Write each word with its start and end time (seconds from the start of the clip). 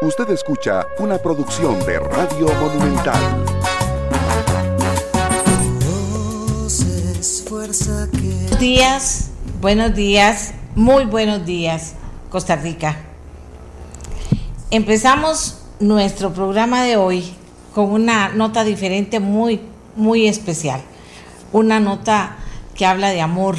Usted 0.00 0.30
escucha 0.30 0.86
una 1.00 1.18
producción 1.18 1.84
de 1.84 1.98
Radio 1.98 2.46
Monumental. 2.60 3.20
Buenos 7.50 8.60
días, 8.60 9.30
buenos 9.60 9.94
días, 9.96 10.54
muy 10.76 11.04
buenos 11.04 11.44
días, 11.44 11.94
Costa 12.30 12.54
Rica. 12.54 12.96
Empezamos 14.70 15.62
nuestro 15.80 16.32
programa 16.32 16.84
de 16.84 16.96
hoy 16.96 17.34
con 17.74 17.90
una 17.90 18.28
nota 18.28 18.62
diferente 18.62 19.18
muy, 19.18 19.60
muy 19.96 20.28
especial. 20.28 20.80
Una 21.52 21.80
nota 21.80 22.36
que 22.76 22.86
habla 22.86 23.08
de 23.10 23.20
amor. 23.20 23.56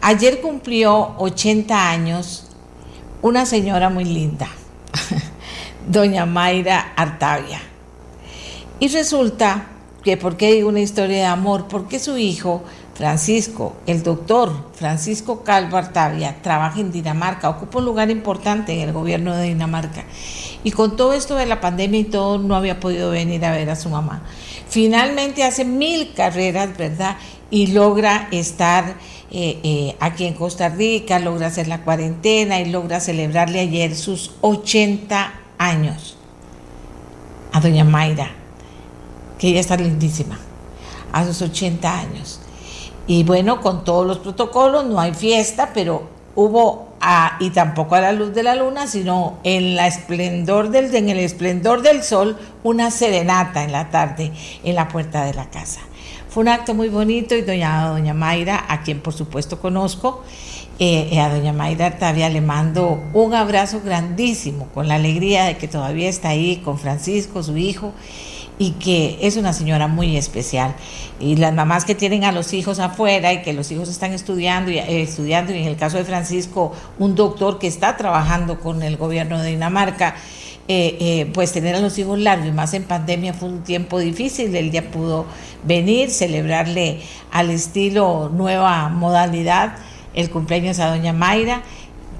Ayer 0.00 0.40
cumplió 0.40 1.16
80 1.18 1.90
años 1.90 2.46
una 3.20 3.46
señora 3.46 3.90
muy 3.90 4.04
linda 4.04 4.48
doña 5.88 6.26
Mayra 6.26 6.92
Artavia. 6.96 7.60
Y 8.80 8.88
resulta 8.88 9.66
que, 10.02 10.16
¿por 10.16 10.36
qué 10.36 10.52
digo 10.52 10.68
una 10.68 10.80
historia 10.80 11.16
de 11.16 11.24
amor? 11.24 11.66
Porque 11.68 11.98
su 11.98 12.16
hijo, 12.16 12.62
Francisco, 12.94 13.76
el 13.86 14.02
doctor 14.02 14.52
Francisco 14.74 15.42
Calvo 15.42 15.76
Artavia, 15.76 16.36
trabaja 16.42 16.80
en 16.80 16.92
Dinamarca, 16.92 17.48
ocupa 17.48 17.78
un 17.78 17.84
lugar 17.84 18.10
importante 18.10 18.72
en 18.72 18.88
el 18.88 18.92
gobierno 18.92 19.34
de 19.34 19.48
Dinamarca. 19.48 20.04
Y 20.62 20.70
con 20.70 20.96
todo 20.96 21.12
esto 21.12 21.34
de 21.34 21.46
la 21.46 21.60
pandemia 21.60 22.00
y 22.00 22.04
todo, 22.04 22.38
no 22.38 22.54
había 22.54 22.78
podido 22.78 23.10
venir 23.10 23.44
a 23.44 23.52
ver 23.52 23.70
a 23.70 23.76
su 23.76 23.88
mamá. 23.88 24.22
Finalmente 24.68 25.42
hace 25.42 25.64
mil 25.64 26.12
carreras, 26.14 26.76
¿verdad? 26.76 27.16
Y 27.50 27.68
logra 27.68 28.28
estar 28.30 28.94
eh, 29.30 29.60
eh, 29.62 29.96
aquí 30.00 30.24
en 30.24 30.34
Costa 30.34 30.70
Rica, 30.70 31.18
logra 31.18 31.48
hacer 31.48 31.68
la 31.68 31.82
cuarentena 31.82 32.60
y 32.60 32.70
logra 32.70 32.98
celebrarle 32.98 33.60
ayer 33.60 33.94
sus 33.94 34.32
80 34.40 35.34
años 35.58 36.16
a 37.52 37.60
doña 37.60 37.84
Mayra, 37.84 38.30
que 39.38 39.48
ella 39.48 39.60
está 39.60 39.76
lindísima, 39.76 40.38
a 41.12 41.24
sus 41.24 41.42
80 41.42 41.98
años. 41.98 42.40
Y 43.06 43.24
bueno, 43.24 43.60
con 43.60 43.84
todos 43.84 44.06
los 44.06 44.18
protocolos, 44.18 44.86
no 44.86 45.00
hay 45.00 45.12
fiesta, 45.14 45.70
pero 45.74 46.08
hubo, 46.34 46.88
y 47.40 47.50
tampoco 47.50 47.96
a 47.96 48.00
la 48.00 48.12
luz 48.12 48.34
de 48.34 48.42
la 48.42 48.54
luna, 48.54 48.86
sino 48.86 49.38
en, 49.44 49.76
la 49.76 49.86
esplendor 49.86 50.70
del, 50.70 50.94
en 50.94 51.08
el 51.08 51.18
esplendor 51.18 51.82
del 51.82 52.02
sol, 52.02 52.38
una 52.62 52.90
serenata 52.90 53.62
en 53.64 53.72
la 53.72 53.90
tarde 53.90 54.32
en 54.64 54.74
la 54.74 54.88
puerta 54.88 55.24
de 55.24 55.34
la 55.34 55.50
casa. 55.50 55.80
Fue 56.28 56.42
un 56.42 56.48
acto 56.48 56.74
muy 56.74 56.90
bonito 56.90 57.34
y 57.34 57.40
doña, 57.40 57.88
doña 57.88 58.12
Mayra, 58.12 58.66
a 58.68 58.82
quien 58.82 59.00
por 59.00 59.14
supuesto 59.14 59.58
conozco, 59.60 60.22
eh, 60.78 61.08
eh, 61.12 61.20
a 61.20 61.30
doña 61.30 61.54
Mayra 61.54 61.96
todavía 61.96 62.28
le 62.28 62.42
mando 62.42 63.02
un 63.14 63.32
abrazo 63.32 63.80
grandísimo, 63.82 64.68
con 64.74 64.88
la 64.88 64.96
alegría 64.96 65.44
de 65.44 65.56
que 65.56 65.68
todavía 65.68 66.08
está 66.10 66.28
ahí 66.28 66.56
con 66.58 66.78
Francisco, 66.78 67.42
su 67.42 67.56
hijo, 67.56 67.94
y 68.58 68.72
que 68.72 69.18
es 69.22 69.38
una 69.38 69.54
señora 69.54 69.88
muy 69.88 70.18
especial. 70.18 70.74
Y 71.18 71.36
las 71.36 71.54
mamás 71.54 71.86
que 71.86 71.94
tienen 71.94 72.24
a 72.24 72.32
los 72.32 72.52
hijos 72.52 72.78
afuera 72.78 73.32
y 73.32 73.40
que 73.40 73.54
los 73.54 73.70
hijos 73.70 73.88
están 73.88 74.12
estudiando 74.12 74.70
y, 74.70 74.78
eh, 74.78 75.02
estudiando, 75.02 75.54
y 75.54 75.58
en 75.60 75.66
el 75.66 75.76
caso 75.76 75.96
de 75.96 76.04
Francisco, 76.04 76.72
un 76.98 77.14
doctor 77.14 77.58
que 77.58 77.68
está 77.68 77.96
trabajando 77.96 78.60
con 78.60 78.82
el 78.82 78.98
gobierno 78.98 79.40
de 79.40 79.50
Dinamarca, 79.50 80.16
pues 81.32 81.52
tener 81.52 81.74
a 81.74 81.80
los 81.80 81.98
hijos 81.98 82.18
largos 82.18 82.48
y 82.48 82.52
más 82.52 82.74
en 82.74 82.84
pandemia 82.84 83.32
fue 83.32 83.48
un 83.48 83.62
tiempo 83.62 83.98
difícil. 83.98 84.54
Él 84.54 84.70
ya 84.70 84.90
pudo 84.90 85.26
venir, 85.64 86.10
celebrarle 86.10 87.00
al 87.30 87.50
estilo 87.50 88.30
nueva 88.32 88.88
modalidad 88.88 89.76
el 90.14 90.30
cumpleaños 90.30 90.78
a 90.80 90.90
doña 90.90 91.12
Mayra, 91.12 91.62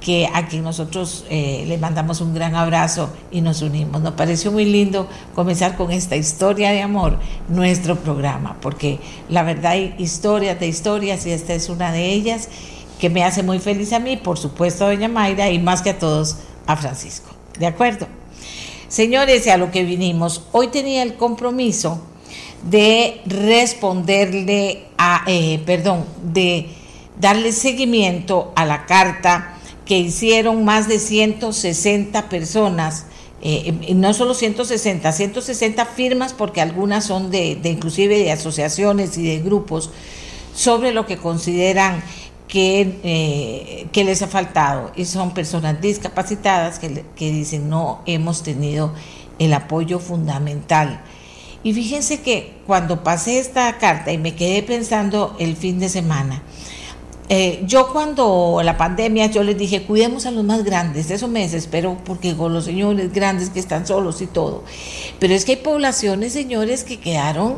que 0.01 0.29
a 0.33 0.47
quien 0.47 0.63
nosotros 0.63 1.25
eh, 1.29 1.65
le 1.67 1.77
mandamos 1.79 2.21
un 2.21 2.33
gran 2.33 2.55
abrazo 2.55 3.11
y 3.33 3.41
nos 3.41 3.63
unimos. 3.63 4.01
Nos 4.01 4.15
pareció 4.15 4.53
muy 4.53 4.65
lindo 4.65 5.09
comenzar 5.35 5.77
con 5.77 5.91
esta 5.91 6.15
historia 6.15 6.71
de 6.71 6.83
amor, 6.83 7.19
nuestro 7.49 7.97
programa, 7.97 8.57
porque 8.61 9.01
la 9.29 9.42
verdad 9.42 9.73
hay 9.73 9.95
historias 9.98 10.61
de 10.61 10.69
historias 10.69 11.27
y 11.27 11.33
esta 11.33 11.55
es 11.55 11.69
una 11.69 11.91
de 11.91 12.13
ellas 12.13 12.48
que 13.01 13.11
me 13.11 13.25
hace 13.25 13.42
muy 13.42 13.58
feliz 13.58 13.92
a 13.92 13.98
mí, 13.98 14.17
por 14.17 14.39
supuesto 14.39 14.85
a 14.85 14.89
doña 14.89 15.08
Mayra 15.08 15.51
y 15.51 15.58
más 15.58 15.83
que 15.83 15.91
a 15.91 15.98
todos 15.98 16.37
a 16.67 16.77
Francisco. 16.77 17.31
¿De 17.58 17.67
acuerdo? 17.67 18.07
Señores, 18.89 19.47
a 19.49 19.59
lo 19.59 19.71
que 19.71 19.85
vinimos, 19.85 20.43
hoy 20.51 20.69
tenía 20.69 21.03
el 21.03 21.17
compromiso 21.17 22.01
de 22.71 23.21
responderle 23.27 24.87
a, 24.97 25.25
eh, 25.27 25.61
perdón, 25.67 26.07
de 26.23 26.69
darle 27.21 27.53
seguimiento 27.53 28.51
a 28.57 28.65
la 28.65 28.87
carta 28.87 29.59
que 29.85 29.99
hicieron 29.99 30.65
más 30.65 30.89
de 30.89 31.01
160 31.01 32.31
personas, 32.31 33.05
eh, 33.43 33.95
no 33.95 34.15
solo 34.15 34.33
160, 34.33 35.13
160 35.13 35.85
firmas 35.85 36.33
porque 36.33 36.63
algunas 36.63 37.05
son 37.05 37.31
de, 37.31 37.57
de, 37.57 37.69
inclusive 37.69 38.19
de 38.19 38.33
asociaciones 38.33 39.19
y 39.19 39.23
de 39.23 39.41
grupos 39.41 39.91
sobre 40.55 40.93
lo 40.93 41.05
que 41.05 41.19
consideran 41.19 42.03
que, 42.48 42.98
eh, 43.05 43.86
que 43.92 44.05
les 44.05 44.23
ha 44.23 44.27
faltado 44.27 44.91
y 44.97 45.05
son 45.05 45.35
personas 45.35 45.81
discapacitadas 45.81 46.79
que, 46.79 47.05
que 47.14 47.31
dicen 47.31 47.69
no 47.69 48.01
hemos 48.07 48.42
tenido 48.42 48.92
el 49.39 49.53
apoyo 49.53 50.01
fundamental. 50.01 51.03
Y 51.63 51.75
fíjense 51.75 52.20
que 52.20 52.58
cuando 52.67 53.05
pasé 53.05 53.39
esta 53.39 53.77
carta 53.79 54.13
y 54.13 54.19
me 54.19 54.35
quedé 54.35 54.63
pensando 54.63 55.37
el 55.39 55.57
fin 55.57 55.79
de 55.79 55.89
semana, 55.89 56.42
eh, 57.31 57.63
yo 57.67 57.92
cuando 57.92 58.63
la 58.64 58.79
pandemia, 58.79 59.27
yo 59.27 59.42
les 59.42 59.58
dije, 59.58 59.83
cuidemos 59.83 60.25
a 60.25 60.31
los 60.31 60.45
más 60.45 60.64
grandes, 60.64 61.11
eso 61.11 61.29
me 61.29 61.41
desesperó 61.41 61.98
porque 62.05 62.35
con 62.35 62.55
los 62.55 62.64
señores 62.64 63.13
grandes 63.13 63.51
que 63.51 63.61
están 63.61 63.87
solos 63.87 64.23
y 64.23 64.27
todo. 64.27 64.64
Pero 65.19 65.35
es 65.35 65.45
que 65.45 65.53
hay 65.53 65.58
poblaciones, 65.58 66.33
señores, 66.33 66.85
que 66.85 66.98
quedaron 66.98 67.57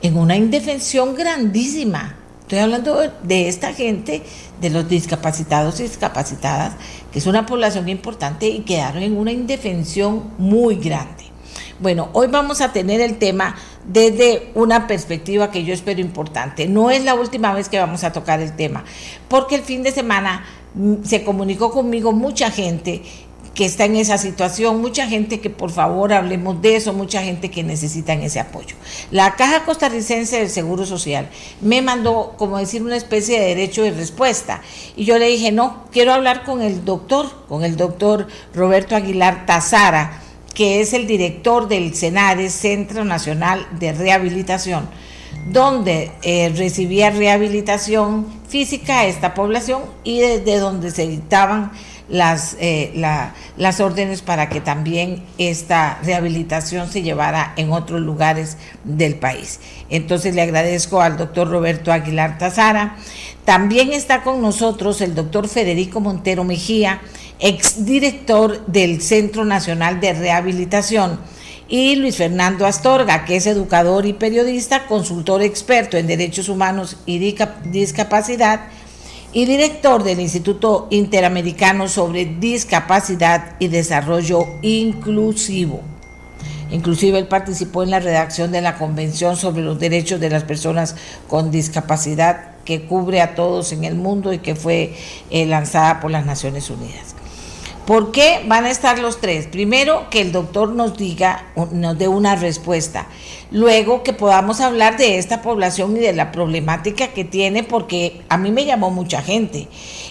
en 0.00 0.18
una 0.18 0.36
indefensión 0.36 1.14
grandísima. 1.14 2.16
Estoy 2.52 2.64
hablando 2.64 3.00
de 3.22 3.48
esta 3.48 3.72
gente, 3.72 4.20
de 4.60 4.68
los 4.68 4.86
discapacitados 4.86 5.80
y 5.80 5.84
discapacitadas, 5.84 6.74
que 7.10 7.18
es 7.18 7.26
una 7.26 7.46
población 7.46 7.88
importante 7.88 8.46
y 8.46 8.58
quedaron 8.58 9.02
en 9.02 9.16
una 9.16 9.32
indefensión 9.32 10.32
muy 10.36 10.76
grande. 10.76 11.24
Bueno, 11.80 12.10
hoy 12.12 12.26
vamos 12.26 12.60
a 12.60 12.70
tener 12.70 13.00
el 13.00 13.16
tema 13.16 13.56
desde 13.86 14.50
una 14.54 14.86
perspectiva 14.86 15.50
que 15.50 15.64
yo 15.64 15.72
espero 15.72 16.02
importante. 16.02 16.68
No 16.68 16.90
es 16.90 17.02
la 17.04 17.14
última 17.14 17.54
vez 17.54 17.70
que 17.70 17.78
vamos 17.78 18.04
a 18.04 18.12
tocar 18.12 18.42
el 18.42 18.54
tema, 18.54 18.84
porque 19.28 19.54
el 19.54 19.62
fin 19.62 19.82
de 19.82 19.90
semana 19.90 20.44
mm, 20.74 21.04
se 21.04 21.24
comunicó 21.24 21.70
conmigo 21.70 22.12
mucha 22.12 22.50
gente 22.50 23.00
que 23.54 23.64
está 23.66 23.84
en 23.84 23.96
esa 23.96 24.18
situación, 24.18 24.80
mucha 24.80 25.06
gente 25.06 25.40
que 25.40 25.50
por 25.50 25.70
favor 25.70 26.12
hablemos 26.12 26.62
de 26.62 26.76
eso, 26.76 26.92
mucha 26.92 27.22
gente 27.22 27.50
que 27.50 27.62
necesita 27.62 28.14
ese 28.14 28.40
apoyo. 28.40 28.76
La 29.10 29.36
Caja 29.36 29.64
Costarricense 29.64 30.38
del 30.38 30.48
Seguro 30.48 30.86
Social 30.86 31.28
me 31.60 31.82
mandó, 31.82 32.34
como 32.38 32.58
decir, 32.58 32.82
una 32.82 32.96
especie 32.96 33.38
de 33.38 33.48
derecho 33.48 33.82
de 33.82 33.90
respuesta. 33.90 34.62
Y 34.96 35.04
yo 35.04 35.18
le 35.18 35.26
dije, 35.26 35.52
no, 35.52 35.84
quiero 35.92 36.12
hablar 36.12 36.44
con 36.44 36.62
el 36.62 36.84
doctor, 36.84 37.46
con 37.48 37.64
el 37.64 37.76
doctor 37.76 38.26
Roberto 38.54 38.96
Aguilar 38.96 39.44
Tazara 39.46 40.22
que 40.54 40.80
es 40.80 40.92
el 40.92 41.06
director 41.06 41.68
del 41.68 41.94
CENARES, 41.94 42.52
Centro 42.52 43.04
Nacional 43.04 43.66
de 43.78 43.92
Rehabilitación, 43.92 44.88
donde 45.50 46.12
eh, 46.22 46.52
recibía 46.54 47.10
rehabilitación 47.10 48.26
física 48.48 49.00
a 49.00 49.06
esta 49.06 49.34
población 49.34 49.82
y 50.04 50.20
desde 50.20 50.58
donde 50.58 50.90
se 50.90 51.06
dictaban 51.06 51.72
las, 52.12 52.58
eh, 52.60 52.92
las 53.56 53.80
órdenes 53.80 54.20
para 54.20 54.50
que 54.50 54.60
también 54.60 55.24
esta 55.38 55.98
rehabilitación 56.04 56.88
se 56.92 57.02
llevara 57.02 57.54
en 57.56 57.72
otros 57.72 58.02
lugares 58.02 58.58
del 58.84 59.14
país. 59.14 59.60
Entonces 59.88 60.34
le 60.34 60.42
agradezco 60.42 61.00
al 61.00 61.16
doctor 61.16 61.48
Roberto 61.48 61.90
Aguilar 61.90 62.36
Tazara. 62.36 62.96
También 63.46 63.92
está 63.92 64.22
con 64.22 64.42
nosotros 64.42 65.00
el 65.00 65.14
doctor 65.14 65.48
Federico 65.48 66.00
Montero 66.00 66.44
Mejía, 66.44 67.00
exdirector 67.40 68.66
del 68.66 69.00
Centro 69.00 69.46
Nacional 69.46 69.98
de 69.98 70.12
Rehabilitación, 70.12 71.18
y 71.66 71.96
Luis 71.96 72.16
Fernando 72.18 72.66
Astorga, 72.66 73.24
que 73.24 73.36
es 73.36 73.46
educador 73.46 74.04
y 74.04 74.12
periodista, 74.12 74.86
consultor 74.86 75.40
experto 75.40 75.96
en 75.96 76.06
derechos 76.06 76.50
humanos 76.50 76.98
y 77.06 77.18
discapacidad, 77.18 78.66
y 79.32 79.46
director 79.46 80.02
del 80.02 80.20
Instituto 80.20 80.88
Interamericano 80.90 81.88
sobre 81.88 82.26
Discapacidad 82.26 83.56
y 83.58 83.68
Desarrollo 83.68 84.46
Inclusivo. 84.62 85.80
Inclusive 86.70 87.18
él 87.18 87.28
participó 87.28 87.82
en 87.82 87.90
la 87.90 88.00
redacción 88.00 88.50
de 88.50 88.62
la 88.62 88.78
Convención 88.78 89.36
sobre 89.36 89.62
los 89.62 89.78
Derechos 89.78 90.20
de 90.20 90.30
las 90.30 90.44
Personas 90.44 90.96
con 91.28 91.50
Discapacidad 91.50 92.52
que 92.64 92.86
cubre 92.86 93.20
a 93.20 93.34
todos 93.34 93.72
en 93.72 93.84
el 93.84 93.94
mundo 93.94 94.32
y 94.32 94.38
que 94.38 94.54
fue 94.54 94.94
eh, 95.30 95.46
lanzada 95.46 96.00
por 96.00 96.10
las 96.10 96.24
Naciones 96.24 96.70
Unidas. 96.70 97.11
¿Por 97.86 98.12
qué 98.12 98.44
van 98.46 98.64
a 98.64 98.70
estar 98.70 99.00
los 99.00 99.20
tres? 99.20 99.48
Primero, 99.48 100.08
que 100.08 100.20
el 100.20 100.30
doctor 100.30 100.72
nos 100.72 100.96
diga, 100.96 101.46
nos 101.72 101.98
dé 101.98 102.06
una 102.06 102.36
respuesta. 102.36 103.08
Luego, 103.50 104.04
que 104.04 104.12
podamos 104.12 104.60
hablar 104.60 104.96
de 104.96 105.18
esta 105.18 105.42
población 105.42 105.96
y 105.96 106.00
de 106.00 106.12
la 106.12 106.30
problemática 106.30 107.08
que 107.08 107.24
tiene, 107.24 107.64
porque 107.64 108.22
a 108.28 108.38
mí 108.38 108.52
me 108.52 108.64
llamó 108.64 108.90
mucha 108.90 109.20
gente. 109.20 109.66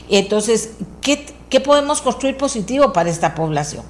Entonces, 0.10 0.72
¿qué, 1.00 1.26
qué 1.50 1.62
podemos 1.62 2.02
construir 2.02 2.36
positivo 2.36 2.92
para 2.92 3.10
esta 3.10 3.36
población? 3.36 3.86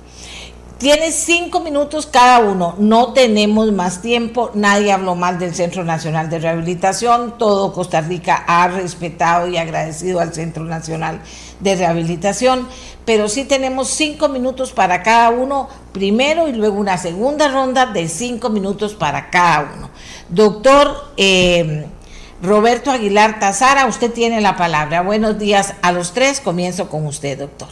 Tiene 0.82 1.12
cinco 1.12 1.60
minutos 1.60 2.08
cada 2.08 2.40
uno. 2.40 2.74
No 2.80 3.14
tenemos 3.14 3.72
más 3.72 4.02
tiempo. 4.02 4.50
Nadie 4.56 4.92
habló 4.92 5.14
mal 5.14 5.38
del 5.38 5.54
Centro 5.54 5.84
Nacional 5.84 6.28
de 6.32 6.40
Rehabilitación. 6.40 7.38
Todo 7.38 7.72
Costa 7.72 8.02
Rica 8.02 8.44
ha 8.48 8.68
respetado 8.68 9.48
y 9.48 9.58
agradecido 9.58 10.20
al 10.20 10.34
Centro 10.34 10.64
Nacional 10.64 11.22
de 11.60 11.76
Rehabilitación. 11.76 12.68
Pero 13.06 13.30
sí 13.30 13.44
tenemos 13.44 13.90
cinco 13.90 14.28
minutos 14.28 14.72
para 14.72 15.04
cada 15.04 15.30
uno 15.30 15.70
primero 15.92 16.48
y 16.48 16.54
luego 16.54 16.80
una 16.80 16.98
segunda 16.98 17.48
ronda 17.48 17.86
de 17.86 18.10
cinco 18.10 18.50
minutos 18.50 18.96
para 18.96 19.30
cada 19.30 19.72
uno. 19.76 19.92
Doctor 20.30 21.12
eh, 21.16 21.86
Roberto 22.42 22.90
Aguilar 22.90 23.40
Tazara, 23.40 23.86
usted 23.86 24.12
tiene 24.12 24.42
la 24.42 24.58
palabra. 24.58 25.04
Buenos 25.04 25.38
días 25.38 25.76
a 25.84 25.92
los 25.92 26.14
tres. 26.14 26.42
Comienzo 26.42 26.90
con 26.90 27.06
usted, 27.06 27.38
doctor. 27.38 27.70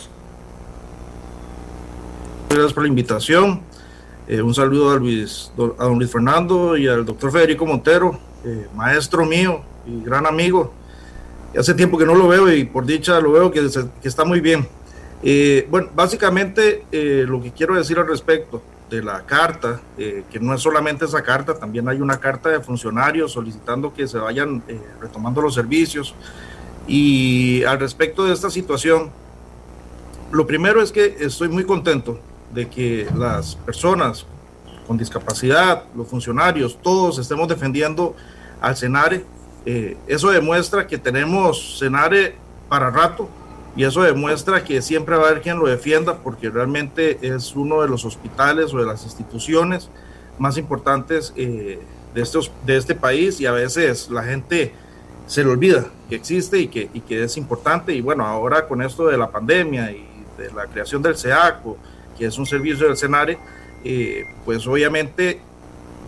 Gracias 2.50 2.74
por 2.74 2.82
la 2.82 2.90
invitación. 2.90 3.62
Eh, 4.28 4.42
un 4.42 4.56
saludo 4.56 4.92
a, 4.92 4.96
Luis, 4.96 5.52
a 5.78 5.84
don 5.84 6.00
Luis 6.00 6.12
Fernando 6.12 6.76
y 6.76 6.88
al 6.88 7.06
doctor 7.06 7.32
Federico 7.32 7.64
Montero, 7.64 8.20
eh, 8.44 8.66
maestro 8.74 9.24
mío 9.24 9.62
y 9.86 10.04
gran 10.04 10.26
amigo. 10.26 10.74
Hace 11.56 11.76
tiempo 11.76 11.96
que 11.96 12.08
no 12.08 12.16
lo 12.16 12.28
veo 12.28 12.52
y 12.52 12.64
por 12.64 12.88
dicha 12.88 13.20
lo 13.20 13.34
veo 13.34 13.52
que, 13.52 13.70
está 14.02 14.26
muy 14.26 14.40
bien. 14.40 14.68
Eh, 15.22 15.68
bueno, 15.70 15.90
básicamente 15.94 16.86
lo 17.28 17.40
que 17.40 17.52
quiero 17.52 17.76
decir 17.76 18.00
al 18.00 18.08
respecto 18.08 18.64
de 18.90 19.04
la 19.04 19.28
carta, 19.28 19.80
que 19.96 20.40
no 20.42 20.56
es 20.56 20.62
solamente 20.62 21.06
esa 21.06 21.22
carta, 21.22 21.54
también 21.54 21.88
hay 21.88 22.02
una 22.02 22.20
carta 22.20 22.50
de 22.50 22.62
funcionarios 22.62 23.32
solicitando 23.32 23.94
que 23.94 24.08
se 24.08 24.18
vayan 24.18 24.64
retomando 25.00 25.40
los 25.40 25.54
servicios. 25.54 26.16
Y 26.88 27.64
al 27.66 27.80
respecto 27.80 28.26
de 28.26 28.34
esta 28.34 28.50
situación, 28.50 29.12
lo 30.32 30.48
primero 30.48 30.82
es 30.82 30.92
que 30.92 31.16
estoy 31.20 31.50
muy 31.50 31.64
contento 31.64 32.20
de 32.54 32.68
que 32.68 33.08
las 33.16 33.56
personas 33.56 34.26
con 34.88 34.98
discapacidad, 34.98 35.84
los 35.96 36.08
funcionarios, 36.08 36.80
todos 36.82 37.20
estemos 37.20 37.48
defendiendo 37.48 38.16
al 38.60 38.76
Senare. 38.76 39.24
Eh, 39.66 39.96
eso 40.08 40.32
demuestra 40.32 40.88
que 40.88 40.98
tenemos 40.98 41.78
Senare 41.78 42.36
para 42.68 42.90
rato 42.90 43.30
y 43.76 43.84
eso 43.84 44.02
demuestra 44.02 44.64
que 44.64 44.82
siempre 44.82 45.16
va 45.16 45.26
a 45.26 45.30
haber 45.30 45.42
quien 45.42 45.60
lo 45.60 45.68
defienda 45.68 46.18
porque 46.18 46.50
realmente 46.50 47.20
es 47.22 47.56
uno 47.56 47.82
de 47.82 47.88
los 47.88 48.04
hospitales 48.04 48.74
o 48.74 48.80
de 48.80 48.86
las 48.86 49.04
instituciones 49.04 49.90
más 50.40 50.58
importantes 50.58 51.34
eh, 51.36 51.80
de, 52.16 52.22
estos, 52.22 52.52
de 52.66 52.78
este 52.78 52.96
país 52.96 53.40
y 53.40 53.46
a 53.46 53.52
veces 53.52 54.10
la 54.10 54.24
gente 54.24 54.74
se 55.28 55.44
le 55.44 55.52
olvida 55.52 55.86
que 56.10 56.16
existe 56.16 56.58
y 56.58 56.68
que, 56.68 56.90
y 56.94 57.02
que 57.02 57.24
es 57.24 57.38
importante 57.38 57.94
y 57.94 58.02
bueno, 58.02 58.26
ahora 58.26 58.68
con 58.68 58.82
esto 58.82 59.06
de 59.08 59.18
la 59.18 59.30
pandemia 59.30 59.92
y 59.92 60.04
de 60.38 60.52
la 60.52 60.66
creación 60.66 61.04
del 61.04 61.16
SEACO, 61.16 61.78
que 62.20 62.26
es 62.26 62.38
un 62.38 62.46
servicio 62.46 62.86
del 62.86 62.98
CENARE, 62.98 63.40
eh, 63.84 64.26
pues 64.44 64.68
obviamente 64.68 65.40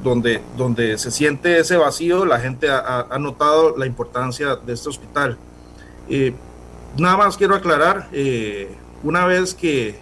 donde, 0.03 0.41
donde 0.57 0.97
se 0.97 1.09
siente 1.09 1.57
ese 1.57 1.77
vacío, 1.77 2.25
la 2.25 2.39
gente 2.39 2.69
ha, 2.69 3.07
notado 3.19 3.77
la 3.77 3.85
importancia 3.85 4.55
de 4.57 4.73
este 4.73 4.89
hospital. 4.89 5.37
Eh, 6.09 6.33
nada 6.97 7.17
más 7.17 7.37
quiero 7.37 7.55
aclarar, 7.55 8.09
eh, 8.11 8.75
una 9.03 9.25
vez 9.25 9.53
que 9.53 9.99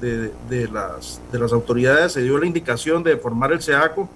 de, 0.00 0.32
de, 0.48 0.68
las, 0.68 1.20
de 1.32 1.38
las 1.38 1.52
autoridades 1.52 2.12
se 2.12 2.22
dio 2.22 2.38
la 2.38 2.46
indicación 2.46 3.02
de 3.02 3.16
formar 3.16 3.52
el 3.52 3.60
SEACO, 3.60 4.08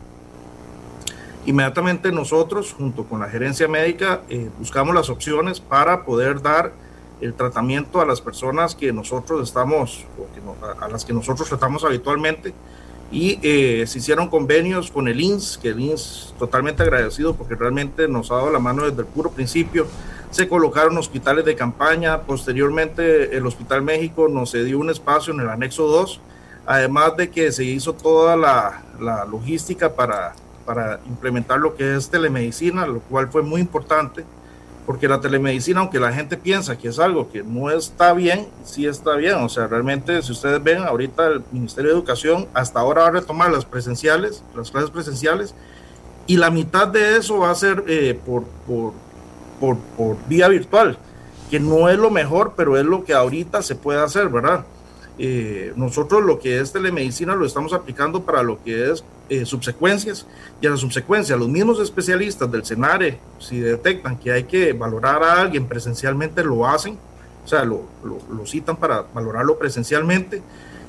inmediatamente 1.46 2.12
nosotros, 2.12 2.72
junto 2.72 3.04
con 3.04 3.20
la 3.20 3.28
gerencia 3.28 3.66
médica, 3.66 4.22
buscamos 4.58 4.94
las 4.94 5.10
opciones 5.10 5.60
para 5.60 6.04
poder 6.04 6.40
dar 6.40 6.72
el 7.24 7.34
tratamiento 7.34 8.00
a 8.00 8.06
las 8.06 8.20
personas 8.20 8.74
que 8.74 8.92
nosotros 8.92 9.42
estamos, 9.42 10.04
o 10.18 10.82
a 10.82 10.88
las 10.88 11.04
que 11.04 11.12
nosotros 11.12 11.48
tratamos 11.48 11.82
habitualmente. 11.84 12.52
Y 13.10 13.38
eh, 13.42 13.86
se 13.86 13.98
hicieron 13.98 14.28
convenios 14.28 14.90
con 14.90 15.08
el 15.08 15.20
INS, 15.20 15.58
que 15.58 15.68
el 15.68 15.80
INS 15.80 16.34
totalmente 16.38 16.82
agradecido 16.82 17.34
porque 17.34 17.54
realmente 17.54 18.08
nos 18.08 18.30
ha 18.30 18.36
dado 18.36 18.50
la 18.50 18.58
mano 18.58 18.84
desde 18.84 19.00
el 19.00 19.06
puro 19.06 19.30
principio. 19.30 19.86
Se 20.30 20.48
colocaron 20.48 20.98
hospitales 20.98 21.44
de 21.44 21.54
campaña, 21.54 22.22
posteriormente 22.22 23.36
el 23.36 23.46
Hospital 23.46 23.82
México 23.82 24.28
nos 24.28 24.52
dio 24.52 24.78
un 24.78 24.90
espacio 24.90 25.32
en 25.32 25.40
el 25.40 25.48
anexo 25.48 25.86
2, 25.86 26.20
además 26.66 27.16
de 27.16 27.30
que 27.30 27.52
se 27.52 27.64
hizo 27.64 27.92
toda 27.94 28.36
la, 28.36 28.82
la 29.00 29.24
logística 29.24 29.94
para, 29.94 30.34
para 30.66 30.98
implementar 31.06 31.60
lo 31.60 31.76
que 31.76 31.94
es 31.94 32.10
telemedicina, 32.10 32.84
lo 32.84 32.98
cual 33.00 33.28
fue 33.28 33.42
muy 33.42 33.60
importante 33.60 34.24
porque 34.86 35.08
la 35.08 35.20
telemedicina, 35.20 35.80
aunque 35.80 35.98
la 35.98 36.12
gente 36.12 36.36
piensa 36.36 36.76
que 36.76 36.88
es 36.88 36.98
algo 36.98 37.30
que 37.30 37.42
no 37.42 37.70
está 37.70 38.12
bien, 38.12 38.48
sí 38.64 38.86
está 38.86 39.16
bien. 39.16 39.36
O 39.36 39.48
sea, 39.48 39.66
realmente, 39.66 40.20
si 40.22 40.32
ustedes 40.32 40.62
ven, 40.62 40.82
ahorita 40.82 41.26
el 41.26 41.44
Ministerio 41.52 41.90
de 41.90 41.96
Educación 41.96 42.48
hasta 42.52 42.80
ahora 42.80 43.02
va 43.02 43.08
a 43.08 43.12
retomar 43.12 43.50
las 43.50 43.64
presenciales, 43.64 44.42
las 44.54 44.70
clases 44.70 44.90
presenciales, 44.90 45.54
y 46.26 46.36
la 46.36 46.50
mitad 46.50 46.88
de 46.88 47.16
eso 47.16 47.38
va 47.38 47.50
a 47.50 47.54
ser 47.54 47.84
eh, 47.86 48.18
por, 48.24 48.44
por, 48.66 48.92
por, 49.58 49.78
por, 49.96 50.16
vía 50.28 50.48
virtual, 50.48 50.98
que 51.50 51.60
no 51.60 51.88
es 51.88 51.98
lo 51.98 52.10
mejor, 52.10 52.52
pero 52.56 52.76
es 52.76 52.84
lo 52.84 53.04
que 53.04 53.14
ahorita 53.14 53.62
se 53.62 53.74
puede 53.74 54.02
hacer, 54.02 54.28
¿verdad? 54.28 54.64
Eh, 55.16 55.72
nosotros 55.76 56.24
lo 56.24 56.40
que 56.40 56.58
es 56.58 56.72
telemedicina 56.72 57.36
lo 57.36 57.46
estamos 57.46 57.72
aplicando 57.72 58.24
para 58.24 58.42
lo 58.42 58.62
que 58.62 58.90
es 58.90 59.04
eh, 59.28 59.46
subsecuencias. 59.46 60.26
Y 60.60 60.66
a 60.66 60.70
la 60.70 60.76
subsecuencia 60.76 61.36
los 61.36 61.48
mismos 61.48 61.80
especialistas 61.80 62.50
del 62.50 62.64
CENARE, 62.64 63.18
si 63.38 63.60
detectan 63.60 64.18
que 64.18 64.32
hay 64.32 64.44
que 64.44 64.72
valorar 64.72 65.22
a 65.22 65.40
alguien 65.40 65.66
presencialmente, 65.66 66.42
lo 66.42 66.66
hacen, 66.66 66.98
o 67.44 67.48
sea, 67.48 67.64
lo, 67.64 67.84
lo, 68.02 68.46
citan 68.46 68.76
para 68.76 69.02
valorarlo 69.14 69.58
presencialmente. 69.58 70.42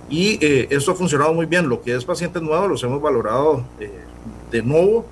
Y 0.09 0.37
eh, 0.45 0.67
esto 0.69 0.91
ha 0.91 0.95
funcionado 0.95 1.33
muy 1.33 1.45
bien. 1.45 1.67
Lo 1.69 1.81
que 1.81 1.95
es 1.95 2.05
pacientes 2.05 2.41
nuevos 2.41 2.69
los 2.69 2.83
hemos 2.83 3.01
valorado 3.01 3.63
de 4.51 4.61
nuevo, 4.61 5.05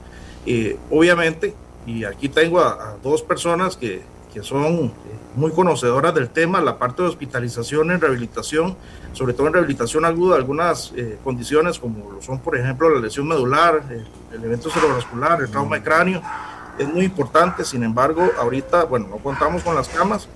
obviamente, 0.90 1.54
y 1.86 2.06
aquí 2.06 2.30
tengo 2.30 2.60
a 2.62 2.98
dos 3.04 3.22
personas 3.22 3.76
que 3.76 4.02
que 4.34 4.42
son 4.42 4.92
muy 5.36 5.52
conocedoras 5.52 6.14
del 6.16 6.30
tema, 6.30 6.60
la 6.60 6.78
parte 6.78 7.04
de 7.04 7.10
hospitalización 7.10 7.92
en 7.92 8.02
rehabilitación, 8.02 8.76
sobre 9.14 9.34
todo 9.34 9.48
en 9.48 9.54
rehabilitación 9.54 10.06
aguda, 10.06 10.36
algunas 10.36 10.92
eh, 10.96 11.18
condiciones 11.24 11.78
como 11.78 12.12
lo 12.12 12.22
son, 12.22 12.40
por 12.40 12.58
ejemplo, 12.58 12.90
la 12.90 13.00
lesión 13.00 13.28
medular, 13.28 13.84
el, 13.90 14.44
evento 14.44 14.70
cerebrovascular, 14.70 15.42
el 15.42 15.50
trauma 15.50 15.76
de 15.78 15.84
cráneo, 15.84 16.22
es 16.78 16.88
muy 16.88 17.06
importante. 17.06 17.64
Sin 17.64 17.84
embargo, 17.84 18.32
ahorita, 18.40 18.86
bueno, 18.86 19.08
no 19.08 19.18
contamos 19.18 19.62
con 19.62 19.76
las 19.76 19.88
camas. 19.88 20.28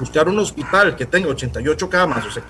Buscar 0.00 0.28
un 0.28 0.38
hospital 0.40 0.96
que 0.96 1.06
tenga 1.06 1.28
88 1.28 1.88
camas, 1.88 2.26
o 2.26 2.30
sea, 2.30 2.42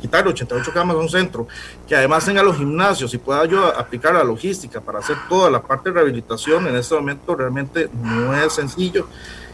quitar 0.00 0.26
88 0.26 0.72
camas 0.72 0.96
a 0.96 0.98
un 0.98 1.08
centro, 1.08 1.46
que 1.86 1.94
además 1.94 2.24
tenga 2.24 2.42
los 2.42 2.56
gimnasios 2.56 3.12
y 3.14 3.18
pueda 3.18 3.44
yo 3.44 3.66
aplicar 3.66 4.14
la 4.14 4.24
logística 4.24 4.80
para 4.80 5.00
hacer 5.00 5.16
toda 5.28 5.50
la 5.50 5.62
parte 5.62 5.90
de 5.90 5.94
rehabilitación, 5.94 6.66
en 6.66 6.76
este 6.76 6.94
momento 6.94 7.34
realmente 7.34 7.88
no 8.02 8.34
es 8.34 8.52
sencillo. 8.52 9.06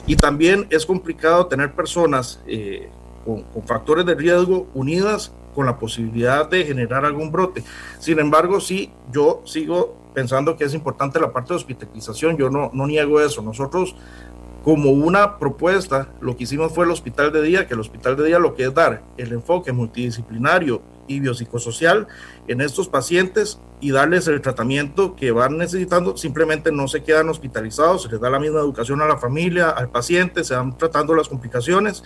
Y 0.06 0.16
también 0.16 0.66
es 0.70 0.84
complicado 0.84 1.46
tener 1.46 1.72
personas 1.72 2.40
eh, 2.46 2.88
con, 3.24 3.44
factores 3.66 4.04
de 4.04 4.14
riesgo 4.14 4.66
unidas 4.74 5.32
con 5.54 5.66
la 5.66 5.78
posibilidad 5.78 6.48
de 6.48 6.64
generar 6.64 7.04
algún 7.04 7.30
brote. 7.30 7.62
Sin 7.98 8.18
embargo, 8.18 8.60
sí, 8.60 8.92
yo 9.12 9.42
sigo 9.44 9.96
pensando 10.12 10.56
que 10.56 10.64
es 10.64 10.74
importante 10.74 11.20
la 11.20 11.32
parte 11.32 11.50
de 11.50 11.56
hospitalización, 11.56 12.36
yo 12.36 12.50
no, 12.50 12.70
no 12.74 12.86
niego 12.86 13.20
eso. 13.20 13.40
Nosotros, 13.40 13.96
como 14.64 14.90
una 14.92 15.38
propuesta, 15.38 16.08
lo 16.22 16.36
que 16.36 16.44
hicimos 16.44 16.72
fue 16.72 16.86
el 16.86 16.90
hospital 16.90 17.30
de 17.32 17.42
día, 17.42 17.68
que 17.68 17.74
el 17.74 17.80
hospital 17.80 18.16
de 18.16 18.24
día 18.24 18.38
lo 18.38 18.54
que 18.54 18.64
es 18.64 18.72
dar 18.72 19.02
el 19.18 19.32
enfoque 19.32 19.72
multidisciplinario 19.72 20.80
y 21.06 21.20
biopsicosocial 21.20 22.06
en 22.48 22.62
estos 22.62 22.88
pacientes 22.88 23.60
y 23.80 23.90
darles 23.90 24.26
el 24.26 24.40
tratamiento 24.40 25.16
que 25.16 25.32
van 25.32 25.58
necesitando. 25.58 26.16
Simplemente 26.16 26.72
no 26.72 26.88
se 26.88 27.02
quedan 27.02 27.28
hospitalizados, 27.28 28.04
se 28.04 28.08
les 28.08 28.18
da 28.18 28.30
la 28.30 28.40
misma 28.40 28.60
educación 28.60 29.02
a 29.02 29.06
la 29.06 29.18
familia, 29.18 29.68
al 29.68 29.90
paciente, 29.90 30.42
se 30.44 30.56
van 30.56 30.78
tratando 30.78 31.14
las 31.14 31.28
complicaciones. 31.28 32.02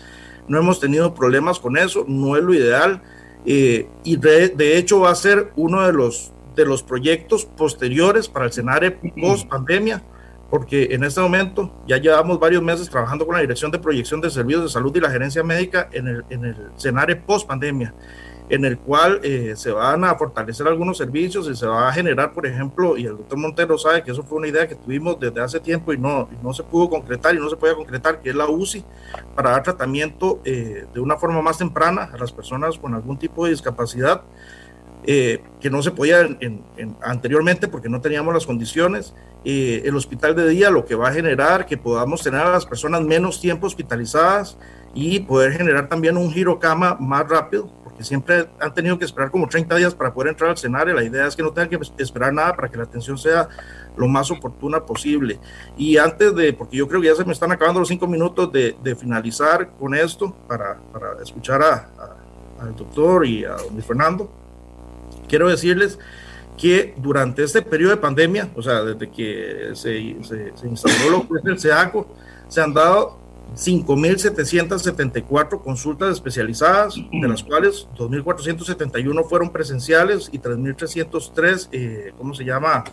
No 0.48 0.58
hemos 0.58 0.80
tenido 0.80 1.14
problemas 1.14 1.60
con 1.60 1.76
eso, 1.76 2.04
no 2.08 2.36
es 2.36 2.42
lo 2.42 2.54
ideal. 2.54 3.02
Eh, 3.46 3.88
y 4.02 4.16
de, 4.16 4.76
hecho 4.76 4.98
va 4.98 5.10
a 5.10 5.14
ser 5.14 5.52
uno 5.54 5.86
de 5.86 5.92
los, 5.92 6.32
de 6.56 6.66
los 6.66 6.82
proyectos 6.82 7.44
posteriores 7.44 8.28
para 8.28 8.46
el 8.46 8.50
escenario 8.50 8.96
post 9.20 9.48
pandemia, 9.48 10.02
porque 10.50 10.88
en 10.90 11.04
este 11.04 11.20
momento 11.20 11.70
ya 11.86 11.98
llevamos 11.98 12.38
varios 12.38 12.62
meses 12.62 12.88
trabajando 12.88 13.26
con 13.26 13.34
la 13.34 13.40
Dirección 13.40 13.70
de 13.70 13.78
Proyección 13.78 14.20
de 14.20 14.30
Servicios 14.30 14.64
de 14.64 14.68
Salud 14.70 14.94
y 14.96 15.00
la 15.00 15.10
Gerencia 15.10 15.42
Médica 15.42 15.88
en 15.92 16.08
el, 16.08 16.24
en 16.30 16.56
escenario 16.76 17.20
post 17.26 17.46
pandemia 17.46 17.94
en 18.50 18.64
el 18.64 18.78
cual 18.78 19.20
eh, 19.22 19.54
se 19.56 19.70
van 19.70 20.04
a 20.04 20.14
fortalecer 20.14 20.66
algunos 20.66 20.96
servicios 20.96 21.48
y 21.48 21.54
se 21.54 21.66
va 21.66 21.88
a 21.88 21.92
generar, 21.92 22.32
por 22.32 22.46
ejemplo, 22.46 22.96
y 22.96 23.04
el 23.04 23.16
doctor 23.16 23.38
Montero 23.38 23.76
sabe 23.76 24.02
que 24.02 24.10
eso 24.10 24.22
fue 24.22 24.38
una 24.38 24.48
idea 24.48 24.66
que 24.66 24.74
tuvimos 24.74 25.18
desde 25.20 25.40
hace 25.40 25.60
tiempo 25.60 25.92
y 25.92 25.98
no, 25.98 26.28
no 26.42 26.52
se 26.52 26.62
pudo 26.62 26.88
concretar 26.88 27.34
y 27.34 27.38
no 27.38 27.48
se 27.50 27.56
puede 27.56 27.74
concretar, 27.74 28.20
que 28.20 28.30
es 28.30 28.34
la 28.34 28.48
UCI, 28.48 28.84
para 29.34 29.50
dar 29.50 29.62
tratamiento 29.62 30.40
eh, 30.44 30.86
de 30.92 31.00
una 31.00 31.16
forma 31.16 31.42
más 31.42 31.58
temprana 31.58 32.10
a 32.12 32.16
las 32.16 32.32
personas 32.32 32.78
con 32.78 32.94
algún 32.94 33.18
tipo 33.18 33.44
de 33.44 33.50
discapacidad. 33.50 34.22
Eh, 35.10 35.42
que 35.58 35.70
no 35.70 35.82
se 35.82 35.90
podía 35.90 36.28
anteriormente 37.00 37.66
porque 37.66 37.88
no 37.88 38.02
teníamos 38.02 38.34
las 38.34 38.44
condiciones. 38.44 39.14
el 39.42 39.96
hospital 39.96 40.36
de 40.36 40.46
día 40.50 40.68
lo 40.68 40.84
que 40.84 40.94
va 40.94 41.08
a 41.08 41.12
generar 41.14 41.64
que 41.64 41.78
podamos 41.78 42.22
tener 42.22 42.42
a 42.42 42.50
las 42.50 42.66
personas 42.66 43.00
menos 43.00 43.40
tiempo 43.40 43.66
hospitalizadas 43.66 44.58
y 44.92 45.20
poder 45.20 45.52
generar 45.52 45.88
también 45.88 46.18
un 46.18 46.30
giro 46.30 46.58
cama 46.58 46.98
más 47.00 47.26
rápido 47.26 47.72
porque 47.82 48.04
siempre 48.04 48.50
han 48.60 48.74
tenido 48.74 48.98
que 48.98 49.06
esperar 49.06 49.30
como 49.30 49.48
30 49.48 49.76
días 49.76 49.94
para 49.94 50.12
poder 50.12 50.28
entrar 50.28 50.50
al 50.50 50.56
escenario. 50.56 50.92
La 50.94 51.02
idea 51.02 51.26
es 51.26 51.34
que 51.34 51.42
no 51.42 51.52
tengan 51.52 51.70
que 51.70 52.02
esperar 52.02 52.34
nada 52.34 52.54
para 52.54 52.68
que 52.68 52.76
la 52.76 52.82
atención 52.82 53.16
sea 53.16 53.48
lo 53.96 54.08
más 54.08 54.30
oportuna 54.30 54.84
posible. 54.84 55.40
Y 55.78 55.96
antes 55.96 56.34
de, 56.34 56.52
porque 56.52 56.76
yo 56.76 56.86
creo 56.86 57.00
que 57.00 57.06
ya 57.06 57.14
se 57.14 57.24
me 57.24 57.32
están 57.32 57.50
acabando 57.50 57.80
los 57.80 57.88
cinco 57.88 58.06
minutos 58.06 58.52
de, 58.52 58.76
finalizar 58.94 59.70
con 59.78 59.94
esto, 59.94 60.36
para, 60.46 60.78
para 60.92 61.22
escuchar 61.22 61.62
a, 61.62 61.88
al 62.60 62.76
doctor 62.76 63.26
y 63.26 63.46
a 63.46 63.52
don 63.52 63.82
Fernando, 63.82 64.30
quiero 65.28 65.48
decirles 65.48 65.98
que 66.56 66.94
durante 66.96 67.44
este 67.44 67.62
periodo 67.62 67.92
de 67.92 67.98
pandemia, 67.98 68.50
o 68.56 68.62
sea, 68.62 68.82
desde 68.82 69.10
que 69.10 69.70
se, 69.74 70.16
se, 70.24 70.66
instaló 70.66 71.10
lo 71.10 71.28
que 71.28 71.38
es 71.38 71.44
el 71.44 71.58
SEACO, 71.58 72.08
se 72.48 72.60
han 72.60 72.74
dado 72.74 73.18
5.774 73.54 75.62
consultas 75.62 76.14
especializadas, 76.14 76.96
de 76.96 77.28
las 77.28 77.42
cuales 77.42 77.88
2.471 77.96 79.28
fueron 79.28 79.50
presenciales 79.50 80.28
y 80.32 80.38
3.303, 80.38 81.68
eh, 81.72 82.12
¿cómo 82.18 82.34
se 82.34 82.44
llama?, 82.44 82.84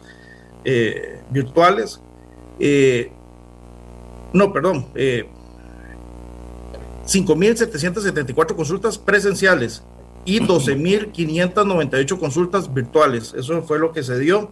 eh, 0.64 1.22
virtuales. 1.30 2.02
Eh, 2.60 3.12
no, 4.34 4.52
perdón, 4.52 4.88
5.774 7.06 8.52
eh, 8.52 8.56
consultas 8.56 8.98
presenciales 8.98 9.84
y 10.26 10.42
12.598 10.42 12.20
consultas 12.20 12.74
virtuales. 12.74 13.34
Eso 13.38 13.62
fue 13.62 13.80
lo 13.80 13.94
que 13.94 14.04
se 14.04 14.20
dio. 14.20 14.52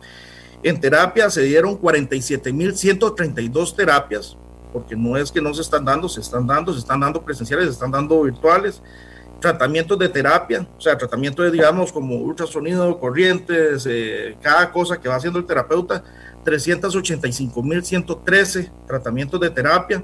En 0.62 0.80
terapia 0.80 1.30
se 1.30 1.42
dieron 1.42 1.78
47.132 1.82 3.76
terapias, 3.76 4.38
porque 4.72 4.96
no 4.96 5.18
es 5.18 5.30
que 5.32 5.42
no 5.42 5.54
se 5.54 5.62
están 5.62 5.84
dando, 5.84 6.08
se 6.08 6.22
están 6.22 6.48
dando, 6.48 6.72
se 6.72 6.80
están 6.80 7.02
dando 7.02 7.22
presenciales, 7.22 7.66
se 7.66 7.74
están 7.74 7.92
dando 7.92 8.22
virtuales. 8.22 8.82
Tratamientos 9.42 10.00
de 10.00 10.08
terapia, 10.08 10.66
o 10.78 10.82
sea, 10.82 10.98
tratamiento 10.98 11.44
de, 11.44 11.52
digamos, 11.52 11.92
como 11.92 12.16
ultrasonido, 12.16 12.98
corrientes, 12.98 13.86
eh, 13.90 14.38
cada 14.42 14.72
cosa 14.72 15.02
que 15.02 15.10
va 15.10 15.16
haciendo 15.16 15.38
el 15.38 15.46
terapeuta, 15.46 16.02
385.113 16.46 18.72
tratamientos 18.88 19.42
de 19.42 19.50
terapia. 19.50 20.02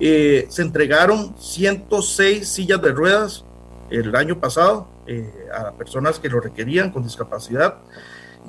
Eh, 0.00 0.46
se 0.48 0.62
entregaron 0.62 1.36
106 1.38 2.48
sillas 2.48 2.82
de 2.82 2.90
ruedas 2.90 3.44
el 3.92 4.14
año 4.16 4.40
pasado 4.40 4.88
eh, 5.06 5.32
a 5.54 5.72
personas 5.72 6.18
que 6.18 6.28
lo 6.28 6.40
requerían 6.40 6.90
con 6.90 7.02
discapacidad. 7.02 7.78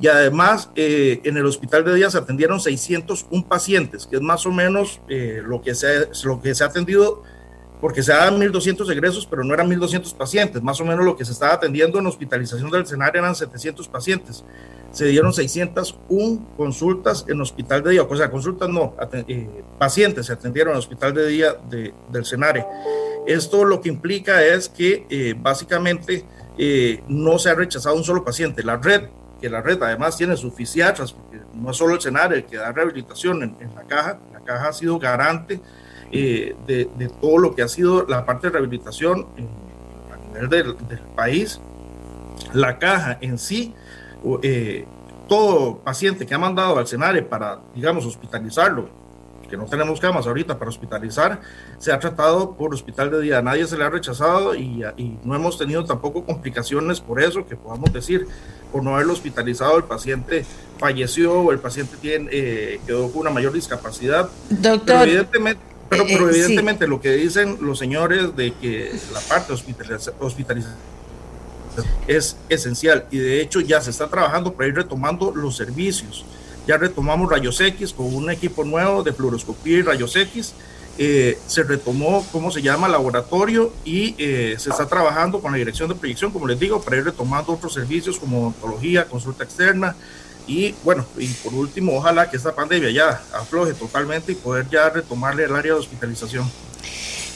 Y 0.02 0.08
además, 0.08 0.72
eh, 0.76 1.22
en 1.24 1.38
el 1.38 1.46
hospital 1.46 1.86
de 1.86 1.94
día 1.94 2.10
se 2.10 2.18
atendieron 2.18 2.60
601 2.60 3.48
pacientes, 3.48 4.08
que 4.08 4.16
es 4.16 4.22
más 4.22 4.46
o 4.46 4.52
menos 4.52 5.02
lo, 5.08 5.62
que 5.62 5.76
se, 5.76 6.08
lo 6.24 6.42
que 6.42 6.56
se 6.56 6.64
ha 6.64 6.68
atendido, 6.68 7.22
porque 7.84 8.02
se 8.02 8.14
dan 8.14 8.40
1.200 8.40 8.90
egresos, 8.90 9.26
pero 9.26 9.44
no 9.44 9.54
eran 9.54 9.70
1.200 9.70 10.16
pacientes. 10.16 10.64
Más 10.64 10.80
o 10.80 10.86
menos 10.86 11.04
lo 11.04 11.18
que 11.18 11.26
se 11.26 11.34
estaba 11.34 11.56
atendiendo 11.56 12.00
en 12.00 12.08
hospitalización 12.08 12.72
del 12.72 12.84
escenario 12.84 13.20
eran 13.20 13.36
700 13.36 13.90
pacientes 13.90 14.46
se 14.94 15.06
dieron 15.06 15.34
601 15.34 16.54
consultas 16.56 17.26
en 17.28 17.42
hospital 17.42 17.84
de 17.84 17.92
día, 17.92 18.04
o 18.04 18.16
sea, 18.16 18.30
consultas 18.30 18.70
no, 18.70 18.96
eh, 19.28 19.64
pacientes 19.80 20.28
se 20.28 20.34
atendieron 20.34 20.74
en 20.74 20.80
hospital 20.80 21.16
de 21.16 21.28
día 21.28 21.56
del 21.68 22.26
CENARE. 22.26 22.64
Esto 23.26 23.66
lo 23.66 23.82
que 23.82 23.90
implica 23.90 24.46
es 24.46 24.70
que 24.70 25.08
eh, 25.10 25.34
básicamente 25.36 26.24
eh, 26.60 27.04
no 27.08 27.40
se 27.40 27.50
ha 27.50 27.56
rechazado 27.56 27.96
un 27.96 28.04
solo 28.04 28.24
paciente. 28.24 28.62
La 28.62 28.78
red, 28.78 29.10
que 29.42 29.50
la 29.50 29.62
red 29.62 29.82
además 29.82 30.16
tiene 30.16 30.38
sus 30.38 30.54
fisiatras, 30.54 31.12
porque 31.12 31.40
no 31.56 31.72
es 31.72 31.78
solo 31.78 31.96
el 31.96 32.02
CENARE 32.02 32.38
el 32.38 32.46
que 32.46 32.58
da 32.58 32.72
rehabilitación 32.72 33.42
en, 33.42 33.76
la 33.76 33.84
caja, 33.84 34.20
la 34.32 34.42
caja 34.42 34.70
ha 34.70 34.74
sido 34.74 35.00
garante 35.00 35.60
de, 36.14 36.90
de, 36.98 37.10
todo 37.22 37.38
lo 37.40 37.56
que 37.56 37.64
ha 37.64 37.68
sido 37.68 38.06
la 38.06 38.26
parte 38.26 38.48
de 38.48 38.54
rehabilitación 38.54 39.28
a 40.12 40.28
nivel 40.28 40.50
del, 40.50 40.88
del 40.88 41.00
país. 41.16 41.60
La 42.54 42.78
caja 42.80 43.18
en 43.22 43.38
sí 43.38 43.74
eh, 44.42 44.86
todo 45.28 45.80
paciente 45.80 46.26
que 46.26 46.34
ha 46.34 46.38
mandado 46.38 46.78
al 46.78 46.88
CENARE 46.88 47.24
para, 47.24 47.60
digamos, 47.74 48.06
hospitalizarlo, 48.06 48.90
que 49.50 49.58
no 49.58 49.66
tenemos 49.66 50.00
camas 50.00 50.28
ahorita 50.28 50.60
para 50.60 50.70
hospitalizar, 50.70 51.42
se 51.78 51.92
ha 51.92 52.00
tratado 52.00 52.56
por 52.56 52.74
hospital 52.74 53.10
de 53.10 53.22
día. 53.22 53.42
Nadie 53.42 53.66
se 53.66 53.78
le 53.78 53.84
ha 53.84 53.90
rechazado 53.90 54.54
y, 54.56 54.84
no 55.24 55.36
hemos 55.36 55.58
tenido 55.58 55.84
tampoco 55.86 56.26
complicaciones 56.26 57.00
por 57.00 57.22
eso, 57.22 57.46
que 57.46 57.56
podamos 57.56 57.92
decir, 57.94 58.28
por 58.72 58.84
no 58.84 58.96
haberlo 58.96 59.14
hospitalizado, 59.14 59.78
el 59.78 59.86
paciente 59.86 60.46
falleció 60.78 61.34
o 61.34 61.52
el 61.52 61.60
paciente 61.60 61.96
tiene, 62.02 62.30
eh, 62.32 62.82
quedó 62.86 63.10
con 63.12 63.22
una 63.22 63.30
mayor 63.30 63.54
discapacidad. 63.54 64.30
Doctor. 64.50 64.82
Pero 64.86 65.04
evidentemente, 65.04 65.62
pero, 66.08 66.30
eh, 66.30 66.32
evidentemente 66.32 66.88
lo 66.88 67.00
que 67.00 67.12
dicen 67.12 67.58
los 67.62 67.80
señores 67.80 68.36
de 68.36 68.54
que 68.54 68.94
la 69.14 69.20
parte 69.22 69.54
hospitalización 69.54 70.76
es 72.08 72.38
esencial 72.50 73.06
y 73.12 73.18
de 73.18 73.42
hecho 73.42 73.60
ya 73.60 73.82
se 73.82 73.90
está 73.90 74.08
trabajando 74.08 74.54
para 74.54 74.70
ir 74.70 74.76
retomando 74.76 75.34
los 75.34 75.56
servicios. 75.56 76.26
Ya 76.68 76.78
retomamos 76.78 77.30
rayos 77.30 77.60
X 77.60 77.94
con 77.94 78.14
un 78.14 78.30
equipo 78.30 78.64
nuevo 78.64 79.04
de 79.04 79.12
fluoroscopía 79.12 79.80
y 79.80 79.82
rayos 79.82 80.16
X. 80.16 80.54
Eh, 80.98 81.40
se 81.48 81.64
retomó, 81.64 82.24
¿cómo 82.32 82.52
se 82.52 82.62
llama?, 82.62 82.88
laboratorio 82.88 83.74
y 83.84 84.14
eh, 84.20 84.56
se 84.60 84.70
está 84.70 84.86
trabajando 84.86 85.42
con 85.42 85.52
la 85.52 85.58
dirección 85.58 85.90
de 85.90 85.96
proyección, 85.96 86.32
como 86.32 86.48
les 86.48 86.60
digo, 86.60 86.82
para 86.82 86.98
ir 86.98 87.04
retomando 87.04 87.54
otros 87.54 87.74
servicios 87.74 88.20
como 88.20 88.42
odontología, 88.42 89.06
consulta 89.06 89.44
externa 89.44 89.96
y 90.48 90.76
bueno, 90.84 91.06
y 91.18 91.28
por 91.28 91.54
último, 91.54 91.96
ojalá 91.96 92.30
que 92.30 92.38
esta 92.38 92.54
pandemia 92.54 92.92
ya 92.92 93.22
afloje 93.34 93.74
totalmente 93.74 94.32
y 94.32 94.36
poder 94.36 94.68
ya 94.70 94.90
retomarle 94.90 95.46
el 95.46 95.56
área 95.56 95.74
de 95.74 95.80
hospitalización. 95.80 96.50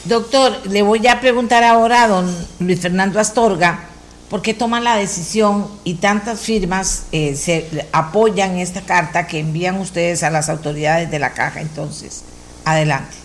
Doctor, 0.04 0.52
le 0.66 0.82
voy 0.82 1.06
a 1.06 1.20
preguntar 1.20 1.64
ahora 1.64 2.04
a 2.04 2.08
don 2.08 2.46
Luis 2.60 2.80
Fernando 2.80 3.18
Astorga 3.18 3.88
¿Por 4.28 4.42
qué 4.42 4.52
toman 4.52 4.84
la 4.84 4.96
decisión 4.96 5.66
y 5.84 5.94
tantas 5.94 6.40
firmas 6.40 7.06
eh, 7.12 7.34
se 7.34 7.86
apoyan 7.92 8.58
esta 8.58 8.82
carta 8.82 9.26
que 9.26 9.38
envían 9.38 9.80
ustedes 9.80 10.22
a 10.22 10.28
las 10.28 10.50
autoridades 10.50 11.10
de 11.10 11.18
la 11.18 11.32
caja? 11.32 11.62
Entonces, 11.62 12.24
adelante. 12.66 13.16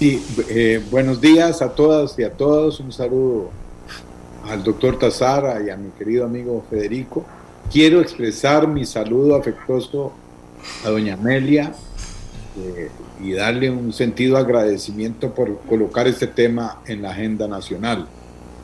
Sí, 0.00 0.24
eh, 0.48 0.84
buenos 0.90 1.20
días 1.20 1.62
a 1.62 1.68
todas 1.68 2.18
y 2.18 2.24
a 2.24 2.32
todos. 2.32 2.80
Un 2.80 2.90
saludo 2.90 3.50
al 4.48 4.64
doctor 4.64 4.98
Tazara 4.98 5.62
y 5.62 5.70
a 5.70 5.76
mi 5.76 5.90
querido 5.90 6.24
amigo 6.24 6.64
Federico. 6.68 7.24
Quiero 7.70 8.00
expresar 8.00 8.68
mi 8.68 8.86
saludo 8.86 9.34
afectuoso 9.34 10.12
a 10.84 10.88
doña 10.88 11.14
Amelia 11.14 11.72
eh, 12.58 12.90
y 13.20 13.32
darle 13.32 13.70
un 13.70 13.92
sentido 13.92 14.36
agradecimiento 14.36 15.34
por 15.34 15.60
colocar 15.62 16.06
este 16.06 16.28
tema 16.28 16.80
en 16.86 17.02
la 17.02 17.10
agenda 17.10 17.48
nacional. 17.48 18.06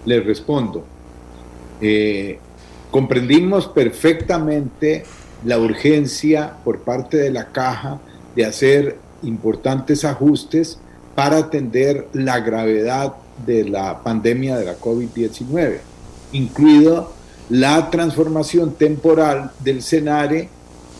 Le 0.06 0.20
respondo, 0.20 0.84
eh, 1.80 2.38
comprendimos 2.92 3.66
perfectamente 3.66 5.02
la 5.44 5.58
urgencia 5.58 6.54
por 6.64 6.78
parte 6.80 7.16
de 7.16 7.32
la 7.32 7.46
caja 7.50 7.98
de 8.36 8.44
hacer 8.44 8.98
importantes 9.24 10.04
ajustes 10.04 10.78
para 11.16 11.38
atender 11.38 12.06
la 12.12 12.38
gravedad 12.38 13.14
de 13.44 13.64
la 13.64 14.00
pandemia 14.02 14.56
de 14.56 14.64
la 14.64 14.78
COVID-19, 14.78 15.78
incluido 16.32 17.12
la 17.52 17.90
transformación 17.90 18.72
temporal 18.76 19.50
del 19.60 19.82
CENARE 19.82 20.48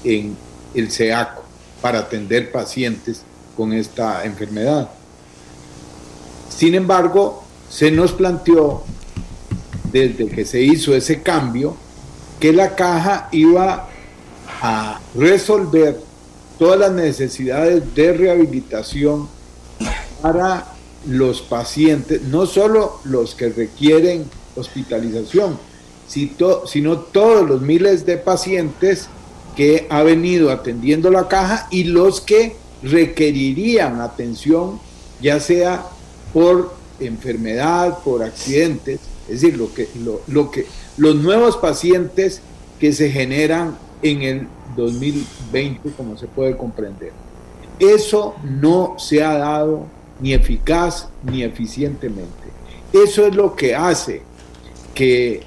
en 0.05 0.37
el 0.75 0.91
CEACO 0.93 1.43
para 1.81 2.01
atender 2.01 2.53
pacientes 2.53 3.23
con 3.57 3.73
esta 3.73 4.23
enfermedad. 4.27 4.91
Sin 6.51 6.75
embargo, 6.75 7.43
se 7.71 7.91
nos 7.91 8.13
planteó 8.13 8.83
desde 9.91 10.29
que 10.29 10.45
se 10.45 10.61
hizo 10.61 10.95
ese 10.95 11.23
cambio, 11.23 11.75
que 12.39 12.53
la 12.53 12.77
caja 12.77 13.31
iba 13.33 13.89
a 14.61 15.01
resolver 15.15 15.99
todas 16.59 16.79
las 16.79 16.93
necesidades 16.93 17.95
de 17.95 18.13
rehabilitación 18.13 19.27
para 20.21 20.67
los 21.07 21.41
pacientes, 21.41 22.21
no 22.25 22.45
solo 22.45 23.01
los 23.05 23.35
que 23.35 23.49
requieren 23.49 24.27
hospitalización, 24.55 25.72
sino 26.13 26.99
todos 26.99 27.49
los 27.49 27.61
miles 27.63 28.05
de 28.05 28.19
pacientes 28.19 29.09
que 29.57 29.87
ha 29.91 30.03
venido 30.03 30.51
atendiendo 30.51 31.11
la 31.11 31.29
caja 31.29 31.69
y 31.71 31.85
los 31.85 32.21
que 32.21 32.57
requerirían 32.83 34.01
atención, 34.01 34.81
ya 35.21 35.41
sea 35.41 35.87
por 36.33 36.75
enfermedad, 37.01 37.99
por 38.05 38.23
accidentes, 38.23 39.01
es 39.29 39.41
decir, 39.41 39.57
lo 39.57 39.73
que, 39.73 39.89
lo, 40.27 40.51
que, 40.51 40.67
los 40.97 41.17
nuevos 41.17 41.57
pacientes 41.57 42.41
que 42.79 42.93
se 42.93 43.11
generan 43.11 43.79
en 44.03 44.23
el 44.23 44.49
2020, 44.77 45.91
como 45.93 46.19
se 46.19 46.27
puede 46.27 46.57
comprender. 46.57 47.13
Eso 47.79 48.35
no 48.43 48.97
se 48.99 49.23
ha 49.23 49.37
dado 49.39 49.87
ni 50.21 50.33
eficaz 50.33 51.09
ni 51.25 51.43
eficientemente. 51.43 52.31
Eso 52.93 53.27
es 53.27 53.35
lo 53.35 53.55
que 53.55 53.75
hace 53.75 54.23
que 54.95 55.43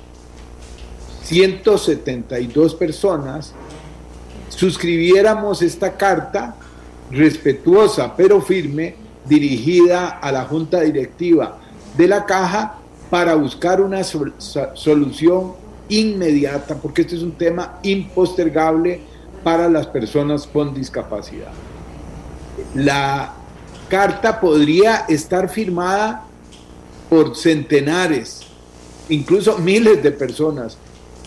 172 1.26 2.76
personas 2.76 3.54
suscribiéramos 4.50 5.62
esta 5.62 5.98
carta 5.98 6.56
respetuosa 7.12 8.16
pero 8.16 8.42
firme 8.42 8.96
dirigida 9.26 10.08
a 10.08 10.32
la 10.32 10.46
junta 10.46 10.82
directiva 10.82 11.58
de 11.98 12.08
la 12.08 12.26
caja 12.26 12.76
para 13.10 13.36
buscar 13.36 13.82
una 13.82 14.04
solución 14.04 15.54
inmediata, 15.90 16.76
porque 16.76 17.02
este 17.02 17.16
es 17.16 17.22
un 17.22 17.34
tema 17.34 17.80
impostergable 17.84 19.02
para 19.44 19.70
las 19.70 19.88
personas 19.88 20.48
con 20.48 20.74
discapacidad. 20.74 21.52
La 22.74 23.34
carta 23.90 24.40
podría 24.40 25.06
estar 25.08 25.50
firmada 25.50 26.24
por 27.10 27.36
centenares, 27.36 28.42
incluso 29.10 29.60
miles 29.60 30.02
de 30.02 30.12
personas. 30.12 30.78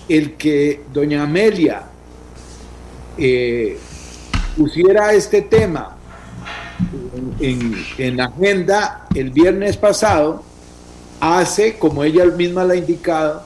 El 0.08 0.34
que 0.34 0.82
doña 0.92 1.22
Amelia 1.22 1.82
eh, 3.18 3.78
pusiera 4.56 5.12
este 5.12 5.42
tema 5.42 5.96
en, 7.40 7.74
en, 7.98 8.16
la 8.16 8.26
agenda 8.26 9.06
el 9.14 9.30
viernes 9.30 9.76
pasado, 9.76 10.42
hace, 11.20 11.78
como 11.78 12.04
ella 12.04 12.24
misma 12.26 12.64
la 12.64 12.74
ha 12.74 12.76
indicado, 12.76 13.42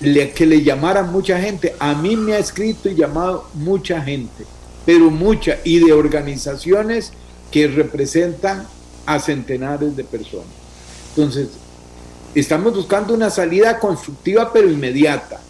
que 0.00 0.46
le 0.46 0.62
llamara 0.62 1.02
mucha 1.02 1.40
gente. 1.40 1.74
A 1.78 1.94
mí 1.94 2.16
me 2.16 2.34
ha 2.34 2.38
escrito 2.38 2.88
y 2.88 2.94
llamado 2.94 3.48
mucha 3.54 4.00
gente, 4.00 4.44
pero 4.86 5.10
mucha, 5.10 5.58
y 5.64 5.80
de 5.80 5.92
organizaciones 5.92 7.12
que 7.50 7.66
representan 7.68 8.66
a 9.06 9.18
centenares 9.18 9.96
de 9.96 10.04
personas. 10.04 10.46
Entonces, 11.10 11.48
estamos 12.34 12.74
buscando 12.74 13.14
una 13.14 13.30
salida 13.30 13.78
constructiva 13.78 14.52
pero 14.52 14.70
inmediata, 14.70 15.40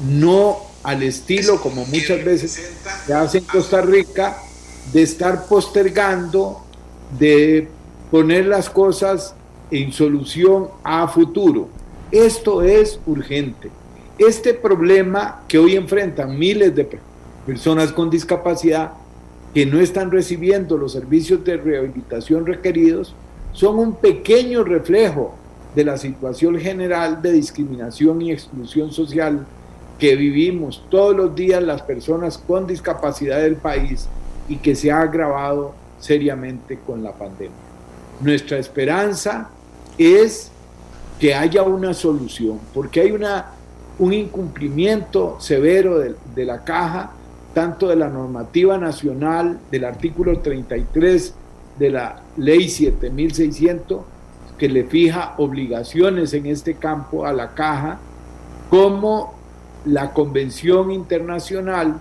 no 0.00 0.58
al 0.82 1.02
estilo 1.02 1.60
como 1.60 1.84
muchas 1.86 2.24
veces 2.24 2.60
se 3.06 3.14
hace 3.14 3.38
en 3.38 3.44
Costa 3.44 3.80
Rica, 3.80 4.36
de 4.92 5.02
estar 5.02 5.46
postergando, 5.46 6.62
de 7.18 7.68
poner 8.10 8.46
las 8.46 8.68
cosas 8.68 9.34
en 9.70 9.92
solución 9.92 10.68
a 10.82 11.08
futuro. 11.08 11.68
Esto 12.10 12.62
es 12.62 13.00
urgente. 13.06 13.70
Este 14.18 14.54
problema 14.54 15.42
que 15.48 15.58
hoy 15.58 15.74
enfrentan 15.74 16.38
miles 16.38 16.74
de 16.76 16.88
personas 17.46 17.92
con 17.92 18.10
discapacidad 18.10 18.92
que 19.54 19.64
no 19.66 19.80
están 19.80 20.10
recibiendo 20.10 20.76
los 20.76 20.92
servicios 20.92 21.44
de 21.44 21.56
rehabilitación 21.56 22.44
requeridos 22.44 23.14
son 23.52 23.78
un 23.78 23.94
pequeño 23.94 24.64
reflejo 24.64 25.34
de 25.74 25.84
la 25.84 25.96
situación 25.96 26.58
general 26.58 27.22
de 27.22 27.32
discriminación 27.32 28.20
y 28.22 28.32
exclusión 28.32 28.92
social 28.92 29.46
que 29.98 30.16
vivimos 30.16 30.84
todos 30.90 31.14
los 31.14 31.34
días 31.34 31.62
las 31.62 31.82
personas 31.82 32.38
con 32.38 32.66
discapacidad 32.66 33.38
del 33.38 33.56
país 33.56 34.08
y 34.48 34.56
que 34.56 34.74
se 34.74 34.90
ha 34.90 35.00
agravado 35.00 35.74
seriamente 35.98 36.78
con 36.84 37.02
la 37.02 37.12
pandemia. 37.12 37.52
Nuestra 38.20 38.58
esperanza 38.58 39.50
es 39.96 40.50
que 41.18 41.34
haya 41.34 41.62
una 41.62 41.94
solución, 41.94 42.58
porque 42.72 43.00
hay 43.00 43.12
una, 43.12 43.52
un 43.98 44.12
incumplimiento 44.12 45.36
severo 45.40 45.98
de, 45.98 46.14
de 46.34 46.44
la 46.44 46.64
caja 46.64 47.12
tanto 47.54 47.88
de 47.88 47.96
la 47.96 48.08
normativa 48.08 48.76
nacional, 48.76 49.60
del 49.70 49.84
artículo 49.84 50.40
33 50.40 51.34
de 51.78 51.90
la 51.90 52.20
ley 52.36 52.68
7600, 52.68 54.02
que 54.58 54.68
le 54.68 54.84
fija 54.84 55.34
obligaciones 55.38 56.34
en 56.34 56.46
este 56.46 56.74
campo 56.74 57.24
a 57.24 57.32
la 57.32 57.54
caja, 57.54 57.98
como 58.68 59.34
la 59.86 60.12
Convención 60.12 60.90
Internacional, 60.90 62.00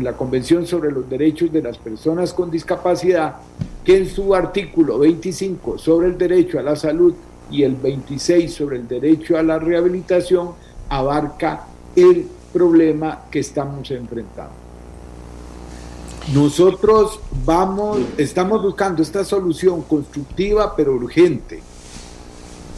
la 0.00 0.16
Convención 0.16 0.66
sobre 0.66 0.90
los 0.90 1.08
Derechos 1.08 1.52
de 1.52 1.62
las 1.62 1.78
Personas 1.78 2.32
con 2.32 2.50
Discapacidad, 2.50 3.36
que 3.84 3.98
en 3.98 4.08
su 4.08 4.34
artículo 4.34 4.98
25 4.98 5.78
sobre 5.78 6.08
el 6.08 6.18
derecho 6.18 6.58
a 6.58 6.62
la 6.62 6.76
salud 6.76 7.14
y 7.50 7.62
el 7.62 7.76
26 7.76 8.52
sobre 8.52 8.76
el 8.76 8.88
derecho 8.88 9.36
a 9.36 9.42
la 9.42 9.58
rehabilitación 9.58 10.50
abarca 10.88 11.66
el 11.96 12.26
problema 12.52 13.24
que 13.30 13.40
estamos 13.40 13.90
enfrentando. 13.90 14.52
Nosotros 16.34 17.20
vamos, 17.44 18.00
estamos 18.18 18.62
buscando 18.62 19.02
esta 19.02 19.24
solución 19.24 19.82
constructiva 19.82 20.76
pero 20.76 20.92
urgente 20.92 21.62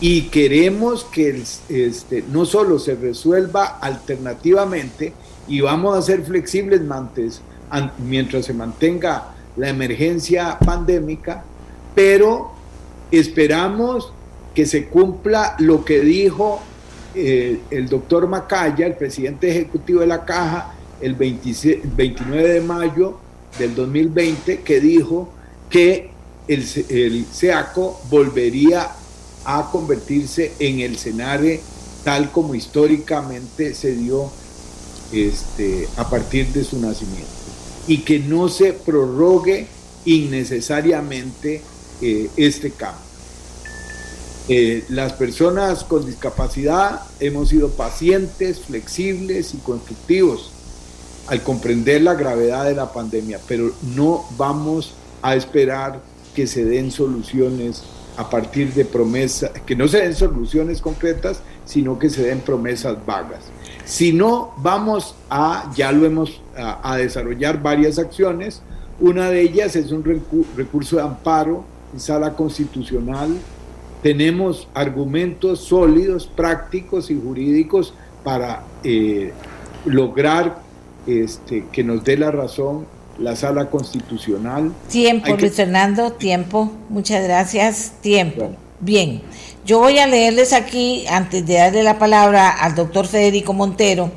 y 0.00 0.22
queremos 0.22 1.04
que 1.04 1.42
este, 1.68 2.24
no 2.32 2.46
solo 2.46 2.78
se 2.78 2.94
resuelva 2.94 3.78
alternativamente 3.80 5.12
y 5.46 5.60
vamos 5.60 5.96
a 5.96 6.02
ser 6.02 6.22
flexibles 6.22 6.80
mientras 7.98 8.46
se 8.46 8.54
mantenga 8.54 9.34
la 9.56 9.68
emergencia 9.68 10.58
pandémica, 10.58 11.44
pero 11.94 12.52
esperamos 13.10 14.12
que 14.54 14.64
se 14.64 14.86
cumpla 14.86 15.54
lo 15.58 15.84
que 15.84 16.00
dijo 16.00 16.60
eh, 17.14 17.60
el 17.70 17.88
doctor 17.88 18.26
Macaya, 18.26 18.86
el 18.86 18.94
presidente 18.94 19.50
ejecutivo 19.50 20.00
de 20.00 20.06
la 20.06 20.24
Caja, 20.24 20.74
el 21.02 21.14
29 21.14 22.48
de 22.48 22.60
mayo 22.62 23.18
del 23.58 23.74
2020, 23.74 24.60
que 24.60 24.80
dijo 24.80 25.30
que 25.68 26.10
el, 26.48 26.64
el 26.88 27.26
SEACO 27.26 28.00
volvería 28.08 28.88
a 29.44 29.70
convertirse 29.70 30.52
en 30.58 30.80
el 30.80 30.94
escenario 30.94 31.60
tal 32.04 32.30
como 32.32 32.54
históricamente 32.54 33.74
se 33.74 33.94
dio 33.94 34.30
este, 35.12 35.88
a 35.96 36.08
partir 36.08 36.48
de 36.52 36.64
su 36.64 36.80
nacimiento 36.80 37.28
y 37.86 37.98
que 37.98 38.18
no 38.18 38.48
se 38.48 38.72
prorrogue 38.72 39.66
innecesariamente 40.04 41.62
eh, 42.00 42.30
este 42.36 42.70
cambio. 42.70 43.10
Eh, 44.48 44.84
las 44.88 45.12
personas 45.12 45.84
con 45.84 46.06
discapacidad 46.06 47.02
hemos 47.20 47.50
sido 47.50 47.70
pacientes, 47.70 48.60
flexibles 48.60 49.54
y 49.54 49.58
constructivos 49.58 50.50
al 51.26 51.42
comprender 51.42 52.02
la 52.02 52.14
gravedad 52.14 52.64
de 52.64 52.74
la 52.74 52.92
pandemia, 52.92 53.38
pero 53.46 53.72
no 53.94 54.24
vamos 54.36 54.94
a 55.22 55.36
esperar 55.36 56.00
que 56.34 56.46
se 56.46 56.64
den 56.64 56.90
soluciones 56.90 57.82
a 58.16 58.28
partir 58.28 58.72
de 58.74 58.84
promesas, 58.84 59.50
que 59.66 59.76
no 59.76 59.88
se 59.88 59.98
den 59.98 60.14
soluciones 60.14 60.80
concretas, 60.80 61.42
sino 61.64 61.98
que 61.98 62.10
se 62.10 62.22
den 62.22 62.40
promesas 62.40 63.04
vagas. 63.06 63.40
Si 63.84 64.12
no, 64.12 64.52
vamos 64.58 65.14
a, 65.28 65.70
ya 65.74 65.92
lo 65.92 66.06
hemos, 66.06 66.40
a, 66.56 66.96
desarrollar 66.96 67.62
varias 67.62 67.98
acciones. 67.98 68.62
Una 69.00 69.30
de 69.30 69.42
ellas 69.42 69.76
es 69.76 69.90
un 69.92 70.04
recurso 70.56 70.96
de 70.96 71.02
amparo 71.02 71.64
en 71.92 72.00
sala 72.00 72.34
constitucional 72.34 73.30
tenemos 74.02 74.68
argumentos 74.74 75.60
sólidos, 75.60 76.26
prácticos 76.26 77.10
y 77.10 77.20
jurídicos 77.20 77.92
para 78.24 78.64
eh, 78.82 79.32
lograr 79.84 80.62
este, 81.06 81.66
que 81.70 81.84
nos 81.84 82.04
dé 82.04 82.16
la 82.16 82.30
razón 82.30 82.86
la 83.20 83.36
sala 83.36 83.68
constitucional. 83.70 84.72
Tiempo, 84.88 85.36
Luis 85.36 85.52
Fernando, 85.52 86.12
tiempo. 86.12 86.72
Muchas 86.88 87.22
gracias. 87.22 87.92
Tiempo. 88.00 88.50
Bien, 88.80 89.20
yo 89.66 89.78
voy 89.78 89.98
a 89.98 90.06
leerles 90.06 90.52
aquí, 90.54 91.04
antes 91.06 91.46
de 91.46 91.54
darle 91.54 91.82
la 91.82 91.98
palabra 91.98 92.48
al 92.48 92.74
doctor 92.74 93.06
Federico 93.06 93.52
Montero, 93.52 94.10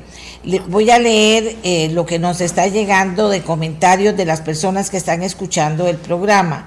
voy 0.68 0.90
a 0.90 0.98
leer 0.98 1.56
eh, 1.62 1.90
lo 1.92 2.06
que 2.06 2.18
nos 2.18 2.40
está 2.40 2.66
llegando 2.66 3.28
de 3.28 3.42
comentarios 3.42 4.16
de 4.16 4.24
las 4.24 4.40
personas 4.40 4.88
que 4.88 4.96
están 4.96 5.22
escuchando 5.22 5.86
el 5.86 5.98
programa. 5.98 6.66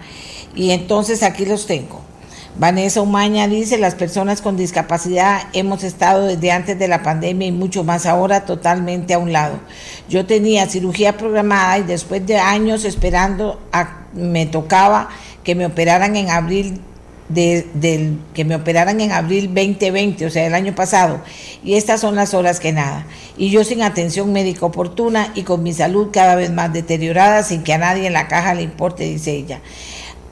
Y 0.55 0.71
entonces 0.71 1.23
aquí 1.23 1.45
los 1.45 1.65
tengo. 1.65 2.06
Vanessa 2.59 3.01
Umaña 3.01 3.47
dice, 3.47 3.77
las 3.77 3.93
personas 3.93 4.41
con 4.41 4.57
discapacidad 4.57 5.43
hemos 5.53 5.83
estado 5.83 6.25
desde 6.25 6.51
antes 6.51 6.79
de 6.79 6.87
la 6.87 7.03
pandemia 7.03 7.47
y 7.47 7.51
mucho 7.51 7.83
más 7.83 8.07
ahora 8.07 8.45
totalmente 8.45 9.13
a 9.13 9.19
un 9.19 9.31
lado. 9.31 9.59
Yo 10.09 10.25
tenía 10.25 10.67
cirugía 10.67 11.17
programada 11.17 11.77
y 11.77 11.83
después 11.83 12.25
de 12.25 12.39
años 12.39 12.83
esperando 12.83 13.61
me 14.13 14.47
tocaba 14.47 15.09
que 15.43 15.53
me 15.53 15.67
operaran 15.67 16.15
en 16.15 16.31
abril 16.31 16.81
de, 17.29 18.17
que 18.33 18.43
me 18.43 18.55
operaran 18.55 19.01
en 19.01 19.11
abril 19.11 19.53
2020, 19.53 20.25
o 20.25 20.29
sea, 20.31 20.47
el 20.47 20.55
año 20.55 20.73
pasado. 20.73 21.21
Y 21.63 21.75
estas 21.75 22.01
son 22.01 22.15
las 22.15 22.33
horas 22.33 22.59
que 22.59 22.71
nada. 22.71 23.05
Y 23.37 23.51
yo 23.51 23.63
sin 23.65 23.83
atención 23.83 24.33
médica 24.33 24.65
oportuna 24.65 25.31
y 25.35 25.43
con 25.43 25.61
mi 25.61 25.73
salud 25.73 26.09
cada 26.11 26.33
vez 26.33 26.51
más 26.51 26.73
deteriorada 26.73 27.43
sin 27.43 27.63
que 27.63 27.73
a 27.73 27.77
nadie 27.77 28.07
en 28.07 28.13
la 28.13 28.27
caja 28.27 28.55
le 28.55 28.63
importe, 28.63 29.03
dice 29.03 29.33
ella. 29.33 29.61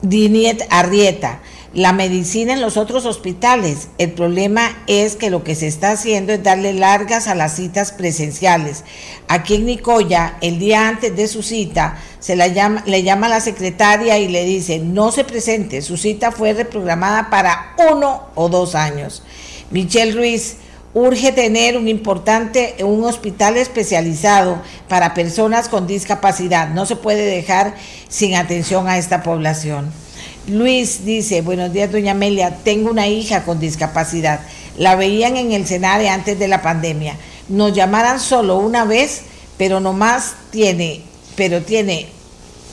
Diniet 0.01 0.65
Arrieta 0.71 1.39
la 1.75 1.91
medicina 1.91 2.53
en 2.53 2.61
los 2.61 2.77
otros 2.77 3.05
hospitales. 3.05 3.89
El 3.97 4.13
problema 4.13 4.81
es 4.87 5.17
que 5.17 5.29
lo 5.29 5.43
que 5.43 5.55
se 5.55 5.67
está 5.67 5.91
haciendo 5.91 6.31
es 6.31 6.41
darle 6.41 6.71
largas 6.73 7.27
a 7.27 7.35
las 7.35 7.57
citas 7.57 7.91
presenciales. 7.91 8.85
Aquí 9.27 9.55
en 9.55 9.65
Nicoya, 9.65 10.37
el 10.41 10.57
día 10.57 10.87
antes 10.87 11.15
de 11.15 11.27
su 11.27 11.43
cita, 11.43 11.97
se 12.19 12.37
la 12.37 12.47
llama, 12.47 12.81
le 12.87 13.03
llama 13.03 13.27
la 13.27 13.41
secretaria 13.41 14.17
y 14.17 14.29
le 14.29 14.45
dice, 14.45 14.79
no 14.79 15.11
se 15.11 15.25
presente, 15.25 15.81
su 15.81 15.97
cita 15.97 16.31
fue 16.31 16.53
reprogramada 16.53 17.29
para 17.29 17.75
uno 17.91 18.23
o 18.35 18.47
dos 18.47 18.73
años. 18.73 19.21
Michelle 19.69 20.13
Ruiz, 20.13 20.55
urge 20.93 21.33
tener 21.33 21.77
un 21.77 21.89
importante, 21.89 22.77
un 22.85 23.03
hospital 23.03 23.57
especializado 23.57 24.61
para 24.87 25.13
personas 25.13 25.67
con 25.67 25.87
discapacidad. 25.87 26.69
No 26.69 26.85
se 26.85 26.95
puede 26.95 27.25
dejar 27.25 27.75
sin 28.07 28.35
atención 28.35 28.87
a 28.87 28.97
esta 28.97 29.21
población. 29.21 30.04
Luis 30.47 31.05
dice, 31.05 31.41
buenos 31.41 31.73
días, 31.73 31.91
doña 31.91 32.11
Amelia, 32.11 32.57
tengo 32.63 32.91
una 32.91 33.07
hija 33.07 33.43
con 33.45 33.59
discapacidad. 33.59 34.41
La 34.77 34.95
veían 34.95 35.37
en 35.37 35.53
el 35.53 35.65
Senare 35.65 36.07
antes 36.09 36.37
de 36.37 36.47
la 36.47 36.61
pandemia. 36.61 37.17
Nos 37.49 37.73
llamaran 37.73 38.19
solo 38.19 38.57
una 38.57 38.85
vez, 38.85 39.23
pero 39.57 39.79
no 39.79 39.93
más 39.93 40.35
tiene, 40.51 41.01
pero 41.35 41.63
tiene 41.63 42.09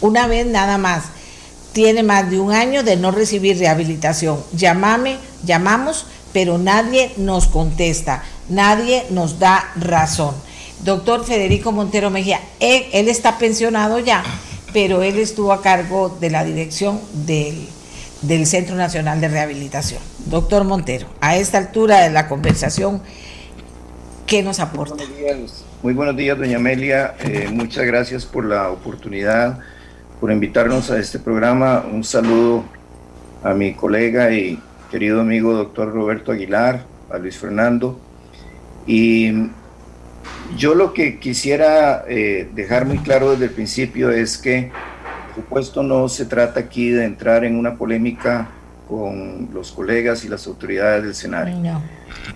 una 0.03 0.27
vez 0.27 0.47
nada 0.47 0.77
más. 0.77 1.05
Tiene 1.73 2.03
más 2.03 2.31
de 2.31 2.39
un 2.39 2.53
año 2.53 2.83
de 2.83 2.97
no 2.97 3.11
recibir 3.11 3.59
rehabilitación. 3.59 4.45
Llámame, 4.53 5.17
llamamos, 5.43 6.05
pero 6.35 6.59
nadie 6.59 7.13
nos 7.17 7.47
contesta, 7.47 8.23
nadie 8.51 9.07
nos 9.09 9.39
da 9.39 9.73
razón. 9.77 10.35
Doctor 10.85 11.25
Federico 11.25 11.73
Montero 11.73 12.11
Mejía, 12.11 12.41
él 12.61 13.09
está 13.09 13.39
pensionado 13.39 13.99
ya 13.99 14.23
pero 14.73 15.03
él 15.03 15.19
estuvo 15.19 15.53
a 15.53 15.63
cargo 15.63 16.17
de 16.21 16.31
la 16.31 16.45
dirección 16.45 17.01
del, 17.27 17.69
Centro 18.47 18.77
Nacional 18.77 19.21
de 19.21 19.29
Rehabilitación. 19.29 20.01
Doctor 20.27 20.65
Montero, 20.65 21.07
a 21.21 21.37
esta 21.37 21.59
altura 21.59 22.01
de 22.01 22.11
la 22.11 22.29
conversación, 22.29 23.03
¿qué 24.27 24.43
nos 24.43 24.61
aporta? 24.61 24.95
Muy 24.95 25.07
buenos 25.07 25.19
días, 25.19 25.65
Muy 25.83 25.95
buenos 25.95 26.17
días 26.17 26.39
doña 26.39 26.57
Amelia. 26.57 27.15
Eh, 27.21 27.49
muchas 27.53 27.85
gracias 27.85 28.25
por 28.25 28.45
la 28.45 28.71
oportunidad, 28.71 29.59
por 30.21 30.31
invitarnos 30.31 30.91
a 30.91 30.99
este 30.99 31.19
programa. 31.19 31.85
Un 31.91 32.05
saludo 32.05 32.65
a 33.43 33.55
mi 33.55 33.75
colega 33.75 34.33
y 34.33 34.59
querido 34.91 35.21
amigo 35.21 35.53
doctor 35.55 35.93
Roberto 35.93 36.33
Aguilar, 36.33 36.85
a 37.11 37.19
Luis 37.19 37.37
Fernando. 37.37 37.99
Y 38.87 39.51
yo 40.57 40.75
lo 40.75 40.93
que 40.93 41.19
quisiera 41.19 42.05
eh, 42.09 42.49
dejar 42.55 42.87
muy 42.87 42.99
claro 42.99 43.33
desde 43.33 43.47
el 43.47 43.51
principio 43.51 44.11
es 44.11 44.39
que, 44.39 44.71
por 45.29 45.45
supuesto, 45.45 45.83
no 45.83 46.09
se 46.09 46.27
trata 46.27 46.61
aquí 46.61 46.91
de 46.91 47.05
entrar 47.05 47.45
en 47.45 47.57
una 47.57 47.77
polémica 47.77 48.49
con 48.89 49.49
los 49.53 49.73
colegas 49.73 50.25
y 50.25 50.29
las 50.29 50.47
autoridades 50.47 51.03
del 51.03 51.15
Senado. 51.15 51.51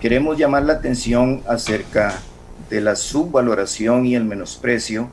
Queremos 0.01 0.37
llamar 0.37 0.63
la 0.63 0.73
atención 0.73 1.41
acerca 1.47 2.15
de 2.69 2.81
la 2.81 2.95
subvaloración 2.95 4.05
y 4.05 4.15
el 4.15 4.25
menosprecio 4.25 5.09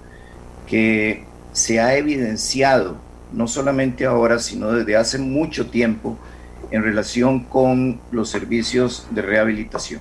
que 0.67 1.25
se 1.53 1.81
ha 1.81 1.97
evidenciado, 1.97 2.97
no 3.33 3.47
solamente 3.47 4.07
ahora, 4.07 4.39
sino 4.39 4.73
desde 4.73 4.97
hace 4.97 5.19
mucho 5.19 5.69
tiempo, 5.69 6.17
en 6.71 6.83
relación 6.83 7.41
con 7.41 8.01
los 8.11 8.31
servicios 8.31 9.07
de 9.11 9.23
rehabilitación. 9.23 10.01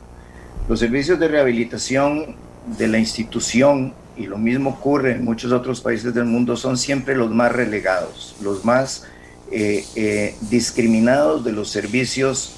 Los 0.69 0.79
servicios 0.79 1.19
de 1.19 1.27
rehabilitación 1.27 2.35
de 2.77 2.87
la 2.87 2.97
institución, 2.97 3.93
y 4.15 4.27
lo 4.27 4.37
mismo 4.37 4.71
ocurre 4.71 5.13
en 5.13 5.23
muchos 5.23 5.51
otros 5.51 5.81
países 5.81 6.13
del 6.13 6.25
mundo, 6.25 6.55
son 6.55 6.77
siempre 6.77 7.15
los 7.15 7.31
más 7.31 7.51
relegados, 7.51 8.35
los 8.41 8.63
más 8.63 9.03
eh, 9.51 9.85
eh, 9.95 10.35
discriminados 10.49 11.43
de 11.43 11.51
los 11.51 11.69
servicios 11.69 12.53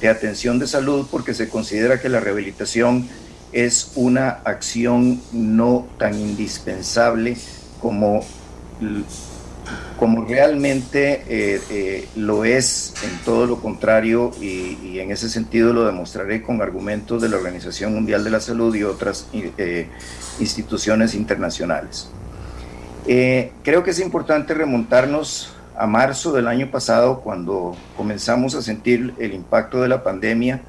de 0.00 0.08
atención 0.08 0.58
de 0.58 0.66
salud 0.66 1.06
porque 1.10 1.34
se 1.34 1.48
considera 1.48 2.00
que 2.00 2.08
la 2.08 2.20
rehabilitación 2.20 3.08
es 3.52 3.92
una 3.94 4.28
acción 4.44 5.20
no 5.32 5.86
tan 5.98 6.14
indispensable 6.14 7.36
como 7.80 8.24
como 9.98 10.24
realmente 10.24 11.24
eh, 11.28 11.60
eh, 11.70 12.08
lo 12.16 12.44
es 12.44 12.94
en 13.02 13.24
todo 13.24 13.46
lo 13.46 13.60
contrario 13.60 14.30
y, 14.40 14.98
en 14.98 15.10
ese 15.10 15.28
sentido 15.28 15.72
lo 15.72 15.84
demostraré 15.84 16.42
con 16.42 16.60
argumentos 16.62 17.20
de 17.20 17.28
la 17.28 17.36
Organización 17.36 17.94
Mundial 17.94 18.24
de 18.24 18.30
la 18.30 18.40
Salud 18.40 18.74
y 18.74 18.82
otras 18.82 19.28
eh, 19.32 19.88
instituciones 20.40 21.14
internacionales. 21.14 22.10
creo 23.04 23.82
que 23.84 23.90
es 23.90 24.00
importante 24.00 24.54
remontarnos 24.54 25.54
a 25.76 25.86
marzo 25.86 26.32
del 26.32 26.48
año 26.48 26.70
pasado 26.70 27.20
cuando 27.20 27.76
comenzamos 27.96 28.54
a 28.54 28.62
sentir 28.62 29.14
el 29.18 29.34
impacto 29.34 29.82
de 29.82 29.88
la 29.88 30.02
pandemia 30.02 30.62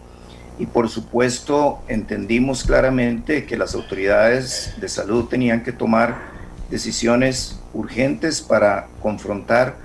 y 0.60 0.66
por 0.66 0.90
supuesto 0.90 1.80
entendimos 1.88 2.64
claramente 2.64 3.46
que 3.46 3.58
las 3.58 3.74
autoridades 3.76 4.74
de 4.80 4.90
salud 4.90 5.26
tenían 5.26 5.64
que 5.64 5.72
tomar 5.72 6.37
decisiones 6.70 7.60
urgentes 7.74 8.42
para 8.42 8.88
confrontar 9.02 9.76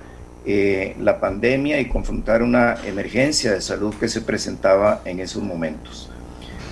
eh, 0.45 0.95
la 0.99 1.19
pandemia 1.19 1.79
y 1.79 1.87
confrontar 1.87 2.43
una 2.43 2.75
emergencia 2.85 3.53
de 3.53 3.61
salud 3.61 3.93
que 3.99 4.09
se 4.09 4.21
presentaba 4.21 5.01
en 5.05 5.19
esos 5.19 5.41
momentos. 5.41 6.09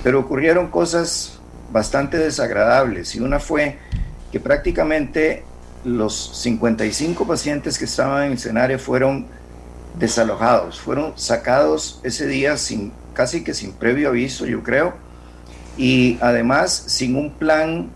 Pero 0.03 0.19
ocurrieron 0.19 0.67
cosas 0.69 1.39
bastante 1.71 2.17
desagradables 2.17 3.15
y 3.15 3.21
una 3.21 3.39
fue 3.39 3.77
que 4.31 4.39
prácticamente 4.39 5.43
los 5.85 6.37
55 6.41 7.25
pacientes 7.25 7.77
que 7.79 7.85
estaban 7.85 8.23
en 8.23 8.31
el 8.31 8.37
escenario 8.37 8.77
fueron 8.77 9.27
desalojados, 9.97 10.79
fueron 10.79 11.13
sacados 11.17 11.99
ese 12.03 12.27
día 12.27 12.57
sin 12.57 12.91
casi 13.13 13.43
que 13.43 13.53
sin 13.53 13.73
previo 13.73 14.09
aviso, 14.09 14.45
yo 14.45 14.63
creo, 14.63 14.93
y 15.77 16.17
además 16.21 16.71
sin 16.87 17.15
un 17.15 17.31
plan 17.31 17.89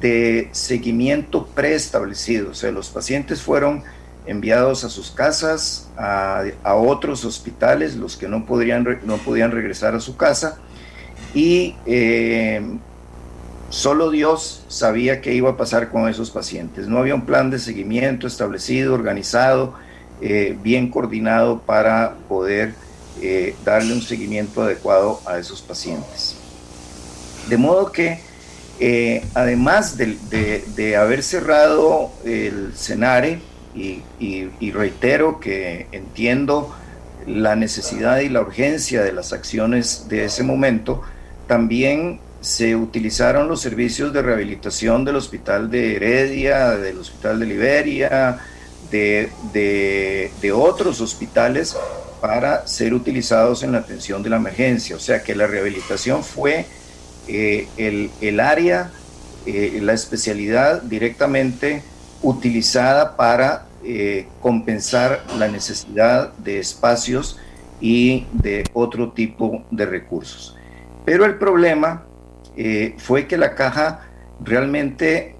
de 0.00 0.48
seguimiento 0.52 1.46
preestablecido. 1.46 2.50
O 2.50 2.54
sea, 2.54 2.70
los 2.70 2.88
pacientes 2.88 3.42
fueron 3.42 3.82
enviados 4.26 4.84
a 4.84 4.90
sus 4.90 5.10
casas, 5.10 5.88
a, 5.96 6.44
otros 6.74 7.24
hospitales, 7.24 7.96
los 7.96 8.16
que 8.16 8.28
no, 8.28 8.44
podrían, 8.44 9.00
no 9.04 9.16
podían 9.16 9.50
regresar 9.50 9.94
a 9.94 10.00
su 10.00 10.16
casa, 10.16 10.58
y 11.34 11.74
eh, 11.86 12.60
solo 13.70 14.10
Dios 14.10 14.64
sabía 14.68 15.20
qué 15.20 15.34
iba 15.34 15.50
a 15.50 15.56
pasar 15.56 15.90
con 15.90 16.08
esos 16.08 16.30
pacientes. 16.30 16.88
No 16.88 16.98
había 16.98 17.14
un 17.14 17.24
plan 17.24 17.50
de 17.50 17.58
seguimiento 17.58 18.26
establecido, 18.26 18.94
organizado, 18.94 19.74
eh, 20.20 20.56
bien 20.62 20.90
coordinado 20.90 21.60
para 21.60 22.16
poder 22.28 22.74
eh, 23.22 23.56
darle 23.64 23.94
un 23.94 24.02
seguimiento 24.02 24.62
adecuado 24.62 25.20
a 25.26 25.38
esos 25.38 25.62
pacientes. 25.62 26.36
De 27.48 27.56
modo 27.56 27.92
que 27.92 28.20
eh, 28.80 29.24
además 29.34 29.96
de, 29.96 30.96
haber 30.96 31.22
cerrado 31.22 32.12
el 32.24 32.72
CENARE, 32.76 33.40
y, 33.74 34.70
reitero 34.72 35.40
que 35.40 35.86
entiendo 35.92 36.74
la 37.26 37.56
necesidad 37.56 38.20
y 38.20 38.28
la 38.28 38.40
urgencia 38.40 39.02
de 39.02 39.12
las 39.12 39.32
acciones 39.32 40.06
de 40.08 40.24
ese 40.24 40.42
momento, 40.42 41.02
también 41.46 42.20
se 42.40 42.76
utilizaron 42.76 43.48
los 43.48 43.60
servicios 43.60 44.12
de 44.12 44.22
rehabilitación 44.22 45.04
del 45.04 45.16
Hospital 45.16 45.70
de 45.70 45.96
Heredia, 45.96 46.70
del 46.70 46.98
Hospital 46.98 47.40
de 47.40 47.46
Liberia, 47.46 48.38
de, 48.90 49.30
de, 49.52 50.52
otros 50.52 51.00
hospitales 51.00 51.76
para 52.20 52.66
ser 52.66 52.94
utilizados 52.94 53.62
en 53.62 53.72
la 53.72 53.78
atención 53.78 54.22
de 54.22 54.30
la 54.30 54.36
emergencia. 54.36 54.96
O 54.96 55.00
sea 55.00 55.22
que 55.22 55.34
la 55.34 55.46
rehabilitación 55.46 56.24
fue 56.24 56.64
eh, 57.28 57.68
el, 58.20 58.40
área, 58.40 58.90
eh, 59.44 59.80
la 59.82 59.92
especialidad 59.92 60.82
directamente 60.82 61.82
utilizada 62.22 63.16
para 63.16 63.66
eh, 63.84 64.26
compensar 64.40 65.22
la 65.38 65.48
necesidad 65.48 66.32
de 66.38 66.58
espacios 66.58 67.38
y 67.80 68.26
de 68.32 68.64
otro 68.72 69.12
tipo 69.12 69.62
de 69.70 69.84
recursos. 69.86 70.56
Pero 71.04 71.24
el 71.24 71.36
problema 71.36 72.04
fue 72.96 73.28
que 73.28 73.36
la 73.38 73.54
caja 73.54 74.00
realmente 74.40 75.36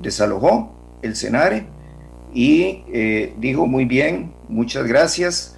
desalojó 0.00 0.98
el 1.00 1.16
CENARE 1.16 1.64
y 2.34 2.84
dijo 3.38 3.66
muy 3.66 3.86
bien, 3.86 4.34
muchas 4.48 4.86
gracias. 4.86 5.56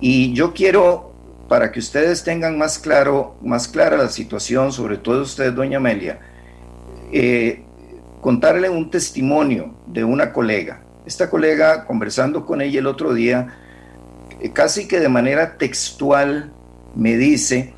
Y 0.00 0.34
yo 0.34 0.52
quiero 0.52 1.13
para 1.48 1.70
que 1.70 1.78
ustedes 1.78 2.24
tengan 2.24 2.58
más 2.58 2.78
claro, 2.78 3.36
más 3.42 3.68
clara 3.68 3.96
la 3.96 4.08
situación, 4.08 4.72
sobre 4.72 4.96
todo 4.96 5.22
usted, 5.22 5.52
doña 5.52 5.76
Amelia, 5.76 6.20
eh, 7.12 7.62
contarle 8.20 8.70
un 8.70 8.90
testimonio 8.90 9.74
de 9.86 10.04
una 10.04 10.32
colega. 10.32 10.82
Esta 11.06 11.28
colega, 11.28 11.84
conversando 11.84 12.46
con 12.46 12.62
ella 12.62 12.80
el 12.80 12.86
otro 12.86 13.12
día, 13.12 13.56
eh, 14.40 14.50
casi 14.52 14.88
que 14.88 15.00
de 15.00 15.08
manera 15.08 15.58
textual 15.58 16.52
me 16.94 17.16
dice 17.16 17.74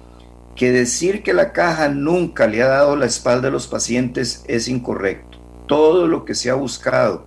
que 0.55 0.72
decir 0.72 1.22
que 1.22 1.35
la 1.35 1.52
caja 1.52 1.88
nunca 1.88 2.46
le 2.46 2.62
ha 2.62 2.68
dado 2.68 2.96
la 2.96 3.07
espalda 3.07 3.48
a 3.48 3.50
los 3.50 3.66
pacientes 3.66 4.44
es 4.46 4.68
incorrecto. 4.68 5.38
Todo 5.66 6.07
lo 6.07 6.24
que 6.24 6.35
se 6.35 6.48
ha 6.50 6.55
buscado 6.55 7.26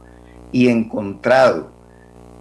y 0.51 0.69
encontrado 0.69 1.71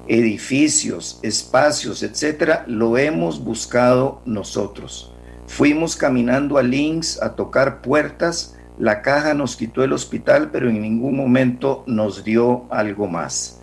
edificios, 0.09 1.21
espacios, 1.23 2.03
etcétera, 2.03 2.65
lo 2.67 2.97
hemos 2.97 3.45
buscado 3.45 4.23
nosotros. 4.25 5.13
Fuimos 5.47 5.97
caminando 5.97 6.57
a 6.57 6.63
Links 6.63 7.23
a 7.23 7.35
tocar 7.35 7.83
puertas, 7.83 8.57
la 8.79 9.03
caja 9.03 9.35
nos 9.35 9.57
quitó 9.57 9.85
el 9.85 9.93
hospital, 9.93 10.51
pero 10.51 10.71
en 10.71 10.81
ningún 10.81 11.17
momento 11.17 11.85
nos 11.87 12.25
dio 12.25 12.67
algo 12.71 13.07
más. 13.07 13.61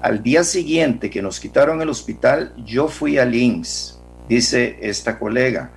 Al 0.00 0.22
día 0.22 0.44
siguiente 0.44 1.10
que 1.10 1.22
nos 1.22 1.38
quitaron 1.40 1.82
el 1.82 1.88
hospital, 1.88 2.54
yo 2.64 2.88
fui 2.88 3.18
a 3.18 3.24
Links, 3.24 4.00
dice 4.28 4.78
esta 4.80 5.18
colega. 5.18 5.72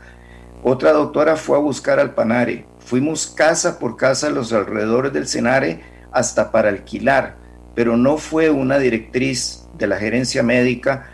Otra 0.63 0.93
doctora 0.93 1.35
fue 1.35 1.57
a 1.57 1.61
buscar 1.61 1.99
al 1.99 2.15
Panare. 2.15 2.65
Fuimos 2.79 3.27
casa 3.27 3.79
por 3.79 3.97
casa 3.97 4.27
a 4.27 4.31
los 4.31 4.53
alrededores 4.53 5.13
del 5.13 5.27
Senare 5.27 5.81
hasta 6.11 6.51
para 6.51 6.69
alquilar, 6.69 7.37
pero 7.75 7.97
no 7.97 8.17
fue 8.17 8.49
una 8.49 8.77
directriz 8.79 9.64
de 9.77 9.87
la 9.87 9.97
gerencia 9.97 10.43
médica 10.43 11.09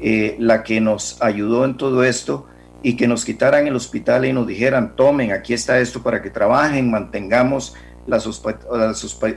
eh, 0.00 0.36
la 0.38 0.62
que 0.62 0.80
nos 0.80 1.20
ayudó 1.22 1.64
en 1.64 1.76
todo 1.76 2.04
esto 2.04 2.46
y 2.82 2.96
que 2.96 3.08
nos 3.08 3.24
quitaran 3.24 3.66
el 3.66 3.74
hospital 3.74 4.26
y 4.26 4.32
nos 4.32 4.46
dijeran, 4.46 4.94
tomen, 4.94 5.32
aquí 5.32 5.54
está 5.54 5.80
esto 5.80 6.02
para 6.02 6.20
que 6.20 6.30
trabajen, 6.30 6.90
mantengamos 6.90 7.74
las, 8.06 8.26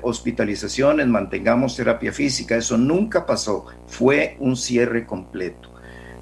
hospitalizaciones, 0.01 1.07
mantengamos 1.07 1.75
terapia 1.75 2.11
física. 2.11 2.55
Eso 2.55 2.77
nunca 2.77 3.25
pasó, 3.25 3.65
fue 3.87 4.35
un 4.39 4.55
cierre 4.55 5.05
completo. 5.05 5.69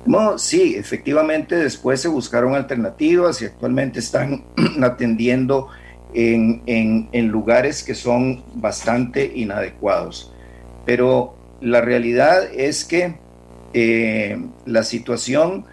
No, 0.06 0.38
sí, 0.38 0.76
efectivamente 0.76 1.56
después 1.56 2.00
se 2.00 2.08
buscaron 2.08 2.56
alternativas 2.56 3.42
y 3.42 3.46
actualmente 3.46 4.00
están 4.00 4.46
atendiendo 4.82 5.68
en, 6.14 6.62
en, 7.12 7.28
lugares 7.28 7.84
que 7.84 7.94
son 7.94 8.44
bastante 8.56 9.30
inadecuados. 9.36 10.34
Pero 10.86 11.37
la 11.62 11.82
realidad 11.82 12.44
es 12.54 12.86
que 12.86 13.18
eh, 13.74 14.38
la 14.66 14.84
situación 14.84 15.66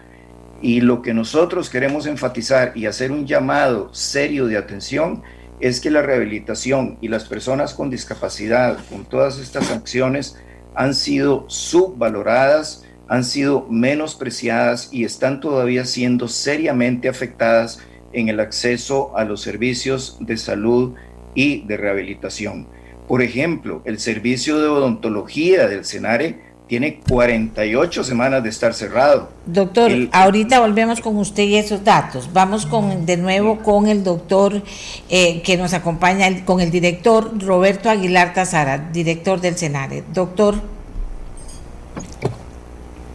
y 0.61 0.81
lo 0.81 1.01
que 1.01 1.13
nosotros 1.13 1.69
queremos 1.69 2.07
enfatizar 2.07 2.71
y 2.75 2.85
hacer 2.85 3.11
un 3.11 3.27
llamado 3.27 3.93
serio 3.93 4.47
de 4.47 4.57
atención 4.57 5.23
es 5.59 5.79
que 5.79 5.91
la 5.91 6.01
rehabilitación 6.01 6.97
y 7.01 7.07
las 7.07 7.25
personas 7.25 7.73
con 7.73 7.89
discapacidad, 7.89 8.77
con 8.89 9.05
todas 9.05 9.39
estas 9.39 9.71
acciones, 9.71 10.37
han 10.75 10.93
sido 10.93 11.45
subvaloradas, 11.47 12.83
han 13.07 13.23
sido 13.23 13.65
menospreciadas 13.69 14.89
y 14.91 15.05
están 15.05 15.39
todavía 15.39 15.85
siendo 15.85 16.27
seriamente 16.27 17.07
afectadas 17.07 17.79
en 18.11 18.29
el 18.29 18.39
acceso 18.39 19.15
a 19.17 19.23
los 19.23 19.41
servicios 19.41 20.17
de 20.19 20.37
salud 20.37 20.95
y 21.35 21.65
de 21.65 21.77
rehabilitación. 21.77 22.67
Por 23.07 23.21
ejemplo, 23.21 23.81
el 23.85 23.99
servicio 23.99 24.59
de 24.59 24.67
odontología 24.67 25.67
del 25.67 25.85
CENARE 25.85 26.39
tiene 26.67 26.99
48 27.07 28.03
semanas 28.03 28.41
de 28.41 28.49
estar 28.49 28.73
cerrado. 28.73 29.29
Doctor, 29.45 29.91
ahorita 30.11 30.59
volvemos 30.59 30.99
con 30.99 31.17
usted 31.17 31.43
y 31.43 31.57
esos 31.57 31.83
datos. 31.83 32.33
Vamos 32.33 32.65
con 32.65 33.05
de 33.05 33.17
nuevo 33.17 33.59
con 33.59 33.87
el 33.87 34.03
doctor 34.03 34.63
eh, 35.09 35.43
que 35.43 35.57
nos 35.57 35.73
acompaña, 35.73 36.43
con 36.43 36.61
el 36.61 36.71
director 36.71 37.31
Roberto 37.43 37.89
Aguilar 37.89 38.33
Tazara, 38.33 38.89
director 38.91 39.39
del 39.39 39.55
CENARE. 39.55 40.03
Doctor. 40.11 40.55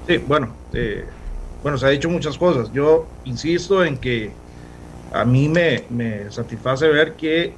Sí, 0.06 0.18
bueno, 0.18 0.50
eh, 0.72 1.04
bueno, 1.62 1.76
se 1.76 1.86
ha 1.86 1.88
dicho 1.88 2.08
muchas 2.08 2.38
cosas. 2.38 2.72
Yo 2.72 3.06
insisto 3.24 3.84
en 3.84 3.96
que 3.96 4.30
a 5.12 5.24
mí 5.24 5.48
me, 5.48 5.82
me 5.90 6.30
satisface 6.30 6.86
ver 6.86 7.14
que 7.14 7.52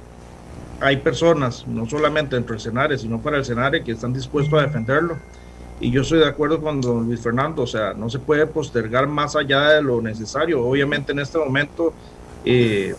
hay 0.83 0.97
personas, 0.97 1.65
no 1.67 1.87
solamente 1.87 2.35
dentro 2.35 2.53
del 2.53 2.61
CENARE, 2.61 2.97
sino 2.97 3.21
para 3.21 3.37
el 3.37 3.45
CENARE, 3.45 3.83
que 3.83 3.93
están 3.93 4.13
dispuestos 4.13 4.59
a 4.59 4.63
defenderlo 4.63 5.17
y 5.79 5.91
yo 5.91 6.01
estoy 6.01 6.19
de 6.19 6.27
acuerdo 6.27 6.61
con 6.61 6.79
don 6.79 7.05
Luis 7.05 7.21
Fernando, 7.21 7.63
o 7.63 7.67
sea, 7.67 7.93
no 7.93 8.09
se 8.09 8.19
puede 8.19 8.47
postergar 8.47 9.07
más 9.07 9.35
allá 9.35 9.69
de 9.71 9.81
lo 9.81 10.01
necesario. 10.01 10.63
Obviamente 10.63 11.11
en 11.11 11.19
este 11.19 11.37
momento, 11.37 11.93
eh, 12.45 12.95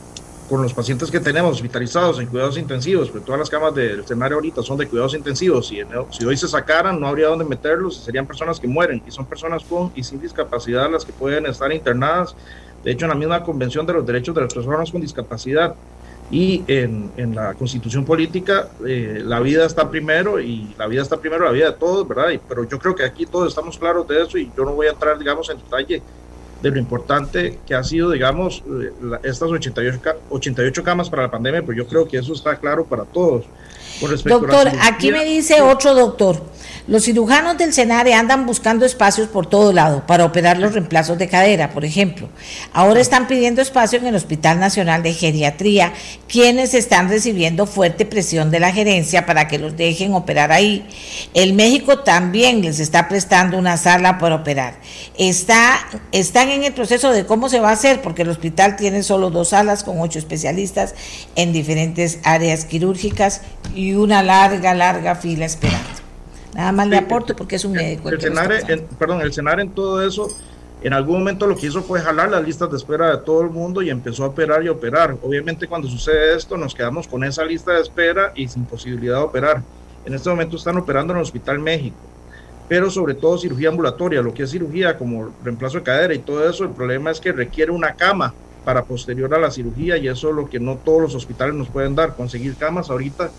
con 0.51 0.61
los 0.61 0.75
pacientes 0.75 1.11
que 1.11 1.21
tenemos 1.21 1.53
hospitalizados 1.53 2.21
en 2.21 2.27
cuidados 2.27 2.59
intensivos, 2.59 3.11
porque 3.11 3.25
todas 3.25 3.39
las 3.39 3.49
camas 3.49 3.75
del 3.75 4.01
escenario 4.01 4.37
ahorita 4.37 4.63
son 4.63 4.77
de 4.77 4.87
cuidados 4.87 5.15
intensivos, 5.15 5.73
y 5.73 5.79
si 6.11 6.25
hoy 6.27 6.37
se 6.37 6.47
sacaran 6.47 7.01
no 7.01 7.09
habría 7.09 7.29
dónde 7.29 7.47
meterlos, 7.47 8.05
serían 8.05 8.27
personas 8.27 8.61
que 8.61 8.69
mueren, 8.69 9.03
y 9.07 9.11
son 9.11 9.27
personas 9.27 9.65
con 9.65 9.91
y 9.95 10.05
sin 10.05 10.21
discapacidad 10.21 10.91
las 10.91 11.07
que 11.07 11.13
pueden 11.15 11.47
estar 11.47 11.73
internadas. 11.73 12.37
De 12.83 12.91
hecho, 12.93 13.07
en 13.07 13.11
la 13.11 13.15
misma 13.15 13.43
Convención 13.43 13.87
de 13.87 13.95
los 13.95 14.05
Derechos 14.05 14.35
de 14.35 14.43
las 14.43 14.53
Personas 14.53 14.91
con 14.93 15.01
Discapacidad, 15.01 15.75
y 16.31 16.65
en, 16.67 17.13
en 17.17 17.35
la 17.35 17.55
constitución 17.55 18.05
política 18.05 18.69
eh, 18.87 19.21
la 19.25 19.41
vida 19.41 19.67
está 19.67 19.91
primero 19.91 20.41
y 20.41 20.75
la 20.79 20.87
vida 20.87 21.03
está 21.03 21.19
primero 21.19 21.45
la 21.45 21.53
vida 21.53 21.71
de 21.71 21.77
todos, 21.77 22.09
¿verdad? 22.09 22.29
pero 22.49 22.67
yo 22.69 22.79
creo 22.79 22.95
que 22.95 23.05
aquí 23.05 23.27
todos 23.27 23.49
estamos 23.49 23.79
claros 23.79 24.09
de 24.09 24.23
eso 24.23 24.39
y 24.39 24.51
yo 24.57 24.65
no 24.65 24.73
voy 24.73 24.87
a 24.87 24.91
entrar, 24.91 25.19
digamos, 25.19 25.51
en 25.51 25.59
detalle 25.59 26.03
de 26.63 26.71
lo 26.71 26.79
importante 26.79 27.61
que 27.67 27.75
ha 27.75 27.85
sido, 27.85 28.11
digamos, 28.11 28.63
eh, 28.81 29.19
estas 29.23 29.51
88, 29.51 30.01
88 30.31 30.83
camas 30.83 31.11
para 31.11 31.23
la 31.23 31.31
pandemia, 31.31 31.61
pero 31.61 31.77
yo 31.77 31.87
creo 31.87 32.09
que 32.09 32.17
eso 32.17 32.33
está 32.33 32.57
claro 32.57 32.87
para 32.87 33.05
todos. 33.05 33.45
Doctor, 34.25 34.73
aquí 34.83 35.11
me 35.13 35.25
dice 35.25 35.61
otro 35.61 35.95
doctor. 35.95 36.55
Los 36.87 37.05
cirujanos 37.05 37.57
del 37.57 37.73
Senare 37.73 38.13
andan 38.13 38.45
buscando 38.45 38.85
espacios 38.85 39.29
por 39.29 39.47
todo 39.47 39.73
lado 39.73 40.07
para 40.07 40.27
operar 40.27 40.59
los 40.59 40.75
reemplazos 40.75 41.17
de 41.17 41.29
cadera, 41.29 41.71
por 41.71 41.87
ejemplo. 41.87 42.29
Ahora 42.75 43.01
están 43.01 43.27
pidiendo 43.27 43.63
espacio 43.63 43.99
en 43.99 44.07
el 44.07 44.15
Hospital 44.15 44.61
Nacional 44.61 45.03
de 45.03 45.15
Geriatría, 45.15 45.95
quienes 46.29 46.75
están 46.75 47.09
recibiendo 47.09 47.67
fuerte 47.67 48.05
presión 48.05 48.51
de 48.51 48.61
la 48.61 48.71
gerencia 48.71 49.25
para 49.25 49.49
que 49.49 49.59
los 49.59 49.79
dejen 49.79 50.13
operar 50.13 50.53
ahí. 50.53 50.87
El 51.33 51.55
México 51.55 52.01
también 52.01 52.61
les 52.61 52.79
está 52.81 53.09
prestando 53.09 53.57
una 53.57 53.79
sala 53.79 54.19
para 54.19 54.35
operar. 54.35 54.75
Está, 55.17 55.87
están 56.13 56.51
en 56.51 56.65
el 56.65 56.75
proceso 56.75 57.13
de 57.13 57.25
cómo 57.25 57.49
se 57.49 57.61
va 57.61 57.71
a 57.71 57.75
hacer, 57.75 58.03
porque 58.03 58.23
el 58.23 58.29
hospital 58.29 58.77
tiene 58.77 59.03
solo 59.03 59.31
dos 59.31 59.49
salas 59.51 59.85
con 59.85 60.03
ocho 60.03 60.19
especialistas 60.19 60.95
en 61.35 61.55
diferentes 61.55 62.19
áreas 62.25 62.67
quirúrgicas 62.67 63.41
y 63.75 63.84
una 63.93 64.23
larga, 64.23 64.75
larga 64.75 65.15
fila 65.15 65.45
esperando. 65.45 65.89
Nada 66.55 66.73
más 66.73 66.89
le 66.89 66.97
aporto 66.97 67.37
porque 67.37 67.57
es 67.57 67.65
un 67.65 67.73
médico. 67.73 68.09
El, 68.09 68.21
el 68.69 68.83
perdón, 68.99 69.21
el 69.21 69.33
cenar 69.33 69.61
en 69.61 69.71
todo 69.71 70.03
eso, 70.07 70.29
en 70.83 70.93
algún 70.93 71.19
momento 71.19 71.47
lo 71.47 71.57
que 71.57 71.67
hizo 71.67 71.83
fue 71.83 72.01
jalar 72.01 72.31
las 72.31 72.45
listas 72.45 72.71
de 72.71 72.77
espera 72.77 73.11
de 73.11 73.25
todo 73.25 73.43
el 73.43 73.51
mundo 73.51 73.83
y 73.83 73.91
empezó 73.91 74.25
a 74.25 74.29
operar 74.29 74.63
y 74.63 74.69
operar. 74.69 75.17
Obviamente 75.23 75.67
cuando 75.67 75.89
sucede 75.89 76.37
esto 76.37 76.57
nos 76.57 76.75
quedamos 76.75 77.09
con 77.09 77.25
esa 77.25 77.45
lista 77.45 77.73
de 77.73 77.81
espera 77.81 78.33
y 78.37 78.47
sin 78.47 78.65
posibilidad 78.65 79.17
de 79.17 79.23
operar. 79.23 79.63
En 80.05 80.15
este 80.15 80.29
momento 80.29 80.57
están 80.57 80.77
operando 80.77 81.13
en 81.13 81.19
el 81.19 81.23
Hospital 81.23 81.59
México, 81.59 81.97
pero 82.69 82.91
sobre 82.91 83.15
todo 83.15 83.39
cirugía 83.39 83.71
ambulatoria, 83.71 84.21
lo 84.21 84.35
que 84.35 84.43
es 84.43 84.51
cirugía 84.51 84.99
como 84.99 85.33
reemplazo 85.43 85.79
de 85.79 85.85
cadera 85.85 86.15
y 86.15 86.19
todo 86.19 86.49
eso, 86.49 86.65
el 86.65 86.71
problema 86.71 87.11
es 87.11 87.19
que 87.19 87.33
requiere 87.33 87.73
una 87.73 87.95
cama 87.95 88.35
para 88.65 88.85
posterior 88.85 89.35
a 89.35 89.39
la 89.39 89.51
cirugía 89.51 89.97
y 89.97 90.09
eso 90.09 90.29
es 90.29 90.35
lo 90.37 90.49
que 90.49 90.61
no 90.61 90.77
todos 90.77 91.01
los 91.01 91.15
hospitales 91.15 91.55
nos 91.55 91.69
pueden 91.69 91.95
dar, 91.95 92.15
conseguir 92.15 92.57
camas 92.57 92.91
ahorita 92.91 93.31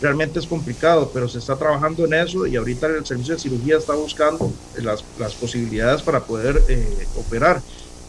realmente 0.00 0.38
es 0.38 0.46
complicado, 0.46 1.10
pero 1.12 1.28
se 1.28 1.38
está 1.38 1.56
trabajando 1.56 2.04
en 2.04 2.14
eso 2.14 2.46
y 2.46 2.56
ahorita 2.56 2.86
el 2.86 3.06
servicio 3.06 3.34
de 3.34 3.40
cirugía 3.40 3.76
está 3.76 3.94
buscando 3.94 4.52
las, 4.76 5.04
las 5.18 5.34
posibilidades 5.34 6.02
para 6.02 6.20
poder 6.20 6.62
eh, 6.68 7.06
operar. 7.16 7.60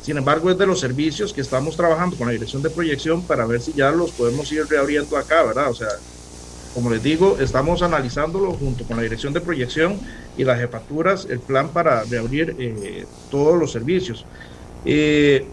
Sin 0.01 0.17
embargo, 0.17 0.49
es 0.49 0.57
de 0.57 0.65
los 0.65 0.79
servicios 0.79 1.31
que 1.31 1.41
estamos 1.41 1.75
trabajando 1.75 2.17
con 2.17 2.27
la 2.27 2.33
dirección 2.33 2.61
de 2.61 2.69
proyección 2.69 3.21
para 3.21 3.45
ver 3.45 3.61
si 3.61 3.73
ya 3.73 3.91
los 3.91 4.11
podemos 4.11 4.51
ir 4.51 4.65
reabriendo 4.67 5.15
acá, 5.17 5.43
¿verdad? 5.43 5.69
O 5.69 5.75
sea, 5.75 5.89
como 6.73 6.89
les 6.89 7.03
digo, 7.03 7.37
estamos 7.39 7.81
analizándolo 7.81 8.53
junto 8.53 8.85
con 8.85 8.97
la 8.97 9.03
dirección 9.03 9.33
de 9.33 9.41
proyección 9.41 9.99
y 10.37 10.43
las 10.43 10.59
jefaturas, 10.59 11.27
el 11.29 11.39
plan 11.39 11.69
para 11.69 12.03
reabrir 12.05 12.55
eh, 12.57 13.05
todos 13.29 13.59
los 13.59 13.71
servicios. 13.71 14.25
Eh, 14.85 15.45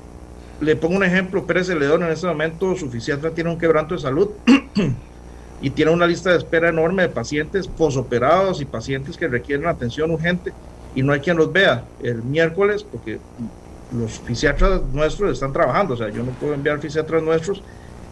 le 0.60 0.76
pongo 0.76 0.96
un 0.96 1.04
ejemplo, 1.04 1.46
Pérez 1.46 1.68
León 1.68 2.02
en 2.02 2.10
este 2.10 2.26
momento 2.26 2.74
su 2.76 2.88
tiene 2.88 3.50
un 3.50 3.58
quebranto 3.58 3.94
de 3.94 4.00
salud 4.00 4.30
y 5.60 5.70
tiene 5.70 5.90
una 5.90 6.06
lista 6.06 6.30
de 6.30 6.38
espera 6.38 6.68
enorme 6.68 7.02
de 7.02 7.08
pacientes 7.08 7.68
posoperados 7.68 8.60
y 8.60 8.66
pacientes 8.66 9.16
que 9.16 9.28
requieren 9.28 9.66
atención 9.66 10.10
urgente 10.10 10.52
y 10.92 11.02
no 11.02 11.12
hay 11.12 11.20
quien 11.20 11.36
los 11.36 11.52
vea 11.52 11.90
el 11.98 12.22
miércoles 12.22 12.84
porque 12.84 13.20
los 13.90 14.20
fisiatras 14.20 14.82
nuestros 14.92 15.32
están 15.32 15.52
trabajando, 15.52 15.94
o 15.94 15.96
sea, 15.96 16.10
yo 16.10 16.22
no 16.22 16.32
puedo 16.34 16.54
enviar 16.54 16.80
fisiatras 16.80 17.22
nuestros. 17.22 17.62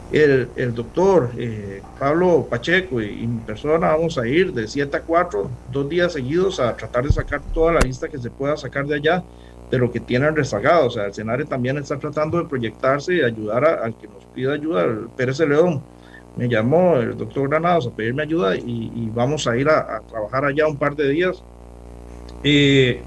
El, 0.09 0.53
el 0.55 0.73
doctor 0.73 1.33
eh, 1.37 1.83
Pablo 1.99 2.47
Pacheco 2.49 3.03
y, 3.03 3.27
mi 3.27 3.41
persona 3.41 3.89
vamos 3.89 4.17
a 4.19 4.27
ir 4.29 4.53
de 4.53 4.69
7 4.69 4.97
a 4.99 5.03
4, 5.05 5.59
dos 5.67 5.89
días 5.89 6.13
seguidos 6.13 6.61
a 6.61 6.77
tratar 6.77 7.05
de 7.05 7.13
sacar 7.13 7.43
toda 7.53 7.73
la 7.73 7.81
lista 7.81 8.09
que 8.09 8.19
se 8.19 8.31
pueda 8.31 8.57
sacar 8.57 8.87
de 8.87 8.95
allá 8.95 9.25
de 9.69 9.79
lo 9.79 9.91
que 9.91 10.01
tienen 10.01 10.37
rezagado. 10.37 10.87
O 10.87 10.91
sea, 10.91 11.07
el 11.07 11.13
Senare 11.15 11.45
también 11.47 11.77
está 11.79 11.99
tratando 11.99 12.39
de 12.39 12.49
proyectarse 12.49 13.15
y 13.17 13.23
ayudar 13.23 13.65
al 13.65 13.97
que 13.97 14.07
nos 14.09 14.27
pida 14.27 14.53
ayuda, 14.53 14.85
el 14.85 15.11
Pérez 15.11 15.41
León 15.41 15.89
me 16.37 16.49
llamó 16.49 16.97
el 16.97 17.17
doctor 17.17 17.49
Granados 17.49 17.87
a 17.87 17.91
pedirme 17.91 18.23
ayuda 18.23 18.57
y, 18.57 19.11
vamos 19.15 19.47
a 19.47 19.57
ir 19.57 19.69
a, 19.69 20.03
trabajar 20.09 20.45
allá 20.45 20.69
un 20.69 20.77
par 20.77 20.95
de 20.95 21.09
días. 21.09 21.43
Eh, 22.45 23.01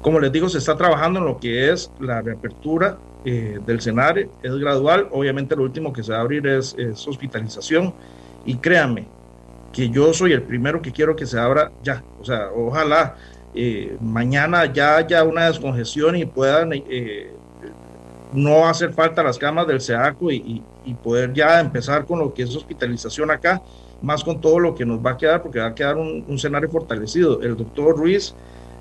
como 0.00 0.20
les 0.20 0.30
digo, 0.30 0.48
se 0.48 0.58
está 0.58 0.76
trabajando 0.76 1.18
en 1.18 1.26
lo 1.26 1.38
que 1.38 1.70
es 1.72 1.90
la 2.00 2.22
reapertura 2.22 2.96
eh, 3.24 3.58
del 3.66 3.80
CENARE, 3.80 4.30
es 4.42 4.54
gradual, 4.56 5.08
obviamente 5.10 5.56
lo 5.56 5.64
último 5.64 5.92
que 5.92 6.04
se 6.04 6.12
va 6.12 6.18
a 6.18 6.20
abrir 6.20 6.46
es, 6.46 6.76
hospitalización. 7.06 7.92
Y 8.46 8.56
créanme 8.56 9.06
que 9.72 9.90
yo 9.90 10.14
soy 10.14 10.32
el 10.32 10.42
primero 10.42 10.80
que 10.80 10.92
quiero 10.92 11.16
que 11.16 11.26
se 11.26 11.38
abra 11.38 11.72
ya, 11.82 12.02
o 12.20 12.24
sea, 12.24 12.50
ojalá 12.54 13.16
eh, 13.54 13.96
mañana 14.00 14.72
ya 14.72 14.96
haya 14.96 15.24
una 15.24 15.48
descongestión 15.48 16.16
y 16.16 16.24
puedan 16.24 16.72
no 18.32 18.68
hacer 18.68 18.92
falta 18.92 19.22
las 19.22 19.38
camas 19.38 19.66
del 19.66 19.80
SEACO 19.80 20.30
y, 20.30 20.62
poder 21.02 21.34
ya 21.34 21.60
empezar 21.60 22.06
con 22.06 22.18
lo 22.18 22.32
que 22.32 22.42
es 22.42 22.56
hospitalización 22.56 23.30
acá, 23.30 23.60
más 24.00 24.24
con 24.24 24.40
todo 24.40 24.58
lo 24.58 24.74
que 24.74 24.86
nos 24.86 25.04
va 25.04 25.12
a 25.12 25.16
quedar, 25.18 25.42
porque 25.42 25.58
va 25.58 25.66
a 25.66 25.74
quedar 25.74 25.96
un, 25.96 26.24
escenario 26.30 26.70
fortalecido. 26.70 27.42
El 27.42 27.56
doctor 27.56 27.96
Ruiz 27.96 28.34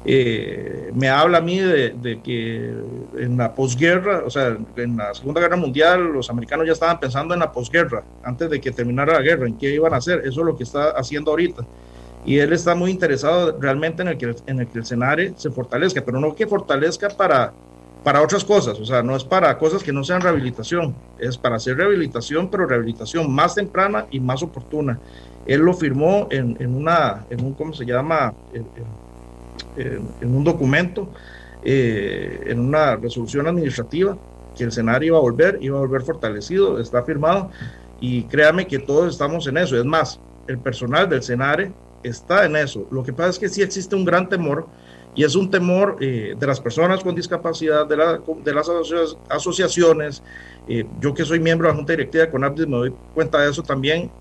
eh, 0.05 0.89
me 0.93 1.09
habla 1.09 1.39
a 1.39 1.41
mí 1.41 1.59
de, 1.59 2.21
que 2.23 2.73
en 3.17 3.37
la 3.37 3.53
posguerra, 3.53 4.23
o 4.25 4.29
sea, 4.29 4.57
en 4.77 4.95
la 4.95 5.13
Segunda 5.13 5.41
Guerra 5.41 5.57
Mundial, 5.57 6.13
los 6.13 6.29
americanos 6.29 6.65
ya 6.65 6.73
estaban 6.73 6.99
pensando 6.99 7.33
en 7.33 7.41
la 7.41 7.51
posguerra, 7.51 8.03
antes 8.23 8.49
de 8.49 8.61
que 8.61 8.71
terminara 8.71 9.13
la 9.13 9.21
guerra, 9.21 9.47
en 9.47 9.57
qué 9.57 9.73
iban 9.73 9.93
a 9.93 9.97
hacer. 9.97 10.19
Eso 10.19 10.39
es 10.41 10.45
lo 10.45 10.55
que 10.55 10.63
está 10.63 10.91
haciendo 10.91 11.31
ahorita. 11.31 11.65
y 12.25 12.39
él 12.39 12.53
está 12.53 12.73
muy 12.73 12.91
interesado 12.91 13.57
realmente 13.59 14.01
en 14.01 14.09
el 14.09 14.17
que, 14.17 14.35
en 14.47 14.59
el, 14.61 14.67
que 14.67 14.79
el 14.79 14.85
Senare 14.85 15.33
se 15.35 15.49
fortalezca, 15.51 16.03
pero 16.05 16.19
no 16.19 16.35
que 16.35 16.47
fortalezca 16.47 17.09
para, 17.09 17.53
para 18.07 18.21
otras 18.21 18.45
cosas, 18.45 18.79
o 18.79 18.85
sea, 18.85 19.03
no 19.03 19.17
es 19.17 19.25
para 19.25 19.57
cosas 19.57 19.83
que 19.83 19.91
no 19.91 20.01
sean 20.01 20.21
rehabilitación, 20.21 20.95
es 21.19 21.37
para 21.37 21.57
hacer 21.57 21.75
rehabilitación, 21.75 22.49
pero 22.49 22.65
rehabilitación 22.65 23.29
más 23.29 23.55
temprana 23.55 24.05
y 24.09 24.21
más 24.21 24.41
oportuna. 24.41 24.97
Él 25.45 25.59
lo 25.59 25.73
firmó 25.73 26.29
en, 26.31 26.55
en 26.57 26.73
una, 26.73 27.25
en 27.29 27.43
un, 27.43 27.53
¿cómo 27.53 27.73
se 27.73 27.85
llama? 27.85 28.33
En, 28.53 28.65
en 30.21 30.33
un 30.33 30.41
documento, 30.41 31.09
eh, 31.61 32.45
en 32.45 32.61
una 32.61 32.95
resolución 32.95 33.45
administrativa, 33.45 34.17
que 34.55 34.63
el 34.63 34.71
Senare 34.71 35.07
iba 35.07 35.17
a 35.17 35.21
volver, 35.21 35.57
iba 35.59 35.77
a 35.77 35.81
volver 35.81 36.01
fortalecido, 36.01 36.79
está 36.79 37.03
firmado, 37.03 37.51
y 37.99 38.23
créame 38.23 38.67
que 38.67 38.79
todos 38.79 39.11
estamos 39.11 39.47
en 39.47 39.57
eso. 39.57 39.77
Es 39.77 39.83
más, 39.83 40.17
el 40.47 40.59
personal 40.59 41.09
del 41.09 41.23
Senare 41.23 41.73
está 42.03 42.45
en 42.45 42.55
eso. 42.55 42.87
Lo 42.89 43.03
que 43.03 43.11
pasa 43.11 43.31
es 43.31 43.39
que 43.39 43.49
sí 43.49 43.61
existe 43.61 43.97
un 43.97 44.05
gran 44.05 44.29
temor 44.29 44.65
y 45.17 45.23
es 45.23 45.35
un 45.35 45.49
temor 45.49 45.97
eh, 45.99 46.35
de 46.39 46.47
las 46.47 46.61
personas 46.61 47.03
con 47.03 47.15
discapacidad, 47.15 47.87
de, 47.87 47.97
la, 47.97 48.21
de 48.43 48.53
las 48.53 48.69
asociaciones. 49.29 50.21
Eh, 50.69 50.85
yo 51.01 51.11
que 51.15 51.25
soy 51.25 51.39
miembro 51.39 51.67
de 51.67 51.73
la 51.73 51.75
Junta 51.75 51.93
Directiva 51.93 52.25
de 52.25 52.29
CONAPDIS 52.29 52.67
me 52.67 52.77
doy 52.77 52.93
cuenta 53.15 53.41
de 53.41 53.49
eso 53.49 53.63
también, 53.63 54.11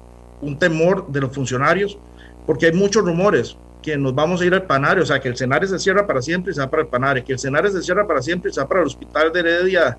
un 0.40 0.58
temor 0.58 1.06
de 1.08 1.20
los 1.20 1.32
funcionarios, 1.32 1.98
porque 2.46 2.66
hay 2.66 2.72
muchos 2.72 3.04
rumores 3.04 3.58
que 3.82 3.98
nos 3.98 4.14
vamos 4.14 4.40
a 4.40 4.46
ir 4.46 4.54
al 4.54 4.62
Panare, 4.62 5.02
o 5.02 5.06
sea, 5.06 5.20
que 5.20 5.28
el 5.28 5.36
Senare 5.36 5.68
se 5.68 5.78
cierra 5.78 6.06
para 6.06 6.22
siempre 6.22 6.52
y 6.52 6.54
se 6.54 6.62
va 6.62 6.70
para 6.70 6.82
el 6.82 6.88
Panare, 6.88 7.22
que 7.22 7.34
el 7.34 7.38
Senare 7.38 7.70
se 7.70 7.82
cierra 7.82 8.06
para 8.06 8.22
siempre 8.22 8.50
y 8.50 8.54
se 8.54 8.60
va 8.62 8.66
para 8.66 8.80
el 8.80 8.86
Hospital 8.86 9.30
de 9.34 9.40
Heredia 9.40 9.98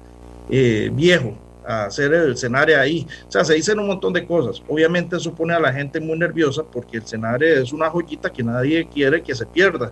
eh, 0.50 0.90
Viejo, 0.92 1.38
a 1.64 1.84
hacer 1.84 2.12
el 2.12 2.32
escenario 2.32 2.80
ahí. 2.80 3.06
O 3.28 3.32
sea, 3.32 3.46
se 3.46 3.54
dicen 3.54 3.78
un 3.78 3.88
montón 3.88 4.14
de 4.14 4.26
cosas. 4.26 4.64
Obviamente 4.68 5.18
eso 5.18 5.32
pone 5.36 5.54
a 5.54 5.60
la 5.60 5.72
gente 5.72 6.00
muy 6.00 6.18
nerviosa 6.18 6.64
porque 6.64 6.98
el 6.98 7.04
escenario 7.04 7.62
es 7.62 7.72
una 7.72 7.90
joyita 7.90 8.32
que 8.32 8.42
nadie 8.42 8.88
quiere 8.88 9.22
que 9.22 9.36
se 9.36 9.46
pierda. 9.46 9.92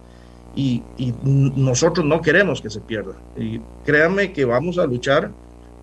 Y, 0.56 0.82
nosotros 1.24 2.06
no 2.06 2.22
queremos 2.22 2.62
que 2.62 2.70
se 2.70 2.80
pierda. 2.80 3.14
Y 3.38 3.60
créanme 3.86 4.32
que 4.32 4.46
vamos 4.46 4.78
a 4.78 4.86
luchar 4.86 5.32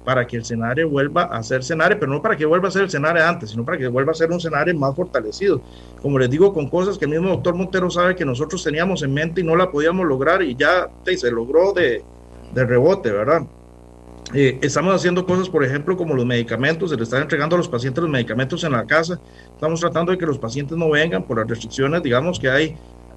para 0.04 0.26
que 0.26 0.36
el 0.36 0.42
escenario 0.42 0.88
vuelva 0.88 1.24
a 1.24 1.42
ser 1.42 1.60
escenario, 1.60 1.98
pero 2.00 2.10
no 2.10 2.20
para 2.20 2.36
que 2.36 2.44
vuelva 2.44 2.68
a 2.68 2.70
ser 2.70 2.82
el 2.82 2.88
escenario 2.88 3.24
antes, 3.24 3.50
sino 3.50 3.64
para 3.64 3.78
que 3.78 3.86
vuelva 3.86 4.12
a 4.12 4.14
ser 4.14 4.30
un 4.30 4.38
escenario 4.38 4.74
más 4.74 4.96
fortalecido. 4.96 5.60
Como 6.00 6.18
les 6.18 6.30
digo, 6.30 6.52
con 6.52 6.68
cosas 6.68 6.98
que 6.98 7.04
el 7.04 7.12
mismo 7.12 7.28
doctor 7.28 7.54
Montero 7.54 7.90
sabe 7.90 8.16
que 8.16 8.24
nosotros 8.24 8.64
teníamos 8.64 9.02
en 9.02 9.14
mente 9.14 9.42
y 9.42 9.44
no 9.44 9.54
la 9.54 9.70
podíamos 9.70 10.06
lograr 10.06 10.42
y 10.42 10.56
ya 10.56 10.88
se 11.04 11.30
logró 11.30 11.72
de, 11.72 12.02
de 12.54 12.64
rebote, 12.64 13.12
¿verdad? 13.12 13.42
Eh, 14.34 14.58
estamos 14.62 14.94
haciendo 14.94 15.26
cosas, 15.26 15.48
por 15.48 15.62
ejemplo, 15.62 15.96
como 15.96 16.14
los 16.14 16.24
medicamentos, 16.24 16.90
se 16.90 16.96
le 16.96 17.02
están 17.02 17.22
entregando 17.22 17.54
a 17.54 17.58
los 17.58 17.68
pacientes 17.68 18.02
los 18.02 18.10
medicamentos 18.10 18.64
en 18.64 18.72
la 18.72 18.86
casa. 18.86 19.20
Estamos 19.52 19.80
tratando 19.80 20.12
de 20.12 20.18
que 20.18 20.24
los 20.24 20.38
pacientes 20.38 20.76
no 20.76 20.90
vengan 20.90 21.22
por 21.22 21.38
las 21.38 21.48
restricciones, 21.48 22.02
digamos, 22.02 22.40
que 22.40 22.48
hay 22.48 22.76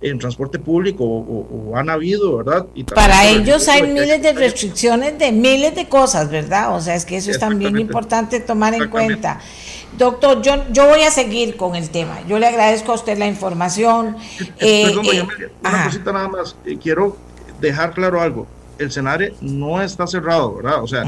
en 0.10 0.20
transporte 0.20 0.60
público 0.60 1.04
o, 1.04 1.76
han 1.76 1.90
habido, 1.90 2.38
¿verdad? 2.38 2.68
Para 2.94 3.28
ellos 3.28 3.68
hay 3.68 3.84
miles 3.84 4.22
de 4.22 4.34
restricciones 4.34 5.18
de 5.18 5.32
miles 5.32 5.76
de 5.76 5.90
cosas, 5.90 6.30
¿verdad? 6.30 6.76
O 6.76 6.82
sea, 6.82 6.96
es 6.96 7.06
que 7.06 7.18
eso 7.18 7.32
es 7.32 7.40
también 7.40 7.78
importante 7.78 8.40
tomar 8.40 8.74
en 8.74 8.90
cuenta. 8.90 9.40
Doctor, 9.98 10.42
yo, 10.42 10.64
yo 10.72 10.88
voy 10.88 11.02
a 11.02 11.12
seguir 11.12 11.56
con 11.58 11.76
el 11.76 11.90
tema. 11.90 12.20
Yo 12.28 12.38
le 12.38 12.48
agradezco 12.48 12.92
a 12.92 12.96
usted 12.96 13.18
la 13.18 13.28
información. 13.28 14.18
Eh, 14.60 14.94
eh, 15.04 15.28
una 15.64 15.86
cosita 15.86 16.12
nada 16.12 16.28
más. 16.28 16.56
quiero 16.82 17.18
dejar 17.60 17.94
claro 17.94 18.22
algo 18.22 18.48
el 18.78 18.92
Senare 18.92 19.34
no 19.42 19.82
está 19.82 20.08
cerrado, 20.08 20.56
¿verdad? 20.56 20.84
O 20.84 20.88
sea, 20.88 21.04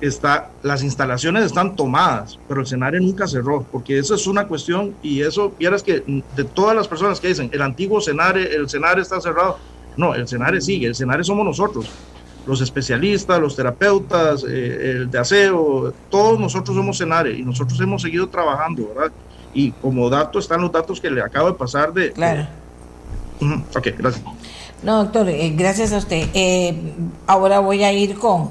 está, 0.00 0.50
las 0.62 0.82
instalaciones 0.82 1.44
están 1.44 1.76
tomadas, 1.76 2.38
pero 2.48 2.60
el 2.60 2.66
Senare 2.66 3.00
nunca 3.00 3.26
cerró, 3.26 3.64
porque 3.70 3.98
eso 3.98 4.14
es 4.14 4.26
una 4.26 4.46
cuestión 4.46 4.94
y 5.02 5.22
eso, 5.22 5.52
vieras 5.58 5.82
que 5.82 6.02
de 6.36 6.44
todas 6.44 6.74
las 6.74 6.88
personas 6.88 7.20
que 7.20 7.28
dicen, 7.28 7.50
el 7.52 7.62
antiguo 7.62 8.00
Senare, 8.00 8.54
el 8.54 8.68
Senare 8.68 9.02
está 9.02 9.20
cerrado, 9.20 9.58
no, 9.96 10.14
el 10.14 10.26
Senare 10.26 10.60
sigue, 10.60 10.86
el 10.86 10.94
Senare 10.94 11.24
somos 11.24 11.44
nosotros, 11.44 11.88
los 12.46 12.60
especialistas, 12.60 13.40
los 13.40 13.54
terapeutas, 13.54 14.44
eh, 14.44 14.92
el 14.96 15.10
de 15.10 15.18
aseo, 15.18 15.92
todos 16.08 16.40
nosotros 16.40 16.76
somos 16.76 16.96
Senare 16.96 17.32
y 17.32 17.42
nosotros 17.42 17.78
hemos 17.80 18.02
seguido 18.02 18.28
trabajando, 18.28 18.88
¿verdad? 18.94 19.12
Y 19.52 19.72
como 19.72 20.08
dato 20.08 20.38
están 20.38 20.62
los 20.62 20.72
datos 20.72 21.00
que 21.00 21.10
le 21.10 21.20
acabo 21.20 21.48
de 21.48 21.54
pasar 21.54 21.92
de... 21.92 22.12
Claro. 22.12 22.46
ok, 23.76 23.88
gracias. 23.98 24.24
No, 24.82 25.04
doctor, 25.04 25.28
eh, 25.28 25.52
gracias 25.54 25.92
a 25.92 25.98
usted. 25.98 26.28
Eh, 26.32 26.74
ahora 27.26 27.58
voy 27.58 27.84
a 27.84 27.92
ir 27.92 28.14
con, 28.14 28.50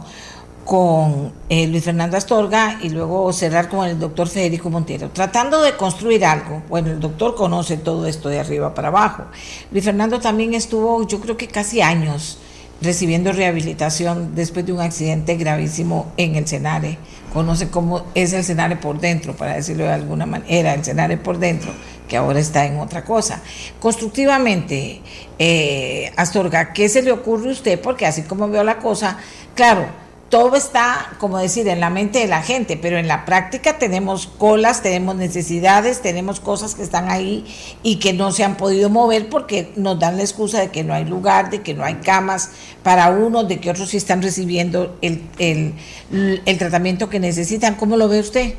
con 0.69 1.33
eh, 1.49 1.65
Luis 1.65 1.83
Fernando 1.83 2.15
Astorga 2.15 2.77
y 2.83 2.89
luego 2.89 3.33
cerrar 3.33 3.69
con 3.69 3.87
el 3.87 3.97
doctor 3.97 4.27
Federico 4.27 4.69
Montero, 4.69 5.09
tratando 5.09 5.63
de 5.63 5.75
construir 5.75 6.23
algo. 6.23 6.61
Bueno, 6.69 6.91
el 6.91 6.99
doctor 6.99 7.33
conoce 7.33 7.77
todo 7.77 8.05
esto 8.05 8.29
de 8.29 8.39
arriba 8.39 8.75
para 8.75 8.89
abajo. 8.89 9.23
Luis 9.71 9.83
Fernando 9.83 10.19
también 10.19 10.53
estuvo, 10.53 11.07
yo 11.07 11.19
creo 11.21 11.37
que 11.37 11.47
casi 11.47 11.81
años, 11.81 12.37
recibiendo 12.83 13.31
rehabilitación 13.31 14.35
después 14.35 14.63
de 14.63 14.73
un 14.73 14.81
accidente 14.81 15.37
gravísimo 15.37 16.11
en 16.17 16.35
el 16.35 16.45
Senare. 16.45 16.99
Conoce 17.33 17.71
cómo 17.71 18.03
es 18.13 18.33
el 18.33 18.43
Senare 18.43 18.75
por 18.75 18.99
dentro, 18.99 19.35
para 19.35 19.55
decirlo 19.55 19.85
de 19.85 19.93
alguna 19.93 20.27
manera, 20.27 20.75
el 20.75 20.85
Senare 20.85 21.17
por 21.17 21.39
dentro 21.39 21.71
que 22.07 22.15
ahora 22.15 22.39
está 22.39 22.67
en 22.67 22.77
otra 22.79 23.03
cosa. 23.03 23.41
Constructivamente, 23.79 25.01
eh, 25.39 26.11
Astorga, 26.15 26.73
¿qué 26.73 26.89
se 26.89 27.01
le 27.01 27.11
ocurre 27.11 27.49
a 27.49 27.53
usted? 27.53 27.79
Porque 27.81 28.05
así 28.05 28.21
como 28.21 28.49
veo 28.49 28.63
la 28.63 28.77
cosa, 28.77 29.17
claro, 29.55 30.08
todo 30.29 30.55
está, 30.55 31.15
como 31.17 31.39
decir, 31.39 31.67
en 31.67 31.79
la 31.79 31.89
mente 31.89 32.19
de 32.19 32.27
la 32.27 32.43
gente, 32.43 32.77
pero 32.77 32.97
en 32.97 33.07
la 33.07 33.25
práctica 33.25 33.79
tenemos 33.79 34.27
colas, 34.27 34.83
tenemos 34.83 35.15
necesidades, 35.15 36.01
tenemos 36.01 36.39
cosas 36.39 36.75
que 36.75 36.83
están 36.83 37.09
ahí 37.09 37.45
y 37.81 37.97
que 37.97 38.13
no 38.13 38.31
se 38.31 38.43
han 38.43 38.55
podido 38.55 38.89
mover 38.89 39.29
porque 39.29 39.71
nos 39.75 39.99
dan 39.99 40.17
la 40.17 40.23
excusa 40.23 40.59
de 40.61 40.69
que 40.69 40.83
no 40.83 40.93
hay 40.93 41.05
lugar, 41.05 41.49
de 41.49 41.61
que 41.61 41.73
no 41.73 41.83
hay 41.83 41.95
camas 41.95 42.51
para 42.83 43.09
unos, 43.09 43.47
de 43.47 43.59
que 43.59 43.71
otros 43.71 43.89
sí 43.89 43.97
están 43.97 44.21
recibiendo 44.21 44.97
el, 45.01 45.23
el, 45.39 46.57
tratamiento 46.59 47.09
que 47.09 47.19
necesitan. 47.19 47.75
¿Cómo 47.75 47.97
lo 47.97 48.07
ve 48.07 48.19
usted? 48.19 48.53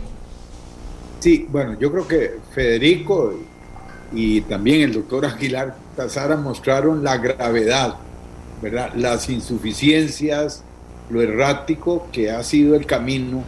Sí, 1.20 1.46
bueno, 1.50 1.78
yo 1.78 1.92
creo 1.92 2.08
que 2.08 2.32
Federico 2.52 3.34
y 4.12 4.40
también 4.42 4.80
el 4.80 4.92
doctor 4.92 5.24
Aguilar 5.24 5.76
Tazara 5.94 6.36
mostraron 6.36 7.04
la 7.04 7.16
gravedad, 7.18 7.94
¿verdad? 8.60 8.92
las 8.96 9.28
insuficiencias, 9.28 10.64
lo 11.10 11.22
errático 11.22 12.08
que 12.12 12.30
ha 12.30 12.42
sido 12.42 12.74
el 12.74 12.86
camino 12.86 13.42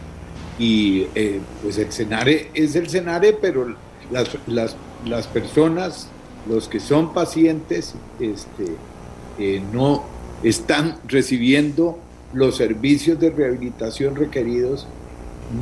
y 0.59 1.07
eh, 1.15 1.39
pues 1.61 1.77
el 1.77 1.91
Senare 1.91 2.49
es 2.53 2.75
el 2.75 2.89
Senare, 2.89 3.33
pero 3.33 3.75
las, 4.11 4.29
las, 4.47 4.75
las 5.05 5.27
personas, 5.27 6.07
los 6.47 6.67
que 6.67 6.79
son 6.79 7.13
pacientes, 7.13 7.95
este, 8.19 8.75
eh, 9.39 9.61
no 9.71 10.03
están 10.43 10.97
recibiendo 11.07 11.97
los 12.33 12.57
servicios 12.57 13.19
de 13.19 13.29
rehabilitación 13.29 14.15
requeridos 14.15 14.87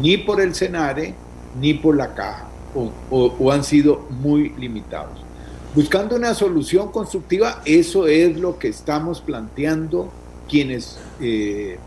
ni 0.01 0.17
por 0.17 0.41
el 0.41 0.55
Senare, 0.55 1.13
ni 1.59 1.73
por 1.73 1.95
la 1.95 2.13
caja 2.13 2.51
o, 2.75 3.51
han 3.51 3.63
sido 3.63 4.07
muy 4.09 4.49
limitados. 4.57 5.19
Buscando 5.75 6.15
una 6.15 6.33
solución 6.33 6.91
constructiva, 6.91 7.61
eso 7.65 8.07
es 8.07 8.37
lo 8.37 8.59
que 8.59 8.67
estamos 8.67 9.21
planteando 9.21 10.11
quienes 10.49 10.97
eh, 11.21 11.77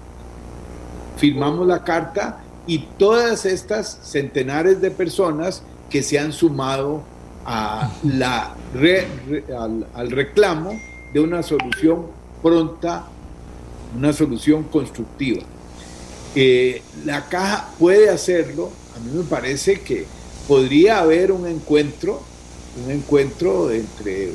firmamos 1.17 1.67
la 1.67 1.85
carta 1.85 2.43
y 2.67 2.79
todas 2.99 3.47
estas 3.47 4.01
centenares 4.03 4.81
de 4.81 4.91
personas 4.91 5.63
que 5.91 6.03
se 6.03 6.19
han 6.19 6.33
sumado 6.33 7.03
a 7.45 7.91
la 8.03 8.55
al, 9.95 10.11
reclamo 10.11 10.73
de 11.13 11.21
una 11.21 11.43
solución 11.43 12.07
pronta, 12.43 13.05
una 13.97 14.13
solución 14.13 14.65
constructiva. 14.65 15.43
Eh, 16.35 16.83
la 17.05 17.29
caja 17.29 17.69
puede 17.79 18.11
hacerlo 18.11 18.71
a 18.95 19.01
mí 19.01 19.11
me 19.13 19.25
parece 19.25 19.81
que 19.81 20.07
podría 20.47 21.01
haber 21.01 21.33
un 21.33 21.47
encuentro, 21.47 22.23
un 22.85 22.91
encuentro 22.93 23.71
entre, 23.73 24.33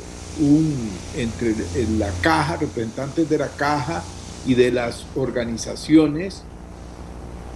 la 1.98 2.10
caja, 2.20 2.56
representantes 2.58 3.28
de 3.28 3.38
la 3.38 3.48
caja 3.48 4.02
y 4.46 4.54
de 4.54 4.70
las 4.70 5.06
organizaciones. 5.16 6.42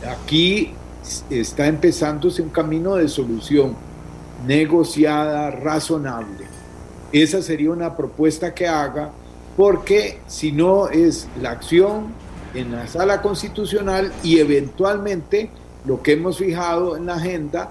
Aquí 0.08 0.72
está 1.30 1.66
empezándose 1.66 2.42
un 2.42 2.50
camino 2.50 2.96
de 2.96 3.08
solución 3.08 3.74
negociada, 4.46 5.50
razonable. 5.50 6.44
Esa 7.12 7.42
sería 7.42 7.70
una 7.70 7.96
propuesta 7.96 8.54
que 8.54 8.66
haga, 8.66 9.10
porque 9.56 10.18
si 10.26 10.52
no 10.52 10.88
es 10.88 11.28
la 11.40 11.52
acción 11.52 12.08
en 12.54 12.72
la 12.72 12.86
sala 12.86 13.22
constitucional 13.22 14.12
y 14.22 14.38
eventualmente 14.38 15.50
lo 15.86 16.02
que 16.02 16.12
hemos 16.12 16.38
fijado 16.38 16.96
en 16.96 17.06
la 17.06 17.14
agenda 17.14 17.70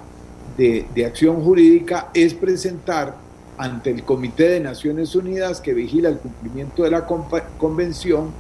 de, 0.57 1.05
acción 1.05 1.43
jurídica 1.43 2.09
es 2.13 2.33
presentar 2.33 3.15
ante 3.57 3.91
el 3.91 4.03
Comité 4.03 4.49
de 4.49 4.59
Naciones 4.59 5.15
Unidas 5.15 5.61
que 5.61 5.73
vigila 5.73 6.09
el 6.09 6.17
cumplimiento 6.17 6.83
de 6.83 6.91
la 6.91 7.05
convención 7.05 8.31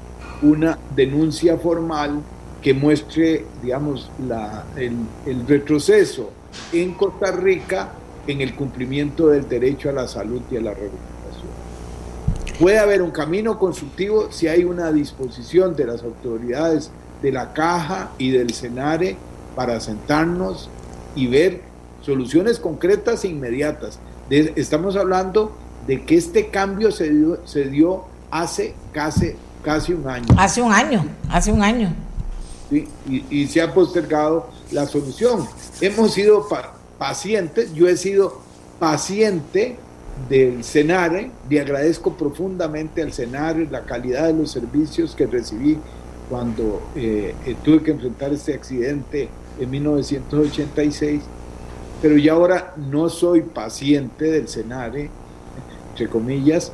una 0.41 0.77
denuncia 0.95 1.57
formal 1.57 2.21
que 2.63 2.73
muestre, 2.73 3.45
digamos, 3.61 4.09
la, 4.25 4.63
el, 4.77 5.45
retroceso 5.45 6.31
en 6.71 6.93
Costa 6.93 7.31
Rica 7.31 7.91
en 8.25 8.39
el 8.39 8.55
cumplimiento 8.55 9.27
del 9.27 9.49
derecho 9.49 9.89
a 9.89 9.91
la 9.91 10.07
salud 10.07 10.41
y 10.49 10.55
a 10.55 10.61
la 10.61 10.71
rehabilitación. 10.71 11.03
Puede 12.57 12.79
haber 12.79 13.01
un 13.01 13.11
camino 13.11 13.59
constructivo 13.59 14.31
si 14.31 14.47
hay 14.47 14.63
una 14.63 14.93
disposición 14.93 15.75
de 15.75 15.85
las 15.85 16.03
autoridades 16.03 16.89
de 17.21 17.33
la 17.33 17.51
Caja 17.51 18.11
y 18.17 18.31
del 18.31 18.53
Senare 18.53 19.17
para 19.57 19.81
sentarnos 19.81 20.69
y 21.15 21.27
ver 21.27 21.61
soluciones 22.01 22.59
concretas 22.59 23.25
e 23.25 23.27
inmediatas. 23.27 23.99
estamos 24.29 24.95
hablando 24.95 25.51
de 25.85 26.05
que 26.05 26.15
este 26.15 26.47
cambio 26.47 26.93
se 26.93 27.09
dio, 27.09 27.45
se 27.45 27.65
dio 27.65 28.05
hace 28.31 28.73
casi, 28.93 29.35
casi 29.63 29.91
un 29.91 30.07
año. 30.07 30.27
Hace 30.37 30.61
un 30.61 30.71
año, 30.71 31.05
hace 31.29 31.51
un 31.51 31.61
año. 31.61 31.93
Y, 32.75 33.25
y, 33.29 33.47
se 33.47 33.61
ha 33.61 33.73
postergado 33.73 34.49
la 34.71 34.85
solución. 34.87 35.47
Hemos 35.81 36.13
sido 36.13 36.47
pacientes, 36.97 37.73
yo 37.73 37.87
he 37.87 37.97
sido 37.97 38.41
paciente 38.79 39.77
del 40.29 40.63
Senare, 40.63 41.31
le 41.49 41.59
agradezco 41.59 42.13
profundamente 42.13 43.01
al 43.01 43.13
Senare 43.13 43.67
la 43.69 43.83
calidad 43.83 44.27
de 44.27 44.33
los 44.33 44.51
servicios 44.51 45.15
que 45.15 45.25
recibí 45.25 45.77
cuando 46.29 46.81
eh, 46.95 47.35
eh, 47.45 47.55
tuve 47.63 47.83
que 47.83 47.91
enfrentar 47.91 48.31
este 48.33 48.53
accidente 48.53 49.29
en 49.59 49.69
1986, 49.69 51.21
pero 52.01 52.17
ya 52.17 52.33
ahora 52.33 52.73
no 52.77 53.09
soy 53.09 53.41
paciente 53.41 54.25
del 54.25 54.47
Senare, 54.47 55.09
entre 55.91 56.07
comillas, 56.07 56.71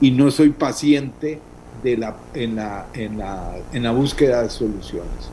y 0.00 0.10
no 0.10 0.30
soy 0.30 0.50
paciente 0.50 1.40
de 1.82 1.96
la, 1.96 2.16
en, 2.34 2.56
la, 2.56 2.86
en, 2.94 3.18
la, 3.18 3.56
en 3.72 3.82
la 3.82 3.92
búsqueda 3.92 4.42
de 4.42 4.50
soluciones. 4.50 5.30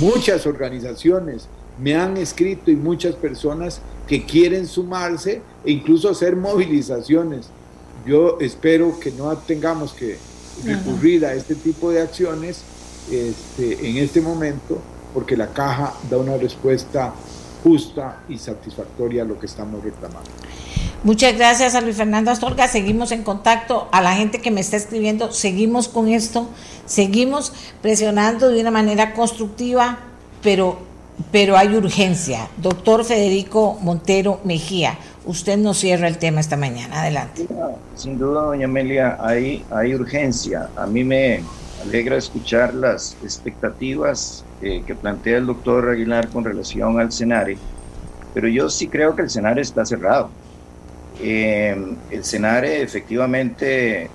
Muchas 0.00 0.46
organizaciones 0.46 1.48
me 1.80 1.96
han 1.96 2.16
escrito 2.16 2.70
y 2.70 2.76
muchas 2.76 3.14
personas 3.14 3.80
que 4.06 4.24
quieren 4.24 4.66
sumarse 4.66 5.42
e 5.64 5.72
incluso 5.72 6.08
hacer 6.10 6.36
movilizaciones. 6.36 7.50
Yo 8.06 8.38
espero 8.40 8.98
que 8.98 9.10
no 9.12 9.36
tengamos 9.36 9.92
que 9.92 10.18
recurrir 10.64 11.24
a 11.26 11.34
este 11.34 11.54
tipo 11.54 11.90
de 11.90 12.00
acciones 12.02 12.62
este, 13.10 13.88
en 13.88 13.98
este 13.98 14.20
momento, 14.20 14.78
porque 15.14 15.36
la 15.36 15.48
caja 15.48 15.94
da 16.10 16.16
una 16.16 16.36
respuesta 16.36 17.12
justa 17.62 18.22
y 18.28 18.38
satisfactoria 18.38 19.22
a 19.22 19.24
lo 19.24 19.38
que 19.38 19.46
estamos 19.46 19.82
reclamando. 19.82 20.30
Muchas 21.04 21.36
gracias 21.36 21.74
a 21.76 21.80
Luis 21.80 21.96
Fernando 21.96 22.30
Astorga. 22.30 22.66
Seguimos 22.66 23.12
en 23.12 23.22
contacto. 23.22 23.88
A 23.92 24.02
la 24.02 24.14
gente 24.14 24.40
que 24.40 24.50
me 24.50 24.60
está 24.60 24.76
escribiendo, 24.76 25.30
seguimos 25.30 25.88
con 25.88 26.08
esto. 26.08 26.48
Seguimos 26.86 27.52
presionando 27.80 28.48
de 28.48 28.60
una 28.60 28.70
manera 28.70 29.14
constructiva, 29.14 29.98
pero 30.42 30.88
pero 31.32 31.56
hay 31.56 31.74
urgencia. 31.76 32.48
Doctor 32.56 33.04
Federico 33.04 33.76
Montero 33.80 34.40
Mejía, 34.44 34.98
usted 35.26 35.58
nos 35.58 35.78
cierra 35.78 36.08
el 36.08 36.18
tema 36.18 36.40
esta 36.40 36.56
mañana. 36.56 37.00
Adelante. 37.00 37.46
Sin 37.96 38.18
duda, 38.18 38.42
doña 38.42 38.66
Amelia, 38.66 39.18
hay, 39.20 39.64
hay 39.70 39.94
urgencia. 39.94 40.68
A 40.76 40.86
mí 40.86 41.04
me 41.04 41.42
alegra 41.82 42.16
escuchar 42.16 42.74
las 42.74 43.16
expectativas 43.22 44.44
eh, 44.62 44.82
que 44.86 44.94
plantea 44.94 45.38
el 45.38 45.46
doctor 45.46 45.90
Aguilar 45.90 46.28
con 46.28 46.44
relación 46.44 46.98
al 47.00 47.12
Senare, 47.12 47.58
pero 48.34 48.48
yo 48.48 48.68
sí 48.70 48.88
creo 48.88 49.14
que 49.14 49.22
el 49.22 49.30
Senare 49.30 49.62
está 49.62 49.84
cerrado. 49.84 50.30
Eh, 51.20 51.96
el 52.10 52.24
Senare 52.24 52.82
efectivamente 52.82 54.04
eh, 54.04 54.10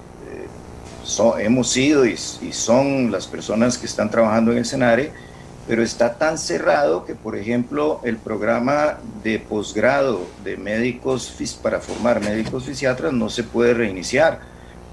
hemos 1.39 1.69
sido 1.69 2.05
y, 2.05 2.15
son 2.17 3.11
las 3.11 3.27
personas 3.27 3.77
que 3.77 3.85
están 3.85 4.09
trabajando 4.09 4.51
en 4.51 4.59
el 4.59 4.65
Senare 4.65 5.11
pero 5.67 5.81
está 5.81 6.15
tan 6.15 6.37
cerrado 6.37 7.05
que, 7.05 7.15
por 7.15 7.37
ejemplo, 7.37 8.01
el 8.03 8.17
programa 8.17 8.97
de 9.23 9.39
posgrado 9.39 10.27
de 10.43 10.57
médicos 10.57 11.33
para 11.61 11.79
formar 11.79 12.19
médicos 12.19 12.65
fisiatras 12.65 13.13
no 13.13 13.29
se 13.29 13.43
puede 13.43 13.73
reiniciar, 13.73 14.41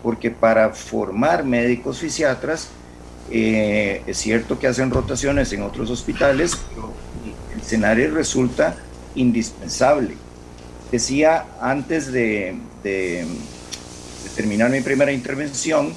porque 0.03 0.31
para 0.31 0.71
formar 0.71 1.45
médicos 1.45 1.99
fisiatras 1.99 2.69
eh, 3.33 4.03
es 4.07 4.19
cierto 4.19 4.59
que 4.59 4.69
hacen 4.69 4.91
rotaciones 4.91 5.53
en 5.53 5.63
otros 5.63 5.91
hospitales, 5.91 6.57
pero 6.69 6.93
el 7.53 7.61
escenario 7.61 8.15
resulta 8.15 8.77
indispensable. 9.17 10.15
Decía 10.91 11.47
antes 11.61 12.13
de 12.13 12.57
terminar 14.35 14.71
mi 14.71 14.81
primera 14.81 15.13
intervención, 15.13 15.97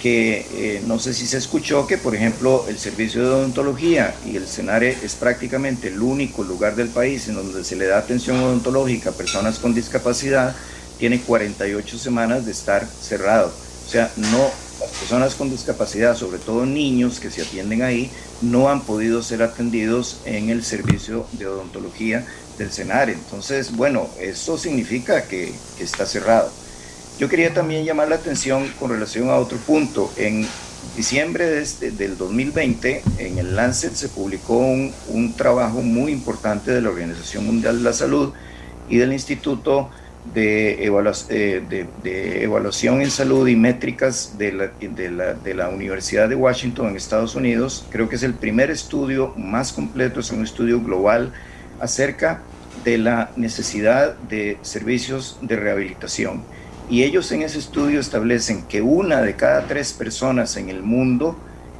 que 0.00 0.46
eh, 0.50 0.82
no 0.86 0.98
sé 0.98 1.12
si 1.12 1.26
se 1.26 1.36
escuchó 1.36 1.86
que, 1.86 1.98
por 1.98 2.14
ejemplo, 2.14 2.64
el 2.68 2.78
servicio 2.78 3.22
de 3.22 3.28
odontología 3.28 4.14
y 4.24 4.36
el 4.36 4.48
CENARE 4.48 4.98
es 5.02 5.14
prácticamente 5.14 5.88
el 5.88 6.00
único 6.00 6.42
lugar 6.42 6.74
del 6.74 6.88
país 6.88 7.28
en 7.28 7.34
donde 7.34 7.62
se 7.64 7.76
le 7.76 7.86
da 7.86 7.98
atención 7.98 8.38
odontológica 8.38 9.10
a 9.10 9.16
personas 9.16 9.58
con 9.58 9.74
discapacidad, 9.74 10.56
tiene 10.96 11.22
48 11.22 11.98
semanas 11.98 12.46
de 12.46 12.52
estar 12.52 12.94
cerrado. 12.98 13.60
O 13.84 13.88
sea, 13.88 14.12
no, 14.16 14.62
las 14.78 14.92
personas 14.98 15.34
con 15.34 15.50
discapacidad, 15.50 16.16
sobre 16.16 16.38
todo 16.38 16.64
niños 16.64 17.20
que 17.20 17.30
se 17.30 17.42
atienden 17.42 17.82
ahí, 17.82 18.10
no 18.42 18.68
han 18.68 18.82
podido 18.82 19.22
ser 19.22 19.42
atendidos 19.42 20.20
en 20.24 20.50
el 20.50 20.64
servicio 20.64 21.26
de 21.32 21.46
odontología 21.46 22.26
del 22.58 22.70
CENARE. 22.70 23.12
Entonces, 23.12 23.76
bueno, 23.76 24.08
eso 24.18 24.58
significa 24.58 25.24
que, 25.28 25.52
que 25.76 25.84
está 25.84 26.06
cerrado. 26.06 26.50
Yo 27.18 27.28
quería 27.28 27.52
también 27.52 27.84
llamar 27.84 28.08
la 28.08 28.16
atención 28.16 28.66
con 28.78 28.90
relación 28.90 29.28
a 29.28 29.36
otro 29.36 29.58
punto. 29.58 30.10
En 30.16 30.46
diciembre 30.96 31.46
de 31.46 31.62
este, 31.62 31.90
del 31.90 32.16
2020, 32.16 33.02
en 33.18 33.38
el 33.38 33.56
Lancet 33.56 33.94
se 33.94 34.08
publicó 34.08 34.56
un, 34.56 35.34
trabajo 35.36 35.82
muy 35.82 36.12
importante 36.12 36.72
de 36.72 36.80
la 36.80 36.90
Organización 36.90 37.46
Mundial 37.46 37.78
de 37.78 37.84
la 37.84 37.92
Salud 37.92 38.32
y 38.88 38.98
del 38.98 39.12
Instituto 39.12 39.90
de, 40.34 40.84
eh, 40.84 41.86
de, 42.02 42.42
Evaluación 42.42 43.00
en 43.00 43.10
Salud 43.10 43.48
y 43.48 43.56
Métricas 43.56 44.38
de 44.38 44.52
la, 44.52 44.66
de 45.34 45.54
la, 45.54 45.68
Universidad 45.68 46.28
de 46.28 46.34
Washington 46.34 46.88
en 46.88 46.96
Estados 46.96 47.34
Unidos. 47.34 47.86
Creo 47.90 48.08
que 48.08 48.16
es 48.16 48.22
el 48.22 48.34
primer 48.34 48.70
estudio 48.70 49.34
más 49.36 49.72
completo, 49.72 50.20
es 50.20 50.30
un 50.30 50.44
estudio 50.44 50.80
global 50.80 51.32
acerca 51.80 52.42
de 52.84 52.98
la 52.98 53.30
necesidad 53.36 54.14
de 54.14 54.58
servicios 54.62 55.38
de 55.42 55.56
rehabilitación. 55.56 56.42
Y 56.88 57.04
ellos 57.04 57.30
en 57.32 57.42
ese 57.42 57.58
estudio 57.58 58.00
establecen 58.00 58.62
que 58.62 58.82
una 58.82 59.22
de 59.22 59.36
cada 59.36 59.66
tres 59.66 59.92
personas 59.92 60.56
en 60.56 60.70
el 60.70 60.82
mundo 60.82 61.38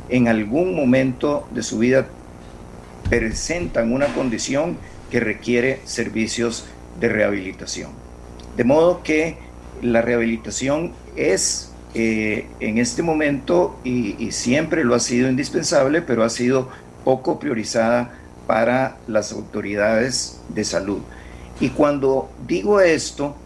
en 0.09 0.29
algún 0.29 0.75
momento 0.75 1.49
de 1.53 1.63
su 1.63 1.79
vida 1.79 2.07
presentan 3.09 3.93
una 3.93 4.07
condición 4.15 4.77
que 5.11 5.21
requiere 5.21 5.81
servicios 5.85 6.65
de 7.01 7.09
rehabilitación. 7.09 8.10
De 8.57 8.65
modo 8.65 9.03
que 9.03 9.39
la 9.83 10.03
rehabilitación 10.03 10.93
es 11.17 11.73
eh, 11.95 12.47
en 12.61 12.79
este 12.79 13.03
momento 13.03 13.79
y, 13.85 14.23
y 14.25 14.33
siempre 14.33 14.85
lo 14.85 14.95
ha 14.95 15.01
sido 15.01 15.29
indispensable, 15.29 16.03
pero 16.03 16.23
ha 16.25 16.31
sido 16.31 16.69
poco 17.05 17.39
priorizada 17.39 18.11
para 18.47 18.97
las 19.07 19.33
autoridades 19.33 20.41
de 20.49 20.65
salud. 20.65 21.01
Y 21.61 21.71
cuando 21.71 22.31
digo 22.47 22.81
esto, 22.81 23.37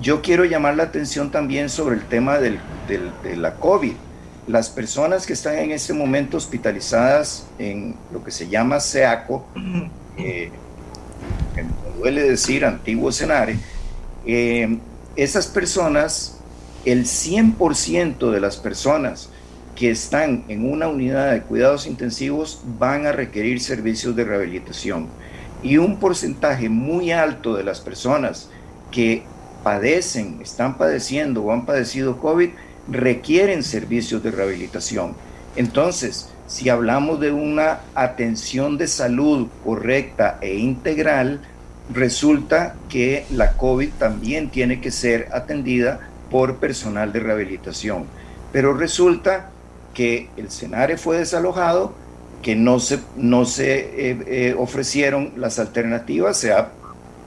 yo 0.00 0.22
quiero 0.22 0.44
llamar 0.44 0.76
la 0.76 0.84
atención 0.84 1.30
también 1.30 1.68
sobre 1.68 1.96
el 1.96 2.04
tema 2.04 2.38
del, 2.38 2.60
de 2.86 3.36
la 3.36 3.54
COVID. 3.56 3.92
Las 4.46 4.70
personas 4.70 5.26
que 5.26 5.32
están 5.32 5.58
en 5.58 5.72
este 5.72 5.92
momento 5.92 6.36
hospitalizadas 6.36 7.46
en 7.58 7.96
lo 8.12 8.24
que 8.24 8.30
se 8.30 8.48
llama 8.48 8.80
SEACO, 8.80 9.46
eh, 10.16 10.50
me 11.56 11.98
duele 11.98 12.22
decir 12.22 12.64
antiguo 12.64 13.10
escenario, 13.10 13.56
eh, 14.28 14.78
esas 15.16 15.46
personas, 15.46 16.38
el 16.84 17.06
100% 17.06 18.30
de 18.30 18.40
las 18.40 18.58
personas 18.58 19.30
que 19.74 19.90
están 19.90 20.44
en 20.48 20.70
una 20.70 20.86
unidad 20.86 21.32
de 21.32 21.42
cuidados 21.42 21.86
intensivos 21.86 22.60
van 22.78 23.06
a 23.06 23.12
requerir 23.12 23.60
servicios 23.60 24.14
de 24.14 24.24
rehabilitación. 24.24 25.08
Y 25.62 25.78
un 25.78 25.98
porcentaje 25.98 26.68
muy 26.68 27.10
alto 27.10 27.56
de 27.56 27.64
las 27.64 27.80
personas 27.80 28.50
que 28.90 29.22
padecen, 29.64 30.40
están 30.42 30.76
padeciendo 30.76 31.42
o 31.42 31.52
han 31.52 31.64
padecido 31.64 32.18
COVID 32.18 32.50
requieren 32.86 33.62
servicios 33.62 34.22
de 34.22 34.30
rehabilitación. 34.30 35.14
Entonces, 35.56 36.28
si 36.46 36.68
hablamos 36.68 37.18
de 37.18 37.32
una 37.32 37.80
atención 37.94 38.76
de 38.76 38.88
salud 38.88 39.48
correcta 39.64 40.38
e 40.42 40.58
integral, 40.58 41.40
resulta 41.92 42.74
que 42.88 43.24
la 43.30 43.52
COVID 43.52 43.90
también 43.98 44.50
tiene 44.50 44.80
que 44.80 44.90
ser 44.90 45.28
atendida 45.32 46.00
por 46.30 46.56
personal 46.56 47.12
de 47.12 47.20
rehabilitación. 47.20 48.04
Pero 48.52 48.74
resulta 48.74 49.50
que 49.94 50.28
el 50.36 50.50
CENARE 50.50 50.96
fue 50.96 51.18
desalojado, 51.18 51.94
que 52.42 52.54
no 52.54 52.78
se, 52.78 53.00
no 53.16 53.44
se 53.44 54.10
eh, 54.10 54.18
eh, 54.26 54.54
ofrecieron 54.56 55.32
las 55.36 55.58
alternativas, 55.58 56.36
sea, 56.36 56.70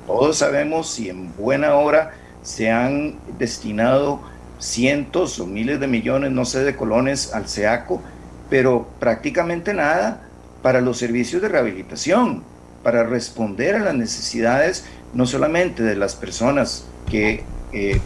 todos 0.07 0.37
sabemos 0.37 0.89
si 0.89 1.09
en 1.09 1.35
buena 1.35 1.75
hora 1.75 2.11
se 2.43 2.71
han 2.71 3.15
destinado 3.37 4.21
cientos 4.59 5.39
o 5.39 5.47
miles 5.47 5.79
de 5.79 5.87
millones, 5.87 6.31
no 6.31 6.45
sé, 6.45 6.63
de 6.63 6.75
colones 6.75 7.33
al 7.33 7.47
SEACO, 7.47 8.01
pero 8.49 8.87
prácticamente 8.99 9.73
nada 9.73 10.21
para 10.61 10.81
los 10.81 10.97
servicios 10.97 11.41
de 11.41 11.49
rehabilitación, 11.49 12.43
para 12.83 13.03
responder 13.03 13.75
a 13.75 13.79
las 13.79 13.95
necesidades 13.95 14.83
no 15.13 15.25
solamente 15.25 15.83
de 15.83 15.95
las 15.95 16.15
personas 16.15 16.85
que, 17.09 17.43
eh, 17.73 17.99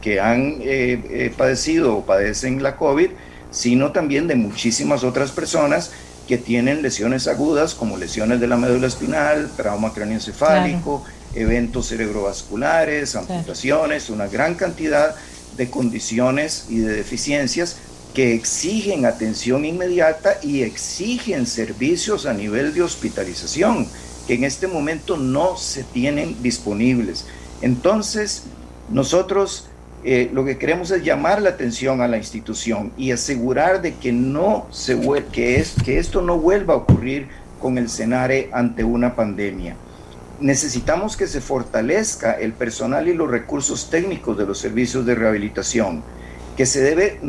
que 0.00 0.20
han 0.20 0.58
eh, 0.60 1.32
padecido 1.36 1.98
o 1.98 2.06
padecen 2.06 2.62
la 2.62 2.76
COVID, 2.76 3.10
sino 3.50 3.92
también 3.92 4.26
de 4.26 4.34
muchísimas 4.34 5.04
otras 5.04 5.30
personas 5.30 5.92
que 6.26 6.38
tienen 6.38 6.82
lesiones 6.82 7.28
agudas 7.28 7.74
como 7.74 7.96
lesiones 7.96 8.40
de 8.40 8.48
la 8.48 8.56
médula 8.56 8.88
espinal, 8.88 9.50
trauma 9.56 9.92
craneoencefálico, 9.92 11.04
eventos 11.34 11.88
cerebrovasculares, 11.88 13.14
amputaciones, 13.14 14.10
una 14.10 14.26
gran 14.26 14.54
cantidad 14.54 15.14
de 15.56 15.70
condiciones 15.70 16.66
y 16.68 16.78
de 16.78 16.94
deficiencias 16.94 17.76
que 18.14 18.34
exigen 18.34 19.04
atención 19.04 19.64
inmediata 19.64 20.38
y 20.42 20.62
exigen 20.62 21.46
servicios 21.46 22.26
a 22.26 22.32
nivel 22.32 22.74
de 22.74 22.82
hospitalización 22.82 23.86
que 24.26 24.34
en 24.34 24.44
este 24.44 24.66
momento 24.66 25.16
no 25.16 25.56
se 25.56 25.84
tienen 25.84 26.42
disponibles. 26.42 27.26
Entonces, 27.62 28.44
nosotros 28.90 29.68
eh, 30.04 30.30
lo 30.32 30.44
que 30.44 30.56
queremos 30.56 30.90
es 30.92 31.02
llamar 31.02 31.42
la 31.42 31.50
atención 31.50 32.00
a 32.00 32.06
la 32.06 32.16
institución 32.16 32.92
y 32.96 33.10
asegurar 33.10 33.82
de 33.82 33.94
que, 33.94 34.12
no 34.12 34.66
se, 34.70 35.00
que, 35.32 35.56
es, 35.56 35.74
que 35.84 35.98
esto 35.98 36.22
no 36.22 36.38
vuelva 36.38 36.74
a 36.74 36.76
ocurrir 36.76 37.26
con 37.60 37.78
el 37.78 37.88
CENARE 37.88 38.50
ante 38.52 38.84
una 38.84 39.16
pandemia. 39.16 39.74
Necesitamos 40.38 41.16
que 41.16 41.26
se 41.26 41.40
fortalezca 41.40 42.32
el 42.32 42.52
personal 42.52 43.08
y 43.08 43.14
los 43.14 43.28
recursos 43.28 43.90
técnicos 43.90 44.36
de 44.38 44.46
los 44.46 44.58
servicios 44.58 45.06
de 45.06 45.14
rehabilitación, 45.14 46.02
que 46.56 46.66
se 46.66 46.80
debe 46.80 47.20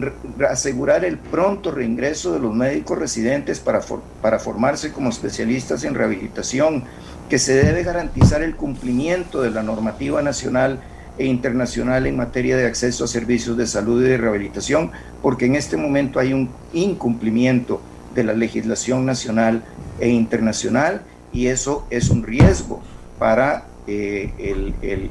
asegurar 0.50 1.04
el 1.04 1.18
pronto 1.18 1.72
reingreso 1.72 2.34
de 2.34 2.40
los 2.40 2.56
médicos 2.56 2.98
residentes 2.98 3.60
para, 3.60 3.82
para 4.22 4.40
formarse 4.40 4.92
como 4.92 5.10
especialistas 5.10 5.84
en 5.84 5.96
rehabilitación, 5.96 6.86
que 7.30 7.38
se 7.38 7.54
debe 7.56 7.84
garantizar 7.84 8.42
el 8.42 8.56
cumplimiento 8.56 9.42
de 9.42 9.52
la 9.52 9.64
normativa 9.64 10.22
nacional 10.22 10.80
e 11.18 11.26
internacional 11.26 12.06
en 12.06 12.16
materia 12.16 12.56
de 12.56 12.68
acceso 12.68 13.04
a 13.04 13.08
servicios 13.08 13.58
de 13.58 13.68
salud 13.68 14.04
y 14.04 14.10
de 14.10 14.18
rehabilitación, 14.18 14.92
porque 15.22 15.46
en 15.46 15.56
este 15.56 15.76
momento 15.76 16.20
hay 16.20 16.32
un 16.32 16.50
incumplimiento 16.74 17.82
de 18.16 18.24
la 18.24 18.34
legislación 18.34 19.06
nacional 19.06 19.64
e 20.00 20.10
internacional 20.10 21.02
y 21.34 21.48
eso 21.48 21.86
es 21.90 22.10
un 22.10 22.24
riesgo 22.24 22.82
para 23.20 23.66
eh, 23.88 24.32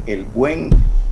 el, 0.06 0.24
buen, 0.24 0.70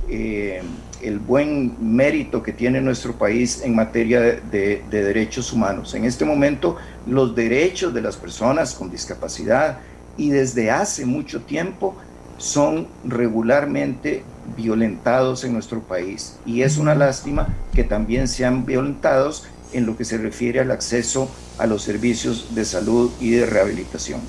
eh, 0.09 0.61
el 1.07 1.19
buen 1.19 1.75
mérito 1.79 2.41
que 2.41 2.51
tiene 2.51 2.81
nuestro 2.81 3.13
país 3.13 3.61
en 3.63 3.75
materia 3.75 4.19
de 4.19 4.81
derechos 4.89 5.53
humanos. 5.53 5.93
En 5.93 6.05
este 6.05 6.25
momento, 6.25 6.77
los 7.05 7.35
derechos 7.35 7.93
de 7.93 8.01
las 8.01 8.17
personas 8.17 8.73
con 8.73 8.89
discapacidad 8.89 9.79
y 10.17 10.29
desde 10.29 10.71
hace 10.71 11.05
mucho 11.05 11.41
tiempo 11.41 11.95
son 12.37 12.87
regularmente 13.05 14.23
violentados 14.55 15.43
en 15.43 15.53
nuestro 15.53 15.81
país 15.81 16.37
y 16.45 16.61
es 16.61 16.77
una 16.77 16.95
lástima 16.95 17.47
que 17.73 17.83
también 17.83 18.27
sean 18.27 18.65
violentados 18.65 19.45
en 19.73 19.85
lo 19.85 19.97
que 19.97 20.05
se 20.05 20.17
refiere 20.17 20.59
al 20.59 20.71
acceso 20.71 21.29
a 21.57 21.65
los 21.65 21.83
servicios 21.83 22.53
de 22.53 22.65
salud 22.65 23.11
y 23.19 23.31
de 23.31 23.45
rehabilitación. 23.45 24.21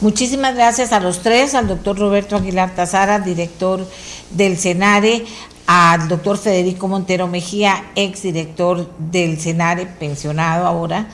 Muchísimas 0.00 0.54
gracias 0.54 0.92
a 0.92 1.00
los 1.00 1.20
tres, 1.20 1.54
al 1.54 1.68
doctor 1.68 1.98
Roberto 1.98 2.36
Aguilar 2.36 2.74
Tazara, 2.74 3.18
director 3.18 3.86
del 4.30 4.56
CENARE, 4.56 5.26
al 5.72 6.08
doctor 6.08 6.36
Federico 6.36 6.88
Montero 6.88 7.28
Mejía, 7.28 7.92
exdirector 7.94 8.90
del 8.98 9.38
CENARE, 9.38 9.86
pensionado 9.86 10.66
ahora, 10.66 11.06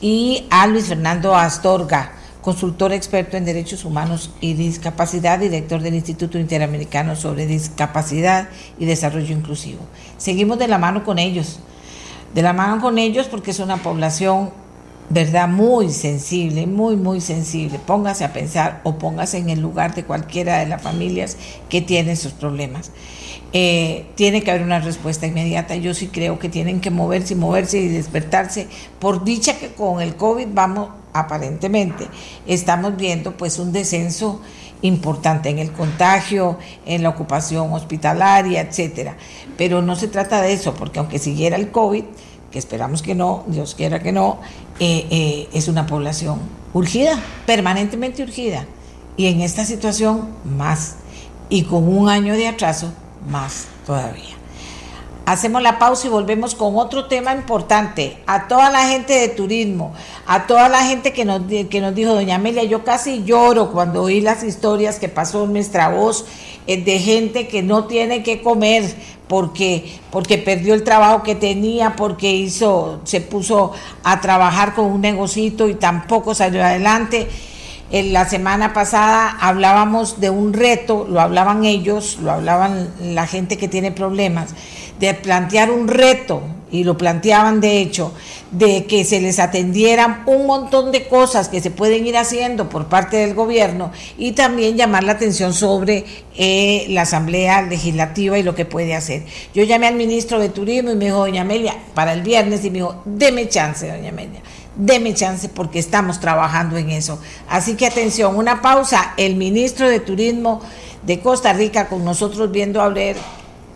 y 0.00 0.46
a 0.48 0.66
Luis 0.66 0.86
Fernando 0.86 1.36
Astorga, 1.36 2.12
consultor 2.40 2.94
experto 2.94 3.36
en 3.36 3.44
derechos 3.44 3.84
humanos 3.84 4.30
y 4.40 4.54
discapacidad, 4.54 5.38
director 5.38 5.82
del 5.82 5.94
Instituto 5.94 6.38
Interamericano 6.38 7.16
sobre 7.16 7.44
Discapacidad 7.44 8.48
y 8.78 8.86
Desarrollo 8.86 9.34
Inclusivo. 9.34 9.80
Seguimos 10.16 10.58
de 10.58 10.68
la 10.68 10.78
mano 10.78 11.04
con 11.04 11.18
ellos, 11.18 11.60
de 12.32 12.40
la 12.40 12.54
mano 12.54 12.80
con 12.80 12.96
ellos 12.96 13.26
porque 13.26 13.50
es 13.50 13.58
una 13.58 13.76
población, 13.76 14.52
verdad, 15.10 15.48
muy 15.48 15.90
sensible, 15.90 16.66
muy, 16.66 16.96
muy 16.96 17.20
sensible. 17.20 17.78
Póngase 17.78 18.24
a 18.24 18.32
pensar 18.32 18.80
o 18.84 18.96
póngase 18.96 19.36
en 19.36 19.50
el 19.50 19.60
lugar 19.60 19.94
de 19.94 20.04
cualquiera 20.04 20.60
de 20.60 20.66
las 20.66 20.80
familias 20.80 21.36
que 21.68 21.82
tienen 21.82 22.16
sus 22.16 22.32
problemas. 22.32 22.90
Eh, 23.52 24.06
tiene 24.14 24.42
que 24.42 24.50
haber 24.50 24.62
una 24.62 24.80
respuesta 24.80 25.26
inmediata. 25.26 25.74
Yo 25.76 25.94
sí 25.94 26.08
creo 26.08 26.38
que 26.38 26.48
tienen 26.48 26.80
que 26.80 26.90
moverse 26.90 27.34
y 27.34 27.36
moverse 27.36 27.78
y 27.78 27.88
despertarse. 27.88 28.68
Por 28.98 29.24
dicha 29.24 29.58
que 29.58 29.72
con 29.72 30.00
el 30.00 30.16
COVID 30.16 30.48
vamos 30.52 30.90
aparentemente 31.14 32.06
estamos 32.46 32.96
viendo 32.96 33.36
pues 33.36 33.58
un 33.58 33.72
descenso 33.72 34.40
importante 34.82 35.48
en 35.48 35.58
el 35.58 35.72
contagio, 35.72 36.58
en 36.86 37.02
la 37.02 37.08
ocupación 37.08 37.72
hospitalaria, 37.72 38.60
etcétera. 38.60 39.16
Pero 39.56 39.82
no 39.82 39.96
se 39.96 40.08
trata 40.08 40.40
de 40.40 40.52
eso, 40.52 40.74
porque 40.74 41.00
aunque 41.00 41.18
siguiera 41.18 41.56
el 41.56 41.70
COVID, 41.70 42.04
que 42.52 42.58
esperamos 42.58 43.02
que 43.02 43.14
no, 43.14 43.44
Dios 43.48 43.74
quiera 43.74 44.00
que 44.00 44.12
no, 44.12 44.38
eh, 44.78 45.06
eh, 45.10 45.48
es 45.52 45.68
una 45.68 45.86
población 45.86 46.38
urgida, 46.72 47.18
permanentemente 47.46 48.22
urgida. 48.22 48.66
Y 49.16 49.26
en 49.26 49.40
esta 49.40 49.64
situación 49.64 50.28
más, 50.44 50.96
y 51.48 51.64
con 51.64 51.88
un 51.88 52.08
año 52.08 52.34
de 52.34 52.46
atraso, 52.46 52.92
más 53.26 53.66
todavía. 53.86 54.38
Hacemos 55.28 55.60
la 55.60 55.78
pausa 55.78 56.06
y 56.06 56.10
volvemos 56.10 56.54
con 56.54 56.76
otro 56.78 57.04
tema 57.04 57.34
importante. 57.34 58.16
A 58.26 58.48
toda 58.48 58.70
la 58.70 58.88
gente 58.88 59.12
de 59.12 59.28
turismo, 59.28 59.92
a 60.26 60.46
toda 60.46 60.70
la 60.70 60.82
gente 60.84 61.12
que 61.12 61.26
nos, 61.26 61.42
que 61.68 61.80
nos 61.82 61.94
dijo, 61.94 62.14
doña 62.14 62.36
Amelia, 62.36 62.64
yo 62.64 62.82
casi 62.82 63.24
lloro 63.24 63.70
cuando 63.70 64.04
oí 64.04 64.22
las 64.22 64.42
historias 64.42 64.98
que 64.98 65.10
pasó 65.10 65.44
en 65.44 65.52
nuestra 65.52 65.90
voz 65.90 66.24
eh, 66.66 66.82
de 66.82 66.98
gente 66.98 67.46
que 67.46 67.62
no 67.62 67.84
tiene 67.84 68.22
que 68.22 68.40
comer 68.40 68.94
porque, 69.28 70.00
porque 70.10 70.38
perdió 70.38 70.72
el 70.72 70.82
trabajo 70.82 71.22
que 71.22 71.34
tenía, 71.34 71.94
porque 71.94 72.32
hizo, 72.32 73.00
se 73.04 73.20
puso 73.20 73.72
a 74.02 74.22
trabajar 74.22 74.74
con 74.74 74.86
un 74.86 75.02
negocito 75.02 75.68
y 75.68 75.74
tampoco 75.74 76.34
salió 76.34 76.64
adelante. 76.64 77.28
En 77.90 78.12
la 78.12 78.28
semana 78.28 78.72
pasada 78.74 79.36
hablábamos 79.40 80.20
de 80.20 80.30
un 80.30 80.52
reto, 80.52 81.06
lo 81.08 81.20
hablaban 81.20 81.64
ellos, 81.64 82.18
lo 82.22 82.32
hablaban 82.32 82.90
la 83.00 83.26
gente 83.26 83.56
que 83.56 83.68
tiene 83.68 83.92
problemas 83.92 84.50
de 85.00 85.14
plantear 85.14 85.70
un 85.70 85.88
reto, 85.88 86.42
y 86.70 86.84
lo 86.84 86.98
planteaban 86.98 87.60
de 87.60 87.80
hecho, 87.80 88.12
de 88.50 88.84
que 88.86 89.04
se 89.04 89.20
les 89.20 89.38
atendieran 89.38 90.22
un 90.26 90.46
montón 90.46 90.92
de 90.92 91.06
cosas 91.08 91.48
que 91.48 91.60
se 91.60 91.70
pueden 91.70 92.06
ir 92.06 92.16
haciendo 92.16 92.68
por 92.68 92.86
parte 92.86 93.16
del 93.18 93.34
gobierno 93.34 93.90
y 94.16 94.32
también 94.32 94.76
llamar 94.76 95.04
la 95.04 95.12
atención 95.12 95.52
sobre 95.52 96.04
eh, 96.36 96.86
la 96.90 97.02
Asamblea 97.02 97.62
Legislativa 97.62 98.38
y 98.38 98.42
lo 98.42 98.54
que 98.54 98.64
puede 98.64 98.94
hacer. 98.94 99.24
Yo 99.54 99.64
llamé 99.64 99.86
al 99.86 99.94
ministro 99.94 100.38
de 100.38 100.48
Turismo 100.48 100.90
y 100.90 100.96
me 100.96 101.06
dijo, 101.06 101.18
doña 101.18 101.42
Amelia, 101.42 101.76
para 101.94 102.12
el 102.12 102.22
viernes, 102.22 102.64
y 102.64 102.70
me 102.70 102.78
dijo, 102.78 103.02
deme 103.04 103.48
chance, 103.48 103.88
doña 103.88 104.10
Amelia 104.10 104.40
deme 104.78 105.12
chance 105.12 105.48
porque 105.50 105.78
estamos 105.78 106.20
trabajando 106.20 106.78
en 106.78 106.90
eso. 106.90 107.18
Así 107.48 107.74
que 107.74 107.86
atención, 107.86 108.36
una 108.36 108.62
pausa. 108.62 109.12
El 109.18 109.36
ministro 109.36 109.88
de 109.90 110.00
Turismo 110.00 110.60
de 111.02 111.20
Costa 111.20 111.52
Rica 111.52 111.88
con 111.88 112.04
nosotros 112.04 112.50
viendo 112.50 112.80
a 112.80 112.88
ver 112.88 113.16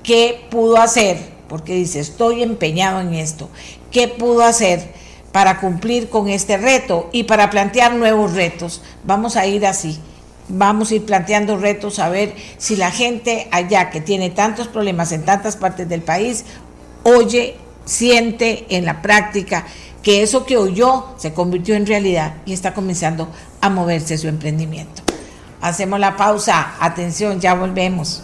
qué 0.03 0.47
pudo 0.51 0.79
hacer, 0.79 1.19
porque 1.49 1.75
dice, 1.75 2.01
estoy 2.01 2.43
empeñado 2.43 3.01
en 3.01 3.15
esto, 3.15 3.51
qué 3.91 4.09
pudo 4.09 4.43
hacer 4.43 4.93
para 5.33 5.61
cumplir 5.61 6.09
con 6.09 6.29
este 6.29 6.57
reto 6.57 7.09
y 7.13 7.25
para 7.25 7.51
plantear 7.51 7.95
nuevos 7.95 8.35
retos. 8.35 8.83
Vamos 9.05 9.37
a 9.37 9.47
ir 9.47 9.67
así, 9.67 9.99
vamos 10.49 10.91
a 10.91 10.95
ir 10.97 11.05
planteando 11.05 11.57
retos 11.57 11.99
a 11.99 12.09
ver 12.09 12.35
si 12.59 12.77
la 12.77 12.91
gente 12.91 13.49
allá 13.51 13.91
que 13.91 14.01
tiene 14.01 14.31
tantos 14.31 14.69
problemas 14.69 15.13
en 15.13 15.25
tantas 15.25 15.57
partes 15.57 15.89
del 15.89 16.03
país, 16.03 16.45
oye, 17.03 17.57
siente 17.85 18.67
en 18.69 18.85
la 18.85 19.03
práctica 19.03 19.67
que 20.03 20.23
eso 20.23 20.45
que 20.45 20.57
oyó 20.57 21.07
se 21.17 21.33
convirtió 21.33 21.75
en 21.75 21.87
realidad 21.87 22.35
y 22.45 22.53
está 22.53 22.75
comenzando 22.75 23.29
a 23.61 23.71
moverse 23.71 24.19
su 24.19 24.29
emprendimiento. 24.29 25.03
Hacemos 25.61 26.01
la 26.01 26.17
pausa, 26.17 26.75
atención, 26.81 27.41
ya 27.41 27.55
volvemos. 27.55 28.23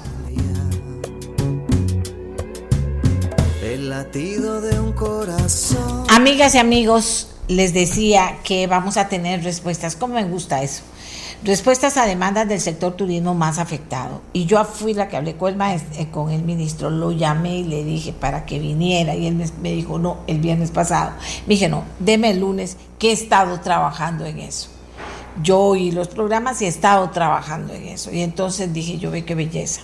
de 4.12 4.80
un 4.80 4.92
corazón. 4.92 6.04
Amigas 6.08 6.54
y 6.54 6.58
amigos, 6.58 7.28
les 7.46 7.74
decía 7.74 8.38
que 8.42 8.66
vamos 8.66 8.96
a 8.96 9.08
tener 9.08 9.42
respuestas. 9.42 9.96
¿Cómo 9.96 10.14
me 10.14 10.24
gusta 10.24 10.62
eso? 10.62 10.82
Respuestas 11.44 11.96
a 11.96 12.04
demandas 12.04 12.48
del 12.48 12.60
sector 12.60 12.94
turismo 12.94 13.32
más 13.32 13.58
afectado. 13.58 14.22
Y 14.32 14.46
yo 14.46 14.64
fui 14.64 14.92
la 14.92 15.08
que 15.08 15.16
hablé 15.16 15.36
con 15.36 15.50
el, 15.50 15.56
maestro, 15.56 16.00
eh, 16.00 16.08
con 16.10 16.30
el 16.30 16.42
ministro, 16.42 16.90
lo 16.90 17.12
llamé 17.12 17.58
y 17.58 17.64
le 17.64 17.84
dije 17.84 18.12
para 18.12 18.44
que 18.44 18.58
viniera. 18.58 19.14
Y 19.14 19.28
él 19.28 19.36
me, 19.62 19.72
dijo, 19.72 19.98
no, 19.98 20.18
el 20.26 20.40
viernes 20.40 20.72
pasado. 20.72 21.12
Me 21.46 21.54
dije, 21.54 21.68
no, 21.68 21.84
deme 22.00 22.30
el 22.30 22.40
lunes, 22.40 22.76
que 22.98 23.10
he 23.10 23.12
estado 23.12 23.60
trabajando 23.60 24.26
en 24.26 24.40
eso. 24.40 24.70
Yo 25.42 25.58
oí 25.58 25.90
los 25.90 26.08
programas 26.08 26.60
y 26.62 26.64
he 26.64 26.68
estado 26.68 27.10
trabajando 27.10 27.72
en 27.74 27.88
eso. 27.88 28.12
Y 28.12 28.22
entonces 28.22 28.72
dije, 28.72 28.98
yo 28.98 29.10
ve 29.10 29.24
qué 29.24 29.34
belleza. 29.34 29.82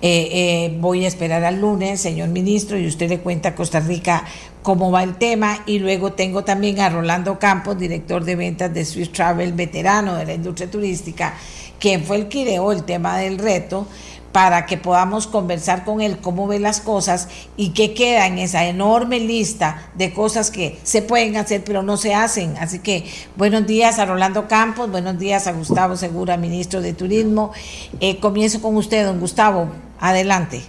Eh, 0.00 0.28
eh, 0.32 0.76
voy 0.80 1.04
a 1.04 1.08
esperar 1.08 1.44
al 1.44 1.60
lunes, 1.60 2.00
señor 2.00 2.28
ministro, 2.28 2.76
y 2.76 2.86
usted 2.86 3.08
le 3.08 3.20
cuenta 3.20 3.50
a 3.50 3.54
Costa 3.54 3.78
Rica 3.78 4.24
cómo 4.62 4.90
va 4.90 5.02
el 5.02 5.16
tema. 5.16 5.62
Y 5.66 5.78
luego 5.78 6.12
tengo 6.12 6.44
también 6.44 6.80
a 6.80 6.88
Rolando 6.88 7.38
Campos, 7.38 7.78
director 7.78 8.24
de 8.24 8.36
ventas 8.36 8.74
de 8.74 8.84
Swiss 8.84 9.12
Travel, 9.12 9.52
veterano 9.52 10.16
de 10.16 10.26
la 10.26 10.34
industria 10.34 10.70
turística, 10.70 11.34
quien 11.78 12.04
fue 12.04 12.16
el 12.16 12.28
que 12.28 12.40
ideó 12.40 12.72
el 12.72 12.84
tema 12.84 13.16
del 13.18 13.38
reto, 13.38 13.86
para 14.32 14.66
que 14.66 14.78
podamos 14.78 15.26
conversar 15.26 15.84
con 15.84 16.00
él 16.00 16.18
cómo 16.20 16.46
ve 16.46 16.58
las 16.58 16.80
cosas 16.80 17.28
y 17.56 17.70
qué 17.70 17.94
queda 17.94 18.26
en 18.26 18.38
esa 18.38 18.66
enorme 18.66 19.20
lista 19.20 19.90
de 19.94 20.12
cosas 20.12 20.50
que 20.50 20.78
se 20.82 21.02
pueden 21.02 21.36
hacer 21.36 21.62
pero 21.64 21.82
no 21.82 21.96
se 21.96 22.14
hacen. 22.14 22.56
Así 22.58 22.78
que 22.78 23.04
buenos 23.36 23.66
días 23.66 23.98
a 23.98 24.06
Rolando 24.06 24.48
Campos, 24.48 24.90
buenos 24.90 25.18
días 25.18 25.46
a 25.46 25.52
Gustavo 25.52 25.96
Segura, 25.96 26.36
ministro 26.36 26.80
de 26.80 26.94
Turismo. 26.94 27.52
Eh, 28.00 28.18
comienzo 28.18 28.60
con 28.62 28.76
usted, 28.76 29.04
don 29.04 29.20
Gustavo. 29.20 29.68
Adelante. 30.00 30.62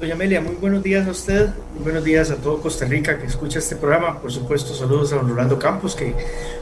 Doña 0.00 0.12
Amelia, 0.12 0.42
muy 0.42 0.56
buenos 0.56 0.82
días 0.82 1.06
a 1.06 1.10
usted, 1.10 1.48
muy 1.74 1.84
buenos 1.84 2.04
días 2.04 2.30
a 2.30 2.36
todo 2.36 2.60
Costa 2.60 2.84
Rica 2.84 3.18
que 3.18 3.26
escucha 3.26 3.60
este 3.60 3.76
programa. 3.76 4.20
Por 4.20 4.30
supuesto, 4.30 4.74
saludos 4.74 5.10
a 5.12 5.16
don 5.16 5.28
Rolando 5.28 5.58
Campos, 5.58 5.94
que 5.94 6.14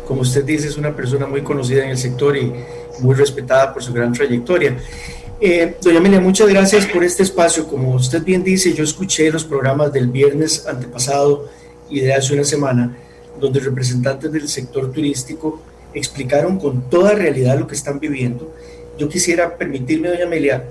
como 0.07 0.21
usted 0.21 0.45
dice 0.45 0.69
es 0.69 0.77
una 0.77 0.95
persona 0.95 1.27
muy 1.27 1.43
conocida 1.43 1.83
en 1.83 1.91
el 1.91 1.99
sector 1.99 2.37
y 2.37 2.53
muy 3.01 3.17
respetada 3.17 3.73
por 3.75 3.83
su 3.83 3.93
gran 3.93 4.13
trayectoria. 4.13 4.77
Eh, 5.47 5.75
doña 5.83 5.99
Amelia, 5.99 6.21
muchas 6.21 6.49
gracias 6.49 6.87
por 6.87 7.05
este 7.05 7.23
espacio. 7.23 7.67
Como 7.67 7.95
usted 7.97 8.25
bien 8.25 8.43
dice, 8.43 8.73
yo 8.73 8.83
escuché 8.83 9.31
los 9.31 9.45
programas 9.45 9.93
del 9.93 10.07
viernes 10.07 10.67
antepasado 10.67 11.51
y 11.91 12.01
de 12.01 12.15
hace 12.15 12.33
una 12.33 12.45
semana, 12.45 12.97
donde 13.39 13.61
representantes 13.61 14.33
del 14.33 14.49
sector 14.49 14.91
turístico 14.91 15.61
explicaron 15.93 16.59
con 16.59 16.89
toda 16.89 17.13
realidad 17.13 17.59
lo 17.59 17.67
que 17.67 17.75
están 17.75 18.01
viviendo. 18.01 18.55
Yo 18.97 19.07
quisiera 19.11 19.59
permitirme, 19.59 20.09
doña 20.09 20.25
Amelia, 20.25 20.65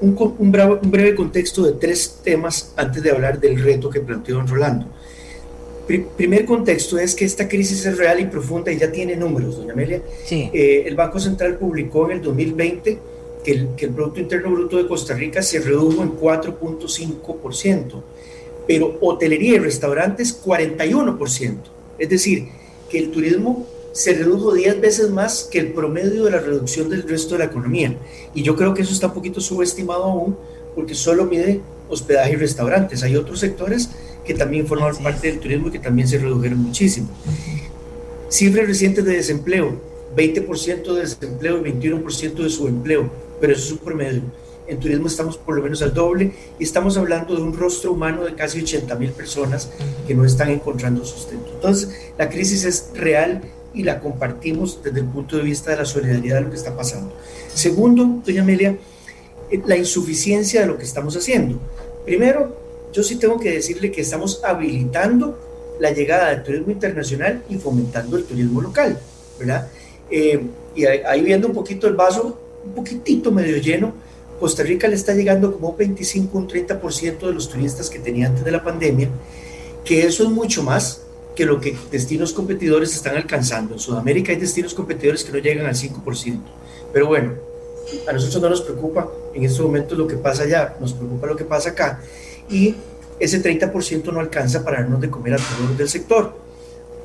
un, 0.00 0.16
un, 0.38 0.52
breve 0.52 1.16
contexto 1.16 1.64
de 1.64 1.72
tres 1.72 2.20
temas 2.22 2.72
antes 2.76 3.02
de 3.02 3.10
hablar 3.10 3.40
del 3.40 3.60
reto 3.60 3.90
que 3.90 3.98
planteó 3.98 4.36
don 4.36 4.46
Rolando. 4.46 4.86
primer 6.16 6.44
contexto 6.44 7.00
es 7.00 7.16
que 7.16 7.24
esta 7.24 7.48
crisis 7.48 7.84
es 7.84 7.98
real 7.98 8.20
y 8.20 8.26
profunda 8.26 8.70
y 8.70 8.78
ya 8.78 8.92
tiene 8.92 9.16
números, 9.16 9.56
doña 9.56 9.72
Amelia. 9.72 10.00
Sí. 10.24 10.48
Eh, 10.52 10.84
el 10.86 10.94
Banco 10.94 11.18
Central 11.18 11.56
publicó 11.56 12.08
en 12.08 12.18
el 12.18 12.22
2020 12.22 13.10
que 13.44 13.52
el, 13.52 13.68
que 13.76 13.86
el 13.86 13.92
Producto 13.92 14.20
Interno 14.20 14.50
Bruto 14.50 14.76
de 14.76 14.86
Costa 14.86 15.14
Rica 15.14 15.42
se 15.42 15.60
redujo 15.60 16.02
en 16.02 16.18
4.5%, 16.18 18.02
pero 18.66 18.98
hotelería 19.00 19.56
y 19.56 19.58
restaurantes 19.58 20.44
41%. 20.44 21.56
Es 21.98 22.08
decir, 22.08 22.48
que 22.90 22.98
el 22.98 23.10
turismo 23.10 23.66
se 23.92 24.14
redujo 24.14 24.54
10 24.54 24.80
veces 24.80 25.10
más 25.10 25.48
que 25.50 25.58
el 25.58 25.72
promedio 25.72 26.24
de 26.24 26.30
la 26.30 26.38
reducción 26.38 26.88
del 26.88 27.02
resto 27.02 27.34
de 27.34 27.40
la 27.40 27.44
economía. 27.46 27.96
Y 28.34 28.42
yo 28.42 28.56
creo 28.56 28.74
que 28.74 28.82
eso 28.82 28.92
está 28.92 29.08
un 29.08 29.14
poquito 29.14 29.40
subestimado 29.40 30.04
aún 30.04 30.36
porque 30.74 30.94
solo 30.94 31.24
mide 31.24 31.60
hospedaje 31.88 32.32
y 32.32 32.36
restaurantes. 32.36 33.02
Hay 33.02 33.16
otros 33.16 33.40
sectores 33.40 33.90
que 34.24 34.34
también 34.34 34.66
forman 34.66 34.96
parte 34.96 35.28
del 35.28 35.40
turismo 35.40 35.68
y 35.68 35.72
que 35.72 35.78
también 35.78 36.06
se 36.06 36.18
redujeron 36.18 36.58
muchísimo. 36.58 37.08
Cifras 38.28 38.66
recientes 38.66 39.04
de 39.04 39.14
desempleo, 39.14 39.80
20% 40.16 40.94
de 40.94 41.00
desempleo 41.00 41.58
y 41.58 41.72
21% 41.72 42.34
de 42.34 42.50
subempleo 42.50 43.10
pero 43.40 43.52
eso 43.52 43.64
es 43.64 43.72
un 43.72 43.78
promedio. 43.78 44.22
En 44.66 44.78
turismo 44.78 45.08
estamos 45.08 45.36
por 45.36 45.56
lo 45.56 45.62
menos 45.62 45.82
al 45.82 45.92
doble 45.92 46.32
y 46.58 46.62
estamos 46.62 46.96
hablando 46.96 47.34
de 47.34 47.42
un 47.42 47.56
rostro 47.56 47.92
humano 47.92 48.24
de 48.24 48.34
casi 48.34 48.60
80 48.60 48.94
mil 48.96 49.10
personas 49.10 49.70
que 50.06 50.14
no 50.14 50.24
están 50.24 50.50
encontrando 50.50 51.04
sustento. 51.04 51.50
Entonces, 51.54 52.12
la 52.16 52.28
crisis 52.28 52.64
es 52.64 52.90
real 52.94 53.42
y 53.74 53.82
la 53.82 54.00
compartimos 54.00 54.80
desde 54.82 55.00
el 55.00 55.06
punto 55.06 55.36
de 55.36 55.42
vista 55.42 55.70
de 55.70 55.78
la 55.78 55.84
solidaridad 55.84 56.36
de 56.36 56.42
lo 56.42 56.50
que 56.50 56.56
está 56.56 56.76
pasando. 56.76 57.12
Segundo, 57.52 58.22
doña 58.24 58.42
Amelia, 58.42 58.76
eh, 59.50 59.60
la 59.66 59.76
insuficiencia 59.76 60.60
de 60.60 60.66
lo 60.68 60.78
que 60.78 60.84
estamos 60.84 61.16
haciendo. 61.16 61.58
Primero, 62.04 62.56
yo 62.92 63.02
sí 63.02 63.16
tengo 63.16 63.38
que 63.38 63.52
decirle 63.52 63.90
que 63.90 64.00
estamos 64.00 64.40
habilitando 64.44 65.38
la 65.80 65.90
llegada 65.90 66.30
del 66.30 66.42
turismo 66.42 66.72
internacional 66.72 67.42
y 67.48 67.56
fomentando 67.56 68.16
el 68.16 68.24
turismo 68.24 68.60
local, 68.60 68.98
¿verdad? 69.38 69.68
Eh, 70.10 70.40
y 70.74 70.84
ahí 70.84 71.22
viendo 71.22 71.48
un 71.48 71.54
poquito 71.54 71.86
el 71.86 71.94
vaso, 71.94 72.38
un 72.64 72.72
poquitito 72.74 73.30
medio 73.32 73.56
lleno, 73.58 73.92
Costa 74.38 74.62
Rica 74.62 74.88
le 74.88 74.94
está 74.94 75.12
llegando 75.12 75.52
como 75.52 75.68
un 75.70 75.76
25, 75.76 76.38
un 76.38 76.48
30% 76.48 77.18
de 77.18 77.32
los 77.32 77.48
turistas 77.48 77.90
que 77.90 77.98
tenía 77.98 78.28
antes 78.28 78.44
de 78.44 78.50
la 78.50 78.64
pandemia, 78.64 79.10
que 79.84 80.06
eso 80.06 80.22
es 80.22 80.30
mucho 80.30 80.62
más 80.62 81.02
que 81.34 81.44
lo 81.44 81.60
que 81.60 81.76
destinos 81.90 82.32
competidores 82.32 82.94
están 82.94 83.16
alcanzando. 83.16 83.74
En 83.74 83.80
Sudamérica 83.80 84.32
hay 84.32 84.38
destinos 84.38 84.74
competidores 84.74 85.24
que 85.24 85.32
no 85.32 85.38
llegan 85.38 85.66
al 85.66 85.74
5%. 85.74 86.40
Pero 86.92 87.06
bueno, 87.06 87.34
a 88.08 88.12
nosotros 88.12 88.42
no 88.42 88.50
nos 88.50 88.62
preocupa 88.62 89.08
en 89.34 89.44
estos 89.44 89.64
momentos 89.64 89.96
lo 89.96 90.06
que 90.06 90.16
pasa 90.16 90.44
allá, 90.44 90.76
nos 90.80 90.92
preocupa 90.92 91.26
lo 91.26 91.36
que 91.36 91.44
pasa 91.44 91.70
acá. 91.70 92.00
Y 92.48 92.74
ese 93.18 93.42
30% 93.42 94.12
no 94.12 94.20
alcanza 94.20 94.64
para 94.64 94.80
darnos 94.80 95.00
de 95.00 95.10
comer 95.10 95.34
a 95.34 95.36
todos 95.36 95.76
del 95.76 95.88
sector. 95.88 96.34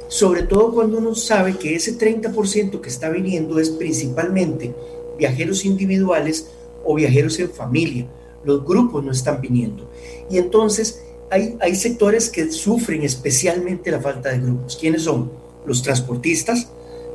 Sobre 0.07 0.43
todo 0.43 0.73
cuando 0.73 0.99
uno 0.99 1.15
sabe 1.15 1.57
que 1.57 1.75
ese 1.75 1.97
30% 1.97 2.79
que 2.79 2.89
está 2.89 3.09
viniendo 3.09 3.59
es 3.59 3.69
principalmente 3.69 4.73
viajeros 5.17 5.65
individuales 5.65 6.47
o 6.83 6.95
viajeros 6.95 7.39
en 7.39 7.49
familia. 7.49 8.07
Los 8.43 8.63
grupos 8.63 9.03
no 9.03 9.11
están 9.11 9.41
viniendo. 9.41 9.89
Y 10.29 10.37
entonces 10.37 11.01
hay, 11.29 11.57
hay 11.59 11.75
sectores 11.75 12.29
que 12.29 12.51
sufren 12.51 13.03
especialmente 13.03 13.91
la 13.91 13.99
falta 13.99 14.29
de 14.29 14.39
grupos. 14.39 14.77
¿Quiénes 14.79 15.03
son? 15.03 15.31
Los 15.65 15.81
transportistas, 15.81 16.69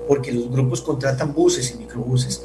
porque 0.08 0.32
los 0.32 0.50
grupos 0.50 0.80
contratan 0.82 1.32
buses 1.32 1.72
y 1.74 1.78
microbuses. 1.78 2.44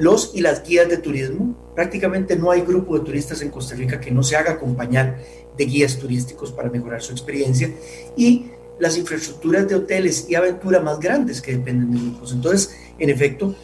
Los 0.00 0.32
y 0.34 0.40
las 0.40 0.64
guías 0.64 0.88
de 0.88 0.96
turismo. 0.96 1.54
Prácticamente 1.74 2.36
no 2.36 2.50
hay 2.50 2.62
grupo 2.62 2.98
de 2.98 3.04
turistas 3.04 3.40
en 3.42 3.50
Costa 3.50 3.76
Rica 3.76 4.00
que 4.00 4.10
no 4.10 4.22
se 4.22 4.36
haga 4.36 4.52
acompañar 4.52 5.18
de 5.56 5.64
guías 5.64 5.96
turísticos 5.98 6.50
para 6.50 6.70
mejorar 6.70 7.02
su 7.02 7.12
experiencia. 7.12 7.72
Y 8.16 8.46
las 8.78 8.98
infraestructuras 8.98 9.68
de 9.68 9.76
hoteles 9.76 10.26
y 10.28 10.34
aventura 10.34 10.80
más 10.80 10.98
grandes 10.98 11.40
que 11.40 11.52
dependen 11.52 11.92
de 11.92 11.98
grupos. 11.98 12.32
Entonces, 12.32 12.76
en 12.98 13.10
efecto, 13.10 13.54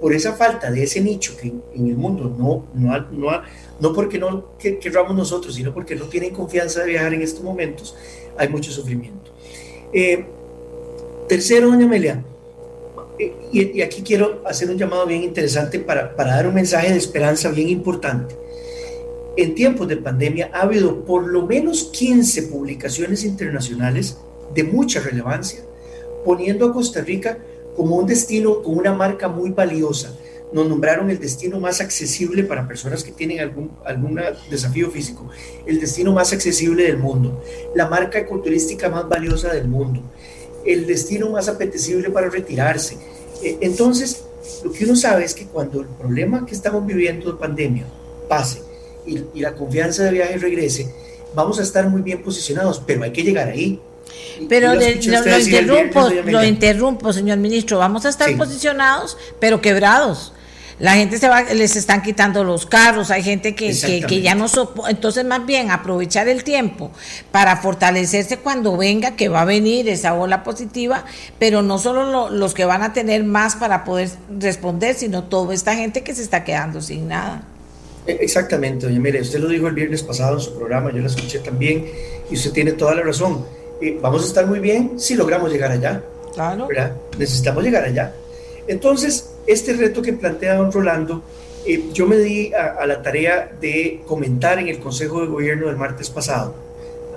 por 0.00 0.14
esa 0.14 0.32
falta 0.32 0.70
de 0.70 0.82
ese 0.82 1.00
nicho 1.00 1.36
que 1.36 1.48
en 1.48 1.86
el 1.86 1.96
mundo 1.96 2.34
no, 2.36 2.66
no, 2.74 3.06
no, 3.10 3.42
no 3.80 3.92
porque 3.92 4.18
no 4.18 4.56
querramos 4.58 5.14
nosotros, 5.14 5.54
sino 5.54 5.74
porque 5.74 5.94
no 5.94 6.06
tienen 6.06 6.32
confianza 6.32 6.80
de 6.80 6.90
viajar 6.90 7.12
en 7.14 7.22
estos 7.22 7.42
momentos, 7.42 7.94
hay 8.36 8.48
mucho 8.48 8.70
sufrimiento. 8.70 9.30
Eh, 9.92 10.24
tercero, 11.28 11.68
doña 11.68 11.84
Amelia, 11.84 12.24
eh, 13.18 13.34
y, 13.52 13.82
aquí 13.82 14.02
quiero 14.02 14.42
hacer 14.46 14.70
un 14.70 14.78
llamado 14.78 15.06
bien 15.06 15.22
interesante 15.22 15.78
para, 15.78 16.16
para 16.16 16.36
dar 16.36 16.46
un 16.46 16.54
mensaje 16.54 16.90
de 16.90 16.98
esperanza 16.98 17.50
bien 17.50 17.68
importante. 17.68 18.34
En 19.36 19.54
tiempos 19.54 19.88
de 19.88 19.96
pandemia 19.96 20.50
ha 20.52 20.62
habido 20.62 21.04
por 21.04 21.26
lo 21.26 21.46
menos 21.46 21.84
15 21.84 22.44
publicaciones 22.44 23.24
internacionales 23.24 24.18
de 24.54 24.64
mucha 24.64 25.00
relevancia, 25.00 25.60
poniendo 26.24 26.66
a 26.66 26.72
Costa 26.72 27.00
Rica 27.00 27.38
como 27.76 27.96
un 27.96 28.06
destino 28.06 28.62
con 28.62 28.76
una 28.76 28.92
marca 28.92 29.28
muy 29.28 29.50
valiosa. 29.50 30.14
Nos 30.52 30.68
nombraron 30.68 31.10
el 31.10 31.20
destino 31.20 31.60
más 31.60 31.80
accesible 31.80 32.42
para 32.42 32.66
personas 32.66 33.04
que 33.04 33.12
tienen 33.12 33.40
algún, 33.40 33.70
algún 33.84 34.20
desafío 34.50 34.90
físico, 34.90 35.28
el 35.64 35.80
destino 35.80 36.12
más 36.12 36.32
accesible 36.32 36.84
del 36.84 36.98
mundo, 36.98 37.42
la 37.74 37.88
marca 37.88 38.18
ecoturística 38.18 38.88
más 38.88 39.08
valiosa 39.08 39.52
del 39.52 39.68
mundo, 39.68 40.02
el 40.66 40.86
destino 40.86 41.30
más 41.30 41.48
apetecible 41.48 42.10
para 42.10 42.28
retirarse. 42.28 42.96
E, 43.42 43.58
entonces, 43.60 44.24
lo 44.64 44.72
que 44.72 44.84
uno 44.84 44.96
sabe 44.96 45.24
es 45.24 45.34
que 45.34 45.46
cuando 45.46 45.80
el 45.80 45.86
problema 45.86 46.44
que 46.44 46.54
estamos 46.54 46.84
viviendo 46.84 47.30
de 47.30 47.38
pandemia 47.38 47.86
pase 48.28 48.62
y, 49.06 49.22
y 49.34 49.40
la 49.40 49.54
confianza 49.54 50.02
de 50.02 50.10
viaje 50.10 50.36
regrese, 50.36 50.92
vamos 51.34 51.58
a 51.58 51.62
estar 51.62 51.88
muy 51.88 52.02
bien 52.02 52.22
posicionados, 52.22 52.82
pero 52.84 53.02
hay 53.04 53.12
que 53.12 53.22
llegar 53.22 53.48
ahí. 53.48 53.80
Pero 54.48 54.74
lo, 54.74 54.82
interrumpo, 54.82 56.08
lo 56.26 56.44
interrumpo, 56.44 57.12
señor 57.12 57.38
ministro. 57.38 57.78
Vamos 57.78 58.06
a 58.06 58.08
estar 58.08 58.34
posicionados, 58.36 59.16
pero 59.38 59.60
quebrados. 59.60 60.32
La 60.80 60.94
gente 60.94 61.18
se 61.18 61.28
va, 61.28 61.42
les 61.42 61.76
están 61.76 62.00
quitando 62.00 62.42
los 62.42 62.64
carros, 62.64 63.10
hay 63.10 63.22
gente 63.22 63.54
que, 63.54 63.74
que, 64.08 64.22
ya 64.22 64.34
no 64.34 64.48
soporta. 64.48 64.90
Entonces, 64.90 65.26
más 65.26 65.44
bien, 65.44 65.70
aprovechar 65.70 66.26
el 66.26 66.42
tiempo 66.42 66.90
para 67.30 67.58
fortalecerse 67.58 68.38
cuando 68.38 68.78
venga, 68.78 69.14
que 69.14 69.28
va 69.28 69.42
a 69.42 69.44
venir 69.44 69.90
esa 69.90 70.14
ola 70.14 70.42
positiva, 70.42 71.04
pero 71.38 71.60
no 71.60 71.78
solo 71.78 72.30
los 72.30 72.54
que 72.54 72.64
van 72.64 72.82
a 72.82 72.94
tener 72.94 73.24
más 73.24 73.56
para 73.56 73.84
poder 73.84 74.08
responder, 74.38 74.94
sino 74.94 75.24
toda 75.24 75.52
esta 75.52 75.76
gente 75.76 76.02
que 76.02 76.14
se 76.14 76.22
está 76.22 76.44
quedando 76.44 76.80
sin 76.80 77.08
nada. 77.08 77.42
E, 78.06 78.12
exactamente, 78.22 78.86
doña 78.86 79.00
Mire, 79.00 79.20
usted 79.20 79.38
lo 79.38 79.48
dijo 79.48 79.68
el 79.68 79.74
viernes 79.74 80.02
pasado 80.02 80.36
en 80.36 80.40
su 80.40 80.54
programa, 80.56 80.90
yo 80.92 81.00
lo 81.00 81.08
escuché 81.08 81.40
también, 81.40 81.84
y 82.30 82.34
usted 82.34 82.52
tiene 82.52 82.72
toda 82.72 82.94
la 82.94 83.02
razón 83.02 83.44
vamos 84.00 84.22
a 84.22 84.26
estar 84.26 84.46
muy 84.46 84.58
bien 84.58 84.98
si 84.98 85.14
logramos 85.14 85.50
llegar 85.50 85.70
allá. 85.70 86.02
Claro. 86.34 86.68
Necesitamos 87.18 87.64
llegar 87.64 87.84
allá. 87.84 88.14
Entonces, 88.66 89.30
este 89.46 89.72
reto 89.72 90.02
que 90.02 90.12
plantea 90.12 90.54
don 90.54 90.70
Rolando, 90.70 91.22
eh, 91.66 91.90
yo 91.92 92.06
me 92.06 92.16
di 92.16 92.52
a, 92.52 92.86
la 92.86 93.02
tarea 93.02 93.50
de 93.60 94.00
comentar 94.06 94.58
en 94.58 94.68
el 94.68 94.78
Consejo 94.78 95.20
de 95.20 95.26
Gobierno 95.26 95.66
del 95.66 95.76
martes 95.76 96.08
pasado 96.08 96.54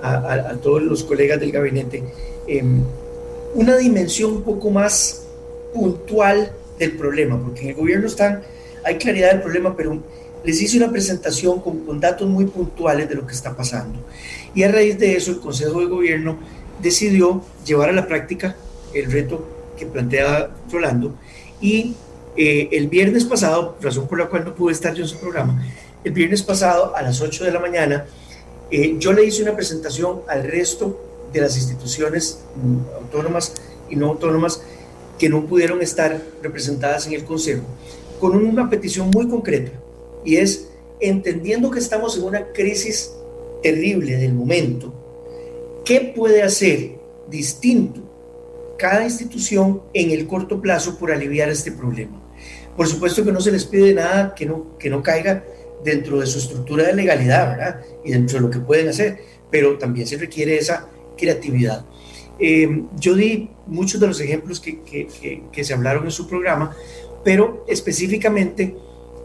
a, 0.02 0.52
todos 0.62 0.82
los 0.82 1.02
colegas 1.02 1.40
del 1.40 1.50
gabinete 1.50 2.02
em, 2.46 2.82
una 3.54 3.76
dimensión 3.76 4.32
un 4.32 4.42
poco 4.42 4.68
más 4.68 5.24
puntual 5.72 6.52
del 6.78 6.92
problema, 6.92 7.40
porque 7.42 7.62
en 7.62 7.68
el 7.68 7.74
gobierno 7.74 8.06
están, 8.06 8.42
hay 8.84 8.96
claridad 8.96 9.30
del 9.30 9.40
problema, 9.40 9.74
pero 9.74 9.98
les 10.44 10.60
hice 10.60 10.76
una 10.76 10.90
presentación 10.90 11.60
con, 11.60 11.86
con 11.86 12.00
datos 12.00 12.28
muy 12.28 12.44
puntuales 12.44 13.08
de 13.08 13.14
lo 13.14 13.26
que 13.26 13.32
está 13.32 13.56
pasando. 13.56 13.98
Y 14.54 14.62
a 14.62 14.70
raíz 14.70 14.98
de 14.98 15.16
eso, 15.16 15.32
el 15.32 15.40
Consejo 15.40 15.80
de 15.80 15.86
Gobierno 15.86 16.38
decidió 16.80 17.42
llevar 17.64 17.90
a 17.90 17.92
la 17.92 18.06
práctica 18.06 18.56
el 18.92 19.10
reto 19.10 19.46
que 19.76 19.86
plantea 19.86 20.50
Rolando 20.70 21.14
y 21.60 21.94
Eh, 22.36 22.68
el 22.72 22.88
viernes 22.88 23.24
pasado, 23.24 23.76
razón 23.80 24.08
por 24.08 24.18
la 24.18 24.26
cual 24.26 24.44
no 24.44 24.54
pude 24.54 24.72
estar 24.72 24.92
yo 24.92 25.02
en 25.02 25.08
su 25.08 25.18
programa, 25.18 25.62
el 26.02 26.12
viernes 26.12 26.42
pasado 26.42 26.94
a 26.96 27.02
las 27.02 27.20
8 27.20 27.44
de 27.44 27.52
la 27.52 27.60
mañana, 27.60 28.06
eh, 28.70 28.96
yo 28.98 29.12
le 29.12 29.24
hice 29.24 29.42
una 29.42 29.54
presentación 29.54 30.22
al 30.26 30.42
resto 30.42 31.00
de 31.32 31.40
las 31.40 31.56
instituciones 31.56 32.40
mm, 32.56 33.02
autónomas 33.02 33.54
y 33.88 33.94
no 33.94 34.08
autónomas 34.08 34.62
que 35.16 35.28
no 35.28 35.46
pudieron 35.46 35.80
estar 35.80 36.20
representadas 36.42 37.06
en 37.06 37.12
el 37.12 37.24
Consejo, 37.24 37.62
con 38.20 38.34
una 38.36 38.68
petición 38.68 39.10
muy 39.14 39.28
concreta, 39.28 39.70
y 40.24 40.36
es, 40.36 40.70
entendiendo 40.98 41.70
que 41.70 41.78
estamos 41.78 42.16
en 42.16 42.24
una 42.24 42.46
crisis 42.52 43.12
terrible 43.64 44.18
del 44.18 44.34
momento, 44.34 44.92
¿qué 45.86 46.12
puede 46.14 46.42
hacer 46.42 46.98
distinto 47.30 48.02
cada 48.76 49.04
institución 49.04 49.80
en 49.94 50.10
el 50.10 50.26
corto 50.26 50.60
plazo 50.60 50.98
por 50.98 51.10
aliviar 51.10 51.48
este 51.48 51.72
problema? 51.72 52.22
Por 52.76 52.86
supuesto 52.86 53.24
que 53.24 53.32
no 53.32 53.40
se 53.40 53.50
les 53.50 53.64
pide 53.64 53.94
nada 53.94 54.34
que 54.34 54.44
no, 54.44 54.76
que 54.78 54.90
no 54.90 55.02
caiga 55.02 55.44
dentro 55.82 56.20
de 56.20 56.26
su 56.26 56.40
estructura 56.40 56.84
de 56.84 56.94
legalidad, 56.94 57.56
¿verdad? 57.56 57.80
Y 58.04 58.12
dentro 58.12 58.36
de 58.36 58.42
lo 58.42 58.50
que 58.50 58.58
pueden 58.58 58.88
hacer, 58.88 59.20
pero 59.50 59.78
también 59.78 60.06
se 60.06 60.18
requiere 60.18 60.58
esa 60.58 60.86
creatividad. 61.16 61.86
Eh, 62.38 62.84
yo 62.98 63.14
di 63.14 63.48
muchos 63.66 63.98
de 63.98 64.08
los 64.08 64.20
ejemplos 64.20 64.60
que, 64.60 64.82
que, 64.82 65.42
que, 65.50 65.64
se 65.64 65.72
hablaron 65.72 66.04
en 66.04 66.10
su 66.10 66.28
programa, 66.28 66.76
pero 67.24 67.64
específicamente 67.66 68.76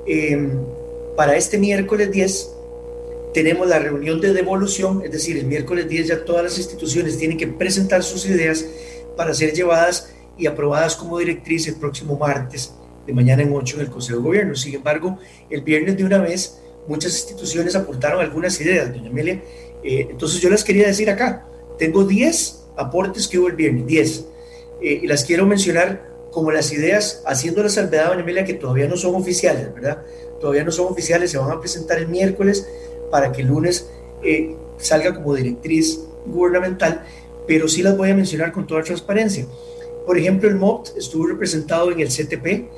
eh, 0.08 0.48
para 1.18 1.36
este 1.36 1.58
miércoles 1.58 2.10
10 2.10 2.59
tenemos 3.34 3.68
la 3.68 3.80
reunión 3.80 4.20
de 4.22 4.34
devolución, 4.34 5.02
es 5.06 5.12
decir, 5.12 5.38
el 5.38 5.46
miércoles 5.46 5.88
10 5.88 6.08
ya 6.08 6.26
todas 6.26 6.44
las 6.44 6.58
instituciones 6.58 7.18
tienen 7.18 7.38
que 7.38 7.48
presentar 7.48 8.04
sus 8.04 8.26
ideas 8.26 8.66
para 9.16 9.34
ser 9.34 9.54
llevadas 9.54 10.14
y 10.38 10.48
aprobadas 10.48 10.96
como 10.96 11.20
directriz 11.20 11.68
el 11.68 11.76
próximo 11.76 12.18
martes 12.18 12.74
de 13.06 13.14
mañana 13.14 13.44
en 13.44 13.54
8 13.54 13.76
en 13.76 13.82
el 13.82 13.90
Consejo 13.90 14.20
de 14.20 14.24
Gobierno. 14.24 14.56
Sin 14.56 14.74
embargo, 14.74 15.20
el 15.50 15.62
viernes 15.62 15.98
de 15.98 16.06
una 16.06 16.20
vez 16.20 16.60
muchas 16.88 17.14
instituciones 17.14 17.76
aportaron 17.76 18.22
algunas 18.22 18.60
ideas, 18.62 18.92
doña 18.92 19.10
Amelia. 19.10 19.42
Eh, 19.84 20.08
entonces 20.10 20.42
yo 20.42 20.50
las 20.50 20.64
quería 20.64 20.88
decir 20.88 21.10
acá. 21.10 21.46
Tengo 21.78 22.04
10 22.04 22.66
aportes 22.78 23.28
que 23.28 23.38
hubo 23.38 23.48
el 23.48 23.56
viernes, 23.56 23.86
10. 23.86 24.26
Eh, 24.82 25.00
y 25.04 25.08
las 25.08 25.24
quiero 25.24 25.46
mencionar 25.46 26.10
como 26.32 26.52
las 26.52 26.72
ideas, 26.72 27.24
haciendo 27.26 27.62
la 27.64 27.70
salvedad, 27.70 28.08
doña 28.08 28.22
Amelia, 28.22 28.46
que 28.46 28.54
todavía 28.54 28.88
no 28.88 28.98
son 28.98 29.16
oficiales, 29.16 29.74
¿verdad? 29.74 30.04
Todavía 30.40 30.64
no 30.64 30.72
son 30.72 30.92
oficiales, 30.92 31.32
se 31.32 31.38
van 31.38 31.52
a 31.52 31.60
presentar 31.60 31.98
el 31.98 32.08
miércoles 32.08 32.68
para 33.10 33.32
que 33.32 33.42
el 33.42 33.48
lunes 33.48 33.90
eh, 34.24 34.56
salga 34.78 35.14
como 35.14 35.36
directriz 35.36 36.00
gubernamental, 36.26 37.04
pero 37.48 37.68
sí 37.68 37.82
las 37.82 37.98
voy 37.98 38.12
a 38.12 38.16
mencionar 38.16 38.52
con 38.52 38.68
toda 38.68 38.84
transparencia. 38.84 39.46
Por 40.06 40.18
ejemplo, 40.18 40.50
el 40.50 40.56
MOPT 40.56 40.98
estuvo 40.98 41.28
representado 41.28 41.92
en 41.92 42.00
el 42.00 42.08
CTP, 42.08 42.70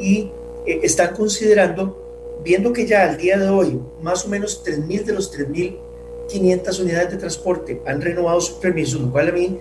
y 0.00 0.30
eh, 0.66 0.80
están 0.82 1.14
considerando, 1.14 2.40
viendo 2.42 2.72
que 2.72 2.86
ya 2.86 3.04
al 3.04 3.18
día 3.18 3.38
de 3.38 3.48
hoy 3.48 3.80
más 4.02 4.24
o 4.24 4.28
menos 4.28 4.64
3.000 4.64 5.04
de 5.04 5.12
los 5.12 5.32
3.500 5.32 6.80
unidades 6.80 7.10
de 7.12 7.16
transporte 7.18 7.82
han 7.86 8.00
renovado 8.00 8.40
sus 8.40 8.56
permisos, 8.56 9.00
lo 9.00 9.10
cual 9.10 9.28
a 9.28 9.32
mí 9.32 9.58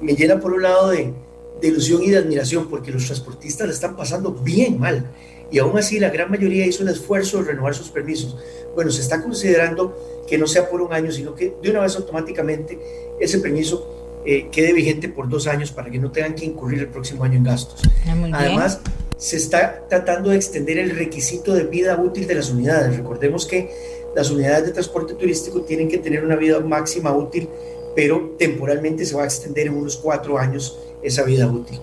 me, 0.00 0.14
llena 0.14 0.40
por 0.40 0.52
un 0.52 0.62
lado 0.62 0.90
de, 0.90 1.12
de, 1.60 1.68
ilusión 1.68 2.02
y 2.02 2.10
de 2.10 2.18
admiración 2.18 2.68
porque 2.68 2.90
los 2.90 3.06
transportistas 3.06 3.66
le 3.66 3.72
están 3.74 3.96
pasando 3.96 4.32
bien 4.32 4.78
mal 4.78 5.10
y 5.54 5.60
aún 5.60 5.78
así 5.78 6.00
la 6.00 6.10
gran 6.10 6.32
mayoría 6.32 6.66
hizo 6.66 6.82
el 6.82 6.88
esfuerzo 6.88 7.38
de 7.38 7.52
renovar 7.52 7.76
sus 7.76 7.88
permisos. 7.88 8.36
Bueno, 8.74 8.90
se 8.90 9.02
está 9.02 9.22
considerando 9.22 9.96
que 10.26 10.36
no 10.36 10.48
sea 10.48 10.68
por 10.68 10.82
un 10.82 10.92
año, 10.92 11.12
sino 11.12 11.36
que 11.36 11.54
de 11.62 11.70
una 11.70 11.82
vez 11.82 11.94
automáticamente 11.94 12.76
ese 13.20 13.38
permiso 13.38 14.20
eh, 14.26 14.48
quede 14.50 14.72
vigente 14.72 15.08
por 15.08 15.28
dos 15.28 15.46
años 15.46 15.70
para 15.70 15.92
que 15.92 16.00
no 16.00 16.10
tengan 16.10 16.34
que 16.34 16.44
incurrir 16.44 16.80
el 16.80 16.88
próximo 16.88 17.22
año 17.22 17.36
en 17.36 17.44
gastos. 17.44 17.82
Ah, 18.04 18.16
Además, 18.32 18.80
se 19.16 19.36
está 19.36 19.86
tratando 19.88 20.30
de 20.30 20.36
extender 20.36 20.76
el 20.76 20.90
requisito 20.90 21.54
de 21.54 21.62
vida 21.62 21.96
útil 22.00 22.26
de 22.26 22.34
las 22.34 22.50
unidades. 22.50 22.96
Recordemos 22.96 23.46
que 23.46 23.70
las 24.16 24.32
unidades 24.32 24.66
de 24.66 24.72
transporte 24.72 25.14
turístico 25.14 25.60
tienen 25.60 25.88
que 25.88 25.98
tener 25.98 26.24
una 26.24 26.34
vida 26.34 26.58
máxima 26.58 27.16
útil, 27.16 27.48
pero 27.94 28.34
temporalmente 28.40 29.06
se 29.06 29.14
va 29.14 29.22
a 29.22 29.26
extender 29.26 29.68
en 29.68 29.74
unos 29.74 29.98
cuatro 29.98 30.36
años 30.36 30.80
esa 31.00 31.22
vida 31.22 31.46
útil. 31.46 31.78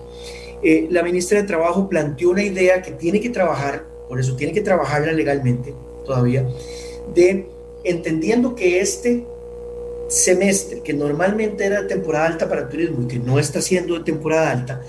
Eh, 0.62 0.86
la 0.90 1.02
ministra 1.02 1.40
de 1.40 1.46
Trabajo 1.46 1.88
planteó 1.88 2.30
una 2.30 2.44
idea 2.44 2.82
que 2.82 2.92
tiene 2.92 3.20
que 3.20 3.30
trabajar, 3.30 3.84
por 4.08 4.20
eso 4.20 4.36
tiene 4.36 4.52
que 4.52 4.60
trabajarla 4.60 5.12
legalmente 5.12 5.74
todavía, 6.04 6.46
de 7.14 7.46
entendiendo 7.84 8.54
que 8.54 8.80
este 8.80 9.24
semestre, 10.08 10.80
que 10.82 10.92
normalmente 10.92 11.64
era 11.64 11.86
temporada 11.86 12.26
alta 12.26 12.48
para 12.48 12.68
turismo 12.68 13.02
y 13.02 13.06
que 13.06 13.18
no 13.18 13.38
está 13.38 13.60
siendo 13.60 13.98
de 13.98 14.04
temporada 14.04 14.50
alta, 14.50 14.82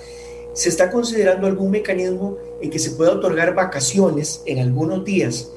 se 0.53 0.69
está 0.69 0.91
considerando 0.91 1.47
algún 1.47 1.71
mecanismo 1.71 2.37
en 2.61 2.69
que 2.69 2.77
se 2.77 2.91
pueda 2.91 3.11
otorgar 3.11 3.55
vacaciones 3.55 4.43
en 4.45 4.59
algunos 4.59 5.03
días, 5.03 5.51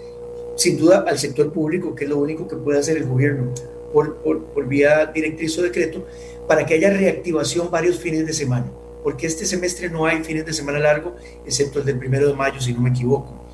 sin 0.57 0.79
duda 0.79 1.05
al 1.07 1.19
sector 1.19 1.53
público, 1.53 1.95
que 1.95 2.05
es 2.05 2.11
lo 2.11 2.19
único 2.19 2.49
que 2.49 2.57
puede 2.57 2.79
hacer 2.79 2.97
el 2.97 3.05
gobierno 3.05 3.53
por, 3.93 4.17
por, 4.17 4.67
vía 4.67 5.07
directriz 5.07 5.59
o 5.59 5.62
decreto, 5.62 6.07
para 6.49 6.64
que 6.64 6.75
haya 6.75 6.91
reactivación 6.91 7.71
varios 7.71 7.99
fines 7.99 8.27
de 8.27 8.33
semana, 8.33 8.73
porque 9.07 9.29
este 9.29 9.47
semestre 9.47 9.89
no 9.89 10.05
hay 10.05 10.25
fines 10.25 10.45
de 10.45 10.53
semana 10.53 10.81
largo, 10.81 11.15
excepto 11.47 11.79
el 11.79 11.85
del 11.85 11.97
primero 11.97 12.27
de 12.27 12.35
mayo, 12.35 12.61
si 12.61 12.73
no 12.73 12.81
me 12.81 12.91
equivoco. 12.91 13.47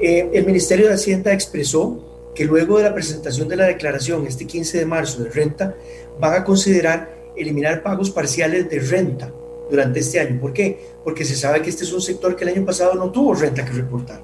Eh, 0.00 0.30
el 0.32 0.46
Ministerio 0.46 0.88
de 0.88 0.94
Hacienda 0.94 1.34
expresó 1.34 2.32
que 2.34 2.46
luego 2.46 2.78
de 2.78 2.84
la 2.84 2.94
presentación 2.94 3.46
de 3.46 3.56
la 3.56 3.66
declaración 3.66 4.26
este 4.26 4.46
15 4.46 4.78
de 4.78 4.86
marzo 4.86 5.22
de 5.22 5.28
renta, 5.28 5.74
van 6.18 6.32
a 6.32 6.44
considerar 6.44 7.14
eliminar 7.36 7.82
pagos 7.82 8.10
parciales 8.10 8.70
de 8.70 8.78
renta 8.78 9.30
durante 9.70 10.00
este 10.00 10.18
año. 10.18 10.40
¿Por 10.40 10.54
qué? 10.54 10.80
Porque 11.04 11.26
se 11.26 11.36
sabe 11.36 11.60
que 11.60 11.68
este 11.68 11.84
es 11.84 11.92
un 11.92 12.00
sector 12.00 12.34
que 12.34 12.44
el 12.44 12.56
año 12.56 12.64
pasado 12.64 12.94
no 12.94 13.12
tuvo 13.12 13.34
renta 13.34 13.66
que 13.66 13.72
reportar, 13.72 14.22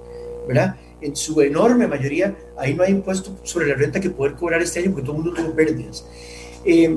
¿verdad? 0.48 0.76
En 1.02 1.14
su 1.16 1.38
enorme 1.42 1.86
mayoría, 1.86 2.34
ahí 2.56 2.72
no 2.72 2.82
hay 2.82 2.92
impuesto 2.92 3.36
sobre 3.42 3.66
la 3.66 3.74
renta 3.74 4.00
que 4.00 4.08
poder 4.08 4.32
cobrar 4.32 4.62
este 4.62 4.78
año 4.78 4.92
porque 4.92 5.04
todo 5.04 5.18
el 5.18 5.22
mundo 5.22 5.38
tuvo 5.38 5.54
pérdidas. 5.54 6.06
Eh, 6.64 6.96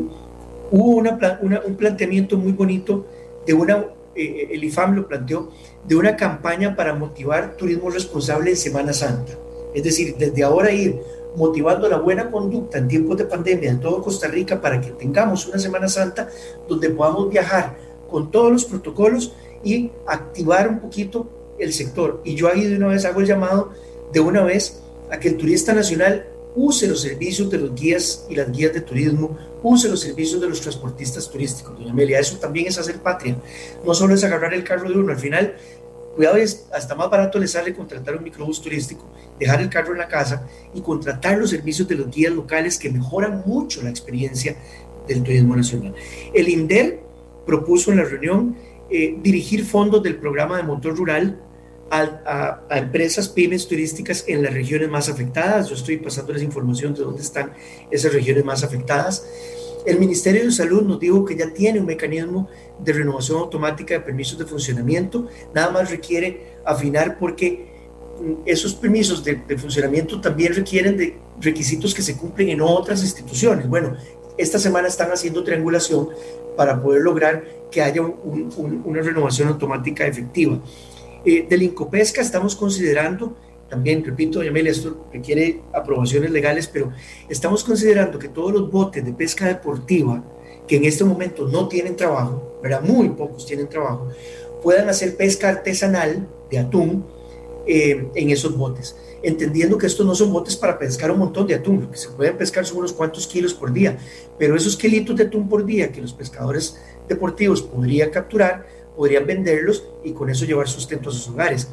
hubo 0.71 0.95
una, 0.95 1.19
un 1.41 1.75
planteamiento 1.75 2.37
muy 2.37 2.53
bonito 2.53 3.05
de 3.49 3.55
una, 3.55 3.83
eh, 4.15 4.49
el 4.51 4.63
IFAM 4.63 4.95
lo 4.95 5.07
planteó, 5.07 5.49
de 5.83 5.95
una 5.95 6.15
campaña 6.15 6.75
para 6.75 6.93
motivar 6.93 7.57
turismo 7.57 7.89
responsable 7.89 8.51
en 8.51 8.57
Semana 8.57 8.93
Santa. 8.93 9.33
Es 9.73 9.83
decir, 9.83 10.15
desde 10.19 10.43
ahora 10.43 10.71
ir 10.71 10.99
motivando 11.35 11.89
la 11.89 11.97
buena 11.97 12.29
conducta 12.29 12.77
en 12.77 12.87
tiempos 12.87 13.17
de 13.17 13.25
pandemia 13.25 13.71
en 13.71 13.79
todo 13.79 14.03
Costa 14.03 14.27
Rica 14.27 14.61
para 14.61 14.79
que 14.79 14.91
tengamos 14.91 15.47
una 15.47 15.57
Semana 15.57 15.87
Santa 15.87 16.29
donde 16.67 16.91
podamos 16.91 17.31
viajar 17.31 17.75
con 18.07 18.29
todos 18.29 18.51
los 18.51 18.65
protocolos 18.65 19.33
y 19.63 19.89
activar 20.05 20.67
un 20.67 20.79
poquito 20.79 21.27
el 21.57 21.73
sector. 21.73 22.21
Y 22.23 22.35
yo 22.35 22.49
ahí 22.49 22.65
de 22.65 22.77
una 22.77 22.89
vez 22.89 23.03
hago 23.05 23.19
el 23.19 23.25
llamado 23.25 23.71
de 24.13 24.19
una 24.19 24.43
vez 24.43 24.79
a 25.09 25.19
que 25.19 25.29
el 25.29 25.37
turista 25.37 25.73
nacional 25.73 26.27
use 26.55 26.87
los 26.87 27.01
servicios 27.01 27.49
de 27.49 27.57
los 27.57 27.73
guías 27.73 28.27
y 28.29 28.35
las 28.35 28.51
guías 28.51 28.73
de 28.73 28.81
turismo, 28.81 29.35
use 29.63 29.89
los 29.89 29.99
servicios 29.99 30.39
de 30.41 30.49
los 30.49 30.61
transportistas 30.61 31.29
turísticos, 31.29 31.77
doña 31.77 31.91
Amelia. 31.91 32.19
Eso 32.19 32.37
también 32.37 32.67
es 32.67 32.77
hacer 32.77 32.99
patria. 32.99 33.37
No 33.85 33.93
solo 33.93 34.13
es 34.13 34.23
agarrar 34.23 34.53
el 34.53 34.63
carro 34.63 34.89
de 34.89 34.97
uno, 34.97 35.11
al 35.11 35.19
final, 35.19 35.55
cuidado, 36.15 36.37
es 36.37 36.67
hasta 36.73 36.95
más 36.95 37.09
barato 37.09 37.39
le 37.39 37.47
sale 37.47 37.73
contratar 37.73 38.15
un 38.15 38.23
microbús 38.23 38.61
turístico, 38.61 39.05
dejar 39.39 39.61
el 39.61 39.69
carro 39.69 39.93
en 39.93 39.99
la 39.99 40.07
casa 40.07 40.47
y 40.73 40.81
contratar 40.81 41.37
los 41.37 41.49
servicios 41.49 41.87
de 41.87 41.95
los 41.95 42.09
guías 42.09 42.33
locales 42.33 42.77
que 42.77 42.89
mejoran 42.89 43.43
mucho 43.45 43.81
la 43.81 43.89
experiencia 43.89 44.55
del 45.07 45.23
turismo 45.23 45.55
nacional. 45.55 45.93
El 46.33 46.49
INDER 46.49 47.01
propuso 47.45 47.91
en 47.91 47.97
la 47.97 48.03
reunión 48.03 48.55
eh, 48.89 49.17
dirigir 49.21 49.65
fondos 49.65 50.01
del 50.03 50.17
programa 50.17 50.57
de 50.57 50.63
motor 50.63 50.95
rural 50.95 51.39
a, 51.91 52.61
empresas 52.71 53.29
pymes 53.29 53.67
turísticas 53.67 54.23
en 54.27 54.43
las 54.43 54.53
regiones 54.53 54.89
más 54.89 55.09
afectadas. 55.09 55.69
Yo 55.69 55.75
estoy 55.75 55.97
pasándoles 55.97 56.43
información 56.43 56.93
de 56.93 57.01
dónde 57.01 57.21
están 57.21 57.53
esas 57.89 58.13
regiones 58.13 58.45
más 58.45 58.63
afectadas. 58.63 59.25
El 59.85 59.99
Ministerio 59.99 60.43
de 60.43 60.51
Salud 60.51 60.83
nos 60.83 60.99
dijo 60.99 61.25
que 61.25 61.35
ya 61.35 61.53
tiene 61.53 61.79
un 61.79 61.85
mecanismo 61.85 62.47
de 62.79 62.93
renovación 62.93 63.39
automática 63.39 63.93
de 63.93 64.01
permisos 64.01 64.37
de 64.37 64.45
funcionamiento. 64.45 65.27
Nada 65.53 65.71
más 65.71 65.89
requiere 65.89 66.57
afinar 66.65 67.17
porque 67.17 67.67
mm, 68.21 68.33
esos 68.45 68.73
permisos 68.73 69.23
de, 69.23 69.35
de 69.35 69.57
funcionamiento 69.57 70.19
también 70.19 70.53
requieren 70.53 70.97
de 70.97 71.17
requisitos 71.39 71.93
que 71.93 72.01
se 72.01 72.17
cumplen 72.17 72.49
en 72.49 72.61
otras 72.61 73.01
instituciones. 73.01 73.67
Bueno, 73.67 73.95
esta 74.37 74.59
semana 74.59 74.87
están 74.87 75.11
haciendo 75.11 75.43
triangulación 75.43 76.09
para 76.55 76.81
poder 76.81 77.01
lograr 77.01 77.43
que 77.71 77.81
haya 77.81 78.01
una 78.01 79.01
renovación 79.01 79.47
automática 79.49 80.05
efectiva. 80.05 80.59
Eh, 81.25 81.45
del 81.49 81.63
Incopesca 81.63 82.21
estamos 82.21 82.55
considerando, 82.55 83.35
también 83.69 84.03
repito, 84.03 84.41
Amelia, 84.41 84.71
esto 84.71 85.05
requiere 85.11 85.61
aprobaciones 85.73 86.31
legales, 86.31 86.67
pero 86.67 86.91
estamos 87.27 87.63
considerando 87.63 88.17
que 88.17 88.29
todos 88.29 88.53
los 88.53 88.71
botes 88.71 89.03
de 89.03 89.13
pesca 89.13 89.47
deportiva 89.47 90.23
que 90.67 90.77
en 90.77 90.85
este 90.85 91.03
momento 91.03 91.47
no 91.47 91.67
tienen 91.67 91.95
trabajo, 91.95 92.59
¿verdad? 92.61 92.81
muy 92.81 93.09
pocos 93.09 93.45
tienen 93.45 93.67
trabajo, 93.67 94.09
puedan 94.61 94.87
hacer 94.89 95.17
pesca 95.17 95.49
artesanal 95.49 96.27
de 96.49 96.59
atún 96.59 97.05
eh, 97.65 98.07
en 98.15 98.29
esos 98.29 98.55
botes 98.57 98.95
entendiendo 99.21 99.77
que 99.77 99.87
estos 99.87 100.05
no 100.05 100.15
son 100.15 100.31
botes 100.31 100.55
para 100.55 100.77
pescar 100.77 101.11
un 101.11 101.19
montón 101.19 101.47
de 101.47 101.55
atún, 101.55 101.87
que 101.87 101.97
se 101.97 102.09
pueden 102.09 102.37
pescar 102.37 102.65
son 102.65 102.77
unos 102.77 102.93
cuantos 102.93 103.27
kilos 103.27 103.53
por 103.53 103.71
día, 103.71 103.97
pero 104.37 104.55
esos 104.55 104.77
kilitos 104.77 105.15
de 105.15 105.25
atún 105.25 105.49
por 105.49 105.65
día 105.65 105.91
que 105.91 106.01
los 106.01 106.13
pescadores 106.13 106.79
deportivos 107.07 107.61
podrían 107.61 108.09
capturar, 108.09 108.65
podrían 108.99 109.25
venderlos 109.25 109.85
y 110.03 110.11
con 110.11 110.29
eso 110.29 110.43
llevar 110.43 110.67
sustento 110.67 111.09
a 111.09 111.13
sus 111.13 111.29
hogares. 111.29 111.69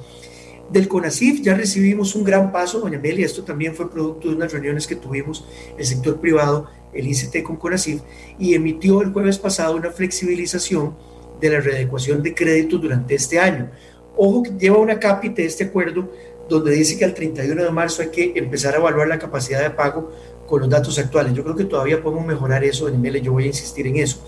Del 0.70 0.86
CONACIF 0.86 1.42
ya 1.42 1.54
recibimos 1.54 2.14
un 2.14 2.22
gran 2.22 2.52
paso, 2.52 2.78
doña 2.78 2.98
Amelia, 2.98 3.26
esto 3.26 3.42
también 3.42 3.74
fue 3.74 3.90
producto 3.90 4.28
de 4.28 4.36
unas 4.36 4.52
reuniones 4.52 4.86
que 4.86 4.94
tuvimos 4.94 5.44
el 5.76 5.84
sector 5.84 6.20
privado, 6.20 6.68
el 6.92 7.08
ICT 7.08 7.42
con 7.42 7.56
CONACIF, 7.56 8.00
y 8.38 8.54
emitió 8.54 9.02
el 9.02 9.12
jueves 9.12 9.38
pasado 9.40 9.74
una 9.74 9.90
flexibilización 9.90 10.94
de 11.40 11.50
la 11.50 11.58
readecuación 11.58 12.22
de 12.22 12.32
créditos 12.32 12.80
durante 12.80 13.16
este 13.16 13.40
año. 13.40 13.72
Ojo 14.16 14.44
que 14.44 14.50
lleva 14.50 14.76
una 14.76 15.00
cápita 15.00 15.42
este 15.42 15.64
acuerdo 15.64 16.08
donde 16.48 16.70
dice 16.70 16.96
que 16.96 17.06
al 17.06 17.14
31 17.14 17.60
de 17.60 17.70
marzo 17.72 18.02
hay 18.02 18.10
que 18.10 18.34
empezar 18.36 18.74
a 18.74 18.76
evaluar 18.76 19.08
la 19.08 19.18
capacidad 19.18 19.62
de 19.62 19.70
pago 19.70 20.12
con 20.46 20.60
los 20.60 20.70
datos 20.70 20.96
actuales. 21.00 21.34
Yo 21.34 21.42
creo 21.42 21.56
que 21.56 21.64
todavía 21.64 22.00
podemos 22.00 22.24
mejorar 22.24 22.62
eso, 22.62 22.84
doña 22.84 22.98
Amelia, 22.98 23.20
yo 23.20 23.32
voy 23.32 23.44
a 23.44 23.48
insistir 23.48 23.88
en 23.88 23.96
eso. 23.96 24.24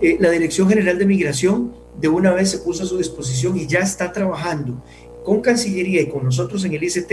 Eh, 0.00 0.16
la 0.18 0.30
Dirección 0.30 0.68
General 0.68 0.98
de 0.98 1.06
Migración 1.06 1.83
de 2.00 2.08
una 2.08 2.32
vez 2.32 2.50
se 2.50 2.58
puso 2.58 2.82
a 2.82 2.86
su 2.86 2.98
disposición 2.98 3.56
y 3.56 3.66
ya 3.66 3.80
está 3.80 4.12
trabajando 4.12 4.82
con 5.24 5.40
Cancillería 5.40 6.02
y 6.02 6.08
con 6.08 6.24
nosotros 6.24 6.64
en 6.64 6.74
el 6.74 6.82
ICT 6.82 7.12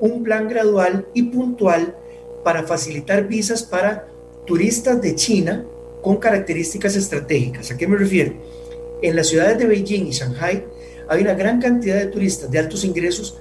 un 0.00 0.22
plan 0.22 0.48
gradual 0.48 1.06
y 1.14 1.22
puntual 1.24 1.96
para 2.44 2.62
facilitar 2.62 3.26
visas 3.26 3.62
para 3.62 4.08
turistas 4.46 5.00
de 5.02 5.14
China 5.14 5.64
con 6.02 6.16
características 6.16 6.96
estratégicas. 6.96 7.70
¿A 7.70 7.76
qué 7.76 7.86
me 7.86 7.96
refiero? 7.96 8.34
En 9.02 9.16
las 9.16 9.28
ciudades 9.28 9.58
de 9.58 9.66
Beijing 9.66 10.06
y 10.06 10.10
Shanghai 10.10 10.64
hay 11.08 11.22
una 11.22 11.34
gran 11.34 11.60
cantidad 11.60 11.96
de 11.96 12.06
turistas 12.06 12.50
de 12.50 12.58
altos 12.58 12.84
ingresos 12.84 13.36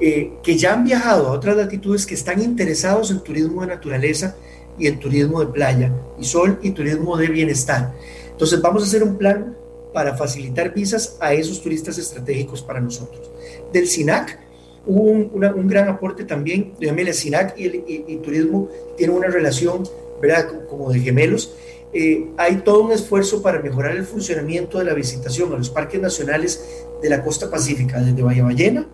eh, 0.00 0.32
que 0.42 0.56
ya 0.56 0.74
han 0.74 0.84
viajado 0.84 1.28
a 1.28 1.32
otras 1.32 1.56
latitudes 1.56 2.06
que 2.06 2.14
están 2.14 2.40
interesados 2.40 3.10
en 3.10 3.20
turismo 3.20 3.62
de 3.62 3.68
naturaleza 3.68 4.36
y 4.78 4.86
en 4.86 5.00
turismo 5.00 5.40
de 5.40 5.46
playa 5.46 5.92
y 6.18 6.24
sol 6.24 6.58
y 6.62 6.70
turismo 6.70 7.16
de 7.16 7.26
bienestar. 7.26 7.94
Entonces 8.30 8.60
vamos 8.60 8.82
a 8.84 8.86
hacer 8.86 9.02
un 9.02 9.16
plan 9.16 9.56
para 9.98 10.16
facilitar 10.16 10.72
visas 10.72 11.16
a 11.18 11.34
esos 11.34 11.60
turistas 11.60 11.98
estratégicos 11.98 12.62
para 12.62 12.80
nosotros. 12.80 13.32
Del 13.72 13.88
SINAC 13.88 14.38
hubo 14.86 15.10
un, 15.10 15.66
gran 15.66 15.88
aporte 15.88 16.22
también, 16.22 16.74
Amelia, 16.88 17.12
SINAC 17.12 17.58
y, 17.58 17.64
el, 17.66 18.20
turismo 18.20 18.68
tienen 18.96 19.16
una 19.16 19.26
relación, 19.26 19.82
¿verdad?, 20.22 20.66
como 20.68 20.92
de 20.92 21.00
gemelos. 21.00 21.52
Eh, 21.92 22.28
hay 22.36 22.58
todo 22.58 22.84
un 22.84 22.92
esfuerzo 22.92 23.42
para 23.42 23.58
mejorar 23.60 23.96
el 23.96 24.04
funcionamiento 24.04 24.78
de 24.78 24.84
la 24.84 24.94
visitación 24.94 25.52
a 25.52 25.56
los 25.56 25.68
parques 25.68 26.00
nacionales 26.00 26.64
de 27.02 27.10
la 27.10 27.24
costa 27.24 27.50
pacífica, 27.50 28.00
desde 28.00 28.22
Bahía 28.22 28.44
Ballena 28.44 28.86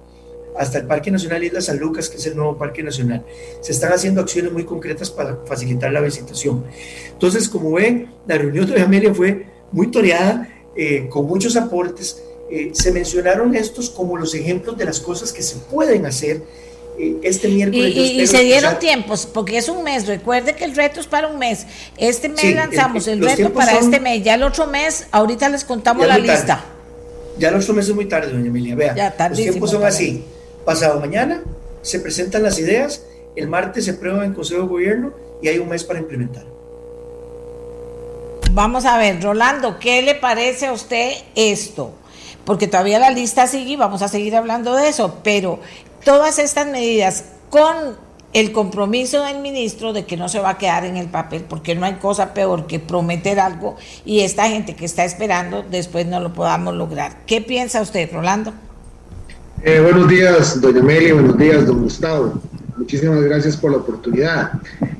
hasta 0.56 0.78
el 0.78 0.86
Parque 0.86 1.10
Nacional 1.10 1.44
Isla 1.44 1.60
San 1.60 1.78
Lucas, 1.78 2.08
que 2.08 2.16
es 2.16 2.26
el 2.26 2.34
nuevo 2.34 2.56
Parque 2.56 2.82
Nacional. 2.82 3.26
Se 3.60 3.72
están 3.72 3.92
haciendo 3.92 4.22
acciones 4.22 4.52
muy 4.52 4.64
concretas 4.64 5.10
para 5.10 5.36
facilitar 5.44 5.92
la 5.92 6.00
visitación. 6.00 6.64
Entonces, 7.12 7.46
como 7.46 7.72
ven, 7.72 8.10
la 8.26 8.38
reunión 8.38 8.64
de 8.64 8.80
Amelia 8.80 9.12
fue 9.12 9.46
muy 9.70 9.88
toreada 9.90 10.48
eh, 10.76 11.08
con 11.08 11.26
muchos 11.26 11.56
aportes. 11.56 12.22
Eh, 12.50 12.70
se 12.72 12.92
mencionaron 12.92 13.54
estos 13.54 13.90
como 13.90 14.16
los 14.16 14.34
ejemplos 14.34 14.76
de 14.76 14.84
las 14.84 15.00
cosas 15.00 15.32
que 15.32 15.42
se 15.42 15.56
pueden 15.56 16.06
hacer. 16.06 16.42
Eh, 16.98 17.16
este 17.22 17.48
miércoles. 17.48 17.92
Y, 17.96 18.26
se 18.26 18.44
dieron 18.44 18.78
tiempos, 18.78 19.26
porque 19.26 19.58
es 19.58 19.68
un 19.68 19.82
mes. 19.82 20.06
Recuerde 20.06 20.54
que 20.54 20.64
el 20.64 20.76
reto 20.76 21.00
es 21.00 21.06
para 21.06 21.26
un 21.26 21.38
mes. 21.38 21.66
Este 21.96 22.28
mes 22.28 22.54
lanzamos 22.54 23.08
el, 23.08 23.20
reto 23.20 23.52
para 23.52 23.78
este 23.78 23.98
mes. 23.98 24.22
Ya 24.22 24.34
el 24.34 24.42
otro 24.44 24.66
mes, 24.66 25.06
ahorita 25.10 25.48
les 25.48 25.64
contamos 25.64 26.06
la 26.06 26.18
lista. 26.18 26.64
Ya 27.36 27.48
el 27.48 27.56
otro 27.56 27.74
mes 27.74 27.88
es 27.88 27.94
muy 27.94 28.06
tarde, 28.06 28.32
doña 28.32 28.46
Emilia. 28.46 28.76
Vea, 28.76 29.14
los 29.28 29.38
tiempos 29.38 29.70
son 29.70 29.84
así. 29.84 30.24
Pasado 30.64 31.00
mañana 31.00 31.42
se 31.84 32.00
presentan 32.00 32.42
las 32.42 32.58
ideas, 32.58 33.04
el 33.36 33.46
martes 33.46 33.84
se 33.84 33.92
aprueba 33.92 34.24
en 34.24 34.32
Consejo 34.32 34.62
de 34.62 34.68
Gobierno 34.68 35.12
y 35.42 35.48
hay 35.48 35.58
un 35.58 35.68
mes 35.68 35.84
para 35.84 35.98
implementar. 35.98 36.46
Vamos 38.54 38.84
a 38.84 38.96
ver, 38.98 39.20
Rolando, 39.20 39.80
¿qué 39.80 40.00
le 40.00 40.14
parece 40.14 40.66
a 40.66 40.72
usted 40.72 41.10
esto? 41.34 41.92
Porque 42.44 42.68
todavía 42.68 43.00
la 43.00 43.10
lista 43.10 43.48
sigue 43.48 43.72
y 43.72 43.76
vamos 43.76 44.00
a 44.00 44.06
seguir 44.06 44.36
hablando 44.36 44.76
de 44.76 44.88
eso, 44.88 45.18
pero 45.24 45.58
todas 46.04 46.38
estas 46.38 46.68
medidas 46.68 47.24
con 47.50 47.74
el 48.32 48.52
compromiso 48.52 49.24
del 49.24 49.40
ministro 49.40 49.92
de 49.92 50.06
que 50.06 50.16
no 50.16 50.28
se 50.28 50.38
va 50.38 50.50
a 50.50 50.58
quedar 50.58 50.84
en 50.84 50.96
el 50.96 51.08
papel, 51.08 51.42
porque 51.48 51.74
no 51.74 51.84
hay 51.84 51.94
cosa 51.94 52.32
peor 52.32 52.68
que 52.68 52.78
prometer 52.78 53.40
algo 53.40 53.74
y 54.04 54.20
esta 54.20 54.48
gente 54.48 54.76
que 54.76 54.84
está 54.84 55.04
esperando 55.04 55.64
después 55.68 56.06
no 56.06 56.20
lo 56.20 56.32
podamos 56.32 56.76
lograr. 56.76 57.26
¿Qué 57.26 57.40
piensa 57.40 57.82
usted, 57.82 58.08
Rolando? 58.12 58.52
Eh, 59.64 59.80
buenos 59.80 60.06
días, 60.06 60.60
doña 60.60 60.78
Amelia, 60.78 61.14
buenos 61.14 61.36
días, 61.36 61.66
don 61.66 61.82
Gustavo. 61.82 62.34
Muchísimas 62.76 63.22
gracias 63.22 63.56
por 63.56 63.70
la 63.70 63.76
oportunidad. 63.78 64.52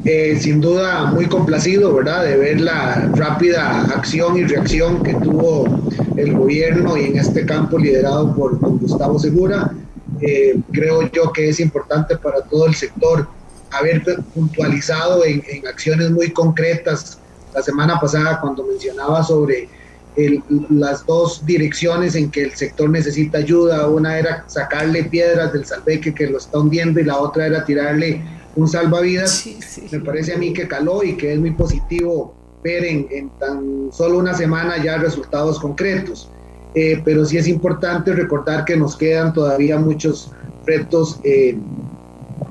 Eh, 0.04 0.38
sin 0.40 0.60
duda, 0.60 1.06
muy 1.06 1.26
complacido, 1.26 1.92
¿verdad?, 1.92 2.24
de 2.24 2.36
ver 2.36 2.60
la 2.60 3.10
rápida 3.14 3.82
acción 3.86 4.36
y 4.36 4.44
reacción 4.44 5.02
que 5.02 5.14
tuvo 5.14 5.66
el 6.16 6.34
gobierno 6.34 6.96
y 6.96 7.06
en 7.06 7.18
este 7.18 7.44
campo 7.44 7.78
liderado 7.78 8.34
por 8.34 8.60
don 8.60 8.78
Gustavo 8.78 9.18
Segura. 9.18 9.72
Eh, 10.20 10.60
creo 10.72 11.10
yo 11.10 11.32
que 11.32 11.48
es 11.48 11.58
importante 11.58 12.16
para 12.16 12.42
todo 12.42 12.66
el 12.66 12.74
sector 12.74 13.26
haber 13.72 14.04
puntualizado 14.32 15.24
en, 15.24 15.42
en 15.48 15.66
acciones 15.66 16.10
muy 16.10 16.30
concretas 16.30 17.18
la 17.52 17.62
semana 17.62 17.98
pasada 17.98 18.40
cuando 18.40 18.64
mencionaba 18.64 19.22
sobre 19.24 19.68
las 20.70 21.04
dos 21.06 21.44
direcciones 21.44 22.14
en 22.14 22.30
que 22.30 22.44
el 22.44 22.52
sector 22.52 22.88
necesita 22.88 23.38
ayuda. 23.38 23.88
Una 23.88 24.18
era 24.18 24.44
sacarle 24.46 25.04
piedras 25.04 25.52
del 25.52 25.64
salveque 25.64 26.14
que 26.14 26.28
lo 26.28 26.38
está 26.38 26.58
hundiendo 26.58 27.00
y 27.00 27.04
la 27.04 27.18
otra 27.18 27.46
era 27.46 27.64
tirarle 27.64 28.22
un 28.56 28.68
salvavidas. 28.68 29.44
Me 29.90 30.00
parece 30.00 30.34
a 30.34 30.38
mí 30.38 30.52
que 30.52 30.68
caló 30.68 31.02
y 31.02 31.16
que 31.16 31.32
es 31.32 31.38
muy 31.38 31.50
positivo 31.52 32.34
ver 32.62 32.84
en, 32.84 33.30
tan 33.38 33.90
solo 33.92 34.18
una 34.18 34.34
semana 34.34 34.82
ya 34.82 34.98
resultados 34.98 35.58
concretos. 35.58 36.30
Eh, 36.74 37.00
pero 37.04 37.24
sí 37.24 37.36
es 37.36 37.46
importante 37.46 38.12
recordar 38.12 38.64
que 38.64 38.76
nos 38.76 38.96
quedan 38.96 39.32
todavía 39.32 39.78
muchos 39.78 40.32
retos 40.66 41.20
eh, 41.22 41.56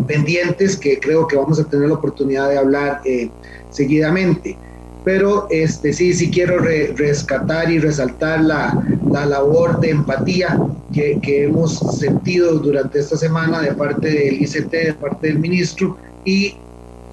pendientes 0.08 0.78
que 0.78 1.00
creo 1.00 1.28
que 1.28 1.36
vamos 1.36 1.60
a 1.60 1.66
tener 1.66 1.90
la 1.90 1.96
oportunidad 1.96 2.50
de 2.50 2.58
hablar 2.58 3.02
eh, 3.04 3.30
seguidamente 3.70 4.58
pero 5.04 5.48
este, 5.50 5.92
sí, 5.92 6.14
sí 6.14 6.32
quiero 6.32 6.60
rescatar 6.60 7.70
y 7.70 7.80
resaltar 7.80 8.42
la, 8.42 8.84
la 9.12 9.26
labor 9.26 9.80
de 9.80 9.90
empatía 9.90 10.58
que, 10.94 11.44
hemos 11.44 11.80
sentido 11.98 12.60
durante 12.60 13.00
esta 13.00 13.18
semana 13.18 13.62
de 13.62 13.74
parte 13.74 14.10
del 14.10 14.42
ICT, 14.42 14.72
de 14.72 14.94
parte 14.94 15.28
del 15.28 15.40
ministro 15.40 15.98
y 16.24 16.56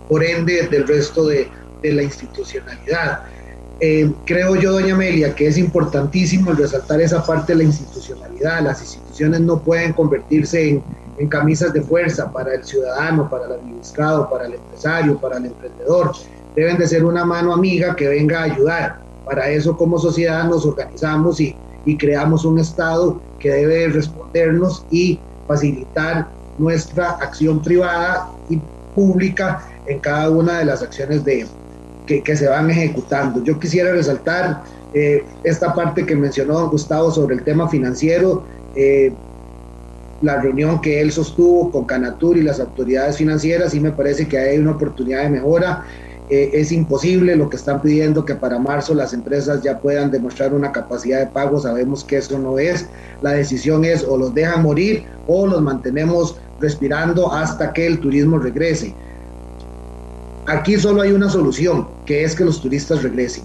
por 0.08 0.22
ende 0.24 0.68
del 0.68 0.86
resto 0.86 1.26
de, 1.26 1.48
de 1.82 1.92
la 1.92 2.02
institucionalidad. 2.02 3.22
Eh, 3.80 4.12
creo 4.26 4.56
yo, 4.56 4.72
doña 4.72 4.94
Amelia, 4.94 5.34
que 5.34 5.46
es 5.46 5.56
importantísimo 5.56 6.52
resaltar 6.52 7.00
esa 7.00 7.24
parte 7.24 7.52
de 7.54 7.58
la 7.58 7.64
institucionalidad. 7.64 8.62
Las 8.62 8.82
instituciones 8.82 9.40
no 9.40 9.58
pueden 9.58 9.94
convertirse 9.94 10.68
en, 10.68 10.82
en 11.18 11.28
camisas 11.28 11.72
de 11.72 11.80
fuerza 11.80 12.30
para 12.30 12.54
el 12.54 12.62
ciudadano, 12.62 13.28
para 13.30 13.46
el 13.46 13.52
administrado, 13.52 14.28
para 14.28 14.46
el 14.46 14.54
empresario, 14.54 15.18
para 15.18 15.38
el 15.38 15.46
emprendedor 15.46 16.12
deben 16.56 16.78
de 16.78 16.86
ser 16.86 17.04
una 17.04 17.24
mano 17.24 17.52
amiga 17.52 17.96
que 17.96 18.08
venga 18.08 18.40
a 18.40 18.44
ayudar. 18.44 19.00
Para 19.24 19.48
eso 19.48 19.76
como 19.76 19.98
sociedad 19.98 20.44
nos 20.44 20.66
organizamos 20.66 21.40
y, 21.40 21.54
y 21.84 21.96
creamos 21.96 22.44
un 22.44 22.58
Estado 22.58 23.20
que 23.38 23.50
debe 23.50 23.88
respondernos 23.88 24.84
y 24.90 25.18
facilitar 25.46 26.28
nuestra 26.58 27.10
acción 27.12 27.62
privada 27.62 28.28
y 28.48 28.60
pública 28.94 29.66
en 29.86 29.98
cada 30.00 30.30
una 30.30 30.58
de 30.58 30.64
las 30.64 30.82
acciones 30.82 31.24
de, 31.24 31.46
que, 32.06 32.22
que 32.22 32.36
se 32.36 32.48
van 32.48 32.70
ejecutando. 32.70 33.42
Yo 33.42 33.58
quisiera 33.58 33.92
resaltar 33.92 34.62
eh, 34.92 35.24
esta 35.44 35.74
parte 35.74 36.04
que 36.04 36.16
mencionó 36.16 36.54
don 36.54 36.70
Gustavo 36.70 37.10
sobre 37.10 37.36
el 37.36 37.42
tema 37.44 37.68
financiero, 37.68 38.42
eh, 38.74 39.12
la 40.20 40.40
reunión 40.40 40.80
que 40.80 41.00
él 41.00 41.12
sostuvo 41.12 41.70
con 41.70 41.84
Canatur 41.84 42.36
y 42.36 42.42
las 42.42 42.60
autoridades 42.60 43.16
financieras, 43.16 43.74
y 43.74 43.80
me 43.80 43.90
parece 43.92 44.28
que 44.28 44.38
hay 44.38 44.58
una 44.58 44.72
oportunidad 44.72 45.22
de 45.22 45.30
mejora. 45.30 45.84
Eh, 46.30 46.50
es 46.52 46.70
imposible 46.70 47.34
lo 47.34 47.50
que 47.50 47.56
están 47.56 47.82
pidiendo 47.82 48.24
que 48.24 48.36
para 48.36 48.56
marzo 48.56 48.94
las 48.94 49.12
empresas 49.12 49.62
ya 49.62 49.80
puedan 49.80 50.12
demostrar 50.12 50.54
una 50.54 50.70
capacidad 50.70 51.18
de 51.18 51.26
pago. 51.26 51.58
Sabemos 51.58 52.04
que 52.04 52.18
eso 52.18 52.38
no 52.38 52.58
es. 52.58 52.86
La 53.20 53.32
decisión 53.32 53.84
es 53.84 54.04
o 54.04 54.16
los 54.16 54.32
dejan 54.32 54.62
morir 54.62 55.04
o 55.26 55.46
los 55.46 55.60
mantenemos 55.60 56.36
respirando 56.60 57.32
hasta 57.32 57.72
que 57.72 57.86
el 57.86 57.98
turismo 57.98 58.38
regrese. 58.38 58.94
Aquí 60.46 60.76
solo 60.76 61.02
hay 61.02 61.12
una 61.12 61.28
solución, 61.28 61.88
que 62.06 62.22
es 62.24 62.36
que 62.36 62.44
los 62.44 62.60
turistas 62.60 63.02
regresen. 63.02 63.44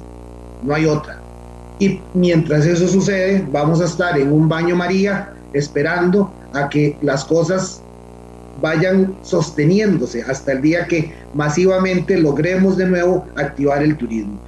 No 0.62 0.76
hay 0.76 0.86
otra. 0.86 1.22
Y 1.80 2.00
mientras 2.14 2.66
eso 2.66 2.88
sucede, 2.88 3.46
vamos 3.52 3.82
a 3.82 3.86
estar 3.86 4.18
en 4.18 4.32
un 4.32 4.48
baño 4.48 4.76
María 4.76 5.34
esperando 5.54 6.32
a 6.54 6.70
que 6.70 6.98
las 7.02 7.26
cosas 7.26 7.82
vayan 8.62 9.16
sosteniéndose 9.22 10.24
hasta 10.24 10.54
el 10.54 10.62
día 10.62 10.88
que 10.88 11.14
masivamente 11.34 12.18
logremos 12.18 12.78
de 12.78 12.88
nuevo 12.88 13.26
activar 13.36 13.84
el 13.84 13.98
turismo. 13.98 14.40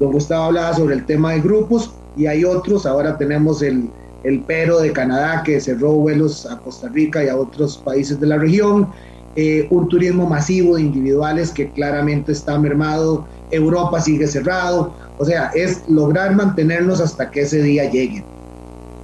Don 0.00 0.12
Gustavo 0.12 0.44
hablaba 0.44 0.74
sobre 0.74 0.94
el 0.94 1.06
tema 1.06 1.32
de 1.32 1.40
grupos 1.40 1.92
y 2.16 2.26
hay 2.26 2.44
otros, 2.44 2.86
ahora 2.86 3.16
tenemos 3.16 3.62
el, 3.62 3.88
el 4.24 4.40
pero 4.46 4.80
de 4.80 4.92
Canadá 4.92 5.42
que 5.44 5.60
cerró 5.60 5.92
vuelos 5.92 6.46
a 6.46 6.58
Costa 6.58 6.88
Rica 6.88 7.22
y 7.24 7.28
a 7.28 7.36
otros 7.36 7.78
países 7.78 8.18
de 8.20 8.26
la 8.26 8.38
región, 8.38 8.88
eh, 9.34 9.66
un 9.70 9.88
turismo 9.88 10.26
masivo 10.26 10.76
de 10.76 10.82
individuales 10.82 11.50
que 11.50 11.70
claramente 11.70 12.32
está 12.32 12.58
mermado, 12.58 13.26
Europa 13.50 14.00
sigue 14.00 14.26
cerrado, 14.26 14.92
o 15.18 15.24
sea, 15.24 15.50
es 15.54 15.82
lograr 15.88 16.34
mantenernos 16.34 17.00
hasta 17.00 17.30
que 17.30 17.42
ese 17.42 17.62
día 17.62 17.90
llegue. 17.90 18.24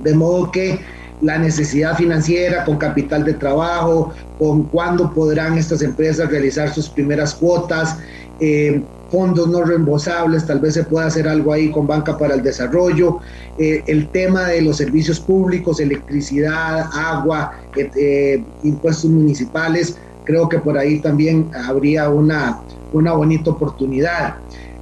De 0.02 0.14
modo 0.14 0.50
que 0.50 0.78
la 1.22 1.38
necesidad 1.38 1.96
financiera, 1.96 2.64
con 2.64 2.76
capital 2.76 3.24
de 3.24 3.34
trabajo, 3.34 4.12
con 4.38 4.64
cuándo 4.64 5.12
podrán 5.12 5.58
estas 5.58 5.82
empresas 5.82 6.30
realizar 6.30 6.72
sus 6.72 6.88
primeras 6.88 7.34
cuotas, 7.34 7.96
eh, 8.40 8.82
fondos 9.10 9.48
no 9.48 9.64
reembolsables, 9.64 10.46
tal 10.46 10.60
vez 10.60 10.74
se 10.74 10.84
pueda 10.84 11.06
hacer 11.06 11.26
algo 11.26 11.52
ahí 11.52 11.70
con 11.70 11.86
Banca 11.86 12.16
para 12.16 12.34
el 12.34 12.42
Desarrollo, 12.42 13.18
eh, 13.58 13.82
el 13.86 14.08
tema 14.08 14.44
de 14.44 14.62
los 14.62 14.76
servicios 14.76 15.18
públicos, 15.18 15.80
electricidad, 15.80 16.88
agua, 16.92 17.54
eh, 17.76 18.42
impuestos 18.62 19.10
municipales, 19.10 19.96
creo 20.24 20.48
que 20.48 20.58
por 20.58 20.76
ahí 20.76 21.00
también 21.00 21.50
habría 21.54 22.10
una, 22.10 22.60
una 22.92 23.12
bonita 23.12 23.50
oportunidad. 23.50 24.36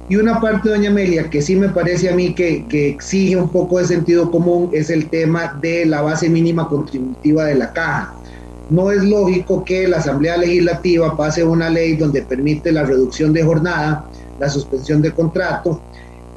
Y 0.09 0.15
una 0.15 0.39
parte, 0.39 0.69
doña 0.69 0.89
Amelia, 0.89 1.29
que 1.29 1.41
sí 1.41 1.55
me 1.55 1.67
parece 1.67 2.09
a 2.09 2.15
mí 2.15 2.33
que, 2.33 2.65
que, 2.67 2.89
exige 2.89 3.35
un 3.35 3.49
poco 3.49 3.77
de 3.77 3.85
sentido 3.85 4.31
común 4.31 4.69
es 4.71 4.89
el 4.89 5.09
tema 5.09 5.59
de 5.61 5.85
la 5.85 6.01
base 6.01 6.29
mínima 6.29 6.69
contributiva 6.69 7.43
de 7.45 7.55
la 7.55 7.73
caja. 7.73 8.16
No 8.69 8.91
es 8.91 9.03
lógico 9.03 9.63
que 9.63 9.87
la 9.87 9.97
Asamblea 9.97 10.37
Legislativa 10.37 11.15
pase 11.15 11.43
una 11.43 11.69
ley 11.69 11.95
donde 11.95 12.21
permite 12.21 12.71
la 12.71 12.83
reducción 12.83 13.31
de 13.31 13.43
jornada, 13.43 14.05
la 14.39 14.49
suspensión 14.49 15.01
de 15.01 15.11
contrato 15.13 15.79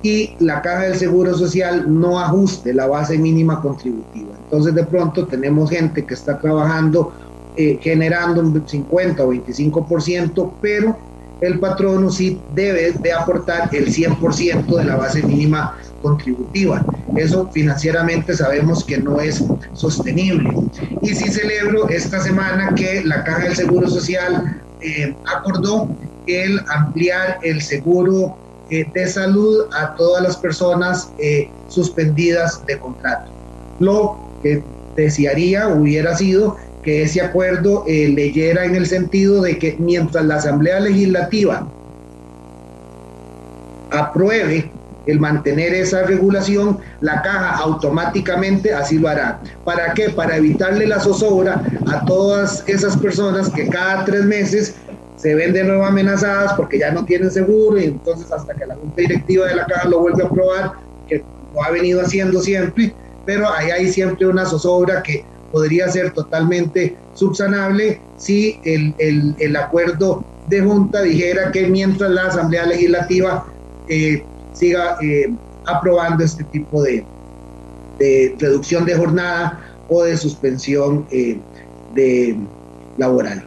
y 0.03 0.31
la 0.39 0.63
caja 0.63 0.85
del 0.85 0.97
Seguro 0.97 1.37
Social 1.37 1.85
no 1.89 2.19
ajuste 2.19 2.73
la 2.73 2.87
base 2.87 3.19
mínima 3.19 3.61
contributiva. 3.61 4.31
Entonces 4.45 4.75
de 4.75 4.85
pronto 4.85 5.27
tenemos 5.27 5.71
gente 5.71 6.05
que 6.05 6.15
está 6.15 6.39
trabajando 6.39 7.13
eh, 7.57 7.79
generando 7.83 8.41
un 8.41 8.63
50 8.67 9.25
o 9.25 9.33
25%, 9.33 10.53
pero 10.61 10.97
el 11.41 11.59
patrono 11.59 12.11
sí 12.11 12.41
debe 12.55 12.93
de 12.93 13.13
aportar 13.13 13.69
el 13.75 13.93
100% 13.93 14.77
de 14.77 14.85
la 14.85 14.97
base 14.97 15.23
mínima 15.23 15.77
contributiva. 16.01 16.85
Eso 17.17 17.49
financieramente 17.53 18.37
sabemos 18.37 18.85
que 18.85 18.99
no 18.99 19.21
es 19.21 19.43
sostenible. 19.73 20.51
Y 21.03 21.15
sí 21.15 21.31
celebro 21.31 21.89
esta 21.89 22.21
semana 22.21 22.75
que 22.75 23.03
la 23.05 23.25
Caja 23.25 23.45
del 23.45 23.57
Seguro 23.57 23.89
Social 23.89 24.61
eh, 24.81 25.15
acordó 25.27 25.89
el 26.27 26.61
ampliar 26.69 27.39
el 27.43 27.61
seguro 27.61 28.37
eh, 28.71 28.87
de 28.95 29.07
salud 29.09 29.67
a 29.73 29.95
todas 29.97 30.23
las 30.23 30.37
personas 30.37 31.11
eh, 31.19 31.49
suspendidas 31.69 32.65
de 32.67 32.79
contrato. 32.79 33.31
Lo 33.79 34.19
que 34.43 34.63
desearía 34.97 35.69
hubiera 35.69 36.17
sido 36.17 36.57
que 36.83 37.03
ese 37.03 37.21
acuerdo 37.21 37.85
leyera 37.87 38.65
en 38.65 38.75
el 38.75 38.87
sentido 38.87 39.43
de 39.43 39.59
que 39.59 39.77
mientras 39.79 40.25
la 40.25 40.37
Asamblea 40.37 40.81
Legislativa 40.81 41.67
apruebe 43.91 44.71
el 45.07 45.19
mantener 45.19 45.75
esa 45.75 46.03
regulación, 46.03 46.79
la 47.01 47.23
caja 47.23 47.57
automáticamente 47.57 48.75
así 48.75 48.99
lo 48.99 49.09
hará. 49.09 49.41
¿Para 49.65 49.95
qué? 49.95 50.11
Para 50.11 50.37
evitarle 50.37 50.87
la 50.87 51.01
zozobra 51.01 51.63
a 51.87 52.05
todas 52.05 52.65
esas 52.67 52.97
personas 52.97 53.51
que 53.51 53.69
cada 53.69 54.05
tres 54.05 54.25
meses 54.25 54.75
se 55.17 55.35
ven 55.35 55.53
de 55.53 55.65
nuevo 55.65 55.85
amenazadas 55.85 56.55
porque 56.55 56.79
ya 56.79 56.91
no 56.91 57.05
tienen 57.05 57.31
seguro 57.31 57.79
y 57.79 57.85
entonces 57.85 58.31
hasta 58.33 58.55
que 58.55 58.67
la 58.67 58.75
Junta 58.75 59.03
Directiva 59.03 59.47
de 59.47 59.57
la 59.57 59.67
caja 59.67 59.89
lo 59.89 60.01
vuelve 60.01 60.23
a 60.23 60.27
aprobar, 60.27 60.73
que 61.09 61.23
lo 61.55 61.63
ha 61.63 61.71
venido 61.71 62.01
haciendo 62.01 62.41
siempre, 62.41 62.95
pero 63.27 63.51
ahí 63.53 63.71
hay 63.71 63.93
siempre 63.93 64.27
una 64.27 64.47
zozobra 64.47 65.03
que 65.03 65.25
podría 65.53 65.89
ser 65.89 66.13
totalmente 66.13 66.97
subsanable 67.15 68.01
si 68.17 68.61
el, 68.65 68.95
el, 68.99 69.35
el 69.39 69.57
acuerdo 69.57 70.25
de 70.49 70.63
junta 70.63 71.03
dijera 71.03 71.53
que 71.53 71.67
mientras 71.67 72.11
la 72.11 72.27
Asamblea 72.27 72.67
Legislativa 72.67 73.47
eh, 73.89 74.25
siga 74.61 74.99
eh, 75.01 75.33
aprobando 75.67 76.25
este 76.25 76.45
tipo 76.45 76.83
de, 76.83 77.05
reducción 78.39 78.87
de 78.87 78.95
jornada 78.95 79.61
o 79.89 80.05
de 80.05 80.17
suspensión 80.17 81.07
eh, 81.11 81.39
de 81.95 82.37
laboral. 82.97 83.45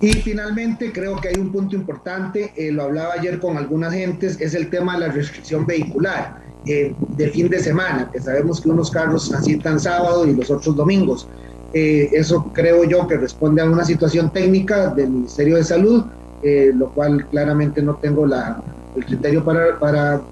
Y 0.00 0.12
finalmente 0.12 0.92
creo 0.92 1.16
que 1.16 1.28
hay 1.28 1.34
un 1.34 1.50
punto 1.50 1.74
importante, 1.74 2.52
eh, 2.56 2.70
lo 2.70 2.84
hablaba 2.84 3.14
ayer 3.14 3.40
con 3.40 3.56
algunas 3.56 3.92
gentes, 3.92 4.40
es 4.40 4.54
el 4.54 4.70
tema 4.70 4.94
de 4.94 5.08
la 5.08 5.12
restricción 5.12 5.66
vehicular 5.66 6.40
eh, 6.64 6.94
de 7.16 7.28
fin 7.30 7.48
de 7.48 7.58
semana, 7.58 8.08
que 8.12 8.20
sabemos 8.20 8.60
que 8.60 8.70
unos 8.70 8.90
carros 8.90 9.28
transitan 9.28 9.80
sábado 9.80 10.26
y 10.26 10.34
los 10.34 10.50
otros 10.50 10.76
domingos. 10.76 11.26
Eso 11.72 12.50
creo 12.52 12.82
yo 12.82 13.06
que 13.06 13.16
responde 13.16 13.62
a 13.62 13.64
una 13.64 13.84
situación 13.84 14.32
técnica 14.32 14.88
del 14.88 15.08
Ministerio 15.10 15.54
de 15.54 15.62
Salud, 15.62 16.04
lo 16.42 16.90
cual 16.90 17.28
claramente 17.28 17.80
no 17.80 17.94
tengo 17.94 18.26
la, 18.26 18.60
el 18.96 19.04
criterio 19.04 19.44
para, 19.44 19.78
para 19.78 20.22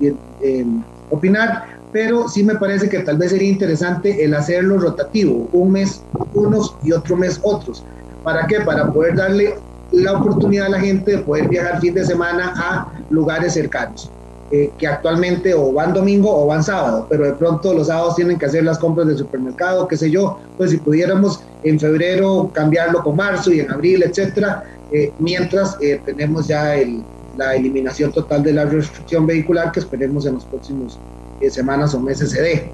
opinar, 1.11 1.79
pero 1.93 2.29
sí 2.29 2.43
me 2.43 2.57
parece 2.57 2.89
que 2.89 3.01
tal 3.01 3.17
vez 3.17 3.31
sería 3.31 3.49
interesante 3.49 4.25
el 4.25 4.35
hacerlo 4.35 4.79
rotativo, 4.79 5.49
un 5.53 5.73
mes 5.73 6.03
unos 6.35 6.75
y 6.83 6.93
otro 6.93 7.17
mes 7.17 7.41
otros. 7.43 7.85
¿Para 8.23 8.47
qué? 8.47 8.61
Para 8.61 8.93
poder 8.93 9.17
darle 9.17 9.55
la 9.93 10.13
oportunidad 10.13 10.67
a 10.67 10.71
la 10.71 10.81
gente 10.81 11.13
de 11.13 11.19
poder 11.19 11.49
viajar 11.49 11.81
fin 11.81 11.95
de 11.95 12.05
semana 12.05 12.53
a 12.57 12.93
lugares 13.11 13.55
cercanos. 13.55 14.11
Eh, 14.51 14.71
que 14.79 14.87
actualmente 14.87 15.53
o 15.53 15.75
van 15.75 15.93
domingo 15.93 16.35
o 16.35 16.47
van 16.47 16.65
sábado, 16.65 17.07
pero 17.11 17.27
de 17.27 17.35
pronto 17.35 17.75
los 17.75 17.89
sábados 17.89 18.17
tienen 18.17 18.39
que 18.39 18.47
hacer 18.47 18.65
las 18.65 18.79
compras 18.79 19.07
del 19.07 19.19
supermercado, 19.19 19.87
qué 19.87 19.95
sé 19.99 20.11
yo, 20.11 20.39
pues 20.57 20.71
si 20.71 20.79
pudiéramos 20.79 21.43
en 21.65 21.79
febrero 21.79 22.51
cambiarlo 22.55 23.03
con 23.03 23.15
marzo 23.17 23.53
y 23.53 23.61
en 23.61 23.71
abril, 23.71 24.03
etcétera, 24.05 24.65
eh, 24.91 25.13
mientras 25.19 25.77
eh, 25.83 26.01
tenemos 26.03 26.49
ya 26.49 26.77
el, 26.77 27.03
la 27.39 27.55
eliminación 27.55 28.13
total 28.13 28.43
de 28.43 28.53
la 28.53 28.65
restricción 28.65 29.25
vehicular 29.25 29.71
que 29.71 29.79
esperemos 29.79 30.27
en 30.27 30.35
los 30.35 30.45
próximos 30.45 30.99
eh, 31.41 31.49
semanas 31.49 31.95
o 31.95 32.01
meses 32.01 32.33
se 32.33 32.43
dé. 32.43 32.71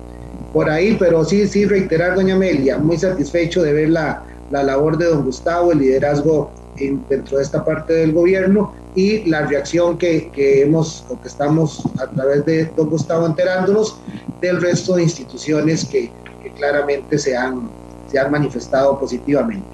Por 0.54 0.70
ahí, 0.70 0.96
pero 0.98 1.22
sí, 1.24 1.46
sí, 1.46 1.66
reiterar, 1.66 2.14
doña 2.14 2.34
Amelia, 2.34 2.78
muy 2.78 2.96
satisfecho 2.96 3.62
de 3.62 3.74
ver 3.74 3.90
la, 3.90 4.24
la 4.50 4.62
labor 4.62 4.96
de 4.96 5.06
don 5.06 5.24
Gustavo, 5.24 5.72
el 5.72 5.78
liderazgo 5.80 6.50
en, 6.78 7.04
dentro 7.10 7.36
de 7.36 7.42
esta 7.42 7.62
parte 7.62 7.92
del 7.92 8.12
gobierno 8.12 8.72
y 8.94 9.28
la 9.28 9.44
reacción 9.46 9.98
que, 9.98 10.30
que, 10.30 10.62
hemos 10.62 11.04
o 11.10 11.20
que 11.20 11.28
estamos 11.28 11.82
a 12.00 12.06
través 12.06 12.46
de 12.46 12.64
don 12.74 12.88
Gustavo 12.88 13.26
enterándonos 13.26 13.98
del 14.40 14.62
resto 14.62 14.96
de 14.96 15.02
instituciones 15.02 15.84
que, 15.84 16.10
que 16.42 16.50
claramente 16.52 17.18
se 17.18 17.36
han, 17.36 17.68
se 18.10 18.18
han 18.18 18.30
manifestado 18.30 18.98
positivamente. 18.98 19.73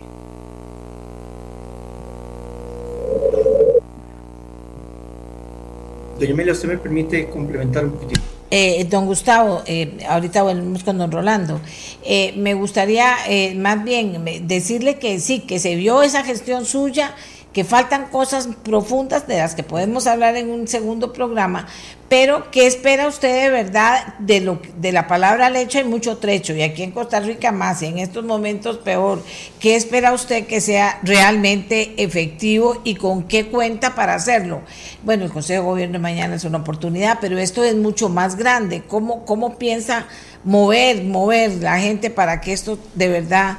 Doña 6.20 6.34
Amelia, 6.34 6.52
¿usted 6.52 6.68
me 6.68 6.76
permite 6.76 7.30
complementar 7.30 7.86
un 7.86 7.92
poquitito? 7.92 8.20
Eh, 8.50 8.84
don 8.90 9.06
Gustavo, 9.06 9.62
eh, 9.64 10.04
ahorita 10.06 10.42
volvemos 10.42 10.84
con 10.84 10.98
don 10.98 11.10
Rolando. 11.10 11.62
Eh, 12.04 12.34
me 12.36 12.52
gustaría 12.52 13.14
eh, 13.26 13.54
más 13.54 13.82
bien 13.84 14.22
decirle 14.46 14.98
que 14.98 15.18
sí, 15.18 15.40
que 15.40 15.58
se 15.58 15.76
vio 15.76 16.02
esa 16.02 16.22
gestión 16.22 16.66
suya 16.66 17.14
que 17.52 17.64
faltan 17.64 18.06
cosas 18.06 18.48
profundas 18.62 19.26
de 19.26 19.38
las 19.38 19.54
que 19.54 19.62
podemos 19.62 20.06
hablar 20.06 20.36
en 20.36 20.50
un 20.50 20.68
segundo 20.68 21.12
programa, 21.12 21.66
pero 22.08 22.50
¿qué 22.50 22.66
espera 22.66 23.06
usted 23.06 23.44
de 23.44 23.50
verdad 23.50 24.14
de, 24.18 24.40
lo, 24.40 24.60
de 24.78 24.90
la 24.90 25.06
palabra 25.06 25.46
al 25.46 25.56
hecho? 25.56 25.78
Hay 25.78 25.84
mucho 25.84 26.18
trecho 26.18 26.54
y 26.54 26.62
aquí 26.62 26.82
en 26.82 26.90
Costa 26.90 27.20
Rica 27.20 27.52
más 27.52 27.82
y 27.82 27.86
en 27.86 27.98
estos 27.98 28.24
momentos 28.24 28.78
peor. 28.78 29.22
¿Qué 29.60 29.76
espera 29.76 30.12
usted 30.12 30.46
que 30.46 30.60
sea 30.60 30.98
realmente 31.04 32.02
efectivo 32.02 32.80
y 32.82 32.96
con 32.96 33.24
qué 33.24 33.46
cuenta 33.46 33.94
para 33.94 34.14
hacerlo? 34.14 34.62
Bueno, 35.04 35.24
el 35.24 35.30
Consejo 35.30 35.62
de 35.62 35.68
Gobierno 35.68 35.92
de 35.94 35.98
mañana 36.00 36.34
es 36.34 36.44
una 36.44 36.58
oportunidad, 36.58 37.18
pero 37.20 37.38
esto 37.38 37.62
es 37.62 37.76
mucho 37.76 38.08
más 38.08 38.34
grande. 38.36 38.82
¿Cómo, 38.88 39.24
cómo 39.24 39.56
piensa 39.56 40.06
mover, 40.42 41.04
mover 41.04 41.52
la 41.62 41.78
gente 41.78 42.10
para 42.10 42.40
que 42.40 42.52
esto 42.52 42.78
de 42.94 43.08
verdad 43.08 43.58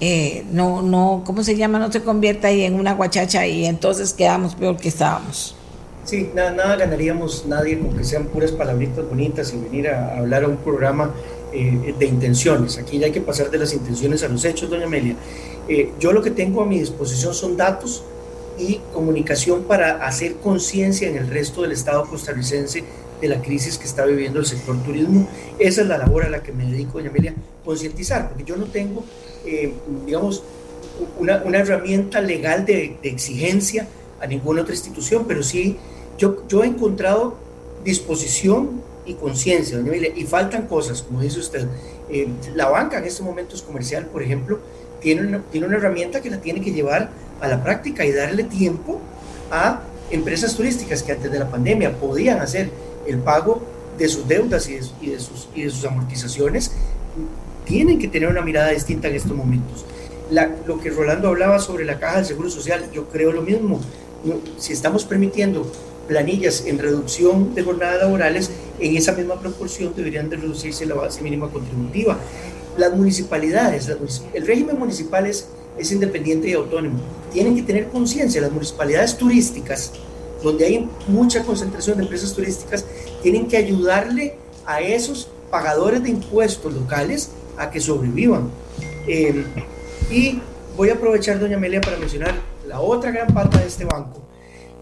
eh, 0.00 0.44
no, 0.52 0.82
no, 0.82 1.22
¿cómo 1.24 1.42
se 1.42 1.56
llama? 1.56 1.78
No 1.78 1.90
se 1.90 2.02
convierta 2.02 2.48
ahí 2.48 2.62
en 2.62 2.74
una 2.74 2.94
guachacha 2.94 3.46
y 3.46 3.64
entonces 3.64 4.12
quedamos 4.12 4.54
peor 4.54 4.76
que 4.76 4.88
estábamos. 4.88 5.56
Sí, 6.04 6.30
nada, 6.34 6.76
ganaríamos 6.76 7.46
nadie 7.46 7.80
con 7.80 8.04
sean 8.04 8.26
puras 8.26 8.52
palabritas 8.52 9.08
bonitas 9.08 9.52
y 9.52 9.58
venir 9.58 9.88
a, 9.88 10.18
hablar 10.18 10.44
a 10.44 10.48
un 10.48 10.58
programa 10.58 11.12
eh, 11.52 11.94
de 11.98 12.06
intenciones. 12.06 12.78
Aquí 12.78 12.98
ya 12.98 13.06
hay 13.06 13.12
que 13.12 13.20
pasar 13.20 13.50
de 13.50 13.58
las 13.58 13.72
intenciones 13.72 14.22
a 14.22 14.28
los 14.28 14.44
hechos, 14.44 14.70
doña 14.70 14.84
Amelia. 14.84 15.16
Eh, 15.68 15.92
yo 15.98 16.12
lo 16.12 16.22
que 16.22 16.30
tengo 16.30 16.62
a 16.62 16.66
mi 16.66 16.78
disposición 16.78 17.34
son 17.34 17.56
datos 17.56 18.04
y 18.58 18.80
comunicación 18.92 19.64
para 19.64 20.06
hacer 20.06 20.36
conciencia 20.36 21.08
en 21.08 21.16
el 21.16 21.28
resto 21.28 21.62
del 21.62 21.72
Estado 21.72 22.04
costarricense 22.04 22.84
de 23.20 23.28
la 23.28 23.40
crisis 23.42 23.78
que 23.78 23.86
está 23.86 24.04
viviendo 24.04 24.38
el 24.38 24.46
sector 24.46 24.76
turismo. 24.84 25.26
Esa 25.58 25.80
es 25.80 25.88
la 25.88 25.98
labor 25.98 26.24
a 26.24 26.30
la 26.30 26.42
que 26.42 26.52
me 26.52 26.66
dedico, 26.66 26.98
doña 26.98 27.10
Amelia, 27.10 27.34
concientizar, 27.64 28.28
porque 28.28 28.44
yo 28.44 28.56
no 28.56 28.66
tengo 28.66 29.02
eh, 29.46 29.72
digamos, 30.04 30.42
una, 31.18 31.42
una, 31.44 31.58
herramienta 31.58 32.20
legal 32.20 32.64
de, 32.64 32.96
de, 33.02 33.08
exigencia 33.08 33.86
a 34.20 34.26
ninguna 34.26 34.62
otra 34.62 34.74
institución, 34.74 35.24
pero 35.28 35.42
sí 35.42 35.76
yo, 36.18 36.46
yo 36.48 36.64
he 36.64 36.66
encontrado 36.66 37.36
disposición 37.84 38.82
y 39.04 39.14
conciencia, 39.14 39.78
y 40.16 40.24
faltan 40.24 40.66
cosas, 40.66 41.02
como 41.02 41.20
dice 41.20 41.38
usted. 41.38 41.68
Eh, 42.10 42.28
la 42.54 42.68
banca 42.68 42.98
en 42.98 43.04
estos 43.04 43.24
momentos 43.24 43.62
comercial, 43.62 44.06
por 44.06 44.22
ejemplo, 44.22 44.58
tiene 45.00 45.22
una, 45.22 45.42
tiene 45.52 45.66
una 45.66 45.76
herramienta 45.76 46.20
que 46.20 46.30
la 46.30 46.40
tiene 46.40 46.60
que 46.60 46.72
llevar 46.72 47.10
a 47.40 47.48
la 47.48 47.62
práctica 47.62 48.04
y 48.04 48.12
darle 48.12 48.44
tiempo 48.44 49.00
a 49.50 49.82
empresas 50.10 50.56
turísticas 50.56 51.02
que 51.02 51.12
antes 51.12 51.30
de 51.30 51.38
la 51.38 51.48
pandemia 51.48 51.96
podían 51.98 52.40
hacer 52.40 52.70
el 53.06 53.18
pago 53.18 53.62
de 53.96 54.08
sus 54.08 54.26
deudas 54.26 54.68
y 54.68 54.74
de, 54.74 54.86
y 55.00 55.10
de 55.10 55.20
sus, 55.20 55.48
y 55.54 55.62
de 55.62 55.70
sus 55.70 55.84
amortizaciones 55.84 56.72
tienen 57.66 57.98
que 57.98 58.08
tener 58.08 58.30
una 58.30 58.40
mirada 58.40 58.70
distinta 58.70 59.08
en 59.08 59.16
estos 59.16 59.36
momentos. 59.36 59.84
lo 60.66 60.80
que 60.80 60.90
Rolando 60.90 61.28
hablaba 61.28 61.58
sobre 61.58 61.84
la 61.84 61.98
caja 61.98 62.16
del 62.16 62.26
Seguro 62.26 62.48
Social, 62.48 62.88
yo 62.92 63.08
creo 63.08 63.32
lo 63.32 63.42
mismo. 63.42 63.80
si 64.58 64.72
estamos 64.72 65.04
permitiendo 65.04 65.70
planillas 66.08 66.64
en 66.66 66.78
reducción 66.78 67.54
de 67.54 67.62
jornadas 67.62 68.00
laborales, 68.00 68.50
en 68.80 68.96
esa 68.96 69.12
misma 69.12 69.38
proporción 69.38 69.92
deberían 69.94 70.30
de 70.30 70.36
reducirse 70.36 70.86
la 70.86 70.94
base 70.94 71.22
mínima 71.22 71.50
contributiva. 71.50 72.18
Las 72.76 72.94
municipalidades, 72.94 73.90
el 74.32 74.46
régimen 74.46 74.78
municipal 74.78 75.26
es, 75.26 75.48
es 75.78 75.92
independiente 75.92 76.48
y 76.48 76.52
autónomo. 76.54 76.98
Tienen 77.32 77.56
que 77.56 77.62
tener 77.62 77.88
conciencia, 77.88 78.40
las 78.40 78.52
municipalidades 78.52 79.16
turísticas, 79.16 79.92
donde 80.42 80.66
hay 80.66 80.88
mucha 81.08 81.42
concentración 81.42 81.98
de 81.98 82.04
empresas 82.04 82.32
turísticas, 82.34 82.84
tienen 83.22 83.48
que 83.48 83.56
ayudarle 83.56 84.36
a 84.66 84.80
esos 84.80 85.28
pagadores 85.50 86.02
de 86.02 86.10
impuestos 86.10 86.72
locales 86.74 87.30
a 87.58 87.70
que 87.70 87.80
sobrevivan. 87.80 88.50
Eh, 89.06 89.44
y 90.10 90.40
voy 90.76 90.90
a 90.90 90.94
aprovechar, 90.94 91.38
doña 91.38 91.56
Amelia, 91.56 91.80
para 91.80 91.96
mencionar 91.96 92.34
la 92.66 92.80
otra 92.80 93.10
gran 93.10 93.28
pata 93.28 93.58
de 93.58 93.66
este 93.66 93.84
banco, 93.84 94.20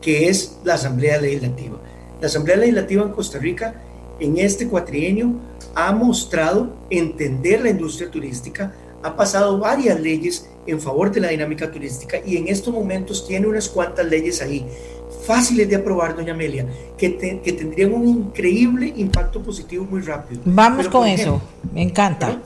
que 0.01 0.29
es 0.29 0.59
la 0.65 0.75
Asamblea 0.75 1.21
Legislativa. 1.21 1.79
La 2.21 2.27
Asamblea 2.27 2.57
Legislativa 2.57 3.03
en 3.03 3.11
Costa 3.11 3.39
Rica 3.39 3.75
en 4.21 4.39
este 4.39 4.69
cuatrienio 4.69 5.35
ha 5.75 5.93
mostrado 5.93 6.77
entender 6.91 7.63
la 7.63 7.71
industria 7.71 8.11
turística, 8.11 8.73
ha 9.03 9.17
pasado 9.17 9.59
varias 9.59 10.01
leyes 10.01 10.49
en 10.67 10.81
favor 10.81 11.11
de 11.11 11.21
la 11.21 11.29
dinámica 11.29 11.71
turística 11.71 12.19
y 12.25 12.37
en 12.37 12.49
estos 12.49 12.73
momentos 12.73 13.27
tiene 13.27 13.47
unas 13.47 13.69
cuantas 13.69 14.07
leyes 14.07 14.41
ahí 14.41 14.67
fáciles 15.27 15.69
de 15.69 15.77
aprobar, 15.77 16.17
doña 16.17 16.33
Amelia, 16.33 16.67
que, 16.97 17.11
tendrían 17.11 17.93
un 17.93 18.07
increíble 18.07 18.93
impacto 18.97 19.43
positivo 19.43 19.87
muy 19.89 20.01
rápido. 20.01 20.43
Vamos 20.45 20.89
con 20.89 21.07
eso, 21.07 21.41
me 21.73 21.83
encanta. 21.83 22.41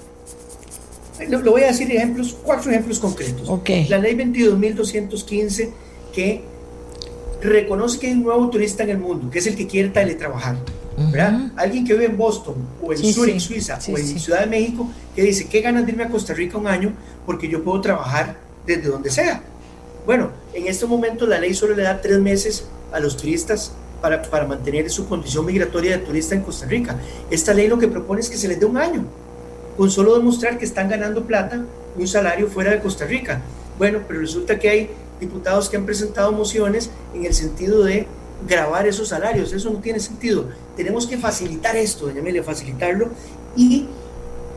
Lo, 1.28 1.50
voy 1.50 1.62
a 1.62 1.68
decir 1.68 1.90
ejemplos, 1.90 2.36
cuatro 2.42 2.70
ejemplos 2.70 2.98
concretos. 3.00 3.48
La 3.88 3.98
ley 3.98 4.14
22.215 4.14 5.70
que 6.12 6.42
reconoce 7.40 7.98
que 7.98 8.08
hay 8.08 8.12
un 8.14 8.22
nuevo 8.22 8.48
turista 8.50 8.82
en 8.82 8.90
el 8.90 8.98
mundo, 8.98 9.30
que 9.30 9.38
es 9.38 9.46
el 9.46 9.56
que 9.56 9.66
quiere 9.66 9.88
teletrabajar. 9.90 10.56
¿verdad? 10.96 11.52
Alguien 11.56 11.86
que 11.86 11.92
vive 11.92 12.06
en 12.06 12.16
Boston 12.16 12.56
o 12.82 12.92
en 12.92 12.98
Zurich, 12.98 13.38
Suiza 13.38 13.78
o 13.88 13.96
en 13.96 14.18
Ciudad 14.18 14.40
de 14.40 14.46
México, 14.46 14.90
que 15.14 15.22
dice, 15.22 15.46
qué 15.48 15.60
ganas 15.60 15.86
de 15.86 15.92
irme 15.92 16.04
a 16.04 16.08
Costa 16.08 16.34
Rica 16.34 16.58
un 16.58 16.66
año 16.66 16.92
porque 17.24 17.48
yo 17.48 17.62
puedo 17.62 17.80
trabajar 17.80 18.36
desde 18.66 18.88
donde 18.88 19.10
sea. 19.10 19.42
Bueno, 20.04 20.30
en 20.54 20.66
este 20.66 20.86
momento 20.86 21.26
la 21.26 21.38
ley 21.38 21.54
solo 21.54 21.74
le 21.74 21.82
da 21.82 22.00
tres 22.00 22.18
meses 22.18 22.66
a 22.92 22.98
los 22.98 23.16
turistas 23.16 23.72
para, 24.00 24.22
para 24.22 24.46
mantener 24.46 24.90
su 24.90 25.06
condición 25.08 25.46
migratoria 25.46 25.98
de 25.98 26.04
turista 26.04 26.34
en 26.34 26.42
Costa 26.42 26.66
Rica. 26.66 26.98
Esta 27.30 27.54
ley 27.54 27.68
lo 27.68 27.78
que 27.78 27.88
propone 27.88 28.20
es 28.20 28.28
que 28.28 28.36
se 28.36 28.48
les 28.48 28.58
dé 28.58 28.66
un 28.66 28.76
año, 28.76 29.04
con 29.78 29.92
solo 29.92 30.18
demostrar 30.18 30.58
que 30.58 30.64
están 30.64 30.88
ganando 30.88 31.24
plata, 31.24 31.64
un 31.96 32.08
salario 32.08 32.48
fuera 32.48 32.72
de 32.72 32.80
Costa 32.80 33.06
Rica. 33.06 33.40
Bueno, 33.78 34.00
pero 34.08 34.18
resulta 34.18 34.58
que 34.58 34.68
hay 34.68 34.90
diputados 35.20 35.70
que 35.70 35.76
han 35.76 35.86
presentado 35.86 36.32
mociones 36.32 36.90
en 37.14 37.24
el 37.24 37.32
sentido 37.32 37.84
de 37.84 38.08
grabar 38.48 38.88
esos 38.88 39.08
salarios. 39.08 39.52
Eso 39.52 39.70
no 39.70 39.78
tiene 39.78 40.00
sentido. 40.00 40.48
Tenemos 40.76 41.06
que 41.06 41.16
facilitar 41.16 41.76
esto, 41.76 42.06
doña 42.06 42.20
Amelia, 42.20 42.42
facilitarlo 42.42 43.10
y 43.56 43.86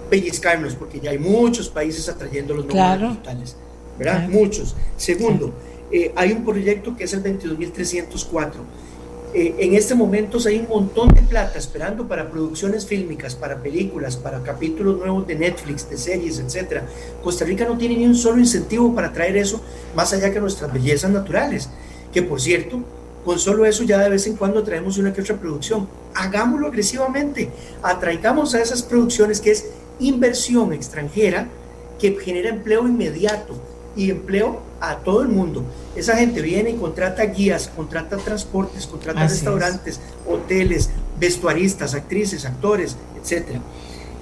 pellizcarnos, 0.10 0.74
porque 0.74 1.00
ya 1.00 1.12
hay 1.12 1.20
muchos 1.20 1.70
países 1.70 2.10
atrayendo 2.10 2.56
los 2.56 2.66
nuevos 2.66 3.00
digitales. 3.00 3.56
¿verdad? 4.00 4.28
Muchos. 4.28 4.76
Segundo, 4.98 5.54
eh, 5.92 6.12
hay 6.16 6.32
un 6.32 6.44
proyecto 6.44 6.98
que 6.98 7.04
es 7.04 7.14
el 7.14 7.24
22.304. 7.24 8.54
Eh, 9.34 9.56
en 9.60 9.76
este 9.76 9.96
momento 9.96 10.40
hay 10.46 10.60
un 10.60 10.68
montón 10.68 11.08
de 11.14 11.22
plata 11.22 11.58
esperando 11.58 12.06
para 12.06 12.30
producciones 12.30 12.86
fílmicas, 12.86 13.34
para 13.34 13.62
películas, 13.62 14.18
para 14.18 14.44
capítulos 14.44 15.00
nuevos 15.00 15.26
de 15.26 15.36
Netflix, 15.36 15.90
de 15.90 15.98
series, 15.98 16.40
etc. 16.40 16.82
Costa 17.24 17.46
Rica 17.46 17.64
no 17.64 17.78
tiene 17.78 17.96
ni 17.96 18.06
un 18.06 18.16
solo 18.16 18.40
incentivo 18.40 18.94
para 18.94 19.14
traer 19.14 19.38
eso, 19.38 19.62
más 19.96 20.12
allá 20.12 20.34
que 20.34 20.42
nuestras 20.42 20.74
bellezas 20.74 21.12
naturales, 21.12 21.70
que 22.12 22.22
por 22.22 22.42
cierto, 22.42 22.82
con 23.24 23.40
solo 23.40 23.66
eso 23.66 23.84
ya 23.84 24.00
de 24.00 24.10
vez 24.10 24.28
en 24.28 24.36
cuando 24.36 24.64
traemos 24.64 24.98
una 24.98 25.14
que 25.14 25.22
otra 25.22 25.38
producción. 25.38 25.88
Hagámoslo 26.14 26.68
agresivamente, 26.68 27.50
atraigamos 27.82 28.54
a 28.54 28.62
esas 28.62 28.84
producciones 28.84 29.40
que 29.40 29.52
es 29.52 29.68
inversión 30.00 30.74
extranjera 30.74 31.48
que 32.00 32.18
genera 32.20 32.50
empleo 32.50 32.86
inmediato 32.86 33.71
y 33.96 34.10
empleo 34.10 34.62
a 34.80 34.98
todo 34.98 35.22
el 35.22 35.30
mundo. 35.30 35.64
Esa 35.96 36.18
gente 36.18 36.42
viene 36.42 36.72
y 36.72 36.76
contrata 36.76 37.24
guías, 37.26 37.72
contrata 37.76 38.18
transportes, 38.18 38.88
contrata 38.88 39.28
restaurantes, 39.28 40.00
hoteles, 40.28 40.90
vestuaristas, 41.20 41.94
actrices, 41.94 42.46
actores, 42.46 42.98
etc. 43.22 43.60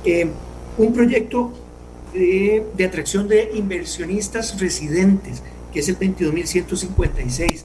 Eh, 0.05 0.30
un 0.78 0.93
proyecto 0.93 1.53
de, 2.13 2.65
de, 2.76 2.86
atracción 2.86 3.28
de 3.28 3.51
inversionistas 3.53 4.59
residentes, 4.59 5.41
que 5.72 5.80
es 5.80 5.89
el 5.89 5.99
22.156, 5.99 7.63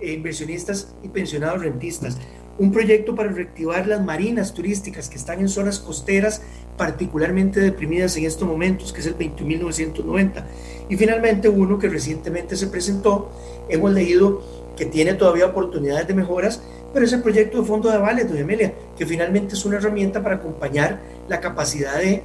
eh, 0.00 0.12
inversionistas 0.12 0.88
y 1.02 1.08
pensionados 1.08 1.62
rentistas 1.62 2.18
un 2.58 2.72
proyecto 2.72 3.14
para 3.14 3.30
reactivar 3.30 3.86
las 3.86 4.04
marinas 4.04 4.54
turísticas 4.54 5.08
que 5.08 5.16
están 5.16 5.40
en 5.40 5.48
zonas 5.48 5.78
costeras 5.78 6.42
particularmente 6.76 7.60
deprimidas 7.60 8.16
en 8.16 8.24
estos 8.24 8.46
momentos, 8.46 8.92
que 8.92 9.00
es 9.00 9.06
el 9.06 9.16
21.990. 9.16 10.44
Y 10.88 10.96
finalmente 10.96 11.48
uno 11.48 11.78
que 11.78 11.88
recientemente 11.88 12.56
se 12.56 12.66
presentó, 12.66 13.30
hemos 13.68 13.92
leído 13.92 14.42
que 14.76 14.86
tiene 14.86 15.14
todavía 15.14 15.46
oportunidades 15.46 16.06
de 16.08 16.14
mejoras, 16.14 16.62
pero 16.92 17.06
es 17.06 17.12
el 17.12 17.22
proyecto 17.22 17.60
de 17.60 17.66
fondo 17.66 17.88
de 17.88 17.96
avales, 17.96 18.28
doña 18.28 18.42
Amelia, 18.42 18.74
que 18.96 19.06
finalmente 19.06 19.54
es 19.54 19.64
una 19.64 19.76
herramienta 19.76 20.22
para 20.22 20.36
acompañar 20.36 21.00
la 21.28 21.40
capacidad 21.40 21.98
de 21.98 22.22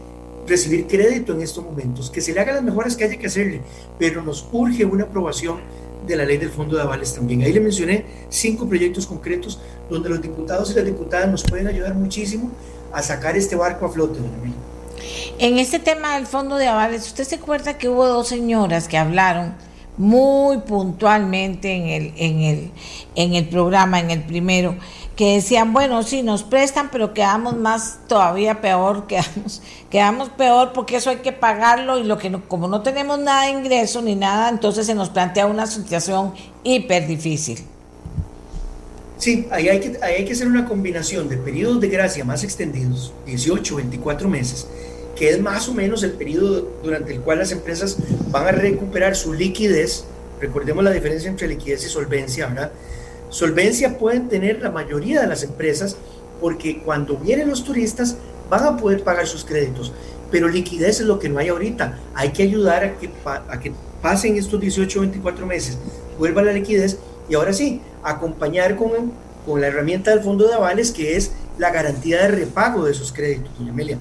recibir 0.47 0.87
crédito 0.87 1.33
en 1.33 1.41
estos 1.41 1.63
momentos, 1.63 2.09
que 2.09 2.21
se 2.21 2.33
le 2.33 2.39
hagan 2.39 2.55
las 2.55 2.63
mejoras 2.63 2.95
que 2.95 3.03
haya 3.03 3.17
que 3.17 3.27
hacerle, 3.27 3.61
pero 3.99 4.21
nos 4.21 4.47
urge 4.51 4.83
una 4.83 5.03
aprobación 5.03 5.59
de 6.09 6.17
la 6.17 6.25
ley 6.25 6.37
del 6.37 6.49
fondo 6.49 6.75
de 6.75 6.81
avales 6.81 7.13
también. 7.13 7.43
Ahí 7.43 7.53
le 7.53 7.59
mencioné 7.59 8.05
cinco 8.29 8.67
proyectos 8.67 9.05
concretos 9.05 9.59
donde 9.89 10.09
los 10.09 10.21
diputados 10.21 10.71
y 10.71 10.73
las 10.73 10.85
diputadas 10.85 11.29
nos 11.29 11.43
pueden 11.43 11.67
ayudar 11.67 11.93
muchísimo 11.93 12.51
a 12.91 13.01
sacar 13.01 13.37
este 13.37 13.55
barco 13.55 13.85
a 13.85 13.89
flote, 13.89 14.19
En 15.37 15.59
este 15.59 15.79
tema 15.79 16.15
del 16.15 16.25
fondo 16.25 16.55
de 16.57 16.67
avales, 16.67 17.05
¿usted 17.05 17.23
se 17.23 17.35
acuerda 17.35 17.77
que 17.77 17.87
hubo 17.87 18.07
dos 18.07 18.27
señoras 18.27 18.87
que 18.87 18.97
hablaron 18.97 19.53
muy 19.97 20.59
puntualmente 20.59 21.75
en 21.75 21.87
el, 21.87 22.13
en 22.15 22.41
el, 22.41 22.71
en 23.15 23.35
el 23.35 23.47
programa, 23.47 23.99
en 23.99 24.11
el 24.11 24.23
primero, 24.23 24.75
que 25.19 25.33
decían, 25.33 25.73
bueno, 25.73 26.01
sí, 26.01 26.23
nos 26.23 26.43
prestan, 26.43 26.89
pero 26.91 27.13
quedamos 27.13 27.57
más 27.57 27.99
todavía 28.07 28.61
peor, 28.61 29.05
quedamos, 29.09 29.61
quedamos 29.89 30.29
peor 30.29 30.71
porque 30.71 30.95
eso 30.95 31.09
hay 31.09 31.17
que 31.17 31.33
pagarlo 31.33 31.99
y 31.99 32.05
lo 32.05 32.17
que 32.17 32.31
como 32.47 32.69
no 32.69 32.83
tenemos 32.83 33.19
nada 33.19 33.43
de 33.43 33.51
ingreso 33.51 34.01
ni 34.01 34.15
nada, 34.15 34.47
entonces 34.47 34.85
se 34.85 34.95
nos 34.95 35.09
plantea 35.09 35.45
una 35.45 35.67
situación 35.67 36.33
hiper 36.63 37.05
difícil. 37.05 37.59
Sí, 39.17 39.45
ahí 39.51 39.67
hay, 39.67 39.81
que, 39.81 39.99
hay 40.01 40.23
que 40.23 40.31
hacer 40.31 40.47
una 40.47 40.65
combinación 40.65 41.27
de 41.27 41.35
periodos 41.35 41.81
de 41.81 41.89
gracia 41.89 42.23
más 42.23 42.45
extendidos, 42.45 43.11
18, 43.25 43.75
24 43.75 44.29
meses, 44.29 44.67
que 45.17 45.31
es 45.31 45.41
más 45.41 45.67
o 45.67 45.73
menos 45.73 46.01
el 46.03 46.13
periodo 46.13 46.65
durante 46.81 47.13
el 47.13 47.19
cual 47.19 47.39
las 47.39 47.51
empresas 47.51 47.97
van 48.31 48.47
a 48.47 48.51
recuperar 48.53 49.17
su 49.17 49.33
liquidez. 49.33 50.05
Recordemos 50.39 50.81
la 50.81 50.91
diferencia 50.91 51.29
entre 51.29 51.49
liquidez 51.49 51.85
y 51.85 51.89
solvencia, 51.89 52.47
¿verdad? 52.47 52.71
Solvencia 53.29 53.97
pueden 53.97 54.27
tener 54.27 54.61
la 54.61 54.71
mayoría 54.71 55.21
de 55.21 55.27
las 55.27 55.43
empresas 55.43 55.95
porque 56.41 56.81
cuando 56.81 57.15
vienen 57.15 57.49
los 57.49 57.63
turistas 57.63 58.17
van 58.49 58.65
a 58.65 58.77
poder 58.77 59.03
pagar 59.03 59.27
sus 59.27 59.45
créditos, 59.45 59.93
pero 60.31 60.47
liquidez 60.47 60.99
es 60.99 61.05
lo 61.05 61.19
que 61.19 61.29
no 61.29 61.39
hay 61.39 61.49
ahorita. 61.49 61.99
Hay 62.15 62.31
que 62.31 62.43
ayudar 62.43 62.83
a 62.83 63.59
que, 63.59 63.71
pasen 64.01 64.37
estos 64.37 64.59
18 64.59 64.97
o 64.97 65.01
24 65.01 65.45
meses, 65.45 65.77
vuelva 66.17 66.41
la 66.41 66.53
liquidez 66.53 66.97
y 67.27 67.35
ahora 67.35 67.53
sí, 67.53 67.81
acompañar 68.01 68.75
con, 68.77 69.11
con 69.45 69.61
la 69.61 69.67
herramienta 69.67 70.11
del 70.11 70.21
fondo 70.21 70.47
de 70.47 70.53
avales 70.53 70.91
que 70.91 71.17
es 71.17 71.33
la 71.57 71.69
garantía 71.71 72.21
de 72.21 72.29
repago 72.29 72.85
de 72.85 72.91
esos 72.91 73.11
créditos, 73.11 73.51
doña 73.59 73.71
Amelia. 73.71 73.99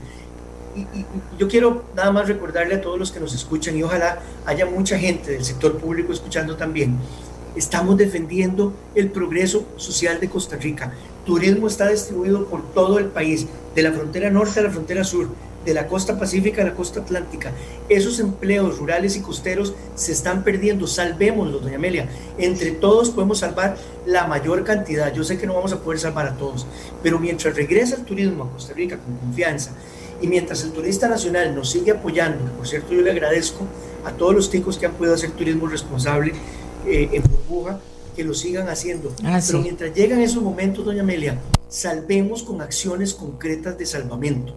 Y, 0.76 1.04
yo 1.36 1.48
quiero 1.48 1.84
nada 1.96 2.12
más 2.12 2.28
recordarle 2.28 2.76
a 2.76 2.80
todos 2.80 2.98
los 2.98 3.10
que 3.10 3.18
nos 3.18 3.34
escuchan 3.34 3.76
y 3.76 3.82
ojalá 3.82 4.20
haya 4.46 4.64
mucha 4.64 4.96
gente 4.96 5.32
del 5.32 5.44
sector 5.44 5.76
público 5.76 6.12
escuchando 6.12 6.56
también 6.56 6.96
Estamos 7.56 7.96
defendiendo 7.96 8.72
el 8.94 9.10
progreso 9.10 9.64
social 9.76 10.20
de 10.20 10.28
Costa 10.28 10.56
Rica. 10.56 10.92
Turismo 11.24 11.66
está 11.66 11.88
distribuido 11.88 12.46
por 12.46 12.62
todo 12.72 12.98
el 12.98 13.06
país, 13.06 13.46
de 13.74 13.82
la 13.82 13.92
frontera 13.92 14.30
norte 14.30 14.60
a 14.60 14.64
la 14.64 14.70
frontera 14.70 15.04
sur, 15.04 15.28
de 15.64 15.74
la 15.74 15.86
costa 15.86 16.18
pacífica 16.18 16.62
a 16.62 16.66
la 16.66 16.74
costa 16.74 17.00
atlántica. 17.00 17.52
Esos 17.88 18.20
empleos 18.20 18.78
rurales 18.78 19.16
y 19.16 19.20
costeros 19.20 19.74
se 19.94 20.12
están 20.12 20.44
perdiendo. 20.44 20.86
Salvémoslos, 20.86 21.62
doña 21.62 21.76
Amelia. 21.76 22.08
Entre 22.38 22.70
todos 22.70 23.10
podemos 23.10 23.38
salvar 23.38 23.76
la 24.06 24.26
mayor 24.26 24.64
cantidad. 24.64 25.12
Yo 25.12 25.24
sé 25.24 25.36
que 25.36 25.46
no 25.46 25.54
vamos 25.54 25.72
a 25.72 25.80
poder 25.80 25.98
salvar 25.98 26.26
a 26.26 26.36
todos, 26.36 26.66
pero 27.02 27.18
mientras 27.18 27.54
regresa 27.54 27.96
el 27.96 28.04
turismo 28.04 28.44
a 28.44 28.50
Costa 28.50 28.72
Rica 28.72 28.98
con 28.98 29.16
confianza 29.16 29.72
y 30.20 30.26
mientras 30.26 30.62
el 30.64 30.72
turista 30.72 31.08
nacional 31.08 31.54
nos 31.54 31.70
sigue 31.70 31.92
apoyando, 31.92 32.50
por 32.52 32.66
cierto 32.66 32.92
yo 32.92 33.02
le 33.02 33.10
agradezco 33.10 33.66
a 34.04 34.12
todos 34.12 34.34
los 34.34 34.50
ticos 34.50 34.78
que 34.78 34.86
han 34.86 34.92
podido 34.92 35.14
hacer 35.14 35.30
turismo 35.30 35.66
responsable, 35.66 36.32
eh, 36.88 37.08
en 37.12 37.22
burbuja, 37.22 37.80
que 38.16 38.24
lo 38.24 38.34
sigan 38.34 38.68
haciendo. 38.68 39.14
Ah, 39.24 39.40
Pero 39.46 39.60
mientras 39.60 39.94
llegan 39.94 40.20
esos 40.20 40.42
momentos, 40.42 40.84
doña 40.84 41.02
Amelia, 41.02 41.38
salvemos 41.68 42.42
con 42.42 42.60
acciones 42.60 43.14
concretas 43.14 43.78
de 43.78 43.86
salvamento. 43.86 44.54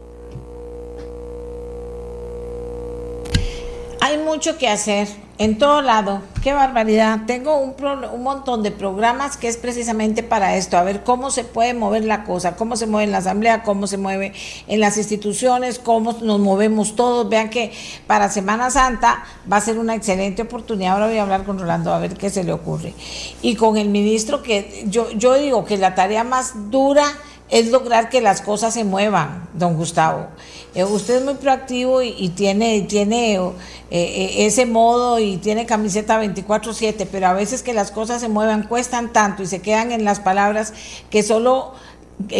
Hay 4.03 4.17
mucho 4.17 4.57
que 4.57 4.67
hacer 4.67 5.07
en 5.37 5.59
todo 5.59 5.83
lado. 5.83 6.23
Qué 6.41 6.53
barbaridad. 6.53 7.21
Tengo 7.27 7.59
un, 7.59 7.75
un, 8.11 8.23
montón 8.23 8.63
de 8.63 8.71
programas 8.71 9.37
que 9.37 9.47
es 9.47 9.57
precisamente 9.57 10.23
para 10.23 10.55
esto, 10.55 10.75
a 10.75 10.81
ver 10.81 11.03
cómo 11.03 11.29
se 11.29 11.43
puede 11.43 11.75
mover 11.75 12.05
la 12.05 12.23
cosa, 12.23 12.55
cómo 12.55 12.75
se 12.75 12.87
mueve 12.87 13.05
en 13.05 13.11
la 13.11 13.19
asamblea, 13.19 13.61
cómo 13.61 13.85
se 13.85 13.97
mueve 13.97 14.33
en 14.67 14.79
las 14.79 14.97
instituciones, 14.97 15.77
cómo 15.77 16.13
nos 16.13 16.39
movemos 16.39 16.95
todos. 16.95 17.29
Vean 17.29 17.51
que 17.51 17.73
para 18.07 18.29
Semana 18.29 18.71
Santa 18.71 19.23
va 19.51 19.57
a 19.57 19.61
ser 19.61 19.77
una 19.77 19.93
excelente 19.93 20.41
oportunidad. 20.41 20.93
Ahora 20.93 21.05
voy 21.05 21.17
a 21.17 21.21
hablar 21.21 21.43
con 21.43 21.59
Rolando 21.59 21.93
a 21.93 21.99
ver 21.99 22.15
qué 22.15 22.31
se 22.31 22.43
le 22.43 22.53
ocurre. 22.53 22.95
Y 23.43 23.55
con 23.55 23.77
el 23.77 23.89
ministro 23.89 24.41
que 24.41 24.83
yo, 24.87 25.11
yo 25.11 25.35
digo 25.35 25.63
que 25.63 25.77
la 25.77 25.93
tarea 25.93 26.23
más 26.23 26.71
dura 26.71 27.05
es 27.51 27.69
lograr 27.69 28.09
que 28.09 28.21
las 28.21 28.41
cosas 28.41 28.73
se 28.73 28.85
muevan, 28.85 29.47
don 29.53 29.75
Gustavo. 29.75 30.27
Eh, 30.73 30.85
usted 30.85 31.17
es 31.17 31.23
muy 31.23 31.33
proactivo 31.33 32.01
y, 32.01 32.29
tiene, 32.29 32.81
tiene 32.83 33.35
eh, 33.35 33.51
eh, 33.91 34.45
ese 34.45 34.65
modo 34.65 35.19
y 35.19 35.35
tiene 35.35 35.65
camiseta 35.65 36.23
24/7, 36.23 37.05
pero 37.11 37.27
a 37.27 37.33
veces 37.33 37.61
que 37.61 37.73
las 37.73 37.91
cosas 37.91 38.21
se 38.21 38.29
muevan 38.29 38.63
cuestan 38.67 39.11
tanto 39.11 39.43
y 39.43 39.47
se 39.47 39.59
quedan 39.59 39.91
en 39.91 40.05
las 40.05 40.21
palabras 40.21 40.73
que 41.09 41.23
solo 41.23 41.73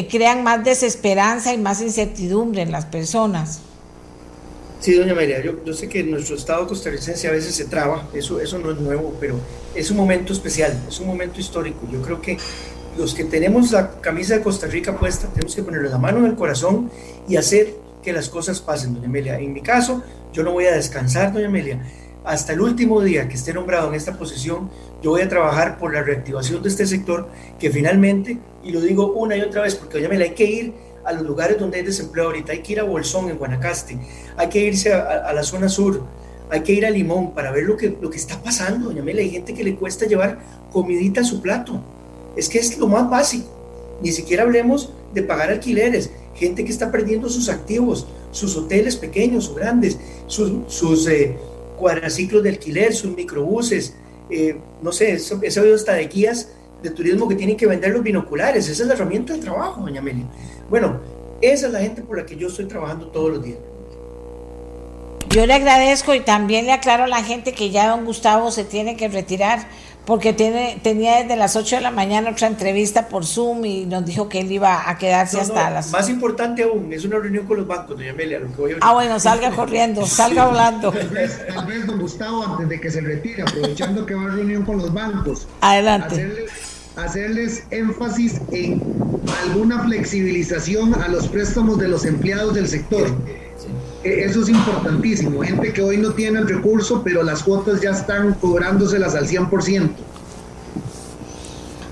crean 0.10 0.44
más 0.44 0.64
desesperanza 0.64 1.54
y 1.54 1.58
más 1.58 1.82
incertidumbre 1.82 2.62
en 2.62 2.72
las 2.72 2.86
personas. 2.86 3.60
Sí, 4.80 4.94
doña 4.94 5.14
María, 5.14 5.44
yo, 5.44 5.64
yo, 5.64 5.74
sé 5.74 5.90
que 5.90 6.04
nuestro 6.04 6.36
Estado 6.36 6.66
costarricense 6.68 7.28
a 7.28 7.32
veces 7.32 7.54
se 7.54 7.66
traba, 7.66 8.08
eso, 8.14 8.40
eso 8.40 8.58
no 8.58 8.72
es 8.72 8.80
nuevo, 8.80 9.14
pero 9.20 9.40
es 9.76 9.92
un 9.92 9.98
momento 9.98 10.34
especial, 10.34 10.76
es 10.88 11.00
un 11.00 11.08
momento 11.08 11.40
histórico. 11.40 11.88
Yo 11.92 12.02
creo 12.02 12.20
que 12.20 12.38
los 12.98 13.14
que 13.14 13.24
tenemos 13.24 13.72
la 13.72 14.02
camisa 14.02 14.36
de 14.36 14.42
Costa 14.42 14.68
Rica 14.68 14.98
puesta, 14.98 15.28
tenemos 15.28 15.56
que 15.56 15.64
ponerle 15.64 15.90
la 15.90 15.98
mano 15.98 16.20
en 16.20 16.26
el 16.26 16.36
corazón 16.36 16.92
y 17.28 17.36
hacer 17.38 17.74
que 18.04 18.14
las 18.14 18.30
cosas 18.30 18.60
pasen, 18.60 18.94
doña 18.94 19.08
Amelia. 19.08 19.40
En 19.40 19.54
mi 19.54 19.62
caso, 19.62 20.04
yo 20.34 20.44
no 20.44 20.52
voy 20.52 20.66
a 20.66 20.74
descansar, 20.74 21.32
doña 21.32 21.48
Amelia. 21.48 21.82
Hasta 22.24 22.54
el 22.54 22.62
último 22.62 23.02
día 23.02 23.28
que 23.28 23.36
esté 23.36 23.54
nombrado 23.54 23.88
en 23.90 23.96
esta 23.96 24.18
posición, 24.18 24.70
yo 25.02 25.12
voy 25.12 25.22
a 25.22 25.30
trabajar 25.30 25.78
por 25.78 25.94
la 25.94 26.04
reactivación 26.04 26.62
de 26.62 26.70
este 26.70 26.86
sector, 26.86 27.30
que 27.60 27.70
finalmente, 27.72 28.38
y 28.64 28.72
lo 28.72 28.82
digo 28.82 29.14
una 29.14 29.36
y 29.36 29.42
otra 29.42 29.64
vez, 29.64 29.76
porque 29.76 29.98
doña 29.98 30.08
Amelia, 30.08 30.26
hay 30.28 30.36
que 30.36 30.46
ir 30.46 30.74
a 31.04 31.14
los 31.14 31.24
lugares 31.24 31.58
donde 31.58 31.78
hay 31.78 31.84
desempleo 31.84 32.26
ahorita, 32.26 32.52
hay 32.52 32.60
que 32.62 32.74
ir 32.74 32.80
a 32.80 32.84
Bolsón, 32.84 33.30
en 33.30 33.38
Guanacaste, 33.38 33.98
hay 34.38 34.50
que 34.50 34.60
irse 34.60 34.94
a, 34.94 35.00
a 35.00 35.34
la 35.34 35.44
zona 35.44 35.68
sur, 35.68 36.04
hay 36.52 36.62
que 36.62 36.74
ir 36.74 36.86
a 36.86 36.90
Limón 36.90 37.34
para 37.34 37.52
ver 37.52 37.64
lo 37.64 37.78
que, 37.78 37.98
lo 38.00 38.10
que 38.10 38.18
está 38.18 38.38
pasando, 38.44 38.88
doña 38.88 39.02
Amelia. 39.02 39.24
Hay 39.24 39.32
gente 39.32 39.54
que 39.54 39.64
le 39.64 39.76
cuesta 39.76 40.06
llevar 40.06 40.40
comidita 40.72 41.22
a 41.22 41.24
su 41.24 41.42
plato 41.42 41.82
es 42.36 42.49
que 42.49 42.60
es 42.60 42.78
lo 42.78 42.88
más 42.88 43.10
básico. 43.10 43.48
Ni 44.02 44.12
siquiera 44.12 44.44
hablemos 44.44 44.91
de 45.14 45.24
pagar 45.24 45.49
alquileres, 45.49 46.10
gente 46.36 46.64
que 46.64 46.72
está 46.72 46.91
perdiendo 46.91 47.30
sus 47.30 47.49
activos, 47.49 48.08
sus 48.32 48.56
hoteles 48.56 48.95
pequeños 48.95 49.49
o 49.49 49.56
grandes, 49.56 49.98
sus, 50.28 50.52
sus 50.68 51.08
eh, 51.08 51.38
cuadraciclos 51.78 52.44
de 52.44 52.49
alquiler, 52.49 52.94
sus 52.94 53.16
microbuses, 53.16 53.94
eh, 54.30 54.58
no 54.82 54.91
sé, 54.91 55.14
eso, 55.14 55.40
hasta 55.76 55.94
de 55.94 56.08
guías 56.08 56.49
de 56.82 56.90
turismo 56.90 57.28
que 57.28 57.36
tienen 57.36 57.58
que 57.58 57.68
vender 57.68 57.91
los 57.91 58.02
binoculares. 58.02 58.68
Esa 58.70 58.84
es 58.84 58.88
la 58.88 58.94
herramienta 58.95 59.34
de 59.34 59.40
trabajo, 59.40 59.82
doña 59.82 59.99
Amelia. 59.99 60.26
Bueno, 60.70 60.99
esa 61.41 61.68
es 61.68 61.74
la 61.74 61.80
gente 61.80 62.02
por 62.02 62.18
la 62.18 62.26
que 62.26 62.36
yo 62.36 62.48
estoy 62.48 62.66
trabajando 62.66 63.08
todos 63.08 63.32
los 63.32 63.44
días. 63.44 63.60
Yo 65.30 65.45
le 65.45 65.53
agradezco 65.53 66.14
y 66.14 66.20
también 66.20 66.66
le 66.66 66.74
aclaro 66.74 67.06
a 67.06 67.08
la 67.08 67.24
gente 67.24 67.53
que 67.53 67.70
ya 67.70 67.90
don 67.90 68.06
Gustavo 68.06 68.52
se 68.52 68.64
tiene 68.64 68.98
que 68.98 69.08
retirar 69.08 69.68
porque 70.06 70.34
tiene, 70.34 70.80
tenía 70.82 71.22
desde 71.22 71.36
las 71.36 71.56
8 71.56 71.76
de 71.78 71.82
la 71.82 71.91
mañana 71.91 72.32
otra 72.32 72.48
entrevista 72.48 73.07
por 73.07 73.26
Zoom 73.26 73.65
y 73.65 73.86
nos 73.86 74.06
dijo 74.06 74.30
que 74.30 74.40
él 74.40 74.52
iba 74.52 74.90
a 74.90 74.98
quedarse 74.98 75.40
hasta 75.40 75.69
las... 75.69 75.91
Más 75.91 76.10
importante 76.10 76.64
aún, 76.64 76.91
es 76.91 77.06
una 77.06 77.19
reunión 77.19 77.45
con 77.45 77.57
los 77.57 77.68
bancos, 77.68 77.98
doña 77.98 78.11
Amelia, 78.11 78.40
lo 78.40 78.48
que 78.48 78.61
voy 78.61 78.72
a 78.72 78.78
Ah, 78.82 78.94
bueno, 78.94 79.19
salga 79.19 79.52
corriendo, 79.56 80.06
salga 80.06 80.44
hablando. 80.44 80.91
Tal 80.91 81.10
vez, 81.10 81.40
tal 81.48 81.65
vez, 81.68 81.86
don 81.86 81.99
Gustavo, 81.99 82.44
antes 82.44 82.69
de 82.69 82.82
que 82.82 82.90
se 82.90 83.02
retire, 83.02 83.44
aprovechando 83.44 84.06
que 84.06 84.15
va 84.15 84.23
a 84.23 84.36
reunión 84.36 84.64
con 84.65 84.78
los 84.78 84.91
bancos, 84.91 85.48
adelante. 85.61 86.15
Hacerles, 86.15 86.52
hacerles 86.95 87.64
énfasis 87.69 88.41
en 88.52 88.82
alguna 89.45 89.84
flexibilización 89.84 90.95
a 90.95 91.07
los 91.10 91.28
préstamos 91.28 91.78
de 91.78 91.88
los 91.88 92.06
empleados 92.06 92.56
del 92.56 92.68
sector. 92.68 93.07
Eh, 94.03 94.23
eso 94.26 94.41
es 94.41 94.49
importantísimo. 94.49 95.41
Gente 95.41 95.73
que 95.73 95.82
hoy 95.82 95.98
no 95.98 96.11
tiene 96.14 96.40
el 96.40 96.48
recurso, 96.48 97.02
pero 97.03 97.23
las 97.23 97.44
cuotas 97.44 97.82
ya 97.82 97.91
están 97.91 98.34
cobrándoselas 98.36 99.15
al 99.15 99.28
100%. 99.28 99.90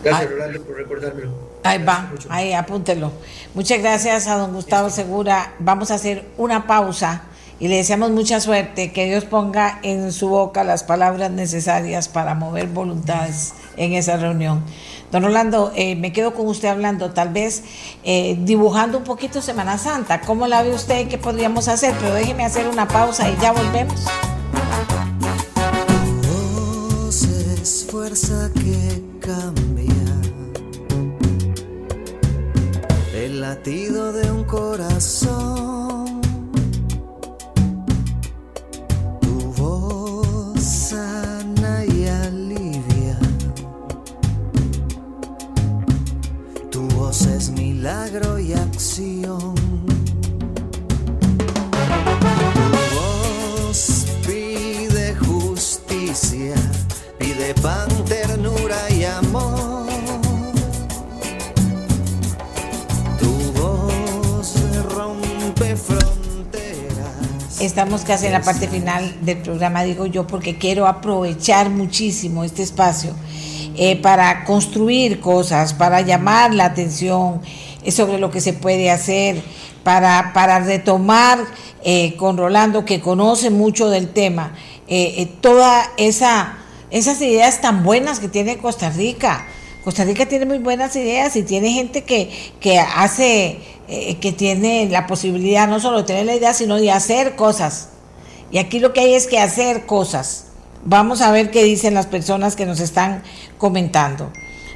Gracias, 0.04 0.32
Rolando, 0.32 0.62
por 0.62 0.76
recordármelo. 0.78 1.50
Ahí 1.64 1.84
va, 1.84 2.12
ahí 2.30 2.54
apúntelo. 2.54 3.12
Muchas 3.54 3.80
gracias 3.80 4.28
a 4.28 4.38
don 4.38 4.54
Gustavo 4.54 4.90
Segura. 4.90 5.56
Vamos 5.60 5.92
a 5.92 5.96
hacer 5.96 6.26
una 6.38 6.66
pausa 6.68 7.24
y 7.60 7.68
le 7.68 7.76
deseamos 7.76 8.12
mucha 8.12 8.40
suerte, 8.40 8.94
que 8.94 9.06
Dios 9.06 9.26
ponga 9.26 9.80
en 9.84 10.14
su 10.14 10.30
boca 10.30 10.64
las 10.64 10.84
palabras 10.84 11.30
necesarias 11.32 12.08
para 12.08 12.34
mover 12.34 12.68
voluntades 12.68 13.54
en 13.80 13.94
esa 13.94 14.18
reunión. 14.18 14.64
Don 15.12 15.24
Rolando, 15.24 15.72
eh, 15.76 15.96
me 15.96 16.14
quedo 16.14 16.36
con 16.36 16.46
usted 16.46 16.68
hablando, 16.68 17.12
tal 17.12 17.30
vez 17.30 17.64
eh, 18.04 18.38
dibujando 18.42 19.00
un 19.00 19.04
poquito 19.04 19.42
Semana 19.42 19.80
Santa. 19.80 20.22
¿Cómo 20.22 20.46
la 20.46 20.62
ve 20.62 20.72
usted? 20.72 21.08
¿Qué 21.08 21.18
podríamos 21.18 21.68
hacer? 21.68 21.96
Pero 22.00 22.14
déjeme 22.14 22.46
hacer 22.46 22.68
una 22.68 22.88
pausa 22.88 23.28
y 23.30 23.36
ya 23.42 23.52
volvemos. 23.52 24.06
Que 28.54 29.02
cambia 29.20 29.86
el 33.14 33.42
latido 33.42 34.12
de 34.14 34.32
un 34.32 34.44
corazón. 34.44 35.89
Milagro 47.80 48.38
y 48.38 48.52
acción. 48.52 49.56
Tu 52.66 52.96
voz 52.98 54.06
pide 54.28 55.16
justicia, 55.16 56.56
pide 57.18 57.54
pan, 57.62 57.88
ternura 58.06 58.76
y 58.92 59.06
amor. 59.06 59.88
Tu 63.18 63.32
voz 63.54 64.56
rompe 64.94 65.78
fronteras. 65.78 67.62
Estamos 67.62 68.02
casi 68.02 68.26
en 68.26 68.34
la 68.34 68.42
parte 68.42 68.68
final 68.68 69.16
del 69.22 69.38
programa, 69.38 69.84
digo 69.84 70.06
yo, 70.06 70.28
porque 70.28 70.58
quiero 70.58 70.86
aprovechar 70.86 71.70
muchísimo 71.70 72.44
este 72.44 72.64
espacio 72.64 73.16
eh, 73.78 73.96
para 73.96 74.44
construir 74.44 75.22
cosas, 75.22 75.74
para 75.74 76.02
llamar 76.02 76.54
la 76.54 76.66
atención 76.66 77.40
sobre 77.88 78.20
lo 78.20 78.32
que 78.32 78.42
se 78.42 78.54
puede 78.54 78.92
hacer, 78.92 79.42
para, 79.84 80.32
para 80.34 80.60
retomar 80.60 81.40
eh, 81.84 82.16
con 82.18 82.38
Rolando, 82.38 82.86
que 82.86 83.00
conoce 83.00 83.50
mucho 83.50 83.90
del 83.90 84.10
tema, 84.10 84.54
eh, 84.88 85.16
eh, 85.18 85.26
toda 85.42 85.92
esa 85.98 86.60
esas 86.92 87.22
ideas 87.22 87.62
tan 87.62 87.84
buenas 87.84 88.20
que 88.20 88.28
tiene 88.28 88.58
Costa 88.58 88.90
Rica. 88.90 89.46
Costa 89.84 90.04
Rica 90.04 90.26
tiene 90.26 90.46
muy 90.46 90.58
buenas 90.58 90.96
ideas 90.96 91.36
y 91.36 91.44
tiene 91.44 91.72
gente 91.72 92.04
que, 92.04 92.32
que 92.60 92.80
hace, 92.80 93.60
eh, 93.88 94.18
que 94.20 94.32
tiene 94.32 94.88
la 94.90 95.08
posibilidad 95.08 95.68
no 95.68 95.80
solo 95.80 96.00
de 96.00 96.04
tener 96.04 96.26
la 96.26 96.36
idea, 96.36 96.54
sino 96.54 96.78
de 96.78 96.92
hacer 96.92 97.36
cosas. 97.36 97.90
Y 98.52 98.58
aquí 98.58 98.80
lo 98.80 98.92
que 98.92 99.02
hay 99.02 99.14
es 99.14 99.28
que 99.28 99.40
hacer 99.40 99.86
cosas. 99.86 100.46
Vamos 100.84 101.22
a 101.22 101.32
ver 101.32 101.52
qué 101.52 101.64
dicen 101.64 101.94
las 101.94 102.08
personas 102.08 102.56
que 102.56 102.66
nos 102.66 102.80
están 102.80 103.24
comentando. 103.58 104.32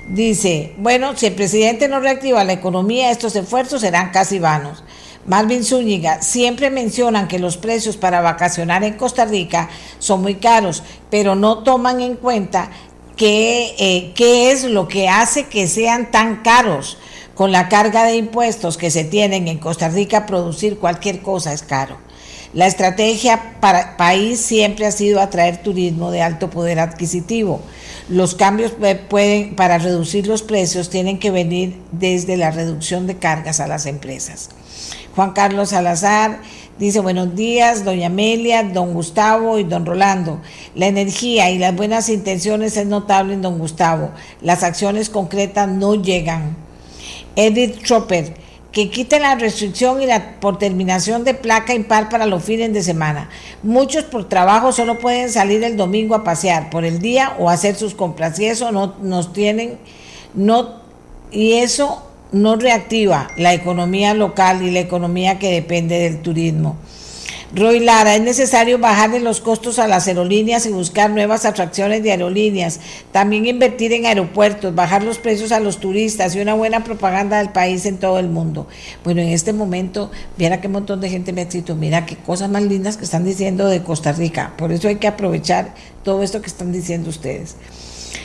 Dice, 0.07 0.73
bueno, 0.77 1.15
si 1.15 1.27
el 1.27 1.33
presidente 1.33 1.87
no 1.87 1.99
reactiva 2.01 2.43
la 2.43 2.53
economía, 2.53 3.09
estos 3.09 3.35
esfuerzos 3.35 3.81
serán 3.81 4.11
casi 4.11 4.37
vanos. 4.37 4.83
Marvin 5.25 5.63
Zúñiga, 5.63 6.21
siempre 6.21 6.69
mencionan 6.69 7.29
que 7.29 7.39
los 7.39 7.55
precios 7.55 7.95
para 7.95 8.19
vacacionar 8.19 8.83
en 8.83 8.95
Costa 8.95 9.23
Rica 9.23 9.69
son 9.99 10.21
muy 10.21 10.35
caros, 10.35 10.83
pero 11.09 11.35
no 11.35 11.59
toman 11.59 12.01
en 12.01 12.17
cuenta 12.17 12.69
qué, 13.15 13.73
eh, 13.79 14.11
qué 14.13 14.51
es 14.51 14.65
lo 14.65 14.89
que 14.89 15.07
hace 15.07 15.45
que 15.45 15.67
sean 15.67 16.11
tan 16.11 16.43
caros. 16.43 16.97
Con 17.33 17.51
la 17.51 17.67
carga 17.67 18.03
de 18.03 18.17
impuestos 18.17 18.77
que 18.77 18.91
se 18.91 19.05
tienen 19.05 19.47
en 19.47 19.57
Costa 19.57 19.89
Rica, 19.89 20.27
producir 20.27 20.77
cualquier 20.77 21.21
cosa 21.21 21.51
es 21.53 21.63
caro. 21.63 21.97
La 22.53 22.67
estrategia 22.67 23.55
para 23.59 23.97
país 23.97 24.39
siempre 24.39 24.85
ha 24.85 24.91
sido 24.91 25.19
atraer 25.19 25.63
turismo 25.63 26.11
de 26.11 26.21
alto 26.21 26.51
poder 26.51 26.79
adquisitivo. 26.79 27.61
Los 28.09 28.35
cambios 28.35 28.73
pueden, 29.09 29.55
para 29.55 29.79
reducir 29.79 30.27
los 30.27 30.43
precios 30.43 30.91
tienen 30.91 31.17
que 31.17 31.31
venir 31.31 31.75
desde 31.91 32.37
la 32.37 32.51
reducción 32.51 33.07
de 33.07 33.17
cargas 33.17 33.59
a 33.59 33.67
las 33.67 33.87
empresas. 33.87 34.51
Juan 35.15 35.31
Carlos 35.31 35.69
Salazar 35.69 36.41
dice 36.77 36.99
buenos 36.99 37.35
días, 37.35 37.85
doña 37.85 38.07
Amelia, 38.07 38.61
don 38.61 38.93
Gustavo 38.93 39.57
y 39.57 39.63
don 39.63 39.87
Rolando. 39.87 40.39
La 40.75 40.85
energía 40.85 41.49
y 41.49 41.57
las 41.57 41.75
buenas 41.75 42.07
intenciones 42.09 42.77
es 42.77 42.85
notable 42.85 43.33
en 43.33 43.41
don 43.41 43.57
Gustavo. 43.57 44.11
Las 44.41 44.61
acciones 44.61 45.09
concretas 45.09 45.67
no 45.67 45.95
llegan. 45.95 46.55
Edith 47.35 47.81
Chopper, 47.81 48.42
que 48.73 48.89
quiten 48.89 49.21
la 49.21 49.35
restricción 49.35 50.01
y 50.01 50.07
la 50.07 50.39
por 50.39 50.57
terminación 50.57 51.23
de 51.23 51.35
placa 51.35 51.75
impar 51.75 52.09
para 52.09 52.25
los 52.25 52.43
fines 52.43 52.73
de 52.73 52.81
semana. 52.81 53.29
Muchos 53.61 54.03
por 54.03 54.27
trabajo 54.27 54.71
solo 54.71 54.97
pueden 54.97 55.29
salir 55.29 55.63
el 55.63 55.77
domingo 55.77 56.15
a 56.15 56.23
pasear 56.23 56.71
por 56.71 56.83
el 56.83 56.99
día 56.99 57.35
o 57.37 57.49
hacer 57.49 57.75
sus 57.75 57.93
compras 57.93 58.39
y 58.39 58.45
eso 58.45 58.71
no 58.71 58.95
nos 59.01 59.31
tienen 59.31 59.77
no 60.33 60.81
y 61.31 61.53
eso 61.53 62.03
no 62.31 62.55
reactiva 62.55 63.27
la 63.37 63.53
economía 63.53 64.15
local 64.15 64.63
y 64.63 64.71
la 64.71 64.79
economía 64.79 65.37
que 65.37 65.51
depende 65.51 65.99
del 65.99 66.23
turismo. 66.23 66.75
Roy 67.55 67.81
Lara, 67.81 68.15
es 68.15 68.21
necesario 68.21 68.79
bajarle 68.79 69.19
los 69.19 69.39
costos 69.39 69.77
a 69.77 69.87
las 69.87 70.07
aerolíneas 70.07 70.65
y 70.65 70.69
buscar 70.69 71.11
nuevas 71.11 71.45
atracciones 71.45 72.01
de 72.01 72.09
aerolíneas. 72.09 72.79
También 73.11 73.45
invertir 73.45 73.93
en 73.93 74.07
aeropuertos, 74.07 74.73
bajar 74.73 75.03
los 75.03 75.19
precios 75.19 75.51
a 75.51 75.59
los 75.59 75.77
turistas 75.79 76.35
y 76.35 76.39
una 76.39 76.55
buena 76.55 76.83
propaganda 76.83 77.37
del 77.37 77.49
país 77.49 77.85
en 77.85 77.99
todo 77.99 78.17
el 78.17 78.27
mundo. 78.27 78.65
Bueno, 79.03 79.21
en 79.21 79.27
este 79.27 79.53
momento, 79.53 80.09
viera 80.35 80.61
qué 80.61 80.67
montón 80.67 80.99
de 80.99 81.11
gente 81.11 81.31
me 81.31 81.41
ha 81.41 81.43
escrito, 81.43 81.75
mira 81.75 82.07
qué 82.07 82.15
cosas 82.15 82.49
más 82.49 82.63
lindas 82.63 82.97
que 82.97 83.05
están 83.05 83.23
diciendo 83.23 83.67
de 83.67 83.83
Costa 83.83 84.13
Rica. 84.13 84.53
Por 84.57 84.71
eso 84.71 84.87
hay 84.87 84.95
que 84.95 85.07
aprovechar 85.07 85.75
todo 86.03 86.23
esto 86.23 86.41
que 86.41 86.47
están 86.47 86.71
diciendo 86.71 87.11
ustedes. 87.11 87.57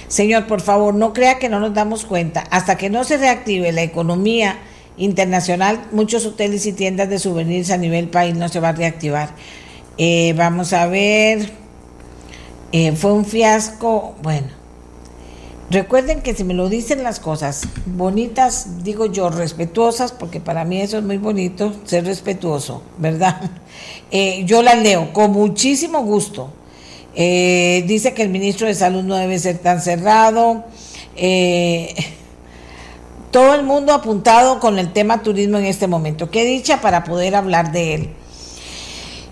Señor, 0.09 0.46
por 0.46 0.62
favor, 0.62 0.94
no 0.94 1.12
crea 1.12 1.38
que 1.38 1.50
no 1.50 1.60
nos 1.60 1.74
damos 1.74 2.06
cuenta. 2.06 2.44
Hasta 2.50 2.78
que 2.78 2.88
no 2.88 3.05
se 3.05 3.18
reactive 3.18 3.72
la 3.72 3.82
economía 3.82 4.56
internacional, 4.99 5.87
muchos 5.93 6.27
hoteles 6.27 6.66
y 6.66 6.73
tiendas 6.73 7.09
de 7.09 7.19
souvenirs 7.19 7.70
a 7.70 7.77
nivel 7.77 8.09
país 8.09 8.37
no 8.37 8.49
se 8.49 8.61
va 8.61 8.70
a 8.70 8.73
reactivar. 8.73 9.31
Eh, 9.97 10.33
vamos 10.37 10.73
a 10.73 10.87
ver, 10.87 11.51
eh, 12.73 12.93
fue 12.93 13.12
un 13.12 13.25
fiasco, 13.25 14.15
bueno. 14.23 14.49
Recuerden 15.70 16.23
que 16.23 16.35
si 16.35 16.45
me 16.45 16.55
lo 16.55 16.69
dicen 16.69 17.03
las 17.03 17.20
cosas 17.20 17.69
bonitas, 17.85 18.85
digo 18.85 19.07
yo, 19.07 19.29
respetuosas, 19.29 20.12
porque 20.12 20.41
para 20.41 20.65
mí 20.65 20.81
eso 20.81 20.99
es 20.99 21.05
muy 21.05 21.19
bonito, 21.19 21.75
ser 21.85 22.05
respetuoso, 22.05 22.83
¿verdad? 22.99 23.51
Eh, 24.11 24.45
yo 24.47 24.62
las 24.62 24.83
leo 24.83 25.12
con 25.12 25.33
muchísimo 25.33 26.03
gusto. 26.03 26.51
Dice 27.15 28.15
que 28.15 28.23
el 28.23 28.31
ministro 28.31 28.66
de 28.66 28.75
Salud 28.75 29.03
no 29.03 29.16
debe 29.16 29.39
ser 29.39 29.59
tan 29.59 29.83
cerrado. 29.83 30.65
Todo 33.30 33.55
el 33.55 33.62
mundo 33.62 33.92
apuntado 33.92 34.60
con 34.60 34.78
el 34.78 34.92
tema 34.92 35.22
turismo 35.22 35.59
en 35.59 35.66
este 35.66 35.86
momento. 35.86 36.30
Qué 36.30 36.44
dicha 36.44 36.80
para 36.80 37.05
poder 37.05 37.34
hablar 37.34 37.72
de 37.72 37.94
él. 37.94 38.10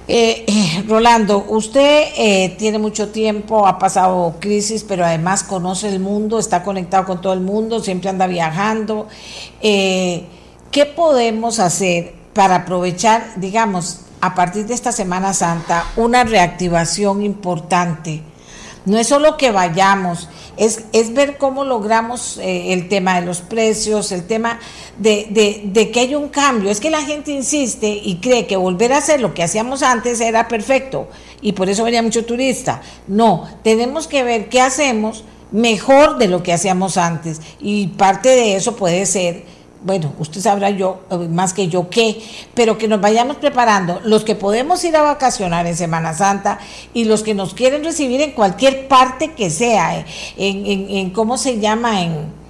Eh, 0.08 0.44
eh, 0.46 0.84
Rolando, 0.86 1.44
usted 1.48 2.04
eh, 2.16 2.54
tiene 2.58 2.78
mucho 2.78 3.08
tiempo, 3.08 3.66
ha 3.66 3.76
pasado 3.78 4.36
crisis, 4.38 4.84
pero 4.84 5.04
además 5.04 5.42
conoce 5.42 5.88
el 5.88 5.98
mundo, 5.98 6.38
está 6.38 6.62
conectado 6.62 7.06
con 7.06 7.20
todo 7.20 7.32
el 7.32 7.40
mundo, 7.40 7.80
siempre 7.80 8.10
anda 8.10 8.28
viajando. 8.28 9.08
¿Qué 9.60 10.86
podemos 10.94 11.58
hacer 11.58 12.14
para 12.34 12.56
aprovechar, 12.56 13.32
digamos, 13.36 14.00
a 14.20 14.34
partir 14.34 14.66
de 14.66 14.74
esta 14.74 14.92
Semana 14.92 15.34
Santa, 15.34 15.84
una 15.96 16.22
reactivación 16.22 17.22
importante? 17.22 18.22
No 18.86 18.98
es 18.98 19.08
solo 19.08 19.36
que 19.36 19.50
vayamos, 19.50 20.28
es, 20.56 20.84
es 20.92 21.12
ver 21.12 21.38
cómo 21.38 21.64
logramos 21.64 22.38
eh, 22.38 22.72
el 22.72 22.88
tema 22.88 23.20
de 23.20 23.26
los 23.26 23.40
precios, 23.40 24.12
el 24.12 24.26
tema 24.28 24.60
de, 24.96 25.64
de, 25.64 25.90
que 25.90 26.00
hay 26.00 26.14
un 26.14 26.28
cambio. 26.28 26.70
Es 26.70 26.78
que 26.78 26.88
la 26.88 27.02
gente 27.02 27.32
insiste 27.32 27.88
y 27.88 28.16
cree 28.16 28.46
que 28.46 28.56
volver 28.56 28.92
a 28.92 28.98
hacer 28.98 29.20
lo 29.20 29.34
que 29.34 29.42
hacíamos 29.42 29.82
antes 29.82 30.20
era 30.20 30.46
perfecto 30.46 31.08
y 31.40 31.52
por 31.52 31.68
eso 31.68 31.82
venía 31.82 32.00
mucho 32.00 32.24
turista. 32.24 32.80
No, 33.08 33.48
tenemos 33.64 34.06
que 34.06 34.22
ver 34.22 34.48
qué 34.48 34.60
hacemos 34.60 35.24
mejor 35.50 36.18
de 36.18 36.28
lo 36.28 36.44
que 36.44 36.52
hacíamos 36.52 36.96
antes 36.96 37.40
y 37.60 37.88
parte 37.88 38.28
de 38.28 38.54
eso 38.54 38.76
puede 38.76 39.04
ser 39.04 39.44
bueno, 39.86 40.12
usted 40.18 40.40
sabrá 40.40 40.70
yo 40.70 41.02
eh, 41.12 41.16
más 41.16 41.52
que 41.52 41.68
yo 41.68 41.88
qué, 41.88 42.20
pero 42.54 42.76
que 42.76 42.88
nos 42.88 43.00
vayamos 43.00 43.36
preparando, 43.36 44.00
los 44.02 44.24
que 44.24 44.34
podemos 44.34 44.82
ir 44.82 44.96
a 44.96 45.02
vacacionar 45.02 45.64
en 45.68 45.76
Semana 45.76 46.12
Santa 46.12 46.58
y 46.92 47.04
los 47.04 47.22
que 47.22 47.34
nos 47.34 47.54
quieren 47.54 47.84
recibir 47.84 48.20
en 48.20 48.32
cualquier 48.32 48.88
parte 48.88 49.32
que 49.34 49.48
sea, 49.48 50.00
eh, 50.00 50.04
en, 50.36 50.66
en, 50.66 50.90
en 50.90 51.10
cómo 51.10 51.38
se 51.38 51.60
llama, 51.60 52.02
en, 52.02 52.46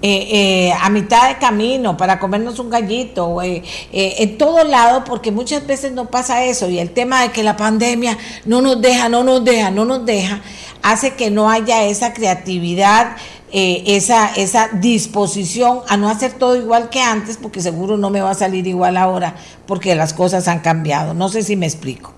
eh, 0.00 0.72
a 0.80 0.88
mitad 0.90 1.28
de 1.28 1.38
camino 1.38 1.96
para 1.96 2.20
comernos 2.20 2.60
un 2.60 2.70
gallito, 2.70 3.42
en 3.42 4.38
todo 4.38 4.62
lado, 4.62 5.02
porque 5.02 5.32
muchas 5.32 5.66
veces 5.66 5.90
no 5.90 6.08
pasa 6.08 6.44
eso 6.44 6.68
y 6.68 6.78
el 6.78 6.90
tema 6.90 7.22
de 7.22 7.32
que 7.32 7.42
la 7.42 7.56
pandemia 7.56 8.16
no 8.44 8.60
nos 8.60 8.80
deja, 8.80 9.08
no 9.08 9.24
nos 9.24 9.44
deja, 9.44 9.72
no 9.72 9.84
nos 9.84 10.06
deja, 10.06 10.40
hace 10.86 11.14
que 11.14 11.30
no 11.30 11.50
haya 11.50 11.84
esa 11.84 12.12
creatividad 12.12 13.16
eh, 13.52 13.82
esa, 13.86 14.34
esa 14.34 14.68
disposición 14.72 15.80
a 15.88 15.96
no 15.96 16.08
hacer 16.08 16.32
todo 16.32 16.56
igual 16.56 16.90
que 16.90 17.00
antes, 17.00 17.36
porque 17.36 17.60
seguro 17.60 17.96
no 17.96 18.10
me 18.10 18.20
va 18.20 18.30
a 18.30 18.34
salir 18.34 18.66
igual 18.66 18.96
ahora, 18.96 19.34
porque 19.66 19.94
las 19.94 20.12
cosas 20.12 20.48
han 20.48 20.60
cambiado. 20.60 21.14
No 21.14 21.28
sé 21.28 21.42
si 21.42 21.56
me 21.56 21.66
explico. 21.66 22.12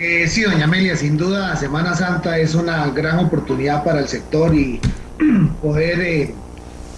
Eh, 0.00 0.26
sí, 0.28 0.42
doña 0.42 0.64
Amelia, 0.64 0.96
sin 0.96 1.18
duda 1.18 1.54
Semana 1.56 1.94
Santa 1.94 2.38
es 2.38 2.54
una 2.54 2.88
gran 2.88 3.18
oportunidad 3.18 3.84
para 3.84 4.00
el 4.00 4.08
sector 4.08 4.54
y 4.54 4.80
poder 5.62 6.00
eh, 6.00 6.34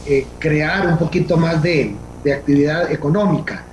eh, 0.07 0.27
crear 0.39 0.87
un 0.87 0.99
poquito 0.99 1.37
más 1.37 1.61
de, 1.61 1.97
de 2.23 2.33
actividad 2.33 2.93
económica. 2.93 3.65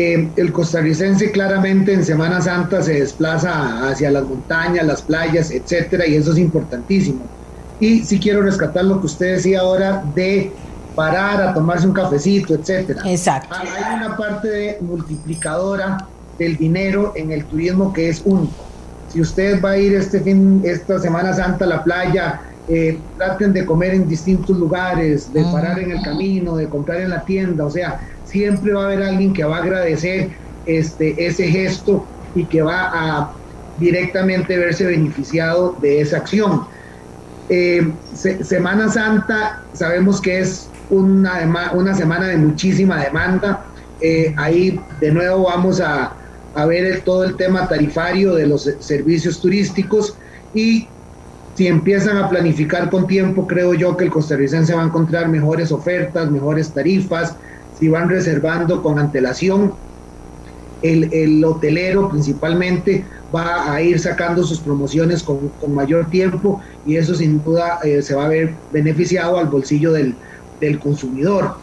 Eh, 0.00 0.30
el 0.36 0.52
costarricense 0.52 1.32
claramente 1.32 1.92
en 1.92 2.04
Semana 2.04 2.40
Santa 2.40 2.80
se 2.82 3.00
desplaza 3.00 3.88
hacia 3.88 4.12
las 4.12 4.22
montañas, 4.22 4.86
las 4.86 5.02
playas, 5.02 5.50
etcétera, 5.50 6.06
y 6.06 6.14
eso 6.14 6.30
es 6.30 6.38
importantísimo. 6.38 7.26
Y 7.80 8.04
sí 8.04 8.20
quiero 8.20 8.42
rescatar 8.42 8.84
lo 8.84 9.00
que 9.00 9.06
usted 9.06 9.34
decía 9.34 9.58
ahora 9.58 10.04
de 10.14 10.52
parar 10.94 11.42
a 11.42 11.52
tomarse 11.52 11.88
un 11.88 11.94
cafecito, 11.94 12.54
etcétera. 12.54 13.02
Exacto. 13.06 13.52
Hay 13.56 13.96
una 13.96 14.16
parte 14.16 14.46
de 14.46 14.78
multiplicadora 14.82 16.08
del 16.38 16.56
dinero 16.56 17.12
en 17.16 17.32
el 17.32 17.44
turismo 17.46 17.92
que 17.92 18.08
es 18.08 18.22
único. 18.24 18.68
Si 19.08 19.20
usted 19.20 19.60
va 19.60 19.70
a 19.70 19.78
ir 19.78 19.96
este 19.96 20.20
fin, 20.20 20.62
esta 20.64 21.00
Semana 21.00 21.34
Santa 21.34 21.64
a 21.64 21.68
la 21.68 21.82
playa, 21.82 22.40
eh, 22.68 23.00
traten 23.16 23.52
de 23.52 23.66
comer 23.66 23.94
en 23.94 24.06
distintos 24.06 24.56
lugares, 24.56 25.32
de 25.32 25.42
parar 25.42 25.80
en 25.80 25.90
el 25.90 26.02
camino, 26.02 26.54
de 26.54 26.68
comprar 26.68 27.00
en 27.00 27.10
la 27.10 27.24
tienda, 27.24 27.64
o 27.64 27.70
sea, 27.70 28.00
siempre 28.28 28.72
va 28.72 28.82
a 28.82 28.86
haber 28.86 29.02
alguien 29.02 29.32
que 29.32 29.44
va 29.44 29.58
a 29.58 29.62
agradecer 29.62 30.30
este, 30.66 31.26
ese 31.26 31.48
gesto 31.48 32.06
y 32.34 32.44
que 32.44 32.62
va 32.62 32.90
a 32.92 33.32
directamente 33.78 34.56
verse 34.56 34.84
beneficiado 34.84 35.76
de 35.80 36.00
esa 36.00 36.18
acción. 36.18 36.66
Eh, 37.48 37.90
se, 38.14 38.44
Semana 38.44 38.88
Santa 38.90 39.62
sabemos 39.72 40.20
que 40.20 40.40
es 40.40 40.68
una, 40.90 41.72
una 41.72 41.94
semana 41.94 42.28
de 42.28 42.36
muchísima 42.36 43.02
demanda. 43.02 43.64
Eh, 44.00 44.34
ahí 44.36 44.78
de 45.00 45.10
nuevo 45.10 45.44
vamos 45.44 45.80
a, 45.80 46.12
a 46.54 46.66
ver 46.66 46.84
el, 46.84 47.02
todo 47.02 47.24
el 47.24 47.36
tema 47.36 47.66
tarifario 47.66 48.34
de 48.34 48.46
los 48.46 48.70
servicios 48.80 49.40
turísticos 49.40 50.14
y 50.54 50.86
si 51.54 51.66
empiezan 51.66 52.16
a 52.18 52.28
planificar 52.28 52.88
con 52.88 53.08
tiempo, 53.08 53.46
creo 53.46 53.74
yo 53.74 53.96
que 53.96 54.04
el 54.04 54.10
costarricense 54.10 54.74
va 54.74 54.82
a 54.82 54.86
encontrar 54.86 55.28
mejores 55.28 55.72
ofertas, 55.72 56.30
mejores 56.30 56.70
tarifas, 56.70 57.34
si 57.78 57.88
van 57.88 58.08
reservando 58.08 58.82
con 58.82 58.98
antelación, 58.98 59.72
el, 60.82 61.12
el 61.12 61.44
hotelero 61.44 62.08
principalmente 62.08 63.04
va 63.34 63.72
a 63.72 63.82
ir 63.82 63.98
sacando 63.98 64.42
sus 64.42 64.60
promociones 64.60 65.22
con, 65.22 65.48
con 65.60 65.74
mayor 65.74 66.08
tiempo 66.08 66.62
y 66.86 66.96
eso 66.96 67.14
sin 67.14 67.42
duda 67.42 67.78
eh, 67.82 68.00
se 68.00 68.14
va 68.14 68.24
a 68.24 68.28
ver 68.28 68.54
beneficiado 68.72 69.38
al 69.38 69.46
bolsillo 69.48 69.92
del, 69.92 70.14
del 70.60 70.78
consumidor. 70.78 71.56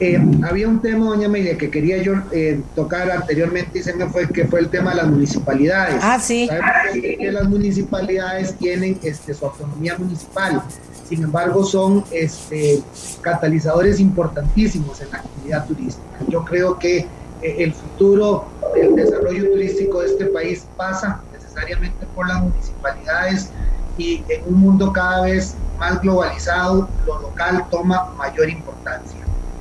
Eh, 0.00 0.20
había 0.42 0.68
un 0.68 0.80
tema, 0.80 1.06
doña 1.06 1.26
Amelia, 1.26 1.56
que 1.56 1.70
quería 1.70 2.02
yo 2.02 2.14
eh, 2.30 2.60
tocar 2.74 3.10
anteriormente 3.10 3.78
y 3.78 3.82
se 3.82 3.94
me 3.94 4.06
fue, 4.06 4.28
que 4.28 4.44
fue 4.44 4.60
el 4.60 4.68
tema 4.68 4.90
de 4.90 4.96
las 4.96 5.08
municipalidades. 5.08 5.96
Ah, 6.02 6.18
sí. 6.20 6.46
Sabemos 6.46 6.72
que, 6.92 7.16
que 7.16 7.32
las 7.32 7.48
municipalidades 7.48 8.54
tienen 8.56 8.98
este, 9.02 9.34
su 9.34 9.46
autonomía 9.46 9.96
municipal, 9.98 10.62
sin 11.08 11.22
embargo 11.22 11.64
son 11.64 12.04
este, 12.10 12.82
catalizadores 13.22 13.98
importantísimos 13.98 15.00
en 15.00 15.10
la 15.10 15.18
actividad 15.18 15.66
turística. 15.66 16.18
Yo 16.28 16.44
creo 16.44 16.78
que 16.78 16.98
eh, 16.98 17.56
el 17.58 17.72
futuro 17.72 18.46
del 18.74 18.94
desarrollo 18.94 19.50
turístico 19.50 20.00
de 20.00 20.08
este 20.08 20.26
país 20.26 20.66
pasa 20.76 21.22
necesariamente 21.32 22.06
por 22.14 22.28
las 22.28 22.42
municipalidades 22.42 23.50
y 23.96 24.22
en 24.28 24.42
un 24.48 24.60
mundo 24.60 24.92
cada 24.92 25.22
vez 25.22 25.54
más 25.78 26.00
globalizado, 26.02 26.88
lo 27.06 27.20
local 27.20 27.64
toma 27.70 28.12
mayor 28.18 28.50
importancia. 28.50 29.18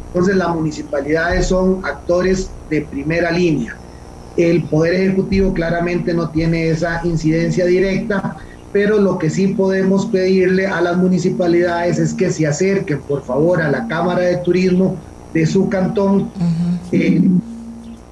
Entonces 0.08 0.36
las 0.36 0.50
municipalidades 0.50 1.48
son 1.48 1.86
actores 1.86 2.50
de 2.70 2.82
primera 2.82 3.32
línea. 3.32 3.78
El 4.36 4.64
Poder 4.64 4.96
Ejecutivo 4.96 5.54
claramente 5.54 6.14
no 6.14 6.30
tiene 6.30 6.70
esa 6.70 7.02
incidencia 7.04 7.66
directa, 7.66 8.38
pero 8.78 9.00
lo 9.00 9.18
que 9.18 9.32
sí 9.32 9.48
podemos 9.48 10.06
pedirle 10.06 10.68
a 10.68 10.80
las 10.82 10.98
municipalidades 10.98 11.98
es 11.98 12.14
que 12.14 12.30
se 12.30 12.46
acerquen, 12.46 13.00
por 13.00 13.24
favor, 13.24 13.60
a 13.60 13.72
la 13.72 13.88
Cámara 13.88 14.22
de 14.22 14.38
Turismo 14.38 14.96
de 15.34 15.48
su 15.48 15.68
cantón 15.68 16.14
uh 16.20 16.26
-huh. 16.28 16.78
eh, 16.92 17.24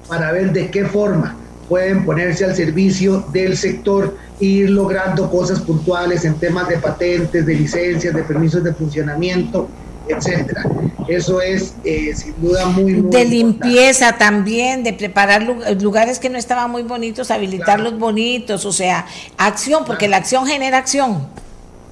para 0.08 0.32
ver 0.32 0.52
de 0.52 0.68
qué 0.68 0.84
forma 0.84 1.36
pueden 1.68 2.04
ponerse 2.04 2.44
al 2.44 2.56
servicio 2.56 3.24
del 3.32 3.56
sector 3.56 4.16
e 4.40 4.44
ir 4.44 4.70
logrando 4.70 5.30
cosas 5.30 5.60
puntuales 5.60 6.24
en 6.24 6.34
temas 6.34 6.68
de 6.68 6.78
patentes, 6.78 7.46
de 7.46 7.54
licencias, 7.54 8.12
de 8.12 8.24
permisos 8.24 8.64
de 8.64 8.74
funcionamiento 8.74 9.68
etcétera. 10.08 10.62
Eso 11.08 11.40
es 11.40 11.74
eh, 11.84 12.12
sin 12.16 12.34
duda 12.40 12.66
muy, 12.66 12.82
muy 12.84 12.92
de 12.92 12.98
importante. 12.98 13.28
limpieza 13.28 14.18
también, 14.18 14.82
de 14.82 14.92
preparar 14.92 15.42
lu- 15.42 15.60
lugares 15.80 16.18
que 16.18 16.28
no 16.28 16.36
estaban 16.38 16.70
muy 16.70 16.82
bonitos, 16.82 17.30
habilitarlos 17.30 17.98
bonitos, 17.98 18.64
o 18.64 18.72
sea, 18.72 19.06
acción, 19.38 19.84
porque 19.86 20.08
la 20.08 20.16
acción 20.16 20.46
genera 20.46 20.78
acción. 20.78 21.28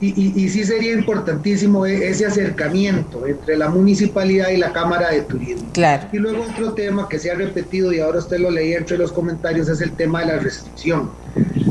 Y, 0.00 0.08
y, 0.20 0.44
y 0.44 0.48
sí 0.48 0.64
sería 0.64 0.92
importantísimo 0.92 1.86
e- 1.86 2.08
ese 2.08 2.26
acercamiento 2.26 3.24
entre 3.26 3.56
la 3.56 3.68
municipalidad 3.68 4.48
y 4.50 4.56
la 4.56 4.72
Cámara 4.72 5.10
de 5.10 5.22
Turismo. 5.22 5.68
Claro. 5.72 6.08
Y 6.12 6.18
luego 6.18 6.42
otro 6.42 6.72
tema 6.72 7.08
que 7.08 7.18
se 7.20 7.30
ha 7.30 7.34
repetido 7.34 7.92
y 7.92 8.00
ahora 8.00 8.18
usted 8.18 8.38
lo 8.38 8.50
leía 8.50 8.78
entre 8.78 8.98
los 8.98 9.12
comentarios 9.12 9.68
es 9.68 9.80
el 9.80 9.92
tema 9.92 10.20
de 10.20 10.26
la 10.26 10.38
restricción. 10.40 11.10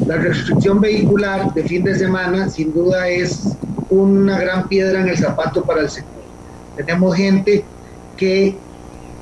La 0.08 0.16
restricción 0.16 0.80
vehicular 0.80 1.54
de 1.54 1.64
fin 1.64 1.84
de 1.84 1.96
semana 1.96 2.50
sin 2.50 2.74
duda 2.74 3.10
es 3.10 3.42
una 3.90 4.40
gran 4.40 4.68
piedra 4.70 5.02
en 5.02 5.10
el 5.10 5.18
zapato 5.18 5.64
para 5.64 5.82
el 5.82 5.90
sector. 5.90 6.23
Tenemos 6.76 7.16
gente 7.16 7.64
que 8.18 8.56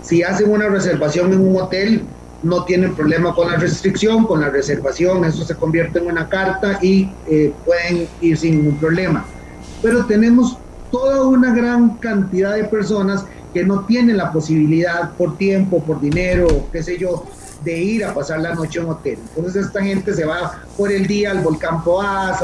si 0.02 0.24
hacen 0.24 0.52
una 0.52 0.68
reservación 0.68 1.34
en 1.34 1.42
un 1.42 1.62
hotel 1.62 2.04
no 2.44 2.64
tienen 2.66 2.96
problema 2.96 3.36
con 3.36 3.52
la 3.52 3.58
restricción, 3.58 4.26
con 4.26 4.42
la 4.42 4.50
reservación, 4.50 5.24
eso 5.26 5.46
se 5.46 5.56
convierte 5.56 6.00
en 6.00 6.08
una 6.08 6.28
carta 6.28 6.80
y 6.82 7.10
eh, 7.28 7.54
pueden 7.66 8.08
ir 8.20 8.38
sin 8.38 8.58
ningún 8.58 8.78
problema. 8.78 9.26
Pero 9.82 10.06
tenemos 10.06 10.58
toda 10.92 11.24
una 11.24 11.54
gran 11.54 11.98
cantidad 11.98 12.56
de 12.56 12.64
personas 12.64 13.26
que 13.54 13.64
no 13.64 13.86
tienen 13.86 14.18
la 14.18 14.32
posibilidad 14.32 15.12
por 15.12 15.38
tiempo, 15.38 15.84
por 15.84 16.02
dinero, 16.02 16.48
qué 16.72 16.82
sé 16.82 16.98
yo, 16.98 17.26
de 17.64 17.78
ir 17.78 18.06
a 18.06 18.14
pasar 18.14 18.40
la 18.40 18.56
noche 18.56 18.80
en 18.80 18.88
hotel. 18.90 19.20
Entonces 19.36 19.68
esta 19.68 19.84
gente 19.84 20.14
se 20.14 20.26
va 20.26 20.64
por 20.78 20.92
el 20.92 21.06
día 21.06 21.32
al 21.32 21.42
volcán 21.42 21.84
Poás, 21.84 22.42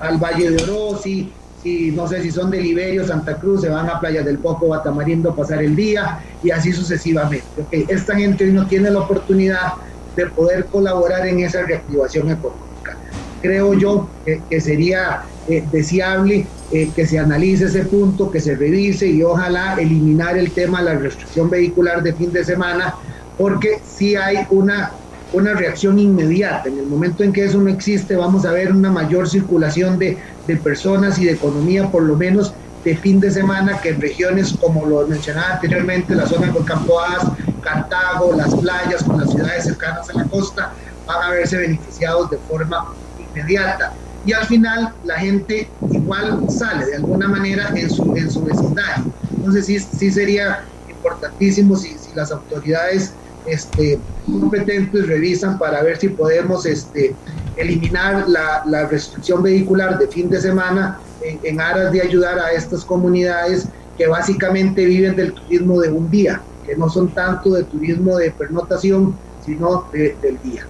al 0.00 0.18
Valle 0.18 0.50
de 0.50 0.62
Orosi, 0.64 1.32
si 1.66 1.90
no 1.90 2.06
sé 2.06 2.22
si 2.22 2.30
son 2.30 2.50
de 2.50 2.60
Liberio, 2.60 3.04
Santa 3.04 3.36
Cruz, 3.38 3.62
se 3.62 3.68
van 3.68 3.88
a 3.88 3.98
Playas 3.98 4.24
del 4.24 4.38
Poco, 4.38 4.68
Batamarindo 4.68 5.30
a 5.30 5.36
pasar 5.36 5.62
el 5.62 5.74
día 5.74 6.20
y 6.42 6.50
así 6.50 6.72
sucesivamente. 6.72 7.44
Esta 7.72 8.14
gente 8.14 8.44
hoy 8.44 8.52
no 8.52 8.66
tiene 8.68 8.88
la 8.90 9.00
oportunidad 9.00 9.72
de 10.14 10.26
poder 10.26 10.66
colaborar 10.66 11.26
en 11.26 11.40
esa 11.40 11.62
reactivación 11.62 12.30
económica. 12.30 12.96
Creo 13.42 13.74
yo 13.74 14.08
que, 14.24 14.40
que 14.48 14.60
sería 14.60 15.22
eh, 15.48 15.64
deseable 15.72 16.46
eh, 16.70 16.90
que 16.94 17.06
se 17.06 17.18
analice 17.18 17.66
ese 17.66 17.84
punto, 17.84 18.30
que 18.30 18.40
se 18.40 18.54
revise 18.54 19.08
y 19.08 19.22
ojalá 19.22 19.74
eliminar 19.74 20.38
el 20.38 20.52
tema 20.52 20.78
de 20.78 20.94
la 20.94 21.00
restricción 21.00 21.50
vehicular 21.50 22.02
de 22.02 22.12
fin 22.12 22.32
de 22.32 22.44
semana, 22.44 22.94
porque 23.36 23.80
sí 23.84 24.14
hay 24.14 24.46
una, 24.50 24.92
una 25.32 25.54
reacción 25.54 25.98
inmediata. 25.98 26.68
En 26.68 26.78
el 26.78 26.86
momento 26.86 27.22
en 27.24 27.32
que 27.32 27.44
eso 27.44 27.60
no 27.60 27.70
existe, 27.70 28.16
vamos 28.16 28.44
a 28.44 28.52
ver 28.52 28.72
una 28.72 28.90
mayor 28.90 29.28
circulación 29.28 29.98
de, 29.98 30.18
de 30.46 30.56
personas 30.56 31.18
y 31.18 31.24
de 31.24 31.32
economía, 31.32 31.90
por 31.90 32.02
lo 32.02 32.16
menos 32.16 32.54
de 32.84 32.96
fin 32.96 33.18
de 33.18 33.30
semana, 33.30 33.80
que 33.80 33.90
en 33.90 34.00
regiones 34.00 34.56
como 34.60 34.86
lo 34.86 35.06
mencionaba 35.08 35.54
anteriormente, 35.54 36.14
la 36.14 36.26
zona 36.26 36.52
de 36.52 36.64
Campoás, 36.64 37.24
Cartago, 37.60 38.32
las 38.36 38.54
playas, 38.54 39.02
con 39.02 39.18
las 39.18 39.30
ciudades 39.30 39.64
cercanas 39.64 40.08
a 40.08 40.18
la 40.18 40.24
costa, 40.28 40.72
van 41.04 41.22
a 41.24 41.30
verse 41.30 41.56
beneficiados 41.56 42.30
de 42.30 42.38
forma 42.38 42.76
inmediata. 43.18 43.92
Y 44.24 44.32
al 44.32 44.46
final 44.46 44.94
la 45.02 45.18
gente 45.18 45.68
igual 45.90 46.48
sale 46.48 46.86
de 46.86 46.96
alguna 46.96 47.28
manera 47.28 47.72
en 47.74 47.90
su, 47.90 48.14
en 48.16 48.30
su 48.30 48.44
vecindario. 48.44 49.12
Entonces 49.36 49.66
sí, 49.66 49.80
sí 49.80 50.10
sería 50.12 50.64
importantísimo 50.88 51.76
si, 51.76 51.98
si 51.98 52.12
las 52.14 52.30
autoridades 52.30 53.14
este, 53.48 53.98
competentes 54.26 55.06
revisan 55.06 55.58
para 55.58 55.82
ver 55.82 55.96
si 55.98 56.08
podemos 56.08 56.66
este, 56.66 57.14
eliminar 57.56 58.28
la, 58.28 58.86
restricción 58.88 59.42
vehicular 59.42 59.98
de 59.98 60.06
fin 60.08 60.28
de 60.28 60.40
semana 60.40 60.98
en, 61.22 61.38
en 61.42 61.60
aras 61.60 61.92
de 61.92 62.02
ayudar 62.02 62.38
a 62.38 62.52
estas 62.52 62.84
comunidades 62.84 63.68
que 63.96 64.06
básicamente 64.06 64.84
viven 64.84 65.16
del 65.16 65.32
turismo 65.32 65.80
de 65.80 65.90
un 65.90 66.10
día, 66.10 66.40
que 66.66 66.76
no 66.76 66.90
son 66.90 67.08
tanto 67.08 67.50
de 67.50 67.64
turismo 67.64 68.16
de 68.16 68.30
pernotación, 68.30 69.16
sino 69.44 69.88
de- 69.92 70.16
del 70.20 70.38
día. 70.42 70.66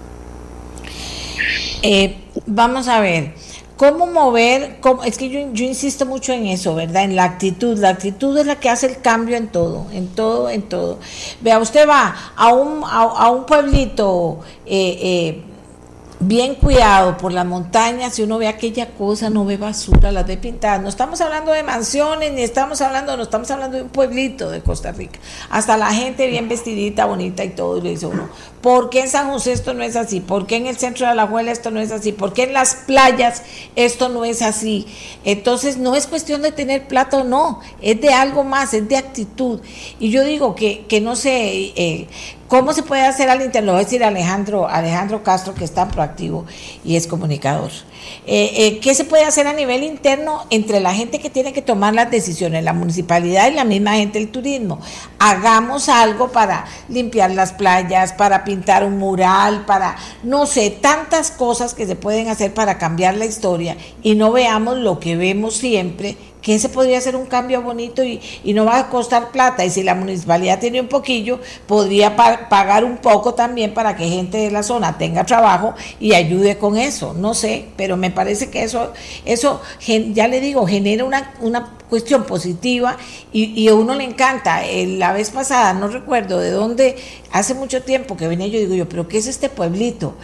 Eh, 1.83 2.17
vamos 2.47 2.89
a 2.89 3.01
ver, 3.01 3.35
¿cómo 3.77 4.07
mover? 4.07 4.79
cómo- 4.81 5.05
es 5.05 5.19
que 5.19 5.29
yo, 5.29 5.41
yo 5.53 5.65
insisto 5.65 6.07
mucho 6.07 6.33
en 6.33 6.47
eso, 6.47 6.75
¿verdad? 6.75 7.05
En 7.05 7.17
la 7.17 7.25
actitud. 7.25 7.79
La 7.79 7.91
actitud 7.91 8.37
es 8.39 8.47
la 8.47 8.59
que 8.59 8.69
hace 8.71 8.87
el 8.87 9.01
cambio 9.01 9.37
en 9.37 9.49
todo, 9.49 9.87
en 9.93 10.09
todo, 10.09 10.49
en 10.51 10.63
todo. 10.63 10.99
Vea, 11.41 11.59
usted 11.59 11.89
va 11.89 12.15
a 12.37 12.53
un, 12.53 12.83
a, 12.85 13.03
a 13.03 13.31
un 13.31 13.45
pueblito 13.47 14.41
eh, 14.65 14.99
eh, 15.03 15.43
bien 16.19 16.55
cuidado 16.55 17.17
por 17.19 17.33
las 17.33 17.45
montañas 17.45 18.19
y 18.19 18.23
uno 18.23 18.39
ve 18.39 18.49
aquella 18.49 18.89
cosa, 18.91 19.29
no 19.29 19.45
ve 19.45 19.57
basura, 19.57 20.11
las 20.13 20.27
ve 20.27 20.37
pintadas. 20.37 20.81
No 20.81 20.89
estamos 20.89 21.21
hablando 21.21 21.53
de 21.53 21.63
mansiones, 21.63 22.33
ni 22.33 22.43
estamos 22.43 22.81
hablando, 22.81 23.17
no 23.17 23.23
estamos 23.23 23.51
hablando 23.51 23.77
de 23.77 23.83
un 23.83 23.91
pueblito 23.91 24.51
de 24.51 24.63
Costa 24.63 24.93
Rica. 24.93 25.19
Hasta 25.51 25.77
la 25.77 25.93
gente 25.93 26.27
bien 26.27 26.49
vestidita, 26.49 27.05
bonita 27.05 27.45
y 27.45 27.51
todo, 27.51 27.79
y 27.79 27.83
le 27.83 27.91
dice 27.91 28.07
uno, 28.07 28.29
¿por 28.63 28.89
qué 28.89 29.01
en 29.01 29.09
San 29.09 29.31
José 29.31 29.53
esto 29.53 29.75
no 29.75 29.83
es 29.83 29.95
así? 29.95 30.21
¿Por 30.21 30.47
qué 30.47 30.57
en 30.57 30.67
el 30.67 30.77
centro 30.77 31.07
de 31.07 31.13
Alajuela 31.13 31.53
esto 31.53 31.71
no 31.71 31.81
es 31.81 31.93
así? 31.93 32.13
¿Por 32.13 32.33
qué 32.33 32.45
en 32.45 32.55
las 32.55 32.75
playas 32.75 33.43
esto 33.77 34.09
no 34.09 34.25
es 34.25 34.41
así? 34.41 34.87
Entonces 35.25 35.77
no 35.77 35.95
es 35.95 36.07
cuestión 36.07 36.41
de 36.41 36.53
tener 36.53 36.89
plata 36.89 37.19
o 37.19 37.25
no, 37.25 37.61
es 37.83 38.01
de 38.01 38.15
algo 38.15 38.43
más, 38.43 38.73
es 38.73 38.89
de 38.89 38.97
actitud. 38.97 39.61
Y 39.99 40.11
yo 40.11 40.25
digo 40.25 40.55
que, 40.55 40.87
que 40.87 41.01
no 41.01 41.15
sé, 41.15 41.73
eh, 41.77 42.09
¿Cómo 42.49 42.73
se 42.73 42.85
puede 42.85 43.03
hacer 43.03 43.29
al 43.29 43.43
interno? 43.43 43.77
Decir 43.77 44.05
Alejandro, 44.05 44.69
Alejandro 44.69 45.25
Castro, 45.25 45.53
que 45.53 45.65
es 45.65 45.75
tan 45.75 45.89
proactivo 45.89 46.47
y 46.85 46.95
es 46.95 47.09
comunicador. 47.09 47.73
Eh, 48.27 48.51
eh, 48.57 48.79
¿Qué 48.81 48.95
se 48.95 49.05
puede 49.05 49.25
hacer 49.25 49.47
a 49.47 49.53
nivel 49.53 49.83
interno 49.83 50.45
entre 50.51 50.81
la 50.81 50.93
gente 50.95 51.19
que 51.19 51.31
tiene 51.31 51.53
que 51.53 51.63
tomar 51.63 51.95
las 51.95 52.11
decisiones, 52.11 52.65
la 52.65 52.73
municipalidad 52.73 53.51
y 53.51 53.55
la 53.55 53.65
misma 53.65 53.95
gente 53.95 54.19
del 54.19 54.29
turismo? 54.29 54.81
Hagamos 55.19 55.89
algo 55.89 56.29
para 56.29 56.65
limpiar 56.89 57.31
las 57.31 57.53
playas, 57.53 58.13
para 58.13 58.45
pintar 58.45 58.85
un 58.85 58.99
mural, 58.99 59.65
para, 59.67 59.97
no 60.23 60.47
sé, 60.47 60.71
tantas 60.71 61.31
cosas 61.31 61.75
que 61.75 61.87
se 61.87 61.97
pueden 61.97 62.29
hacer 62.29 62.53
para 62.55 62.79
cambiar 62.79 63.17
la 63.17 63.27
historia 63.27 63.77
y 64.03 64.15
no 64.15 64.33
veamos 64.33 64.79
lo 64.79 65.01
que 65.01 65.17
vemos 65.17 65.55
siempre 65.57 66.17
que 66.47 66.55
ese 66.55 66.69
podría 66.69 67.01
ser 67.01 67.17
un 67.17 67.27
cambio 67.27 67.61
bonito 67.61 68.05
y, 68.05 68.21
no 68.55 68.65
va 68.65 68.79
a 68.79 68.89
costar 68.89 69.33
plata. 69.33 69.65
Y 69.65 69.71
si 69.71 69.83
la 69.83 69.97
municipalidad 69.97 70.61
tiene 70.61 70.81
un 70.81 70.87
poquillo, 70.87 71.41
podría 71.67 72.15
pa- 72.15 72.49
pagar 72.49 72.85
un 72.85 72.99
poco 72.99 73.35
también 73.35 73.75
para 73.75 73.97
que 73.97 74.09
gente 74.09 74.39
de 74.39 74.53
la 74.53 74.63
zona 74.63 74.97
tenga 74.97 75.25
trabajo 75.27 75.75
y 75.99 76.15
ayude 76.15 76.57
con 76.57 76.77
eso. 76.77 77.15
No 77.15 77.35
sé, 77.35 77.67
pero 77.77 77.96
me 77.97 78.11
parece 78.11 78.51
que 78.51 78.63
eso, 78.63 78.93
eso 79.25 79.61
ya 80.13 80.29
le 80.29 80.41
digo, 80.41 80.67
genera 80.67 81.05
una, 81.05 81.35
una 81.41 81.77
cuestión 81.89 82.25
positiva 82.25 82.97
y, 83.33 83.45
y 83.61 83.69
a 83.69 83.75
uno 83.75 83.95
le 83.95 84.05
encanta. 84.05 84.67
Eh, 84.67 84.87
la 84.87 85.13
vez 85.13 85.31
pasada, 85.31 85.73
no 85.73 85.89
recuerdo 85.89 86.39
de 86.39 86.51
dónde, 86.51 86.97
hace 87.33 87.55
mucho 87.55 87.83
tiempo 87.83 88.17
que 88.17 88.29
venía 88.29 88.47
yo, 88.47 88.59
digo 88.59 88.75
yo, 88.75 88.89
pero 88.89 89.09
¿qué 89.09 89.19
es 89.19 89.27
este 89.27 89.49
pueblito? 89.49 90.15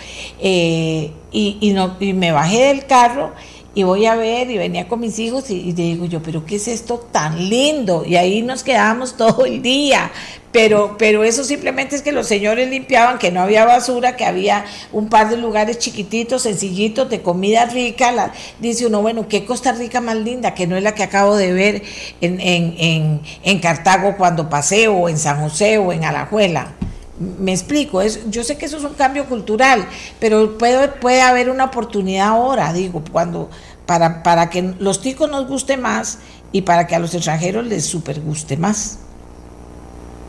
Eh, 0.41 1.13
y, 1.31 1.59
y, 1.61 1.73
no, 1.73 1.97
y 2.01 2.13
me 2.13 2.33
bajé 2.33 2.67
del 2.67 2.87
carro 2.87 3.33
y 3.75 3.85
voy 3.85 4.05
a 4.07 4.15
ver 4.17 4.51
y 4.51 4.59
venía 4.59 4.87
con 4.87 5.01
mis 5.01 5.19
hijos 5.19 5.51
y, 5.51 5.69
y 5.69 5.73
digo 5.73 6.05
yo, 6.05 6.23
pero 6.23 6.45
¿qué 6.45 6.57
es 6.57 6.69
esto 6.69 6.99
tan 7.11 7.49
lindo? 7.49 8.05
Y 8.07 8.17
ahí 8.17 8.43
nos 8.43 8.63
quedábamos 8.63 9.17
todo 9.17 9.47
el 9.47 9.63
día. 9.63 10.11
Pero, 10.53 10.97
pero 10.99 11.25
eso 11.25 11.45
simplemente 11.45 11.97
es 11.97 12.03
que 12.03 12.13
los 12.13 12.27
señores 12.27 12.69
limpiaban, 12.69 13.19
que 13.19 13.33
no 13.33 13.41
había 13.41 13.65
basura, 13.65 14.17
que 14.17 14.27
había 14.27 14.67
un 14.93 15.09
par 15.09 15.31
de 15.31 15.39
lugares 15.39 15.79
chiquititos, 15.79 16.43
sencillitos, 16.43 17.09
de 17.09 17.23
comida 17.23 17.65
rica. 17.65 18.13
La, 18.13 18.33
dice 18.61 18.87
uno, 18.87 19.01
bueno, 19.01 19.27
qué 19.29 19.47
Costa 19.47 19.73
Rica 19.73 20.03
más 20.03 20.17
linda, 20.17 20.55
que 20.55 20.67
no 20.67 20.77
es 20.77 20.83
la 20.83 20.95
que 20.95 21.05
acabo 21.05 21.37
de 21.37 21.55
ver 21.55 21.83
en, 22.21 22.39
en, 22.39 22.75
en, 22.79 23.21
en 23.43 23.59
Cartago 23.61 24.17
cuando 24.19 24.51
paseo, 24.51 24.95
o 24.95 25.09
en 25.09 25.17
San 25.17 25.41
José, 25.41 25.79
o 25.79 25.91
en 25.91 26.05
Alajuela. 26.05 26.73
Me 27.19 27.53
explico, 27.53 28.03
es, 28.03 28.31
yo 28.31 28.45
sé 28.45 28.59
que 28.59 28.67
eso 28.67 28.77
es 28.77 28.85
un 28.85 28.95
cambio 28.95 29.25
cultural, 29.27 29.87
pero 30.21 30.59
puede, 30.59 30.89
puede 30.89 31.23
haber 31.23 31.49
una 31.49 31.65
oportunidad 31.65 32.29
ahora, 32.29 32.73
digo, 32.75 33.03
cuando 33.11 33.49
para, 33.87 34.23
para 34.23 34.51
que 34.51 34.75
los 34.79 35.01
ticos 35.01 35.31
nos 35.31 35.47
guste 35.47 35.79
más 35.79 36.19
y 36.53 36.63
para 36.63 36.87
que 36.87 36.95
a 36.95 36.99
los 36.99 37.15
extranjeros 37.15 37.65
les 37.67 37.87
super 37.87 38.21
guste 38.21 38.59
más. 38.59 38.99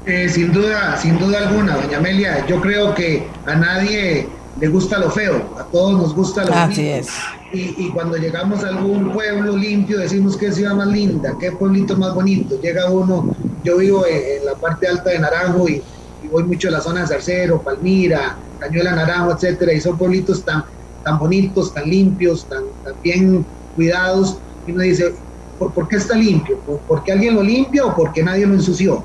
Eh, 0.06 0.28
sin 0.30 0.52
duda, 0.52 0.98
sin 0.98 1.18
duda 1.18 1.48
alguna, 1.48 1.78
doña 1.78 1.98
Amelia, 1.98 2.46
yo 2.46 2.60
creo 2.60 2.94
que 2.94 3.26
a 3.46 3.56
nadie 3.56 4.28
le 4.60 4.68
gusta 4.68 4.98
lo 5.00 5.10
feo, 5.10 5.56
a 5.58 5.64
todos 5.64 5.94
nos 5.94 6.14
gusta 6.14 6.44
lo 6.44 6.54
Así 6.54 6.82
bonito. 6.82 7.00
es. 7.00 7.10
Y, 7.54 7.86
y 7.86 7.90
cuando 7.92 8.18
llegamos 8.18 8.64
a 8.64 8.68
algún 8.70 9.12
pueblo 9.14 9.56
limpio 9.56 10.00
decimos 10.00 10.36
que 10.36 10.52
ciudad 10.52 10.74
más 10.76 10.88
linda, 10.88 11.34
qué 11.40 11.52
pueblito 11.54 11.96
más 11.96 12.14
bonito. 12.14 12.60
Llega 12.62 12.90
uno, 12.90 13.34
yo 13.64 13.78
vivo 13.78 14.06
en, 14.06 14.40
en 14.40 14.46
la 14.46 14.56
parte 14.56 14.88
alta 14.88 15.10
de 15.12 15.20
Naranjo 15.20 15.70
y, 15.70 15.82
y 16.24 16.28
voy 16.30 16.44
mucho 16.44 16.68
a 16.68 16.72
la 16.72 16.82
zona 16.82 17.02
de 17.02 17.08
Zarcero, 17.08 17.62
Palmira, 17.62 18.38
Cañuela 18.60 18.96
Naranjo, 18.96 19.32
etcétera, 19.34 19.72
y 19.72 19.80
son 19.80 19.98
pueblitos 19.98 20.44
tan, 20.44 20.66
tan 21.04 21.18
bonitos, 21.18 21.74
tan 21.74 21.90
limpios, 21.90 22.46
tan, 22.50 22.64
tan 22.84 22.94
bien 23.02 23.46
cuidados. 23.76 24.38
Y 24.68 24.72
uno 24.72 24.82
dice, 24.82 25.14
¿por, 25.60 25.72
por 25.72 25.88
qué 25.88 25.96
está 25.98 26.16
limpio? 26.16 26.58
¿Por, 26.66 26.80
¿Porque 26.80 27.12
alguien 27.14 27.36
lo 27.36 27.44
limpia 27.44 27.86
o 27.86 27.96
porque 27.96 28.22
nadie 28.24 28.46
lo 28.46 28.54
ensució? 28.56 29.04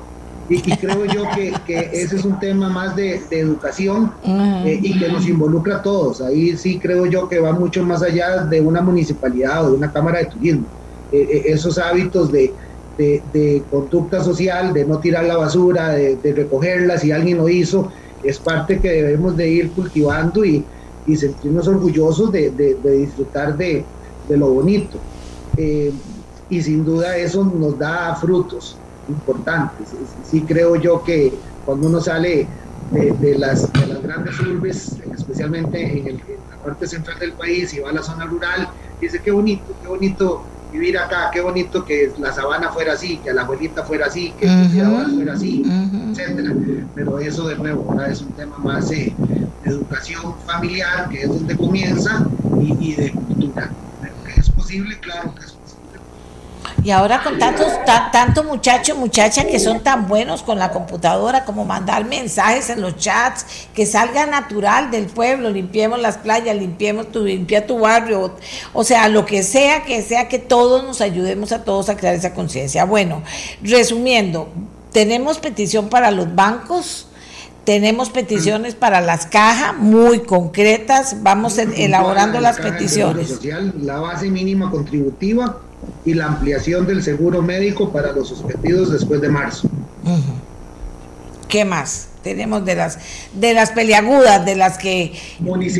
Y, 0.49 0.55
y 0.55 0.77
creo 0.77 1.05
yo 1.05 1.23
que, 1.35 1.53
que, 1.67 1.89
ese 1.93 2.15
es 2.15 2.25
un 2.25 2.39
tema 2.39 2.69
más 2.69 2.95
de, 2.95 3.21
de 3.29 3.39
educación 3.39 4.11
eh, 4.23 4.79
y 4.81 4.97
que 4.97 5.07
nos 5.07 5.27
involucra 5.27 5.77
a 5.77 5.81
todos. 5.83 6.21
Ahí 6.21 6.57
sí 6.57 6.79
creo 6.79 7.05
yo 7.05 7.29
que 7.29 7.39
va 7.39 7.51
mucho 7.51 7.83
más 7.85 8.01
allá 8.01 8.45
de 8.45 8.59
una 8.59 8.81
municipalidad 8.81 9.65
o 9.65 9.71
de 9.71 9.77
una 9.77 9.91
cámara 9.91 10.19
de 10.19 10.25
turismo. 10.25 10.65
Eh, 11.11 11.27
eh, 11.31 11.41
esos 11.45 11.77
hábitos 11.77 12.31
de, 12.31 12.51
de, 12.97 13.21
de 13.31 13.63
conducta 13.69 14.23
social, 14.23 14.73
de 14.73 14.85
no 14.85 14.97
tirar 14.99 15.25
la 15.25 15.37
basura, 15.37 15.89
de, 15.89 16.15
de 16.15 16.33
recogerla 16.33 16.97
si 16.97 17.11
alguien 17.11 17.37
lo 17.37 17.47
hizo, 17.47 17.91
es 18.23 18.39
parte 18.39 18.79
que 18.79 18.89
debemos 18.91 19.37
de 19.37 19.49
ir 19.49 19.71
cultivando 19.71 20.43
y, 20.43 20.65
y 21.05 21.15
sentirnos 21.15 21.67
orgullosos 21.67 22.31
de, 22.31 22.49
disfrutar 22.83 23.55
de, 23.55 23.85
de 24.27 24.37
lo 24.37 24.49
bonito. 24.49 24.97
Eh, 25.57 25.91
y 26.49 26.61
sin 26.63 26.83
duda 26.83 27.15
eso 27.17 27.43
nos 27.43 27.77
da 27.77 28.15
frutos 28.15 28.75
importantes. 29.09 29.95
Sí 30.23 30.45
creo 30.45 30.75
yo 30.75 31.03
que 31.03 31.39
cuando 31.63 31.87
uno 31.87 31.99
sale 32.01 32.49
de, 32.91 33.11
de 33.13 33.37
las, 33.37 33.71
de 33.73 33.87
las 33.87 34.01
grandes 34.01 34.39
urbes, 34.39 34.99
especialmente 35.13 35.81
en, 35.81 36.07
el- 36.07 36.23
en 36.27 36.47
la 36.49 36.57
parte 36.61 36.87
central 36.87 37.17
del 37.19 37.33
país 37.33 37.73
y 37.73 37.79
va 37.79 37.89
a 37.89 37.93
la 37.93 38.03
zona 38.03 38.25
rural, 38.25 38.69
dice 38.99 39.19
qué 39.23 39.31
bonito, 39.31 39.73
qué 39.81 39.87
bonito 39.87 40.45
vivir 40.71 40.97
acá, 40.97 41.29
qué 41.33 41.41
bonito 41.41 41.83
que 41.83 42.13
la 42.17 42.31
sabana 42.31 42.69
fuera 42.69 42.93
así, 42.93 43.19
que 43.21 43.33
la 43.33 43.41
abuelita 43.41 43.83
fuera 43.83 44.05
así, 44.05 44.33
que 44.37 44.45
el 44.45 44.51
cuidador 44.69 45.11
fuera 45.15 45.33
así, 45.33 45.63
etcétera. 46.11 46.53
Pero 46.93 47.19
eso 47.19 47.47
de 47.47 47.55
nuevo 47.57 47.89
¿verdad? 47.91 48.11
es 48.11 48.21
un 48.21 48.33
tema 48.33 48.57
más 48.59 48.91
eh, 48.91 49.15
de 49.17 49.69
educación 49.69 50.39
familiar, 50.45 51.09
que 51.09 51.21
es 51.23 51.27
donde 51.27 51.55
comienza, 51.57 52.27
y, 52.59 52.91
y 52.91 52.95
de 52.95 53.11
cultura. 53.13 53.75
Pero 53.99 54.15
que 54.23 54.39
es 54.41 54.49
posible, 54.51 54.99
claro 55.01 55.33
que 55.35 55.43
es 55.43 55.51
posible. 55.53 55.58
Y 56.83 56.91
ahora 56.91 57.21
con 57.23 57.37
tantos, 57.37 57.67
ta- 57.85 58.09
tanto 58.11 58.43
muchachos, 58.43 58.97
muchachas 58.97 59.45
que 59.45 59.59
son 59.59 59.81
tan 59.81 60.07
buenos 60.07 60.43
con 60.43 60.57
la 60.57 60.71
computadora 60.71 61.43
como 61.45 61.65
mandar 61.65 62.05
mensajes 62.05 62.69
en 62.69 62.81
los 62.81 62.95
chats, 62.97 63.45
que 63.73 63.85
salga 63.85 64.25
natural 64.25 64.89
del 64.89 65.07
pueblo, 65.07 65.49
limpiemos 65.49 65.99
las 65.99 66.17
playas, 66.17 66.55
limpiemos 66.55 67.11
tu, 67.11 67.23
limpia 67.23 67.67
tu 67.67 67.79
barrio, 67.79 68.35
o 68.73 68.83
sea, 68.83 69.09
lo 69.09 69.25
que 69.25 69.43
sea, 69.43 69.83
que 69.83 70.01
sea 70.01 70.27
que 70.27 70.39
todos 70.39 70.83
nos 70.83 71.01
ayudemos 71.01 71.51
a 71.51 71.63
todos 71.63 71.89
a 71.89 71.97
crear 71.97 72.15
esa 72.15 72.33
conciencia. 72.33 72.85
Bueno, 72.85 73.23
resumiendo, 73.61 74.47
tenemos 74.93 75.39
petición 75.39 75.89
para 75.89 76.11
los 76.11 76.33
bancos, 76.33 77.07
tenemos 77.65 78.09
peticiones 78.09 78.73
para 78.73 79.01
las 79.01 79.25
cajas 79.27 79.75
muy 79.77 80.21
concretas, 80.21 81.17
vamos 81.21 81.57
elaborando 81.57 82.39
La 82.39 82.51
las 82.51 82.59
peticiones. 82.59 83.27
Social, 83.27 83.73
la 83.81 83.99
base 83.99 84.29
mínima 84.29 84.71
contributiva 84.71 85.57
y 86.05 86.13
la 86.13 86.25
ampliación 86.27 86.85
del 86.87 87.03
seguro 87.03 87.41
médico 87.41 87.91
para 87.91 88.11
los 88.11 88.27
suspendidos 88.29 88.91
después 88.91 89.21
de 89.21 89.29
marzo. 89.29 89.69
¿Qué 91.47 91.65
más? 91.65 92.07
Tenemos 92.23 92.63
de 92.65 92.75
las 92.75 92.99
de 93.33 93.53
las 93.53 93.71
peliagudas, 93.71 94.45
de 94.45 94.55
las 94.55 94.77
que 94.77 95.13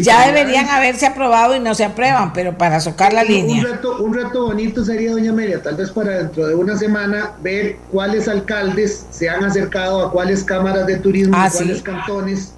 ya 0.01 0.25
deberían 0.25 0.67
haberse 0.69 1.05
aprobado 1.05 1.55
y 1.55 1.59
no 1.59 1.75
se 1.75 1.83
aprueban, 1.83 2.31
pero 2.33 2.57
para 2.57 2.79
socar 2.79 3.11
la 3.13 3.21
Un- 3.21 3.27
línea. 3.27 3.57
Un 3.65 3.71
reto, 3.71 3.97
un 4.01 4.13
reto 4.13 4.45
bonito 4.45 4.83
sería, 4.85 5.11
doña 5.11 5.31
Amelia, 5.31 5.61
tal 5.61 5.75
vez 5.75 5.91
para 5.91 6.17
dentro 6.17 6.47
de 6.47 6.55
una 6.55 6.77
semana, 6.77 7.33
ver 7.43 7.77
cuáles 7.91 8.27
alcaldes 8.27 9.05
se 9.11 9.29
han 9.29 9.43
acercado 9.43 10.01
a 10.07 10.11
cuáles 10.11 10.43
cámaras 10.43 10.87
de 10.87 10.97
turismo, 10.97 11.35
Ah, 11.37 11.45
a 11.45 11.51
cuáles 11.51 11.77
sí. 11.77 11.83
cantones, 11.83 12.53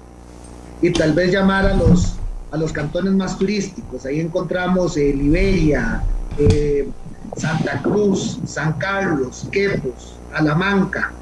y 0.80 0.90
tal 0.92 1.12
vez 1.12 1.32
llamar 1.32 1.66
a 1.66 1.74
los, 1.74 2.14
a 2.52 2.56
los 2.56 2.72
cantones 2.72 3.12
más 3.12 3.36
turísticos. 3.36 4.06
Ahí 4.06 4.20
encontramos 4.20 4.96
eh, 4.96 5.12
Liberia, 5.12 6.02
eh, 6.38 6.88
Santa 7.34 7.82
Cruz, 7.82 8.40
San 8.46 8.78
Carlos, 8.78 9.48
Quepos, 9.50 10.22
Alamanca, 10.30 11.18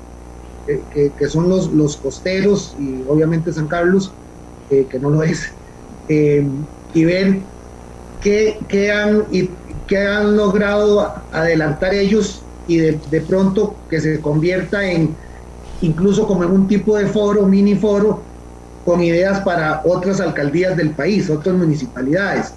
que, 0.64 1.14
que- 1.16 1.28
son 1.28 1.48
los, 1.48 1.72
los 1.72 1.96
costeros, 1.96 2.74
y 2.76 3.02
obviamente 3.04 3.52
San 3.52 3.68
Carlos, 3.68 4.16
eh, 4.68 4.86
que 4.88 4.98
no 5.00 5.10
lo 5.10 5.22
es, 5.22 5.46
eh, 6.08 6.48
y 6.92 7.04
ver 7.04 7.48
qué, 8.20 8.58
qué 8.68 8.90
han, 8.92 9.26
y, 9.30 9.58
qué 9.86 9.98
han 9.98 10.36
logrado 10.36 11.12
adelantar 11.30 11.94
ellos 11.94 12.48
y 12.66 12.78
de, 12.78 13.02
de 13.06 13.20
pronto 13.22 13.84
que 13.88 14.00
se 14.00 14.20
convierta 14.20 14.90
en 14.90 15.18
incluso 15.80 16.26
como 16.26 16.44
en 16.44 16.50
un 16.52 16.66
tipo 16.68 16.96
de 16.98 17.06
foro, 17.06 17.46
mini 17.46 17.76
foro, 17.76 18.28
con 18.82 19.02
ideas 19.02 19.40
para 19.42 19.82
otras 19.84 20.20
alcaldías 20.20 20.76
del 20.76 20.94
país, 20.96 21.30
otras 21.30 21.56
municipalidades. 21.56 22.54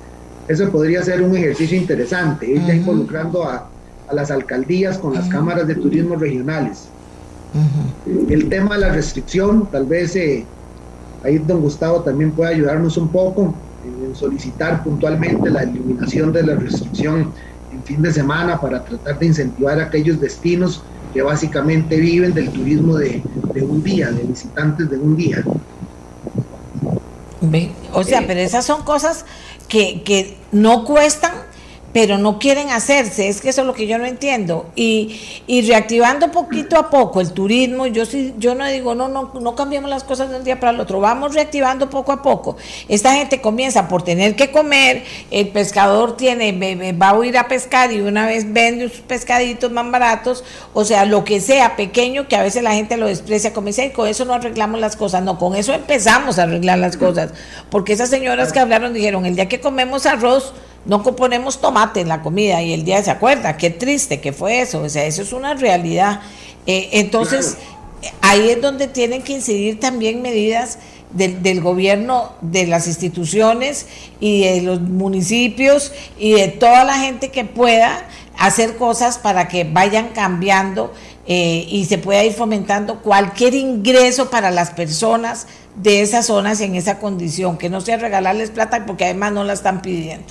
Eso 0.48 0.70
podría 0.70 1.04
ser 1.04 1.22
un 1.22 1.36
ejercicio 1.36 1.78
interesante, 1.78 2.48
ir 2.48 2.66
ya 2.66 2.74
involucrando 2.74 3.44
a, 3.44 3.70
a 4.10 4.14
las 4.14 4.30
alcaldías 4.32 4.98
con 4.98 5.14
las 5.14 5.28
cámaras 5.30 5.68
de 5.68 5.76
turismo 5.76 6.16
regionales. 6.16 6.86
El 8.30 8.50
tema 8.50 8.76
de 8.76 8.82
la 8.82 8.90
restricción, 8.94 9.68
tal 9.72 9.86
vez 9.86 10.16
eh, 10.16 10.46
ahí 11.24 11.38
don 11.38 11.62
Gustavo 11.62 12.02
también 12.02 12.32
puede 12.32 12.56
ayudarnos 12.56 12.98
un 12.98 13.10
poco 13.10 13.54
en 13.86 14.16
solicitar 14.16 14.84
puntualmente 14.84 15.50
la 15.50 15.64
eliminación 15.64 16.34
de 16.34 16.44
la 16.44 16.56
restricción 16.56 17.32
en 17.72 17.84
fin 17.84 18.02
de 18.02 18.12
semana 18.12 18.60
para 18.60 18.84
tratar 18.84 19.20
de 19.20 19.26
incentivar 19.28 19.80
aquellos 19.80 20.20
destinos 20.20 20.84
que 21.14 21.22
básicamente 21.22 21.98
viven 21.98 22.34
del 22.34 22.50
turismo 22.50 22.98
de, 22.98 23.22
de 23.54 23.62
un 23.62 23.84
día, 23.84 24.12
de 24.12 24.24
visitantes 24.24 24.90
de 24.90 24.98
un 24.98 25.16
día. 25.16 25.44
Ve, 27.42 27.72
O 27.94 28.04
sea, 28.04 28.24
pero 28.26 28.40
esas 28.40 28.66
son 28.66 28.84
cosas 28.84 29.26
que, 29.68 30.02
que 30.04 30.38
no 30.52 30.86
cuestan, 30.86 31.34
pero 31.94 32.18
no 32.18 32.40
quieren 32.40 32.72
hacerse. 32.72 33.30
Es 33.30 33.40
que 33.40 33.50
eso 33.50 33.62
es 33.62 33.68
lo 33.68 33.74
que 33.74 33.86
yo 33.86 34.00
no 34.00 34.06
entiendo. 34.06 34.66
Y, 34.76 35.22
y 35.46 35.62
reactivando 35.62 36.32
poquito 36.32 36.78
a 36.78 36.90
poco 36.90 37.22
el 37.22 37.32
turismo, 37.32 37.86
yo 37.86 38.06
sí, 38.06 38.34
yo 38.40 38.56
no 38.56 38.68
digo, 38.68 38.96
no, 38.96 39.08
no, 39.08 39.32
no 39.40 39.56
cambiemos 39.56 39.90
las 39.90 40.04
cosas 40.04 40.32
de 40.32 40.38
un 40.38 40.44
día 40.44 40.60
para 40.60 40.72
el 40.72 40.80
otro. 40.80 41.00
Vamos 41.00 41.36
reactivando 41.36 41.90
poco 41.92 42.12
a 42.12 42.24
poco. 42.24 42.58
Esta 42.90 43.14
gente 43.14 43.40
comienza 43.42 43.88
por 43.88 44.02
tener 44.02 44.36
que 44.36 44.52
comer, 44.52 45.04
el 45.30 45.50
pescador 45.50 46.18
tiene, 46.18 46.94
va 46.94 47.12
a 47.12 47.26
ir 47.26 47.38
a 47.38 47.48
pescar 47.48 47.92
y 47.92 48.02
una 48.02 48.26
vez 48.26 48.52
vende 48.52 48.90
sus 48.90 49.02
pescaditos 49.02 49.72
más 49.72 49.90
baratos, 49.92 50.44
o 50.74 50.84
sea, 50.86 51.06
lo 51.06 51.24
que 51.24 51.40
sea 51.40 51.76
pequeño, 51.76 52.28
que 52.28 52.36
a 52.36 52.42
veces 52.42 52.64
la 52.64 52.74
gente 52.74 52.98
lo 52.98 53.06
desprecia, 53.06 53.54
como 53.54 53.68
dice, 53.68 53.84
"Ay, 53.84 53.90
con 53.92 54.08
eso 54.08 54.26
no 54.26 54.34
arreglamos 54.34 54.82
las 54.82 54.96
cosas. 54.96 55.22
No, 55.24 55.38
con 55.38 55.56
eso 55.56 55.74
empezamos 55.74 56.40
a 56.40 56.44
arreglar 56.44 56.80
las 56.80 56.98
cosas. 56.98 57.32
Porque 57.70 57.94
esas 57.94 58.10
señoras 58.10 58.52
que 58.52 58.60
hablaron 58.60 58.94
dijeron, 58.94 59.26
el 59.26 59.36
día 59.36 59.48
que 59.48 59.60
comemos 59.60 60.06
arroz, 60.08 60.54
no 60.86 61.04
componemos 61.04 61.62
tomate 61.62 62.02
en 62.02 62.10
la 62.10 62.22
comida 62.22 62.62
y 62.62 62.74
el 62.74 62.84
día 62.84 63.02
se 63.04 63.12
acuerda, 63.12 63.58
qué 63.58 63.70
triste 63.70 64.20
que 64.20 64.34
fue 64.34 64.62
eso, 64.62 64.82
o 64.82 64.90
sea, 64.90 65.06
eso 65.06 65.22
es 65.22 65.34
una 65.34 65.54
realidad. 65.54 66.22
Eh, 66.66 66.90
entonces, 66.94 67.58
ahí 68.22 68.50
es 68.50 68.62
donde 68.62 68.88
tienen 68.88 69.22
que 69.22 69.34
incidir 69.34 69.80
también 69.80 70.22
medidas 70.22 70.80
del, 71.12 71.44
del 71.44 71.62
gobierno, 71.62 72.34
de 72.42 72.68
las 72.68 72.88
instituciones 72.88 73.86
y 74.20 74.44
de 74.44 74.62
los 74.62 74.82
municipios 74.82 75.92
y 76.18 76.34
de 76.34 76.48
toda 76.48 76.84
la 76.84 76.96
gente 76.96 77.30
que 77.30 77.46
pueda 77.46 78.08
hacer 78.38 78.78
cosas 78.78 79.20
para 79.20 79.48
que 79.48 79.64
vayan 79.64 80.10
cambiando 80.10 80.94
eh, 81.26 81.66
y 81.70 81.86
se 81.86 81.98
pueda 81.98 82.24
ir 82.24 82.34
fomentando 82.34 83.02
cualquier 83.02 83.54
ingreso 83.54 84.30
para 84.30 84.52
las 84.52 84.72
personas 84.72 85.48
de 85.76 86.02
esas 86.02 86.26
zonas 86.26 86.60
en 86.60 86.76
esa 86.76 87.00
condición, 87.00 87.58
que 87.58 87.70
no 87.70 87.80
sea 87.80 87.98
regalarles 87.98 88.52
plata 88.52 88.86
porque 88.86 89.06
además 89.06 89.32
no 89.32 89.44
la 89.44 89.54
están 89.54 89.82
pidiendo. 89.82 90.26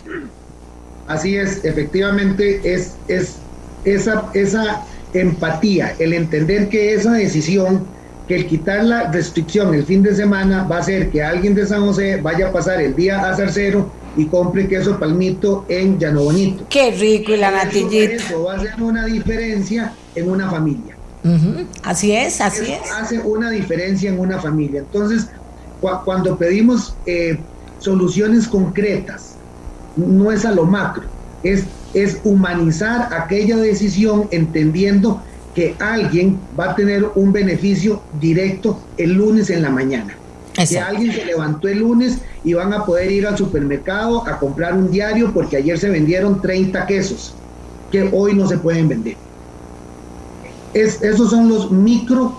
Así 1.09 1.37
es, 1.37 1.65
efectivamente 1.65 2.61
es, 2.65 2.93
es 3.09 3.35
esa, 3.85 4.31
esa 4.35 4.85
empatía, 5.13 5.95
el 5.99 6.13
entender 6.13 6.69
que 6.69 6.95
esa 6.95 7.13
decisión, 7.13 7.85
que 8.29 8.37
el 8.37 8.47
quitar 8.47 8.85
la 8.85 9.11
restricción 9.11 9.75
el 9.75 9.85
fin 9.85 10.03
de 10.03 10.15
semana 10.15 10.63
va 10.65 10.77
a 10.77 10.81
hacer 10.81 11.11
que 11.11 11.23
alguien 11.23 11.55
de 11.55 11.67
San 11.67 11.85
José 11.85 12.17
vaya 12.23 12.49
a 12.49 12.53
pasar 12.53 12.81
el 12.81 12.95
día 12.95 13.21
a 13.21 13.37
Zarcero 13.37 13.91
y 14.17 14.27
compre 14.27 14.69
queso 14.69 14.99
palmito 14.99 15.65
en 15.69 15.99
Llano 15.99 16.23
Bonito. 16.25 16.65
Qué 16.71 16.93
rico 16.93 17.33
y 17.33 17.37
la 17.39 17.51
natillita. 17.51 18.15
Eso 18.15 18.45
va 18.45 18.55
a 18.55 18.57
hacer 18.59 18.81
una 18.81 19.05
diferencia 19.07 19.93
en 20.15 20.31
una 20.31 20.49
familia. 20.51 20.97
Así 21.83 22.13
es, 22.13 22.41
así 22.41 22.63
Eso 22.65 22.73
es. 22.85 22.91
hace 22.93 23.19
una 23.21 23.51
diferencia 23.51 24.11
en 24.11 24.19
una 24.19 24.39
familia. 24.39 24.81
Entonces, 24.81 25.27
cua- 25.81 26.03
cuando 26.05 26.37
pedimos 26.37 26.95
eh, 27.07 27.39
soluciones 27.79 28.47
concretas, 28.49 29.37
no 29.97 30.33
es 30.33 30.45
a 30.45 30.53
lo 30.53 30.65
macro, 30.65 31.05
es, 31.43 31.65
es 31.95 32.19
humanizar 32.25 33.13
aquella 33.13 33.57
decisión 33.57 34.29
entendiendo 34.31 35.23
que 35.55 35.75
alguien 35.79 36.39
va 36.59 36.71
a 36.71 36.77
tener 36.77 37.05
un 37.15 37.33
beneficio 37.33 38.03
directo 38.21 38.81
el 38.97 39.15
lunes 39.15 39.51
en 39.51 39.63
la 39.63 39.71
mañana. 39.71 40.17
Que 40.55 40.79
alguien 40.79 41.13
se 41.13 41.25
levantó 41.25 41.69
el 41.69 41.79
lunes 41.79 42.19
y 42.45 42.53
van 42.53 42.73
a 42.75 42.85
poder 42.85 43.11
ir 43.11 43.27
al 43.27 43.39
supermercado 43.39 44.27
a 44.27 44.39
comprar 44.39 44.75
un 44.75 44.91
diario 44.91 45.33
porque 45.33 45.57
ayer 45.57 45.79
se 45.79 45.89
vendieron 45.89 46.43
30 46.43 46.87
quesos 46.87 47.35
que 47.91 48.09
hoy 48.13 48.35
no 48.35 48.47
se 48.47 48.59
pueden 48.59 48.89
vender. 48.89 49.17
Es, 50.75 51.03
esos 51.03 51.31
son 51.31 51.49
los 51.49 51.71
micro, 51.71 52.35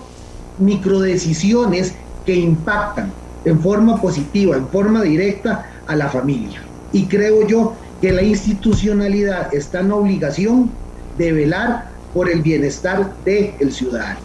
micro 0.58 1.00
decisiones 1.00 1.94
que 2.24 2.34
impactan 2.34 3.12
en 3.44 3.60
forma 3.60 4.00
positiva, 4.00 4.56
en 4.56 4.68
forma 4.68 5.02
directa 5.02 5.70
a 5.86 5.96
la 5.96 6.08
familia. 6.08 6.62
Y 6.94 7.04
creo 7.06 7.46
yo 7.46 7.74
que 8.00 8.12
la 8.12 8.22
institucionalidad 8.22 9.54
está 9.54 9.80
en 9.80 9.92
obligación 9.92 10.70
de 11.18 11.32
velar 11.32 11.90
por 12.14 12.30
el 12.30 12.40
bienestar 12.40 13.12
del 13.24 13.72
ciudadano. 13.72 14.20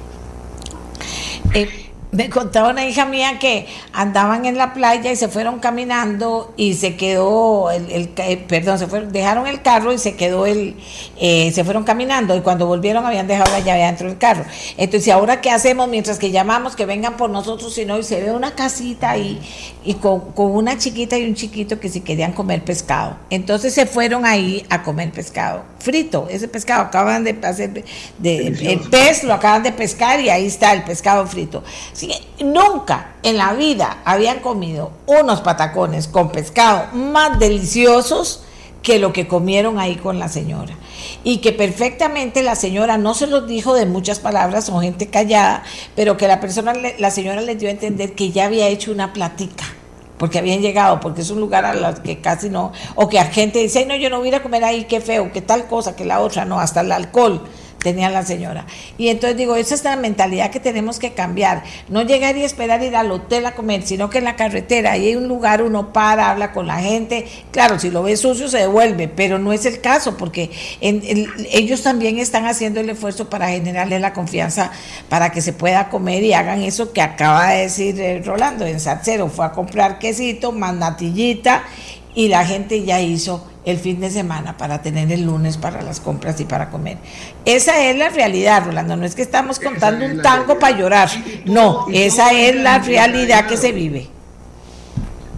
Eh, 1.53 1.88
Me 2.11 2.27
contaba 2.29 2.69
una 2.69 2.85
hija 2.87 3.05
mía 3.05 3.37
que 3.39 3.67
andaban 3.93 4.45
en 4.45 4.57
la 4.57 4.73
playa 4.73 5.11
y 5.11 5.15
se 5.15 5.27
fueron 5.27 5.59
caminando 5.59 6.51
y 6.57 6.73
se 6.73 6.95
quedó 6.95 7.69
el, 7.69 7.91
el 7.91 8.09
eh, 8.17 8.37
perdón, 8.47 8.79
se 8.79 8.87
fueron, 8.87 9.11
dejaron 9.11 9.45
el 9.45 9.61
carro 9.61 9.93
y 9.93 9.99
se 9.99 10.15
quedó 10.15 10.47
el, 10.47 10.75
eh, 11.17 11.51
se 11.53 11.63
fueron 11.63 11.83
caminando 11.83 12.35
y 12.35 12.41
cuando 12.41 12.65
volvieron 12.65 13.05
habían 13.05 13.27
dejado 13.27 13.51
la 13.51 13.59
llave 13.59 13.83
dentro 13.83 14.07
del 14.07 14.17
carro. 14.17 14.43
Entonces, 14.77 15.13
¿ahora 15.13 15.39
qué 15.39 15.51
hacemos? 15.51 15.87
Mientras 15.87 16.17
que 16.17 16.31
llamamos 16.31 16.75
que 16.75 16.87
vengan 16.87 17.15
por 17.15 17.29
nosotros, 17.29 17.75
si 17.75 17.85
no, 17.85 17.99
y 17.99 18.03
se 18.03 18.19
ve 18.19 18.31
una 18.31 18.55
casita 18.55 19.11
ahí 19.11 19.39
y 19.83 19.93
con, 19.93 20.31
con 20.31 20.51
una 20.55 20.79
chiquita 20.79 21.15
y 21.15 21.25
un 21.25 21.35
chiquito 21.35 21.79
que 21.79 21.89
si 21.89 22.01
querían 22.01 22.33
comer 22.33 22.63
pescado. 22.63 23.17
Entonces 23.29 23.71
se 23.75 23.85
fueron 23.85 24.25
ahí 24.25 24.65
a 24.71 24.81
comer 24.81 25.11
pescado 25.11 25.63
frito, 25.79 26.27
ese 26.29 26.47
pescado 26.47 26.83
acaban 26.83 27.23
de 27.23 27.37
hacer, 27.41 27.83
de, 28.17 28.47
el 28.47 28.79
pez 28.89 29.23
lo 29.23 29.33
acaban 29.33 29.63
de 29.63 29.71
pescar 29.71 30.19
y 30.19 30.29
ahí 30.29 30.45
está 30.45 30.73
el 30.73 30.83
pescado 30.83 31.25
frito. 31.25 31.63
Nunca 32.39 33.15
en 33.23 33.37
la 33.37 33.53
vida 33.53 33.99
habían 34.05 34.39
comido 34.39 34.91
unos 35.05 35.41
patacones 35.41 36.07
con 36.07 36.31
pescado 36.31 36.87
más 36.93 37.39
deliciosos 37.39 38.43
que 38.81 38.99
lo 38.99 39.11
que 39.11 39.27
comieron 39.27 39.79
ahí 39.79 39.95
con 39.95 40.19
la 40.19 40.29
señora. 40.29 40.73
Y 41.23 41.37
que 41.37 41.51
perfectamente 41.51 42.43
la 42.43 42.55
señora 42.55 42.97
no 42.97 43.13
se 43.13 43.27
los 43.27 43.47
dijo 43.47 43.73
de 43.73 43.85
muchas 43.85 44.19
palabras, 44.19 44.65
son 44.65 44.81
gente 44.81 45.07
callada, 45.07 45.63
pero 45.95 46.17
que 46.17 46.27
la 46.27 46.39
persona, 46.39 46.73
la 46.97 47.11
señora 47.11 47.41
les 47.41 47.59
dio 47.59 47.67
a 47.67 47.71
entender 47.71 48.13
que 48.13 48.31
ya 48.31 48.45
había 48.45 48.67
hecho 48.67 48.91
una 48.91 49.13
platica 49.13 49.65
porque 50.17 50.37
habían 50.37 50.59
llegado, 50.59 50.99
porque 50.99 51.21
es 51.21 51.31
un 51.31 51.39
lugar 51.39 51.63
a 51.63 51.73
los 51.73 52.01
que 52.01 52.19
casi 52.19 52.49
no, 52.49 52.73
o 52.95 53.07
que 53.07 53.19
a 53.19 53.25
gente 53.25 53.59
dice, 53.59 53.79
"Ay, 53.79 53.85
no, 53.85 53.95
yo 53.95 54.09
no 54.09 54.19
voy 54.19 54.33
a 54.33 54.43
comer 54.43 54.65
ahí, 54.65 54.83
qué 54.83 54.99
feo, 54.99 55.31
que 55.31 55.41
tal 55.41 55.65
cosa, 55.67 55.95
que 55.95 56.03
la 56.03 56.19
otra, 56.19 56.43
no, 56.43 56.59
hasta 56.59 56.81
el 56.81 56.91
alcohol 56.91 57.41
tenía 57.79 58.09
la 58.09 58.23
señora. 58.23 58.65
Y 58.97 59.09
entonces 59.09 59.37
digo, 59.37 59.55
esa 59.55 59.73
es 59.75 59.83
la 59.83 59.95
mentalidad 59.95 60.51
que 60.51 60.59
tenemos 60.59 60.99
que 60.99 61.13
cambiar, 61.13 61.63
no 61.87 62.01
llegar 62.03 62.37
y 62.37 62.43
esperar 62.43 62.83
ir 62.83 62.95
al 62.95 63.11
hotel 63.11 63.45
a 63.45 63.53
comer, 63.55 63.83
sino 63.83 64.09
que 64.09 64.19
en 64.19 64.25
la 64.25 64.35
carretera, 64.35 64.91
ahí 64.93 65.07
hay 65.07 65.15
un 65.15 65.27
lugar, 65.27 65.61
uno 65.63 65.93
para, 65.93 66.29
habla 66.29 66.51
con 66.51 66.67
la 66.67 66.79
gente, 66.79 67.25
claro, 67.51 67.79
si 67.79 67.89
lo 67.89 68.03
ve 68.03 68.17
sucio 68.17 68.47
se 68.47 68.59
devuelve, 68.59 69.07
pero 69.07 69.39
no 69.39 69.53
es 69.53 69.65
el 69.65 69.81
caso, 69.81 70.17
porque 70.17 70.51
en- 70.81 71.01
ellos 71.51 71.81
también 71.81 72.19
están 72.19 72.45
haciendo 72.45 72.79
el 72.79 72.89
esfuerzo 72.89 73.29
para 73.29 73.49
generarle 73.49 73.99
la 73.99 74.13
confianza 74.13 74.71
para 75.07 75.31
que 75.31 75.41
se 75.41 75.53
pueda 75.53 75.89
comer 75.89 76.23
y 76.23 76.33
hagan 76.33 76.61
eso 76.61 76.91
que 76.91 77.01
acaba 77.01 77.49
de 77.51 77.61
decir 77.63 77.99
eh, 77.99 78.21
Rolando 78.23 78.65
en 78.65 78.79
Sarcero, 78.79 79.29
fue 79.29 79.45
a 79.45 79.51
comprar 79.51 79.99
quesito, 79.99 80.51
más 80.51 80.73
natillita 80.75 81.63
y 82.15 82.27
la 82.27 82.45
gente 82.45 82.83
ya 82.83 82.99
hizo 83.01 83.48
el 83.65 83.77
fin 83.77 83.99
de 83.99 84.09
semana 84.09 84.57
para 84.57 84.81
tener 84.81 85.11
el 85.11 85.25
lunes 85.25 85.57
para 85.57 85.81
las 85.81 85.99
compras 85.99 86.39
y 86.39 86.45
para 86.45 86.69
comer. 86.69 86.97
Esa 87.45 87.83
es 87.83 87.97
la 87.97 88.09
realidad, 88.09 88.63
Rolando, 88.65 88.95
no 88.95 89.05
es 89.05 89.15
que 89.15 89.21
estamos 89.21 89.59
contando 89.59 90.05
es 90.05 90.13
un 90.13 90.21
tango 90.21 90.45
realidad. 90.45 90.59
para 90.59 90.77
llorar, 90.77 91.09
no, 91.45 91.87
esa 91.91 92.31
es 92.33 92.55
la 92.55 92.79
realidad 92.79 93.47
que 93.47 93.57
se 93.57 93.71
vive. 93.71 94.09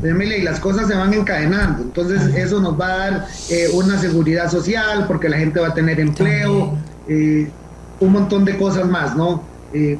Emilia, 0.03 0.37
y 0.37 0.41
las 0.41 0.59
cosas 0.59 0.87
se 0.87 0.95
van 0.95 1.13
encadenando. 1.13 1.83
Entonces, 1.83 2.33
eso 2.35 2.59
nos 2.59 2.79
va 2.79 2.85
a 2.85 2.97
dar 2.97 3.27
eh, 3.49 3.67
una 3.73 3.99
seguridad 3.99 4.49
social, 4.49 5.05
porque 5.07 5.29
la 5.29 5.37
gente 5.37 5.59
va 5.59 5.67
a 5.67 5.73
tener 5.73 5.99
empleo, 5.99 6.75
eh, 7.07 7.49
un 7.99 8.11
montón 8.11 8.43
de 8.45 8.57
cosas 8.57 8.87
más, 8.87 9.15
¿no? 9.15 9.43
Eh, 9.73 9.99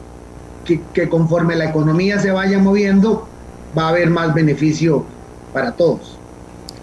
que, 0.66 0.82
que 0.94 1.08
conforme 1.08 1.56
la 1.56 1.66
economía 1.66 2.20
se 2.20 2.32
vaya 2.32 2.58
moviendo, 2.58 3.28
va 3.78 3.86
a 3.86 3.90
haber 3.90 4.10
más 4.10 4.34
beneficio 4.34 5.06
para 5.54 5.72
todos. 5.72 6.18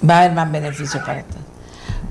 Va 0.09 0.15
a 0.17 0.19
haber 0.25 0.33
más 0.33 0.51
beneficio 0.51 1.01
para 1.05 1.23
todos. 1.23 1.43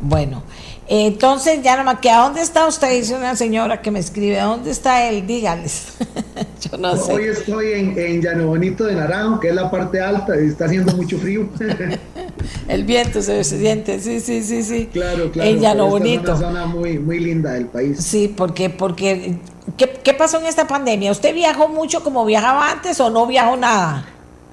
Bueno, 0.01 0.43
entonces 0.87 1.61
ya 1.63 1.81
no 1.81 1.91
me 1.91 1.99
queda. 1.99 2.19
¿Dónde 2.23 2.41
está 2.41 2.67
usted? 2.67 2.91
Dice 2.91 3.15
una 3.15 3.35
señora 3.35 3.81
que 3.81 3.91
me 3.91 3.99
escribe. 3.99 4.39
¿Dónde 4.39 4.71
está 4.71 5.07
él? 5.09 5.25
Dígales. 5.27 5.93
Yo 6.71 6.77
no 6.77 6.91
Hoy 6.91 7.23
sé. 7.23 7.29
estoy 7.31 7.73
en, 7.73 7.97
en 7.97 8.21
Llano 8.21 8.47
Bonito 8.47 8.85
de 8.85 8.95
Naranjo, 8.95 9.39
que 9.39 9.49
es 9.49 9.55
la 9.55 9.69
parte 9.69 9.99
alta, 9.99 10.39
y 10.39 10.47
está 10.47 10.65
haciendo 10.65 10.95
mucho 10.95 11.17
frío. 11.17 11.49
El 12.67 12.83
viento 12.83 13.21
se 13.21 13.43
siente. 13.43 13.99
Sí, 13.99 14.19
sí, 14.19 14.43
sí, 14.43 14.63
sí. 14.63 14.89
claro, 14.91 15.31
claro. 15.31 15.49
En 15.49 15.59
Llano 15.59 15.87
Bonito. 15.87 16.33
Es 16.33 16.39
una 16.39 16.47
zona 16.47 16.65
muy, 16.67 16.99
muy 16.99 17.19
linda 17.19 17.51
del 17.51 17.65
país. 17.65 17.97
Sí, 18.03 18.33
porque, 18.35 18.69
porque 18.69 19.37
¿qué, 19.77 19.89
¿qué 20.03 20.13
pasó 20.13 20.39
en 20.39 20.45
esta 20.45 20.67
pandemia? 20.67 21.11
¿Usted 21.11 21.33
viajó 21.33 21.67
mucho 21.67 22.03
como 22.03 22.23
viajaba 22.25 22.71
antes 22.71 22.99
o 23.01 23.09
no 23.09 23.25
viajó 23.27 23.57
nada? 23.57 24.05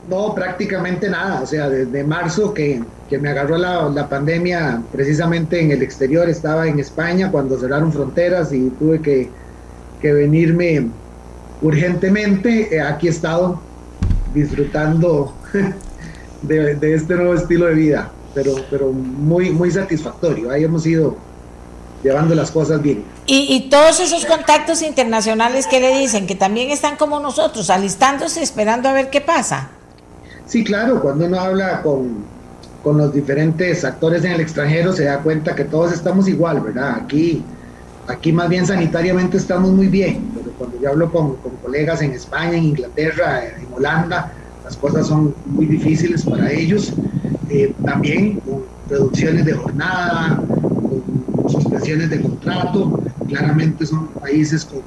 No, 0.09 0.35
prácticamente 0.35 1.09
nada. 1.09 1.41
O 1.43 1.47
sea, 1.47 1.69
desde 1.69 2.05
marzo 2.05 2.53
que, 2.53 2.83
que 3.09 3.19
me 3.19 3.31
agarró 3.31 3.57
la, 3.57 3.89
la 3.89 4.09
pandemia 4.09 4.83
precisamente 4.93 5.61
en 5.61 5.71
el 5.71 5.83
exterior, 5.83 6.29
estaba 6.29 6.67
en 6.67 6.79
España 6.79 7.31
cuando 7.31 7.59
cerraron 7.59 7.93
fronteras 7.93 8.53
y 8.53 8.71
tuve 8.71 9.01
que, 9.01 9.31
que 10.01 10.13
venirme 10.13 10.89
urgentemente. 11.63 12.75
Eh, 12.75 12.81
aquí 12.81 13.07
he 13.07 13.11
estado 13.11 13.61
disfrutando 14.35 15.35
de, 16.43 16.95
este 16.95 17.15
nuevo 17.15 17.35
estilo 17.35 17.67
de 17.67 17.75
vida, 17.75 18.11
pero, 18.35 18.57
pero 18.71 18.93
muy, 18.93 19.51
muy 19.51 19.71
satisfactorio. 19.71 20.51
Ahí 20.51 20.65
hemos 20.65 20.87
ido 20.87 21.17
llevando 22.03 22.35
las 22.35 22.51
cosas 22.51 22.83
bien. 22.83 23.03
Y 23.27 23.71
todos 23.71 24.01
esos 24.01 24.27
contactos 24.27 24.83
internacionales 24.83 25.67
que 25.67 25.81
le 25.81 25.99
dicen, 25.99 26.27
que 26.27 26.35
también 26.35 26.71
están 26.71 26.97
como 26.97 27.19
nosotros, 27.19 27.71
alistándose, 27.71 28.43
esperando 28.43 28.91
a 28.91 28.93
ver 28.93 29.09
qué 29.09 29.23
pasa. 29.23 29.71
Sí, 30.47 30.63
claro, 30.63 31.01
cuando 31.01 31.27
uno 31.27 31.41
habla 31.41 31.83
con, 31.83 32.25
con 32.83 32.99
los 32.99 33.13
diferentes 33.13 33.85
actores 33.85 34.25
en 34.25 34.33
el 34.33 34.41
extranjero 34.41 34.93
se 34.93 35.05
da 35.05 35.21
cuenta 35.21 35.55
que 35.55 35.65
todos 35.65 35.93
estamos 35.93 36.29
igual, 36.29 36.61
¿verdad? 36.61 37.01
Aquí, 37.03 37.43
aquí 38.07 38.31
más 38.31 38.49
bien 38.49 38.67
sanitariamente 38.67 39.39
estamos 39.39 39.71
muy 39.71 39.89
bien, 39.89 40.31
pero 40.35 40.51
cuando 40.59 40.81
yo 40.81 40.91
hablo 40.91 41.11
con, 41.11 41.37
con 41.37 41.53
colegas 41.63 42.03
en 42.03 42.13
España, 42.13 42.59
en 42.59 42.65
Inglaterra, 42.65 43.47
en 43.47 43.73
Holanda, 43.73 44.33
las 44.65 44.77
cosas 44.77 45.07
son 45.07 45.35
muy 45.47 45.67
difíciles 45.67 46.25
para 46.25 46.51
ellos. 46.51 46.93
Eh, 47.51 47.75
también 47.85 48.41
con 48.41 48.63
reducciones 48.89 49.45
de 49.45 49.53
jornada, 49.53 50.43
con 50.61 51.51
suspensiones 51.51 52.11
de 52.11 52.21
contrato, 52.21 53.01
claramente 53.29 53.87
son 53.87 54.09
países 54.09 54.65
con 54.65 54.81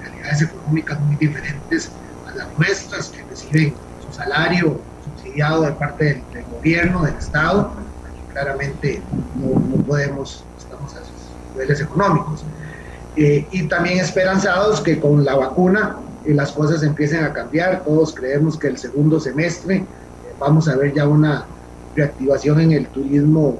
realidades 0.00 0.42
económicas 0.42 1.00
muy 1.00 1.16
diferentes 1.16 1.90
a 2.28 2.36
las 2.36 2.58
nuestras, 2.58 3.08
que 3.08 3.22
reciben 3.24 3.74
su 4.06 4.16
salario 4.16 4.80
subsidiado 5.30 5.62
de 5.62 5.72
parte 5.72 6.04
del, 6.04 6.22
del 6.32 6.44
gobierno, 6.44 7.02
del 7.04 7.14
Estado. 7.14 7.70
Claramente 8.32 9.02
no, 9.36 9.60
no 9.60 9.82
podemos, 9.84 10.44
estamos 10.58 10.94
a 10.94 11.00
esos 11.00 11.12
niveles 11.52 11.80
económicos. 11.80 12.44
Eh, 13.16 13.46
y 13.50 13.64
también 13.64 13.98
esperanzados 13.98 14.80
que 14.80 15.00
con 15.00 15.24
la 15.24 15.34
vacuna 15.34 15.96
eh, 16.24 16.32
las 16.32 16.52
cosas 16.52 16.82
empiecen 16.82 17.24
a 17.24 17.32
cambiar. 17.32 17.84
Todos 17.84 18.14
creemos 18.14 18.56
que 18.56 18.68
el 18.68 18.78
segundo 18.78 19.20
semestre 19.20 19.76
eh, 19.76 19.84
vamos 20.38 20.68
a 20.68 20.76
ver 20.76 20.94
ya 20.94 21.08
una 21.08 21.44
reactivación 21.96 22.60
en 22.60 22.72
el 22.72 22.86
turismo 22.86 23.58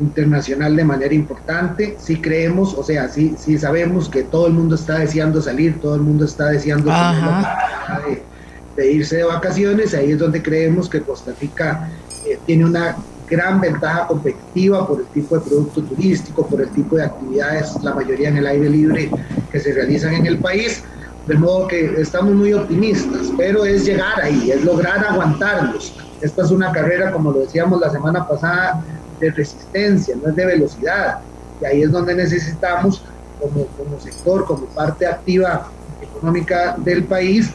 internacional 0.00 0.76
de 0.76 0.84
manera 0.84 1.14
importante. 1.14 1.96
Sí 2.00 2.20
creemos, 2.20 2.74
o 2.74 2.84
sea, 2.84 3.08
sí, 3.08 3.34
sí 3.38 3.58
sabemos 3.58 4.08
que 4.08 4.22
todo 4.22 4.46
el 4.46 4.52
mundo 4.52 4.76
está 4.76 4.98
deseando 4.98 5.42
salir, 5.42 5.80
todo 5.80 5.96
el 5.96 6.00
mundo 6.00 6.24
está 6.24 6.46
deseando 6.46 6.84
tener 6.84 7.22
la 7.22 7.40
oportunidad 7.40 8.08
de, 8.08 8.31
de 8.76 8.92
irse 8.92 9.16
de 9.16 9.24
vacaciones. 9.24 9.94
Ahí 9.94 10.12
es 10.12 10.18
donde 10.18 10.42
creemos 10.42 10.88
que 10.88 11.00
Costa 11.00 11.32
Rica 11.40 11.90
eh, 12.26 12.38
tiene 12.46 12.64
una 12.64 12.96
gran 13.28 13.60
ventaja 13.60 14.06
competitiva 14.06 14.86
por 14.86 15.00
el 15.00 15.06
tipo 15.06 15.36
de 15.36 15.40
producto 15.40 15.82
turístico, 15.82 16.46
por 16.46 16.60
el 16.60 16.68
tipo 16.70 16.96
de 16.96 17.04
actividades, 17.04 17.82
la 17.82 17.94
mayoría 17.94 18.28
en 18.28 18.36
el 18.36 18.46
aire 18.46 18.68
libre 18.68 19.10
que 19.50 19.58
se 19.58 19.72
realizan 19.72 20.14
en 20.14 20.26
el 20.26 20.38
país. 20.38 20.82
De 21.26 21.34
modo 21.36 21.68
que 21.68 22.00
estamos 22.00 22.34
muy 22.34 22.52
optimistas, 22.52 23.30
pero 23.38 23.64
es 23.64 23.84
llegar 23.84 24.20
ahí, 24.20 24.50
es 24.50 24.64
lograr 24.64 25.04
aguantarlos. 25.06 25.94
Esta 26.20 26.42
es 26.42 26.50
una 26.50 26.72
carrera, 26.72 27.12
como 27.12 27.30
lo 27.30 27.40
decíamos 27.40 27.80
la 27.80 27.90
semana 27.90 28.26
pasada, 28.26 28.84
de 29.20 29.30
resistencia, 29.30 30.16
no 30.20 30.30
es 30.30 30.36
de 30.36 30.46
velocidad. 30.46 31.20
Y 31.60 31.64
ahí 31.64 31.82
es 31.82 31.92
donde 31.92 32.14
necesitamos, 32.14 33.04
como, 33.40 33.66
como 33.66 34.00
sector, 34.00 34.44
como 34.46 34.66
parte 34.66 35.06
activa 35.06 35.70
económica 36.02 36.74
del 36.78 37.04
país, 37.04 37.54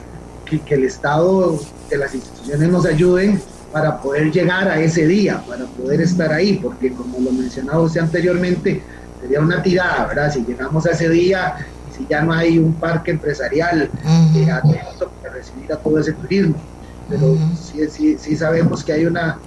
que, 0.49 0.59
que 0.59 0.75
el 0.75 0.85
Estado, 0.85 1.59
que 1.89 1.97
las 1.97 2.13
instituciones 2.13 2.69
nos 2.69 2.85
ayuden 2.85 3.41
para 3.71 4.01
poder 4.01 4.31
llegar 4.31 4.67
a 4.67 4.79
ese 4.79 5.05
día, 5.05 5.43
para 5.47 5.65
poder 5.65 6.01
estar 6.01 6.31
ahí, 6.31 6.53
porque 6.61 6.91
como 6.91 7.19
lo 7.19 7.31
mencionaba 7.31 7.81
usted 7.81 8.01
anteriormente, 8.01 8.81
sería 9.21 9.41
una 9.41 9.61
tirada, 9.61 10.05
¿verdad? 10.07 10.33
Si 10.33 10.43
llegamos 10.43 10.85
a 10.85 10.91
ese 10.91 11.09
día 11.09 11.57
y 11.89 11.95
si 11.95 12.07
ya 12.09 12.21
no 12.21 12.33
hay 12.33 12.57
un 12.57 12.73
parque 12.73 13.11
empresarial 13.11 13.89
eh, 14.33 14.51
atento 14.51 15.11
para 15.21 15.35
recibir 15.35 15.71
a 15.71 15.77
todo 15.77 15.99
ese 15.99 16.13
turismo. 16.13 16.55
Pero 17.09 17.37
sí, 17.55 17.87
sí, 17.89 18.17
sí 18.19 18.35
sabemos 18.35 18.83
que 18.83 18.93
hay 18.93 19.05
una, 19.05 19.37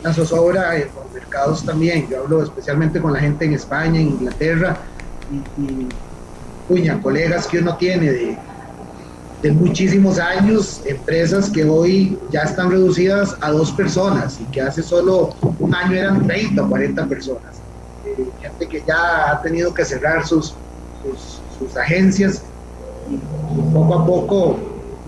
una 0.00 0.12
zozobra 0.14 0.76
en 0.76 0.88
los 0.94 1.12
mercados 1.12 1.64
también. 1.64 2.08
Yo 2.08 2.22
hablo 2.22 2.42
especialmente 2.42 3.00
con 3.00 3.12
la 3.12 3.20
gente 3.20 3.44
en 3.44 3.54
España, 3.54 4.00
en 4.00 4.08
Inglaterra, 4.08 4.76
y, 5.30 5.62
y 5.62 5.88
puña, 6.68 7.00
colegas 7.02 7.46
que 7.46 7.58
uno 7.58 7.76
tiene 7.76 8.10
de, 8.10 8.38
de 9.42 9.52
muchísimos 9.52 10.18
años, 10.18 10.82
empresas 10.84 11.48
que 11.48 11.64
hoy 11.64 12.18
ya 12.30 12.42
están 12.42 12.70
reducidas 12.70 13.36
a 13.40 13.50
dos 13.50 13.72
personas 13.72 14.38
y 14.40 14.44
que 14.46 14.60
hace 14.60 14.82
solo 14.82 15.34
un 15.58 15.74
año 15.74 15.96
eran 15.96 16.26
30 16.26 16.62
o 16.62 16.68
40 16.68 17.06
personas. 17.06 17.62
Eh, 18.04 18.28
gente 18.40 18.68
que 18.68 18.82
ya 18.86 19.30
ha 19.30 19.42
tenido 19.42 19.72
que 19.72 19.84
cerrar 19.84 20.26
sus, 20.26 20.54
sus, 21.02 21.40
sus 21.58 21.76
agencias 21.76 22.42
y, 23.08 23.14
y 23.14 23.72
poco 23.72 23.94
a 23.94 24.06
poco 24.06 24.56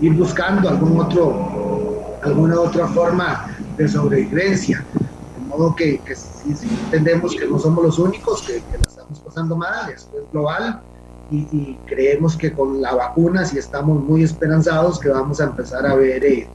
ir 0.01 0.13
buscando 0.13 0.67
algún 0.67 0.99
otro, 0.99 2.17
alguna 2.23 2.59
otra 2.59 2.87
forma 2.87 3.55
de 3.77 3.87
sobrevivencia. 3.87 4.83
De 4.95 5.45
modo 5.47 5.75
que, 5.75 5.99
que 5.99 6.15
sí, 6.15 6.55
entendemos 6.85 7.35
que 7.35 7.45
no 7.45 7.59
somos 7.59 7.83
los 7.83 7.99
únicos 7.99 8.41
que, 8.41 8.53
que 8.53 8.77
estamos 8.77 9.19
pasando 9.19 9.55
mal, 9.55 9.91
esto 9.91 10.17
es 10.17 10.31
global 10.31 10.81
y, 11.33 11.77
creemos 11.85 12.37
que 12.37 12.51
con 12.53 12.81
la 12.81 12.93
vacuna 12.93 13.45
sí 13.45 13.57
estamos 13.57 14.01
muy 14.03 14.23
esperanzados 14.23 14.99
que 14.99 15.09
vamos 15.09 15.41
a 15.41 15.45
empezar 15.45 15.85
a 15.85 15.95
ver, 15.95 16.23
eh, 16.23 16.47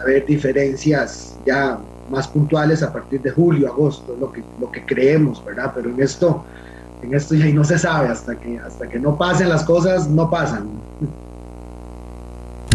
a 0.00 0.04
ver 0.04 0.26
diferencias 0.26 1.36
ya 1.46 1.78
más 2.10 2.28
puntuales 2.28 2.82
a 2.82 2.92
partir 2.92 3.20
de 3.22 3.30
julio, 3.30 3.68
agosto, 3.68 4.16
lo 4.18 4.32
que, 4.32 4.42
lo 4.60 4.70
que 4.70 4.84
creemos, 4.84 5.44
¿verdad? 5.44 5.72
Pero 5.74 5.90
en 5.90 6.00
esto, 6.00 6.44
en 7.02 7.14
esto 7.14 7.34
ya 7.34 7.46
no 7.46 7.64
se 7.64 7.78
sabe, 7.78 8.08
hasta 8.08 8.36
que, 8.36 8.58
hasta 8.58 8.88
que 8.88 8.98
no 8.98 9.16
pasen 9.16 9.48
las 9.48 9.64
cosas, 9.64 10.08
no 10.08 10.30
pasan. 10.30 10.68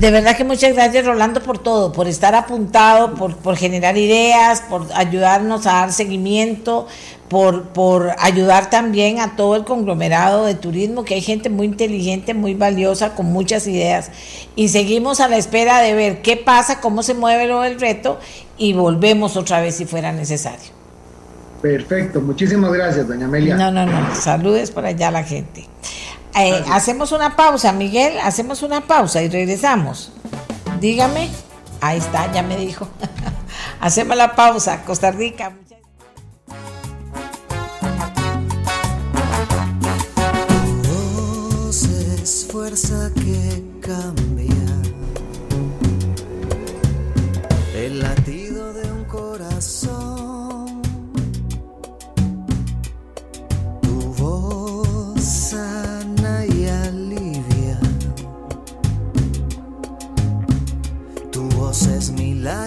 De 0.02 0.10
verdad 0.10 0.36
que 0.36 0.44
muchas 0.44 0.74
gracias 0.74 1.06
Rolando 1.06 1.44
por 1.44 1.60
todo, 1.60 1.92
por 1.92 2.08
estar 2.08 2.34
apuntado, 2.34 3.14
por, 3.14 3.36
por 3.36 3.56
generar 3.56 3.96
ideas, 3.98 4.62
por 4.62 4.88
ayudarnos 4.96 5.68
a 5.68 5.74
dar 5.74 5.94
seguimiento, 5.94 6.88
por, 7.30 7.66
por 7.66 8.10
ayudar 8.18 8.72
también 8.72 9.20
a 9.20 9.36
todo 9.36 9.56
el 9.56 9.64
conglomerado 9.64 10.46
de 10.46 10.56
turismo, 10.56 11.06
que 11.06 11.14
hay 11.14 11.22
gente 11.22 11.52
muy 11.52 11.68
inteligente, 11.68 12.34
muy 12.34 12.56
valiosa, 12.56 13.14
con 13.14 13.28
muchas 13.28 13.68
ideas. 13.68 14.10
Y 14.56 14.70
seguimos 14.70 15.20
a 15.20 15.28
la 15.28 15.38
espera 15.38 15.82
de 15.82 15.94
ver 15.94 16.24
qué 16.24 16.36
pasa, 16.36 16.80
cómo 16.80 17.04
se 17.04 17.14
mueve 17.14 17.46
lo 17.46 17.62
del 17.62 17.80
reto 17.80 18.18
y 18.58 18.74
volvemos 18.74 19.38
otra 19.38 19.62
vez 19.62 19.76
si 19.76 19.86
fuera 19.86 20.12
necesario. 20.12 20.72
Perfecto, 21.62 22.22
muchísimas 22.22 22.74
gracias, 22.74 23.08
doña 23.08 23.28
Amelia. 23.28 23.56
No, 23.56 23.72
no, 23.72 23.86
no, 23.86 24.16
saludes 24.16 24.72
por 24.72 24.84
allá 24.84 25.10
a 25.10 25.12
la 25.12 25.24
gente. 25.24 25.68
Eh, 26.36 26.64
hacemos 26.72 27.12
una 27.12 27.36
pausa, 27.36 27.72
Miguel, 27.74 28.20
hacemos 28.20 28.64
una 28.64 28.82
pausa 28.82 29.22
y 29.22 29.30
regresamos. 29.30 30.12
Dígame. 30.80 31.30
Ahí 31.82 31.98
está, 31.98 32.32
ya 32.32 32.44
me 32.44 32.58
dijo. 32.58 32.88
hacemos 33.80 34.16
la 34.16 34.36
pausa, 34.36 34.84
Costa 34.84 35.12
Rica. 35.12 35.54
Es 42.22 42.48
fuerza 42.52 43.10
que 43.16 43.64
cambia 43.82 44.46
el 47.76 48.00
latido 48.00 48.41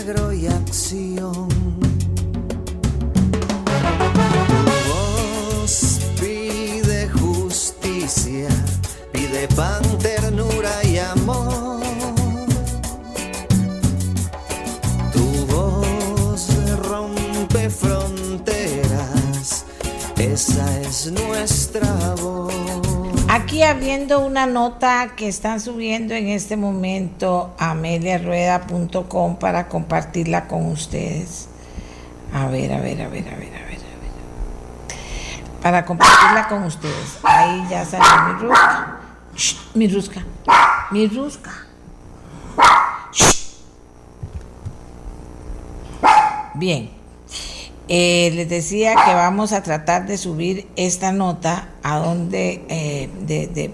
milagro 0.05 0.32
y 0.32 0.47
acción. 0.47 1.48
Tu 4.86 6.01
pide 6.20 7.09
justicia, 7.09 8.48
pide 9.12 9.48
pan, 9.48 9.82
ternura 9.98 10.85
y 10.85 10.98
amor. 10.98 11.81
Tu 15.12 15.47
voz 15.47 16.48
rompe 16.89 17.70
fronteras, 17.70 19.64
esa 20.18 20.81
es 20.81 21.10
nuestra. 21.12 22.03
Aquí 23.55 23.62
habiendo 23.62 24.18
una 24.18 24.47
nota 24.47 25.14
que 25.14 25.28
están 25.28 25.60
subiendo 25.60 26.12
en 26.12 26.26
este 26.26 26.56
momento 26.56 27.55
a 27.56 27.70
ameliarueda.com 27.70 29.36
para 29.36 29.68
compartirla 29.68 30.48
con 30.48 30.66
ustedes. 30.66 31.48
A 32.32 32.48
ver, 32.48 32.72
a 32.72 32.81
ver, 32.81 33.01
a 33.01 33.06
ver, 33.06 33.28
a 33.28 33.36
ver, 33.36 33.55
a 33.55 33.60
ver, 33.60 33.60
a 33.60 33.66
ver. 33.68 34.90
Para 35.62 35.85
compartirla 35.85 36.48
con 36.48 36.64
ustedes. 36.64 37.20
Ahí 37.22 37.64
ya 37.70 37.85
salió 37.85 38.35
mi 38.35 38.40
rusca. 38.43 38.98
Mi 39.74 39.86
rusca. 39.86 40.24
Mi 40.90 41.06
rusca. 41.06 41.52
Shh. 43.12 43.55
Bien. 46.55 47.03
Eh, 47.89 48.31
les 48.35 48.48
decía 48.48 48.94
que 49.05 49.12
vamos 49.12 49.52
a 49.52 49.62
tratar 49.62 50.06
de 50.06 50.16
subir 50.16 50.66
esta 50.77 51.12
nota 51.12 51.69
a 51.82 51.98
donde 51.98 52.62
eh, 52.69 53.70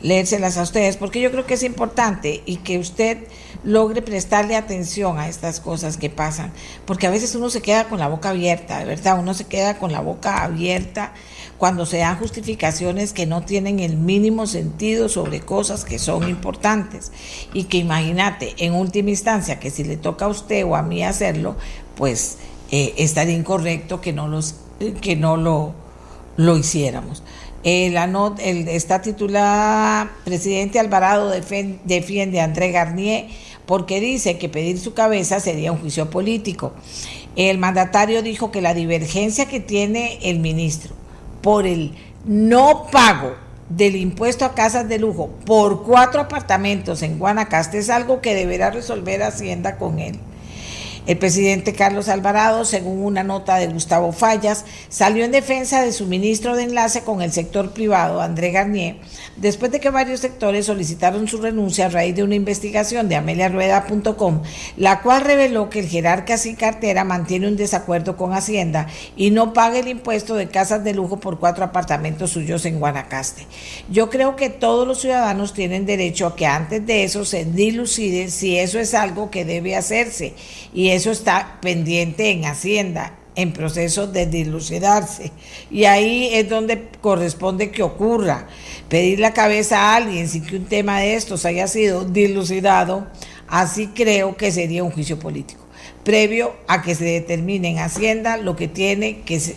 leérselas 0.00 0.58
a 0.58 0.62
ustedes, 0.62 0.96
porque 0.96 1.20
yo 1.20 1.32
creo 1.32 1.44
que 1.44 1.54
es 1.54 1.64
importante 1.64 2.42
y 2.46 2.58
que 2.58 2.78
usted 2.78 3.18
logre 3.64 4.00
prestarle 4.00 4.54
atención 4.54 5.18
a 5.18 5.28
estas 5.28 5.58
cosas 5.58 5.96
que 5.96 6.08
pasan, 6.08 6.52
porque 6.86 7.08
a 7.08 7.10
veces 7.10 7.34
uno 7.34 7.50
se 7.50 7.60
queda 7.60 7.88
con 7.88 7.98
la 7.98 8.06
boca 8.06 8.30
abierta, 8.30 8.78
de 8.78 8.84
verdad, 8.84 9.18
uno 9.18 9.34
se 9.34 9.46
queda 9.46 9.78
con 9.78 9.90
la 9.90 10.00
boca 10.00 10.44
abierta 10.44 11.12
cuando 11.58 11.86
se 11.86 11.98
dan 11.98 12.16
justificaciones 12.16 13.12
que 13.12 13.26
no 13.26 13.42
tienen 13.42 13.80
el 13.80 13.96
mínimo 13.96 14.46
sentido 14.46 15.08
sobre 15.08 15.40
cosas 15.40 15.84
que 15.84 15.98
son 15.98 16.28
importantes. 16.28 17.10
Y 17.52 17.64
que 17.64 17.78
imagínate, 17.78 18.54
en 18.58 18.74
última 18.74 19.10
instancia, 19.10 19.58
que 19.58 19.70
si 19.70 19.82
le 19.82 19.96
toca 19.96 20.26
a 20.26 20.28
usted 20.28 20.64
o 20.64 20.76
a 20.76 20.82
mí 20.82 21.02
hacerlo, 21.02 21.56
pues 21.96 22.38
eh, 22.70 22.94
estaría 22.98 23.34
incorrecto 23.34 24.00
que 24.00 24.12
no, 24.12 24.28
los, 24.28 24.56
que 25.00 25.16
no 25.16 25.36
lo, 25.36 25.74
lo 26.36 26.56
hiciéramos. 26.56 27.22
Eh, 27.64 27.90
la 27.90 28.04
el, 28.38 28.68
está 28.68 29.02
titulada 29.02 30.12
Presidente 30.24 30.78
Alvarado 30.78 31.28
defen, 31.28 31.80
defiende 31.84 32.40
a 32.40 32.44
André 32.44 32.70
Garnier 32.70 33.26
porque 33.66 34.00
dice 34.00 34.38
que 34.38 34.48
pedir 34.48 34.78
su 34.78 34.94
cabeza 34.94 35.40
sería 35.40 35.72
un 35.72 35.78
juicio 35.78 36.08
político. 36.08 36.72
El 37.36 37.58
mandatario 37.58 38.22
dijo 38.22 38.50
que 38.50 38.62
la 38.62 38.74
divergencia 38.74 39.46
que 39.46 39.60
tiene 39.60 40.18
el 40.22 40.38
ministro 40.38 40.94
por 41.42 41.66
el 41.66 41.94
no 42.24 42.86
pago 42.90 43.34
del 43.68 43.96
impuesto 43.96 44.44
a 44.44 44.54
casas 44.54 44.88
de 44.88 44.98
lujo 44.98 45.30
por 45.44 45.82
cuatro 45.82 46.22
apartamentos 46.22 47.02
en 47.02 47.18
Guanacaste 47.18 47.78
es 47.78 47.90
algo 47.90 48.20
que 48.20 48.34
deberá 48.34 48.70
resolver 48.70 49.22
Hacienda 49.22 49.76
con 49.76 49.98
él. 49.98 50.18
El 51.08 51.16
presidente 51.16 51.72
Carlos 51.72 52.10
Alvarado, 52.10 52.66
según 52.66 53.02
una 53.02 53.22
nota 53.22 53.56
de 53.56 53.68
Gustavo 53.68 54.12
Fallas, 54.12 54.66
salió 54.90 55.24
en 55.24 55.32
defensa 55.32 55.80
de 55.80 55.92
su 55.92 56.04
ministro 56.04 56.54
de 56.54 56.64
enlace 56.64 57.00
con 57.00 57.22
el 57.22 57.32
sector 57.32 57.70
privado, 57.70 58.20
André 58.20 58.50
Garnier, 58.50 58.96
después 59.38 59.72
de 59.72 59.80
que 59.80 59.88
varios 59.88 60.20
sectores 60.20 60.66
solicitaron 60.66 61.26
su 61.26 61.38
renuncia 61.38 61.86
a 61.86 61.88
raíz 61.88 62.14
de 62.14 62.24
una 62.24 62.34
investigación 62.34 63.08
de 63.08 63.16
ameliarueda.com, 63.16 64.42
la 64.76 65.00
cual 65.00 65.22
reveló 65.22 65.70
que 65.70 65.80
el 65.80 65.88
jerarca 65.88 66.36
sin 66.36 66.56
cartera 66.56 67.04
mantiene 67.04 67.48
un 67.48 67.56
desacuerdo 67.56 68.18
con 68.18 68.34
Hacienda 68.34 68.86
y 69.16 69.30
no 69.30 69.54
paga 69.54 69.78
el 69.78 69.88
impuesto 69.88 70.34
de 70.34 70.50
casas 70.50 70.84
de 70.84 70.92
lujo 70.92 71.20
por 71.20 71.38
cuatro 71.38 71.64
apartamentos 71.64 72.32
suyos 72.32 72.66
en 72.66 72.80
Guanacaste. 72.80 73.46
Yo 73.90 74.10
creo 74.10 74.36
que 74.36 74.50
todos 74.50 74.86
los 74.86 75.00
ciudadanos 75.00 75.54
tienen 75.54 75.86
derecho 75.86 76.26
a 76.26 76.36
que 76.36 76.44
antes 76.44 76.84
de 76.84 77.04
eso 77.04 77.24
se 77.24 77.46
dilucide 77.46 78.28
si 78.28 78.58
eso 78.58 78.78
es 78.78 78.92
algo 78.92 79.30
que 79.30 79.46
debe 79.46 79.74
hacerse 79.74 80.34
y 80.74 80.97
eso 80.98 81.12
está 81.12 81.58
pendiente 81.60 82.30
en 82.30 82.44
Hacienda 82.44 83.16
en 83.36 83.52
proceso 83.52 84.08
de 84.08 84.26
dilucidarse. 84.26 85.30
Y 85.70 85.84
ahí 85.84 86.28
es 86.32 86.48
donde 86.48 86.88
corresponde 87.00 87.70
que 87.70 87.84
ocurra. 87.84 88.48
Pedir 88.88 89.20
la 89.20 89.32
cabeza 89.32 89.78
a 89.78 89.94
alguien 89.94 90.28
sin 90.28 90.44
que 90.44 90.56
un 90.56 90.64
tema 90.64 90.98
de 90.98 91.14
estos 91.14 91.44
haya 91.44 91.68
sido 91.68 92.04
dilucidado, 92.04 93.06
así 93.46 93.86
creo 93.94 94.36
que 94.36 94.50
sería 94.50 94.82
un 94.82 94.90
juicio 94.90 95.20
político. 95.20 95.64
Previo 96.02 96.56
a 96.66 96.82
que 96.82 96.96
se 96.96 97.04
determine 97.04 97.68
en 97.68 97.78
Hacienda 97.78 98.38
lo 98.38 98.56
que 98.56 98.66
tiene 98.66 99.20
que 99.20 99.38
se, 99.38 99.54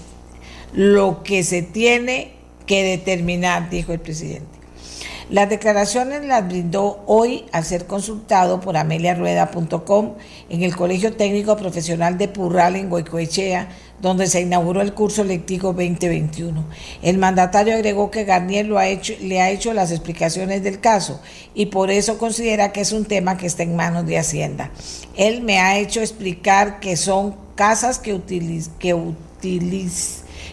lo 0.74 1.24
que 1.24 1.42
se 1.42 1.64
tiene 1.64 2.34
que 2.68 2.84
determinar, 2.84 3.72
dijo 3.72 3.94
el 3.94 4.00
presidente. 4.00 4.61
Las 5.32 5.49
declaraciones 5.49 6.26
las 6.26 6.45
brindó 6.45 7.03
hoy 7.08 7.45
al 7.53 7.64
ser 7.64 7.88
consultado 7.88 8.60
por 8.60 8.76
ameliarueda.com 8.76 10.16
en 10.49 10.64
el 10.64 10.76
Colegio 10.76 11.14
Técnico 11.14 11.56
Profesional 11.56 12.18
de 12.18 12.28
Purral 12.28 12.76
en 12.76 12.90
Goicoechea, 12.90 13.70
donde 14.02 14.28
se 14.28 14.41
inauguró 14.41 14.82
el 14.82 14.94
curso 14.94 15.24
lectivo 15.24 15.70
2021. 15.70 16.66
El 17.02 17.18
mandatario 17.18 17.76
agregó 17.76 18.12
que 18.12 18.26
Garnier 18.26 18.66
le 18.66 19.40
ha 19.40 19.49
hecho 19.49 19.74
las 19.74 19.91
explicaciones 19.91 20.64
del 20.64 20.82
caso 20.82 21.22
y 21.56 21.68
por 21.68 21.91
eso 21.91 22.18
considera 22.18 22.74
que 22.74 22.82
es 22.82 22.91
un 22.91 23.06
tema 23.06 23.38
que 23.38 23.48
está 23.48 23.64
en 23.64 23.78
manos 23.78 24.06
de 24.06 24.18
Hacienda. 24.18 24.70
Él 25.16 25.44
me 25.44 25.60
ha 25.60 25.78
hecho 25.78 26.02
explicar 26.02 26.82
que 26.82 26.98
son 26.98 27.38
casas 27.56 27.99
que, 27.99 28.14
utiliz, 28.14 28.70
que 28.80 28.94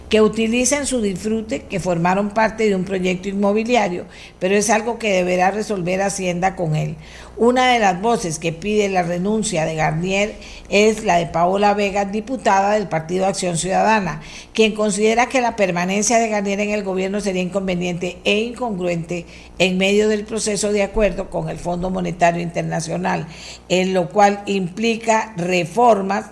que 0.08 0.22
utiliza 0.22 0.78
en 0.78 0.86
su 0.86 1.00
disfrute 1.00 1.62
que 1.62 1.80
formaron 1.80 2.30
parte 2.30 2.68
de 2.68 2.74
un 2.74 2.84
proyecto 2.84 3.28
inmobiliario, 3.28 4.06
pero 4.38 4.54
es 4.54 4.70
algo 4.70 4.98
que 4.98 5.12
deberá 5.12 5.50
resolver 5.50 6.00
Hacienda 6.02 6.56
con 6.56 6.76
él. 6.76 6.96
Una 7.36 7.72
de 7.72 7.78
las 7.78 8.00
voces 8.00 8.38
que 8.38 8.52
pide 8.52 8.88
la 8.88 9.02
renuncia 9.02 9.64
de 9.64 9.76
Garnier 9.76 10.34
es 10.70 11.04
la 11.04 11.18
de 11.18 11.26
Paola 11.26 11.72
Vega, 11.72 12.04
diputada 12.04 12.72
del 12.72 12.88
Partido 12.88 13.26
Acción 13.26 13.56
Ciudadana, 13.56 14.22
quien 14.54 14.74
considera 14.74 15.28
que 15.28 15.40
la 15.40 15.54
permanencia 15.54 16.18
de 16.18 16.28
Garnier 16.28 16.60
en 16.60 16.70
el 16.70 16.82
gobierno 16.82 17.20
sería 17.20 17.42
inconveniente 17.42 18.18
e 18.24 18.40
incongruente 18.40 19.24
en 19.58 19.78
medio 19.78 20.08
del 20.08 20.24
proceso 20.24 20.72
de 20.72 20.82
acuerdo 20.82 21.30
con 21.30 21.48
el 21.48 21.58
Fondo 21.58 21.90
Monetario 21.90 22.42
Internacional, 22.42 23.28
en 23.68 23.94
lo 23.94 24.08
cual 24.08 24.42
implica 24.46 25.32
reformas 25.36 26.26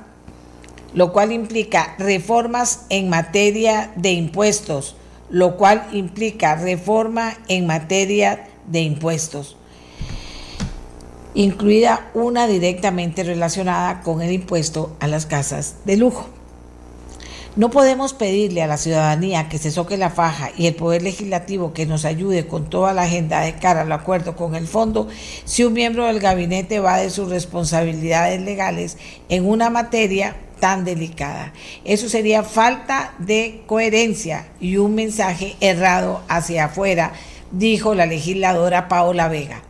lo 0.95 1.13
cual 1.13 1.33
implica 1.33 1.95
reformas 1.99 2.87
en 2.89 3.09
materia 3.09 3.93
de 3.97 4.13
impuestos, 4.13 4.97
lo 5.31 5.57
cual 5.57 5.87
implica 5.93 6.55
reforma 6.57 7.35
en 7.49 7.67
materia 7.67 8.49
de 8.67 8.81
impuestos 8.81 9.57
incluida 11.37 12.11
una 12.15 12.47
directamente 12.47 13.23
relacionada 13.23 14.01
con 14.01 14.23
el 14.23 14.33
impuesto 14.33 14.97
a 15.01 15.07
las 15.07 15.27
casas 15.27 15.77
de 15.85 15.99
lujo. 15.99 16.27
No 17.57 17.71
podemos 17.71 18.13
pedirle 18.13 18.63
a 18.63 18.67
la 18.67 18.77
ciudadanía 18.77 19.49
que 19.49 19.59
se 19.59 19.71
soque 19.71 19.97
la 19.97 20.11
faja 20.11 20.51
y 20.57 20.67
el 20.67 20.75
Poder 20.75 21.03
Legislativo 21.03 21.73
que 21.73 21.87
nos 21.87 22.05
ayude 22.05 22.47
con 22.47 22.69
toda 22.69 22.93
la 22.93 23.03
agenda 23.03 23.41
de 23.41 23.55
cara 23.55 23.83
al 23.83 23.93
acuerdo 23.93 24.37
con 24.37 24.55
el 24.55 24.67
fondo 24.67 25.09
si 25.45 25.65
un 25.65 25.73
miembro 25.73 26.07
del 26.07 26.21
gabinete 26.21 26.81
va 26.81 26.99
de 26.99 27.09
sus 27.09 27.31
responsabilidades 27.31 28.43
legales 28.43 28.99
en 29.31 29.47
una 29.47 29.71
materia 29.71 30.37
tan 30.61 30.85
delicada. 30.85 31.53
Eso 31.85 32.09
sería 32.09 32.43
falta 32.43 33.15
de 33.19 33.63
coherencia 33.67 34.49
y 34.61 34.77
un 34.77 34.95
mensaje 34.95 35.57
errado 35.61 36.23
hacia 36.29 36.67
afuera, 36.67 37.13
dijo 37.53 37.95
la 37.95 38.07
legisladora 38.07 38.89
Paola 38.89 39.29
Vega. 39.29 39.63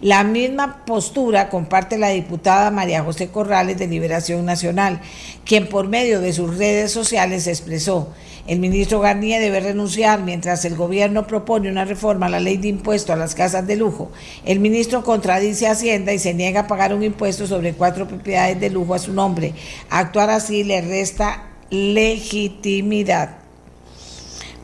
La 0.00 0.24
misma 0.24 0.84
postura 0.86 1.50
comparte 1.50 1.98
la 1.98 2.08
diputada 2.08 2.70
María 2.70 3.04
José 3.04 3.28
Corrales 3.28 3.78
de 3.78 3.86
Liberación 3.86 4.46
Nacional, 4.46 5.02
quien 5.44 5.68
por 5.68 5.88
medio 5.88 6.22
de 6.22 6.32
sus 6.32 6.56
redes 6.56 6.90
sociales 6.90 7.46
expresó, 7.46 8.08
el 8.50 8.58
ministro 8.58 8.98
Garnier 8.98 9.40
debe 9.40 9.60
renunciar 9.60 10.24
mientras 10.24 10.64
el 10.64 10.74
gobierno 10.74 11.24
propone 11.24 11.70
una 11.70 11.84
reforma 11.84 12.26
a 12.26 12.30
la 12.30 12.40
ley 12.40 12.56
de 12.56 12.66
impuesto 12.66 13.12
a 13.12 13.16
las 13.16 13.36
casas 13.36 13.64
de 13.64 13.76
lujo. 13.76 14.10
El 14.44 14.58
ministro 14.58 15.04
contradice 15.04 15.68
a 15.68 15.70
Hacienda 15.70 16.12
y 16.12 16.18
se 16.18 16.34
niega 16.34 16.62
a 16.62 16.66
pagar 16.66 16.92
un 16.92 17.04
impuesto 17.04 17.46
sobre 17.46 17.74
cuatro 17.74 18.08
propiedades 18.08 18.58
de 18.58 18.70
lujo 18.70 18.94
a 18.94 18.98
su 18.98 19.12
nombre. 19.12 19.54
Actuar 19.88 20.30
así 20.30 20.64
le 20.64 20.80
resta 20.80 21.44
legitimidad. 21.70 23.36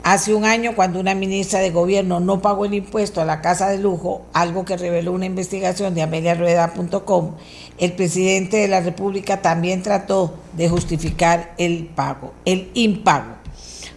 Hace 0.02 0.34
un 0.34 0.44
año, 0.44 0.74
cuando 0.74 0.98
una 0.98 1.14
ministra 1.14 1.60
de 1.60 1.70
gobierno 1.70 2.18
no 2.18 2.42
pagó 2.42 2.64
el 2.64 2.74
impuesto 2.74 3.20
a 3.20 3.24
la 3.24 3.40
casa 3.40 3.68
de 3.68 3.78
lujo, 3.78 4.26
algo 4.32 4.64
que 4.64 4.76
reveló 4.76 5.12
una 5.12 5.26
investigación 5.26 5.94
de 5.94 6.02
ameliarueda.com, 6.02 7.36
el 7.78 7.92
presidente 7.92 8.56
de 8.56 8.66
la 8.66 8.80
República 8.80 9.42
también 9.42 9.84
trató 9.84 10.34
de 10.54 10.68
justificar 10.68 11.54
el 11.56 11.86
pago, 11.86 12.32
el 12.44 12.68
impago. 12.74 13.45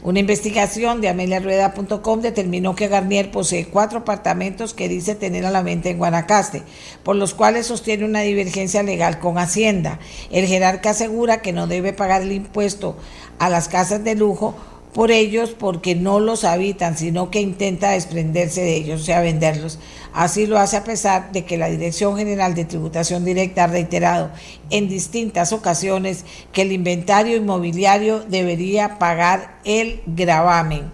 Una 0.02 0.20
investigación 0.20 1.02
de 1.02 1.10
ameliarueda.com 1.10 2.22
determinó 2.22 2.74
que 2.74 2.88
Garnier 2.88 3.32
posee 3.32 3.66
cuatro 3.66 4.00
apartamentos 4.00 4.74
que 4.74 4.88
dice 4.88 5.14
tener 5.14 5.46
a 5.46 5.52
la 5.52 5.62
venta 5.62 5.90
en 5.90 5.98
Guanacaste, 5.98 6.64
por 7.04 7.18
los 7.18 7.34
cuales 7.34 7.68
sostiene 7.68 8.06
una 8.06 8.22
divergencia 8.22 8.82
legal 8.82 9.20
con 9.20 9.38
Hacienda. 9.38 10.00
El 10.32 10.46
jerarca 10.46 10.92
asegura 10.92 11.42
que 11.42 11.52
no 11.52 11.68
debe 11.68 11.92
pagar 11.92 12.22
el 12.22 12.32
impuesto 12.32 12.96
a 13.40 13.50
las 13.50 13.68
casas 13.68 14.02
de 14.06 14.16
lujo 14.16 14.56
por 14.94 15.11
ellos 15.11 15.52
porque 15.52 15.95
no 15.95 16.20
los 16.20 16.44
habitan, 16.44 16.98
sino 16.98 17.30
que 17.30 17.41
intenta 17.41 17.91
desprenderse 17.91 18.61
de 18.61 18.76
ellos, 18.76 19.02
o 19.02 19.06
sea, 19.06 19.22
venderlos. 19.22 19.80
Así 20.14 20.48
lo 20.48 20.57
hace 20.57 20.78
a 20.78 20.84
pesar 20.84 21.32
de 21.32 21.45
que 21.45 21.57
la 21.57 21.70
Dirección 21.70 22.18
General 22.18 22.56
de 22.56 22.66
Tributación 22.66 23.24
Directa 23.24 23.66
ha 23.66 23.68
reiterado 23.68 24.32
en 24.72 24.90
distintas 24.90 25.53
ocasiones 25.53 26.26
que 26.52 26.64
el 26.64 26.72
inventario 26.72 27.38
inmobiliario 27.38 28.22
debería 28.22 28.98
pagar 28.98 29.60
el 29.64 30.02
gravamen. 30.07 30.91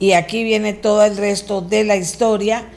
Y 0.00 0.12
aquí 0.12 0.42
viene 0.42 0.72
todo 0.72 1.04
el 1.04 1.16
resto 1.16 1.60
de 1.60 1.84
la 1.84 1.96
historia 1.96 2.68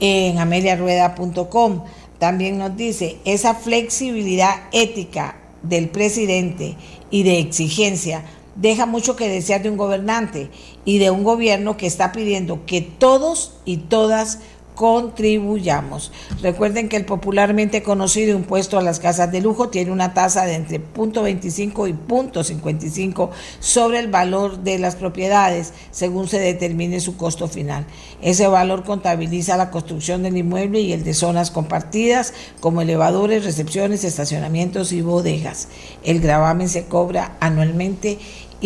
en 0.00 0.38
ameliarueda.com. 0.38 1.84
También 2.18 2.58
nos 2.58 2.76
dice 2.76 3.16
esa 3.24 3.54
flexibilidad 3.54 4.64
ética 4.72 5.36
del 5.62 5.88
presidente 5.88 6.76
y 7.10 7.22
de 7.22 7.38
exigencia 7.38 8.22
deja 8.56 8.86
mucho 8.86 9.16
que 9.16 9.28
desear 9.28 9.62
de 9.62 9.70
un 9.70 9.76
gobernante 9.76 10.50
y 10.84 10.98
de 10.98 11.10
un 11.10 11.24
gobierno 11.24 11.76
que 11.76 11.86
está 11.86 12.12
pidiendo 12.12 12.66
que 12.66 12.80
todos 12.80 13.52
y 13.64 13.78
todas 13.78 14.40
contribuyamos. 14.74 16.10
Recuerden 16.42 16.88
que 16.88 16.96
el 16.96 17.04
popularmente 17.04 17.82
conocido 17.82 18.36
impuesto 18.36 18.78
a 18.78 18.82
las 18.82 18.98
casas 18.98 19.30
de 19.30 19.40
lujo 19.40 19.68
tiene 19.68 19.92
una 19.92 20.14
tasa 20.14 20.46
de 20.46 20.54
entre 20.54 20.80
0.25 20.80 21.88
y 21.88 21.92
0.55 21.92 23.30
sobre 23.60 24.00
el 24.00 24.08
valor 24.08 24.58
de 24.58 24.78
las 24.78 24.96
propiedades 24.96 25.72
según 25.90 26.28
se 26.28 26.40
determine 26.40 27.00
su 27.00 27.16
costo 27.16 27.46
final. 27.46 27.86
Ese 28.20 28.46
valor 28.48 28.84
contabiliza 28.84 29.56
la 29.56 29.70
construcción 29.70 30.22
del 30.24 30.36
inmueble 30.36 30.80
y 30.80 30.92
el 30.92 31.04
de 31.04 31.14
zonas 31.14 31.50
compartidas 31.50 32.34
como 32.60 32.82
elevadores, 32.82 33.44
recepciones, 33.44 34.02
estacionamientos 34.02 34.92
y 34.92 35.02
bodegas. 35.02 35.68
El 36.02 36.20
gravamen 36.20 36.68
se 36.68 36.86
cobra 36.86 37.36
anualmente 37.40 38.18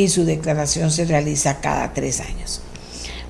su 0.06 0.24
declaración 0.24 0.92
se 0.92 1.04
realiza 1.04 1.60
cada 1.60 1.92
tres 1.92 2.20
años. 2.20 2.60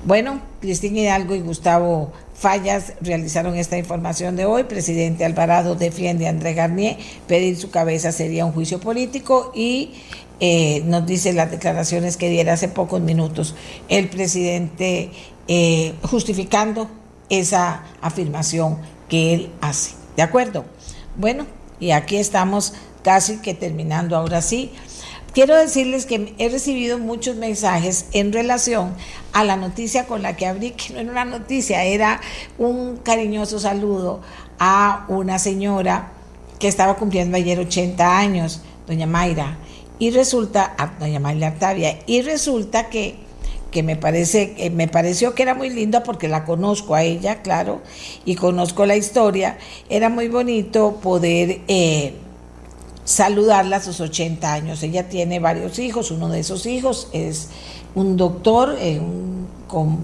Bueno, 0.05 0.41
Cristina 0.61 0.99
Hidalgo 0.99 1.33
y 1.33 1.41
Gustavo 1.41 2.13
Fallas 2.35 2.93
realizaron 3.01 3.55
esta 3.55 3.77
información 3.77 4.35
de 4.35 4.45
hoy. 4.45 4.63
Presidente 4.63 5.25
Alvarado 5.25 5.75
defiende 5.75 6.27
a 6.27 6.29
André 6.29 6.53
Garnier. 6.53 6.97
Pedir 7.27 7.57
su 7.57 7.69
cabeza 7.69 8.11
sería 8.11 8.45
un 8.45 8.53
juicio 8.53 8.79
político 8.79 9.51
y 9.53 9.91
eh, 10.39 10.83
nos 10.85 11.05
dice 11.05 11.33
las 11.33 11.51
declaraciones 11.51 12.15
que 12.15 12.29
diera 12.29 12.53
hace 12.53 12.69
pocos 12.69 13.01
minutos 13.01 13.55
el 13.89 14.07
presidente 14.07 15.11
eh, 15.49 15.95
justificando 16.03 16.89
esa 17.27 17.83
afirmación 18.01 18.77
que 19.09 19.33
él 19.33 19.51
hace. 19.59 19.91
¿De 20.15 20.23
acuerdo? 20.23 20.63
Bueno, 21.17 21.45
y 21.81 21.91
aquí 21.91 22.15
estamos 22.15 22.73
casi 23.03 23.39
que 23.39 23.53
terminando 23.53 24.15
ahora 24.15 24.41
sí. 24.41 24.71
Quiero 25.33 25.55
decirles 25.55 26.07
que 26.07 26.33
he 26.39 26.49
recibido 26.49 26.97
muchos 26.97 27.35
mensajes 27.35 28.07
en 28.13 28.33
relación 28.33 28.95
a 29.31 29.43
la 29.43 29.57
noticia 29.57 30.07
con 30.07 30.23
la 30.23 30.35
que 30.35 30.47
abrí, 30.47 30.71
que 30.71 30.93
no 30.93 30.99
era 31.01 31.11
una 31.11 31.25
noticia, 31.25 31.83
era 31.83 32.19
un 32.57 32.97
cariñoso 32.97 33.59
saludo 33.59 34.21
a 34.57 35.05
una 35.07 35.37
señora 35.37 36.13
que 36.57 36.67
estaba 36.67 36.95
cumpliendo 36.95 37.37
ayer 37.37 37.59
80 37.59 38.17
años, 38.17 38.61
doña 38.87 39.05
Mayra, 39.05 39.59
y 39.99 40.09
resulta, 40.09 40.73
a 40.77 40.87
doña 40.99 41.19
Mayra 41.19 41.49
Octavia, 41.49 41.99
y 42.07 42.23
resulta 42.23 42.89
que, 42.89 43.15
que 43.69 43.83
me, 43.83 43.95
parece, 43.95 44.71
me 44.73 44.87
pareció 44.87 45.35
que 45.35 45.43
era 45.43 45.53
muy 45.53 45.69
linda 45.69 46.01
porque 46.01 46.27
la 46.27 46.43
conozco 46.43 46.95
a 46.95 47.03
ella, 47.03 47.43
claro, 47.43 47.83
y 48.25 48.33
conozco 48.33 48.87
la 48.87 48.97
historia, 48.97 49.59
era 49.89 50.09
muy 50.09 50.27
bonito 50.27 50.99
poder... 51.01 51.61
Eh, 51.67 52.13
saludarla 53.09 53.77
a 53.77 53.81
sus 53.81 53.99
80 54.01 54.53
años. 54.53 54.83
Ella 54.83 55.09
tiene 55.09 55.39
varios 55.39 55.79
hijos, 55.79 56.11
uno 56.11 56.29
de 56.29 56.41
esos 56.41 56.67
hijos 56.67 57.09
es 57.11 57.49
un 57.95 58.17
doctor 58.17 58.75
eh, 58.79 59.01
con 59.67 59.97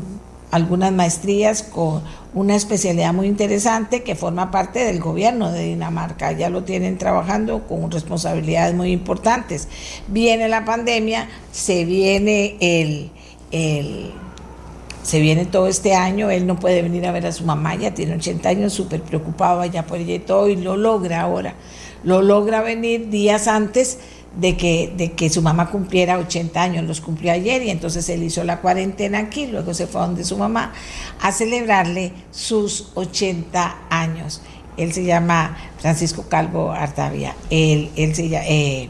algunas 0.49 0.91
maestrías, 0.91 1.61
con 1.61 2.02
una 2.34 2.56
especialidad 2.56 3.14
muy 3.14 3.27
interesante 3.27 4.02
que 4.02 4.15
forma 4.15 4.49
parte 4.49 4.80
del 4.80 4.99
gobierno 4.99 5.52
de 5.52 5.65
Dinamarca. 5.65 6.32
Ya 6.32 6.49
lo 6.49 6.64
tienen 6.64 6.98
trabajando 6.98 7.68
con 7.68 7.91
responsabilidades 7.91 8.73
muy 8.73 8.91
importantes. 8.91 9.68
Viene 10.07 10.49
la 10.49 10.65
pandemia, 10.65 11.30
se 11.52 11.86
viene 11.86 12.57
el, 12.60 13.11
el 13.52 14.14
se 15.03 15.19
viene 15.19 15.45
todo 15.45 15.68
este 15.68 15.94
año, 15.94 16.32
él 16.32 16.48
no 16.48 16.60
puede 16.60 16.82
venir 16.82 17.06
a 17.06 17.11
ver 17.11 17.27
a 17.27 17.32
su 17.32 17.45
mamá, 17.45 17.76
ya 17.76 17.94
tiene 17.94 18.15
80 18.15 18.49
años, 18.49 18.73
súper 18.73 19.03
preocupado 19.03 19.61
allá 19.61 19.86
por 19.86 19.99
ella 19.99 20.15
y 20.15 20.19
todo, 20.19 20.49
y 20.49 20.56
lo 20.56 20.76
logra 20.76 21.22
ahora 21.22 21.53
lo 22.06 22.22
logra 22.22 22.61
venir 22.61 23.10
días 23.10 23.48
antes 23.48 23.98
de 24.38 24.56
que, 24.57 24.94
de 24.95 25.14
que 25.14 25.30
su 25.30 25.41
mamá 25.41 25.69
cumpliera 25.72 26.18
80 26.19 26.61
años, 26.61 26.86
los 26.86 27.02
cumplió 27.02 27.32
ayer 27.32 27.64
y 27.64 27.69
entonces 27.69 28.07
él 28.10 28.23
hizo 28.23 28.44
la 28.44 28.61
cuarentena 28.61 29.19
aquí, 29.19 29.48
luego 29.48 29.73
se 29.73 29.88
fue 29.88 30.02
a 30.02 30.06
donde 30.06 30.23
su 30.23 30.38
mamá 30.38 30.73
a 31.22 31.32
celebrarle 31.32 32.11
sus 32.32 32.91
80 32.94 33.88
años. 33.90 34.41
Él 34.77 34.91
se 34.91 35.06
llama 35.06 35.57
Francisco 35.80 36.26
Calvo 36.30 36.72
Artavia, 36.72 37.34
él, 37.49 37.91
él, 37.95 38.14
se, 38.14 38.26
eh, 38.26 38.90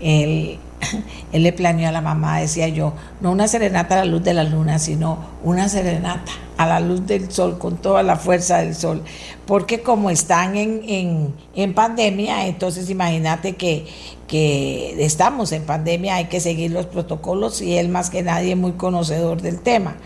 él, 0.00 0.58
él 1.32 1.42
le 1.42 1.52
planeó 1.52 1.88
a 1.88 1.92
la 1.92 2.00
mamá, 2.00 2.38
decía 2.40 2.68
yo, 2.68 2.94
no 3.20 3.32
una 3.32 3.48
serenata 3.48 3.96
a 3.96 3.98
la 3.98 4.04
luz 4.04 4.22
de 4.22 4.34
la 4.34 4.44
luna, 4.44 4.78
sino 4.78 5.33
una 5.44 5.68
serenata 5.68 6.32
a 6.56 6.66
la 6.66 6.80
luz 6.80 7.06
del 7.06 7.30
sol, 7.30 7.58
con 7.58 7.76
toda 7.76 8.02
la 8.02 8.16
fuerza 8.16 8.58
del 8.58 8.74
sol, 8.74 9.02
porque 9.46 9.82
como 9.82 10.08
están 10.08 10.56
en, 10.56 11.34
en, 11.54 11.74
pandemia, 11.74 12.46
entonces 12.46 12.88
imagínate 12.90 13.56
que, 13.56 13.86
que 14.28 15.04
estamos 15.04 15.52
en 15.52 15.64
pandemia, 15.64 16.16
hay 16.16 16.26
que 16.26 16.40
seguir 16.40 16.70
los 16.70 16.86
protocolos 16.86 17.60
y 17.60 17.76
él 17.76 17.88
más 17.88 18.08
que 18.08 18.22
nadie 18.22 18.56
muy 18.56 18.72
conocedor 18.72 19.42
del 19.42 19.60
tema. 19.60 19.96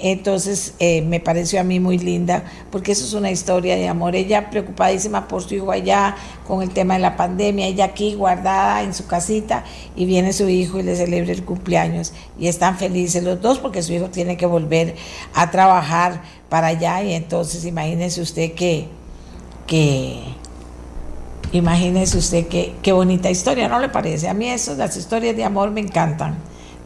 Entonces 0.00 0.74
eh, 0.78 1.02
me 1.02 1.20
pareció 1.20 1.60
a 1.60 1.64
mí 1.64 1.78
muy 1.78 1.98
linda, 1.98 2.44
porque 2.70 2.92
eso 2.92 3.04
es 3.04 3.12
una 3.12 3.30
historia 3.30 3.76
de 3.76 3.88
amor. 3.88 4.16
Ella 4.16 4.50
preocupadísima 4.50 5.28
por 5.28 5.42
su 5.42 5.54
hijo 5.54 5.70
allá 5.70 6.16
con 6.46 6.62
el 6.62 6.70
tema 6.70 6.94
de 6.94 7.00
la 7.00 7.16
pandemia, 7.16 7.66
ella 7.66 7.84
aquí 7.84 8.14
guardada 8.14 8.82
en 8.82 8.94
su 8.94 9.06
casita 9.06 9.64
y 9.94 10.06
viene 10.06 10.32
su 10.32 10.48
hijo 10.48 10.80
y 10.80 10.82
le 10.82 10.96
celebra 10.96 11.32
el 11.32 11.44
cumpleaños 11.44 12.12
y 12.38 12.48
están 12.48 12.78
felices 12.78 13.22
los 13.22 13.40
dos 13.42 13.58
porque 13.58 13.82
su 13.82 13.92
hijo 13.92 14.06
tiene 14.06 14.36
que 14.36 14.46
volver 14.46 14.87
a 15.34 15.50
trabajar 15.50 16.22
para 16.48 16.68
allá 16.68 17.02
y 17.02 17.12
entonces 17.12 17.64
imagínese 17.64 18.20
usted 18.20 18.52
que, 18.52 18.88
que 19.66 20.22
imagínese 21.52 22.18
usted 22.18 22.46
que, 22.48 22.74
qué 22.82 22.92
bonita 22.92 23.30
historia, 23.30 23.68
¿no 23.68 23.78
le 23.78 23.88
parece? 23.88 24.28
A 24.28 24.34
mí 24.34 24.48
eso, 24.48 24.74
las 24.74 24.96
historias 24.96 25.36
de 25.36 25.44
amor 25.44 25.70
me 25.70 25.80
encantan, 25.80 26.36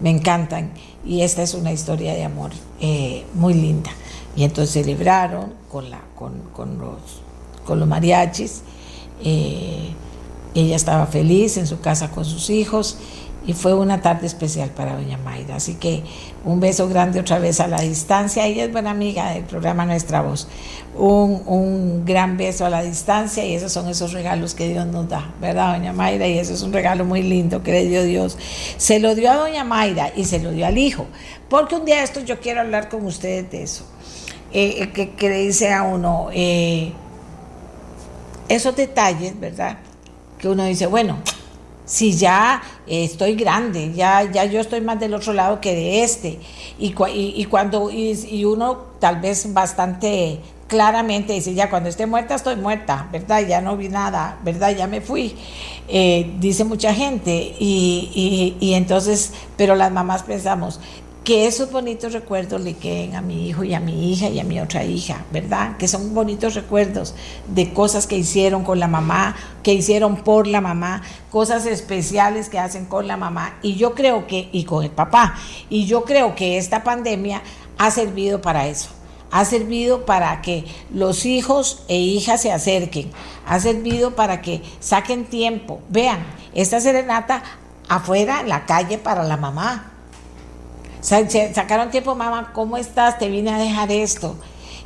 me 0.00 0.10
encantan 0.10 0.72
y 1.04 1.22
esta 1.22 1.42
es 1.42 1.54
una 1.54 1.72
historia 1.72 2.14
de 2.14 2.24
amor 2.24 2.50
eh, 2.80 3.24
muy 3.34 3.54
linda. 3.54 3.90
Y 4.34 4.44
entonces 4.44 4.72
celebraron 4.72 5.52
con, 5.70 5.90
la, 5.90 6.00
con, 6.14 6.40
con 6.54 6.78
los, 6.78 7.00
con 7.66 7.78
los 7.78 7.88
mariachis 7.88 8.62
eh, 9.24 9.94
ella 10.54 10.76
estaba 10.76 11.06
feliz 11.06 11.56
en 11.56 11.66
su 11.66 11.80
casa 11.80 12.10
con 12.10 12.24
sus 12.24 12.50
hijos 12.50 12.98
y 13.44 13.54
fue 13.54 13.74
una 13.74 14.00
tarde 14.00 14.26
especial 14.26 14.70
para 14.70 14.94
doña 14.94 15.18
Mayra. 15.18 15.56
Así 15.56 15.74
que 15.74 16.02
un 16.44 16.60
beso 16.60 16.88
grande 16.88 17.20
otra 17.20 17.38
vez 17.38 17.60
a 17.60 17.66
la 17.66 17.80
distancia. 17.80 18.46
Ella 18.46 18.64
es 18.64 18.72
buena 18.72 18.90
amiga 18.90 19.30
del 19.30 19.44
programa 19.44 19.84
Nuestra 19.84 20.22
Voz. 20.22 20.46
Un, 20.96 21.42
un, 21.46 22.04
gran 22.04 22.36
beso 22.36 22.66
a 22.66 22.70
la 22.70 22.82
distancia 22.82 23.44
y 23.44 23.54
esos 23.54 23.72
son 23.72 23.88
esos 23.88 24.12
regalos 24.12 24.54
que 24.54 24.68
Dios 24.68 24.86
nos 24.86 25.08
da, 25.08 25.32
¿verdad, 25.40 25.72
doña 25.72 25.92
Mayra? 25.92 26.28
Y 26.28 26.38
eso 26.38 26.52
es 26.52 26.62
un 26.62 26.72
regalo 26.72 27.04
muy 27.04 27.22
lindo 27.22 27.62
que 27.62 27.72
le 27.72 27.86
dio 27.86 28.04
Dios. 28.04 28.36
Se 28.76 29.00
lo 29.00 29.14
dio 29.14 29.30
a 29.30 29.36
doña 29.36 29.64
Mayra 29.64 30.12
y 30.14 30.24
se 30.24 30.38
lo 30.38 30.52
dio 30.52 30.66
al 30.66 30.78
hijo. 30.78 31.06
Porque 31.48 31.74
un 31.74 31.84
día 31.84 31.98
de 31.98 32.04
estos 32.04 32.24
yo 32.24 32.40
quiero 32.40 32.60
hablar 32.60 32.88
con 32.88 33.04
ustedes 33.06 33.50
de 33.50 33.62
eso. 33.62 33.84
Eh, 34.52 34.90
que, 34.92 35.10
que, 35.12 35.28
le 35.30 35.38
dice 35.38 35.72
a 35.72 35.82
uno, 35.82 36.28
eh, 36.30 36.92
esos 38.48 38.76
detalles, 38.76 39.38
¿verdad? 39.40 39.78
Que 40.38 40.48
uno 40.48 40.64
dice, 40.64 40.86
bueno, 40.86 41.16
si 41.92 42.14
ya 42.14 42.62
estoy 42.86 43.34
grande, 43.34 43.92
ya, 43.92 44.22
ya 44.22 44.46
yo 44.46 44.60
estoy 44.60 44.80
más 44.80 44.98
del 44.98 45.12
otro 45.12 45.34
lado 45.34 45.60
que 45.60 45.74
de 45.74 46.02
este, 46.02 46.38
y, 46.78 46.94
y, 47.06 47.44
cuando, 47.44 47.90
y, 47.90 48.44
uno 48.46 48.78
tal 48.98 49.20
vez 49.20 49.52
bastante 49.52 50.40
claramente 50.68 51.34
dice, 51.34 51.52
ya 51.52 51.68
cuando 51.68 51.90
esté 51.90 52.06
muerta 52.06 52.34
estoy 52.34 52.56
muerta, 52.56 53.10
¿verdad? 53.12 53.46
Ya 53.46 53.60
no 53.60 53.76
vi 53.76 53.90
nada, 53.90 54.38
¿verdad? 54.42 54.74
Ya 54.74 54.86
me 54.86 55.02
fui, 55.02 55.36
eh, 55.86 56.32
dice 56.38 56.64
mucha 56.64 56.94
gente, 56.94 57.54
y, 57.58 58.56
y 58.58 58.72
entonces, 58.72 59.34
pero 59.58 59.74
las 59.74 59.92
mamás 59.92 60.22
pensamos, 60.22 60.80
que 61.24 61.46
esos 61.46 61.70
bonitos 61.70 62.12
recuerdos 62.12 62.60
le 62.62 62.74
queden 62.74 63.14
a 63.14 63.20
mi 63.20 63.48
hijo 63.48 63.62
y 63.62 63.74
a 63.74 63.80
mi 63.80 64.12
hija 64.12 64.28
y 64.28 64.40
a 64.40 64.44
mi 64.44 64.58
otra 64.58 64.84
hija, 64.84 65.24
¿verdad? 65.30 65.76
Que 65.76 65.86
son 65.86 66.14
bonitos 66.14 66.54
recuerdos 66.54 67.14
de 67.46 67.72
cosas 67.72 68.08
que 68.08 68.16
hicieron 68.16 68.64
con 68.64 68.80
la 68.80 68.88
mamá, 68.88 69.36
que 69.62 69.72
hicieron 69.72 70.16
por 70.16 70.48
la 70.48 70.60
mamá, 70.60 71.02
cosas 71.30 71.64
especiales 71.66 72.48
que 72.48 72.58
hacen 72.58 72.86
con 72.86 73.06
la 73.06 73.16
mamá 73.16 73.58
y 73.62 73.76
yo 73.76 73.94
creo 73.94 74.26
que, 74.26 74.48
y 74.50 74.64
con 74.64 74.82
el 74.82 74.90
papá, 74.90 75.36
y 75.70 75.86
yo 75.86 76.04
creo 76.04 76.34
que 76.34 76.58
esta 76.58 76.82
pandemia 76.82 77.42
ha 77.78 77.90
servido 77.90 78.40
para 78.42 78.66
eso. 78.66 78.88
Ha 79.30 79.46
servido 79.46 80.04
para 80.04 80.42
que 80.42 80.66
los 80.92 81.24
hijos 81.24 81.84
e 81.88 81.96
hijas 81.96 82.42
se 82.42 82.52
acerquen, 82.52 83.10
ha 83.46 83.60
servido 83.60 84.14
para 84.14 84.42
que 84.42 84.62
saquen 84.80 85.24
tiempo. 85.24 85.80
Vean, 85.88 86.18
esta 86.52 86.80
serenata 86.80 87.42
afuera 87.88 88.40
en 88.40 88.50
la 88.50 88.66
calle 88.66 88.98
para 88.98 89.24
la 89.24 89.38
mamá, 89.38 89.91
Sacaron 91.02 91.90
tiempo, 91.90 92.14
mamá, 92.14 92.52
¿cómo 92.54 92.76
estás? 92.76 93.18
Te 93.18 93.28
vine 93.28 93.50
a 93.50 93.58
dejar 93.58 93.90
esto. 93.90 94.36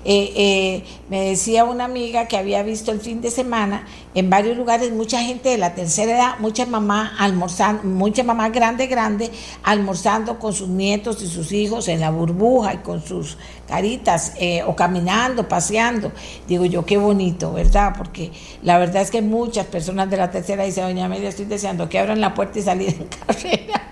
Eh, 0.09 0.33
eh, 0.37 0.85
me 1.11 1.31
decía 1.31 1.65
una 1.65 1.85
amiga 1.85 2.27
que 2.27 2.39
había 2.39 2.63
visto 2.63 2.93
el 2.93 3.01
fin 3.01 3.21
de 3.21 3.31
semana 3.31 3.85
en 4.15 4.31
varios 4.31 4.57
lugares 4.57 4.93
mucha 4.93 5.21
gente 5.21 5.49
de 5.49 5.59
la 5.59 5.75
tercera 5.75 6.13
edad, 6.13 6.39
mucha 6.39 6.65
mamá 6.65 7.17
almorzando, 7.19 7.83
mucha 7.83 8.23
mamá 8.23 8.49
grande, 8.51 8.87
grande, 8.87 9.33
almorzando 9.65 10.39
con 10.39 10.53
sus 10.53 10.69
nietos 10.69 11.21
y 11.23 11.27
sus 11.27 11.51
hijos 11.51 11.89
en 11.89 12.01
la 12.01 12.11
burbuja 12.11 12.75
y 12.75 12.79
con 12.79 13.05
sus 13.05 13.37
caritas, 13.67 14.33
eh, 14.39 14.63
o 14.63 14.77
caminando, 14.77 15.49
paseando. 15.49 16.13
Digo 16.47 16.65
yo, 16.65 16.87
qué 16.87 16.97
bonito, 16.99 17.53
¿verdad? 17.53 17.95
Porque 17.99 18.31
la 18.63 18.79
verdad 18.79 19.03
es 19.03 19.11
que 19.11 19.23
muchas 19.23 19.67
personas 19.67 20.09
de 20.09 20.17
la 20.19 20.31
tercera 20.31 20.65
dicen, 20.65 20.85
doña 20.85 21.07
Amelia, 21.07 21.29
estoy 21.29 21.47
deseando 21.47 21.89
que 21.89 21.99
abran 21.99 22.21
la 22.21 22.33
puerta 22.33 22.61
y 22.61 22.63
salir 22.63 22.89
en 22.91 23.09
carrera. 23.27 23.86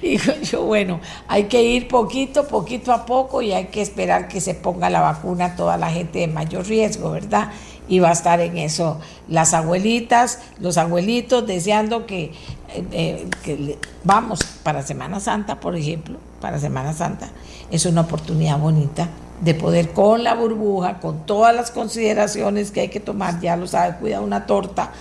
Digo 0.02 0.32
yo, 0.42 0.64
bueno, 0.64 1.00
hay 1.28 1.44
que 1.44 1.62
ir 1.62 1.88
poquito, 1.88 2.46
poquito 2.46 2.92
a 2.92 3.04
poco 3.04 3.42
y 3.42 3.52
hay 3.52 3.66
que 3.66 3.82
esperar 3.82 4.28
que 4.28 4.40
se 4.40 4.54
ponga 4.54 4.88
la 4.88 5.00
vacuna 5.00 5.46
a 5.46 5.56
toda 5.56 5.76
la 5.76 5.90
gente 5.90 6.20
de 6.20 6.26
mayor 6.26 6.66
riesgo, 6.66 7.10
¿verdad? 7.10 7.50
Y 7.88 7.98
va 7.98 8.10
a 8.10 8.12
estar 8.12 8.40
en 8.40 8.56
eso 8.56 8.98
las 9.28 9.52
abuelitas, 9.52 10.40
los 10.58 10.78
abuelitos 10.78 11.46
deseando 11.46 12.06
que, 12.06 12.32
eh, 12.72 13.28
eh, 13.46 13.78
vamos 14.04 14.40
para 14.62 14.82
Semana 14.82 15.20
Santa, 15.20 15.60
por 15.60 15.76
ejemplo, 15.76 16.18
para 16.40 16.58
Semana 16.58 16.94
Santa, 16.94 17.28
es 17.70 17.84
una 17.84 18.02
oportunidad 18.02 18.58
bonita 18.58 19.08
de 19.42 19.54
poder 19.54 19.92
con 19.92 20.22
la 20.22 20.34
burbuja, 20.34 21.00
con 21.00 21.26
todas 21.26 21.54
las 21.54 21.70
consideraciones 21.70 22.70
que 22.70 22.82
hay 22.82 22.88
que 22.88 23.00
tomar, 23.00 23.40
ya 23.40 23.56
lo 23.56 23.66
sabe, 23.66 23.96
cuida 23.98 24.20
una 24.20 24.46
torta, 24.46 24.92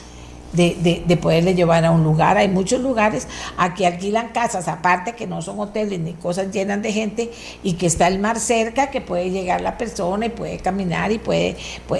de, 0.54 1.04
de, 1.06 1.18
poderle 1.18 1.56
llevar 1.56 1.86
a 1.86 1.92
un 1.92 2.04
lugar. 2.04 2.38
Hay 2.38 2.48
muchos 2.48 2.82
lugares 2.82 3.28
aquí 3.58 3.86
alquilan 3.86 4.30
casas, 4.30 4.68
aparte 4.68 5.14
que 5.14 5.28
no 5.28 5.42
son 5.42 5.60
hoteles 5.60 6.00
ni 6.00 6.14
cosas 6.14 6.52
llenas 6.52 6.82
de 6.82 6.92
gente 6.92 7.32
y 7.64 7.74
que 7.74 7.86
está 7.86 8.08
el 8.08 8.20
mar 8.20 8.40
cerca, 8.40 8.90
que 8.90 9.02
puede 9.02 9.32
llegar 9.32 9.62
la 9.62 9.78
persona 9.78 10.28
y 10.28 10.30
puede 10.30 10.58
caminar 10.58 11.12
y 11.12 11.20
puede, 11.20 11.58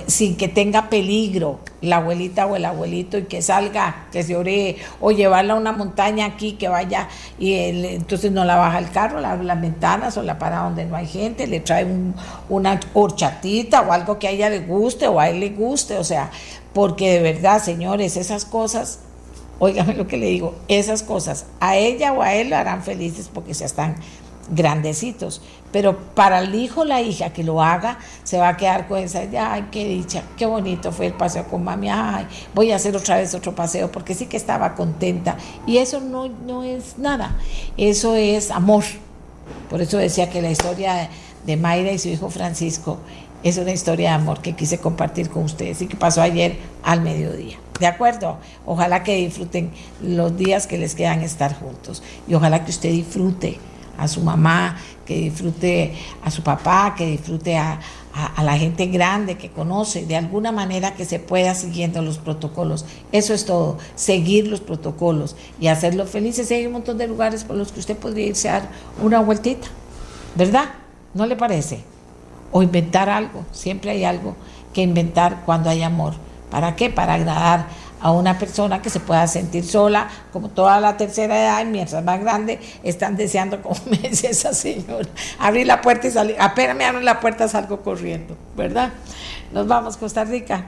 sin 0.08 0.36
que 0.38 0.48
tenga 0.48 0.90
peligro 0.90 1.60
la 1.82 1.98
abuelita 1.98 2.46
o 2.46 2.56
el 2.56 2.66
abuelito 2.66 3.18
y 3.18 3.24
que 3.24 3.42
salga, 3.42 4.08
que 4.12 4.24
se 4.24 4.36
ore 4.36 4.78
o 5.00 5.12
llevarla 5.12 5.54
a 5.54 5.58
una 5.58 5.72
montaña 5.72 6.26
aquí, 6.26 6.54
que 6.54 6.68
vaya 6.68 7.08
y 7.38 7.54
entonces 7.54 8.32
no 8.32 8.46
la 8.46 8.56
baja 8.58 8.80
el 8.80 8.92
carro, 8.92 9.20
la 9.20 9.36
las 9.36 9.62
ventanas 9.62 10.18
o 10.18 10.24
la 10.24 10.38
para 10.38 10.60
donde 10.60 10.86
no 10.86 10.96
hay 10.96 11.08
gente, 11.08 11.48
le 11.48 11.60
trae 11.60 11.88
una 12.50 12.80
horchatita 12.94 13.82
o 13.82 13.92
algo 13.92 14.20
que 14.20 14.28
a 14.28 14.32
ella 14.32 14.50
le 14.50 14.60
guste 14.60 15.08
o 15.08 15.20
a 15.20 15.30
él 15.30 15.40
le 15.40 15.50
guste, 15.50 15.98
o 15.98 16.04
sea, 16.04 16.30
porque 16.74 17.14
de 17.14 17.20
verdad, 17.22 17.64
señores, 17.64 18.18
esas 18.18 18.46
cosas, 18.46 19.00
óigame 19.60 19.94
lo 19.94 20.08
que 20.08 20.18
le 20.18 20.28
digo, 20.28 20.56
esas 20.68 21.04
cosas 21.04 21.46
a 21.60 21.76
ella 21.76 22.14
o 22.14 22.22
a 22.22 22.34
él 22.34 22.50
lo 22.50 22.58
harán 22.58 22.84
felices 22.84 23.30
porque 23.34 23.54
ya 23.54 23.66
están 23.66 23.96
grandecitos. 24.52 25.42
Pero 25.72 25.98
para 26.16 26.40
el 26.40 26.56
hijo 26.56 26.82
o 26.82 26.86
la 26.86 27.02
hija 27.02 27.32
que 27.32 27.44
lo 27.44 27.62
haga, 27.62 28.00
se 28.24 28.38
va 28.38 28.50
a 28.50 28.58
quedar 28.58 28.88
con 28.88 28.98
esa, 29.00 29.20
ay, 29.20 29.68
qué 29.72 29.88
dicha, 29.88 30.24
qué 30.38 30.46
bonito 30.46 30.92
fue 30.92 31.08
el 31.08 31.14
paseo 31.14 31.46
con 31.46 31.64
mami, 31.64 31.90
ay, 31.90 32.28
voy 32.56 32.72
a 32.72 32.78
hacer 32.78 32.96
otra 32.96 33.18
vez 33.18 33.36
otro 33.36 33.54
paseo 33.54 33.92
porque 33.92 34.16
sí 34.16 34.26
que 34.26 34.38
estaba 34.38 34.74
contenta. 34.76 35.38
Y 35.68 35.78
eso 35.78 36.00
no, 36.00 36.28
no 36.28 36.64
es 36.64 36.98
nada, 36.98 37.36
eso 37.78 38.16
es 38.16 38.50
amor. 38.50 38.84
Por 39.70 39.82
eso 39.82 39.98
decía 39.98 40.30
que 40.30 40.42
la 40.42 40.50
historia 40.50 41.10
de 41.46 41.58
Mayra 41.58 41.92
y 41.92 42.00
su 42.00 42.10
hijo 42.10 42.30
Francisco 42.30 42.98
es 43.44 43.58
una 43.58 43.72
historia 43.72 44.10
de 44.10 44.16
amor 44.16 44.42
que 44.42 44.54
quise 44.54 44.80
compartir 44.80 45.30
con 45.30 45.44
ustedes 45.44 45.82
y 45.82 45.88
que 45.88 45.96
pasó 45.96 46.22
ayer 46.22 46.58
al 46.84 47.02
mediodía. 47.02 47.58
¿De 47.80 47.88
acuerdo? 47.88 48.38
Ojalá 48.66 49.04
que 49.04 49.16
disfruten 49.16 49.72
los 50.02 50.36
días 50.36 50.68
que 50.68 50.78
les 50.78 50.96
quedan 50.96 51.22
estar 51.22 51.58
juntos 51.58 52.04
y 52.28 52.34
ojalá 52.34 52.66
que 52.66 52.72
usted 52.72 52.92
disfrute 52.92 53.58
a 53.98 54.08
su 54.08 54.22
mamá, 54.22 54.78
que 55.06 55.16
disfrute 55.16 55.94
a 56.24 56.32
su 56.32 56.42
papá, 56.42 56.96
que 56.98 57.06
disfrute 57.06 57.58
a, 57.58 57.80
la 58.44 58.58
gente 58.58 58.88
grande 58.88 59.38
que 59.38 59.50
conoce, 59.50 60.06
de 60.06 60.16
alguna 60.16 60.52
manera 60.52 60.94
que 60.94 61.06
se 61.06 61.20
pueda 61.20 61.54
siguiendo 61.54 62.02
los 62.02 62.18
protocolos. 62.18 62.84
Eso 63.14 63.34
es 63.34 63.46
todo, 63.46 63.78
seguir 63.96 64.48
los 64.48 64.60
protocolos 64.60 65.38
y 65.60 65.68
hacerlos 65.68 66.10
felices. 66.10 66.52
Hay 66.52 66.66
un 66.66 66.74
montón 66.74 66.98
de 66.98 67.08
lugares 67.08 67.44
por 67.46 67.56
los 67.56 67.72
que 67.72 67.80
usted 67.80 67.96
podría 67.96 68.26
irse 68.26 68.50
a 68.50 68.54
dar 68.54 68.70
una 69.02 69.22
vueltita, 69.22 69.68
¿verdad? 70.36 70.66
¿No 71.14 71.26
le 71.26 71.36
parece? 71.38 71.84
O 72.52 72.62
inventar 72.64 73.10
algo. 73.10 73.46
Siempre 73.52 73.92
hay 73.92 74.04
algo 74.04 74.36
que 74.74 74.82
inventar 74.82 75.44
cuando 75.46 75.70
hay 75.70 75.84
amor. 75.84 76.14
¿Para 76.50 76.76
qué? 76.76 76.90
Para 76.90 77.16
agradar 77.16 77.68
a 78.02 78.12
una 78.12 78.40
persona 78.40 78.82
que 78.82 78.90
se 78.90 79.00
pueda 79.00 79.28
sentir 79.28 79.66
sola, 79.66 80.08
como 80.32 80.50
toda 80.50 80.80
la 80.80 80.96
tercera 80.96 81.38
edad, 81.38 81.66
mientras 81.66 82.04
más 82.04 82.20
grande, 82.22 82.60
están 82.84 83.18
deseando, 83.18 83.62
como 83.62 83.76
me 83.86 83.98
decía 83.98 84.30
esa 84.30 84.54
señora, 84.54 85.10
abrir 85.38 85.68
la 85.68 85.82
puerta 85.82 86.08
y 86.08 86.12
salir. 86.12 86.36
Apenas 86.40 86.76
me 86.76 86.86
abren 86.86 87.06
la 87.06 87.20
puerta, 87.20 87.48
salgo 87.48 87.82
corriendo, 87.82 88.36
¿verdad? 88.56 88.94
Nos 89.52 89.68
vamos, 89.68 89.98
Costa 89.98 90.24
Rica. 90.24 90.66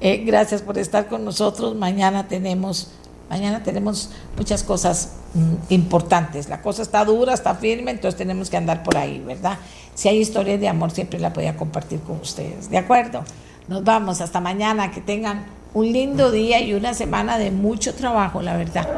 Eh, 0.00 0.18
gracias 0.24 0.62
por 0.62 0.78
estar 0.78 1.08
con 1.08 1.24
nosotros. 1.24 1.74
Mañana 1.74 2.28
tenemos 2.28 2.92
Mañana 3.28 3.62
tenemos 3.62 4.10
muchas 4.36 4.62
cosas 4.62 5.12
mm, 5.34 5.72
importantes. 5.72 6.48
La 6.48 6.62
cosa 6.62 6.80
está 6.80 7.04
dura, 7.04 7.34
está 7.34 7.54
firme, 7.54 7.90
entonces 7.90 8.16
tenemos 8.16 8.48
que 8.48 8.56
andar 8.56 8.82
por 8.82 8.96
ahí, 8.96 9.18
¿verdad? 9.20 9.58
Si 9.98 10.08
hay 10.08 10.18
historias 10.18 10.60
de 10.60 10.68
amor, 10.68 10.92
siempre 10.92 11.18
la 11.18 11.30
voy 11.30 11.46
a 11.46 11.56
compartir 11.56 11.98
con 11.98 12.20
ustedes. 12.20 12.70
¿De 12.70 12.78
acuerdo? 12.78 13.24
Nos 13.66 13.82
vamos. 13.82 14.20
Hasta 14.20 14.40
mañana. 14.40 14.92
Que 14.92 15.00
tengan 15.00 15.46
un 15.74 15.92
lindo 15.92 16.30
día 16.30 16.60
y 16.60 16.72
una 16.72 16.94
semana 16.94 17.36
de 17.36 17.50
mucho 17.50 17.92
trabajo, 17.96 18.40
la 18.40 18.56
verdad. 18.56 18.88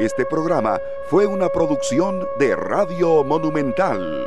Este 0.00 0.24
programa 0.24 0.80
fue 1.10 1.26
una 1.26 1.50
producción 1.50 2.26
de 2.38 2.56
Radio 2.56 3.24
Monumental. 3.24 4.26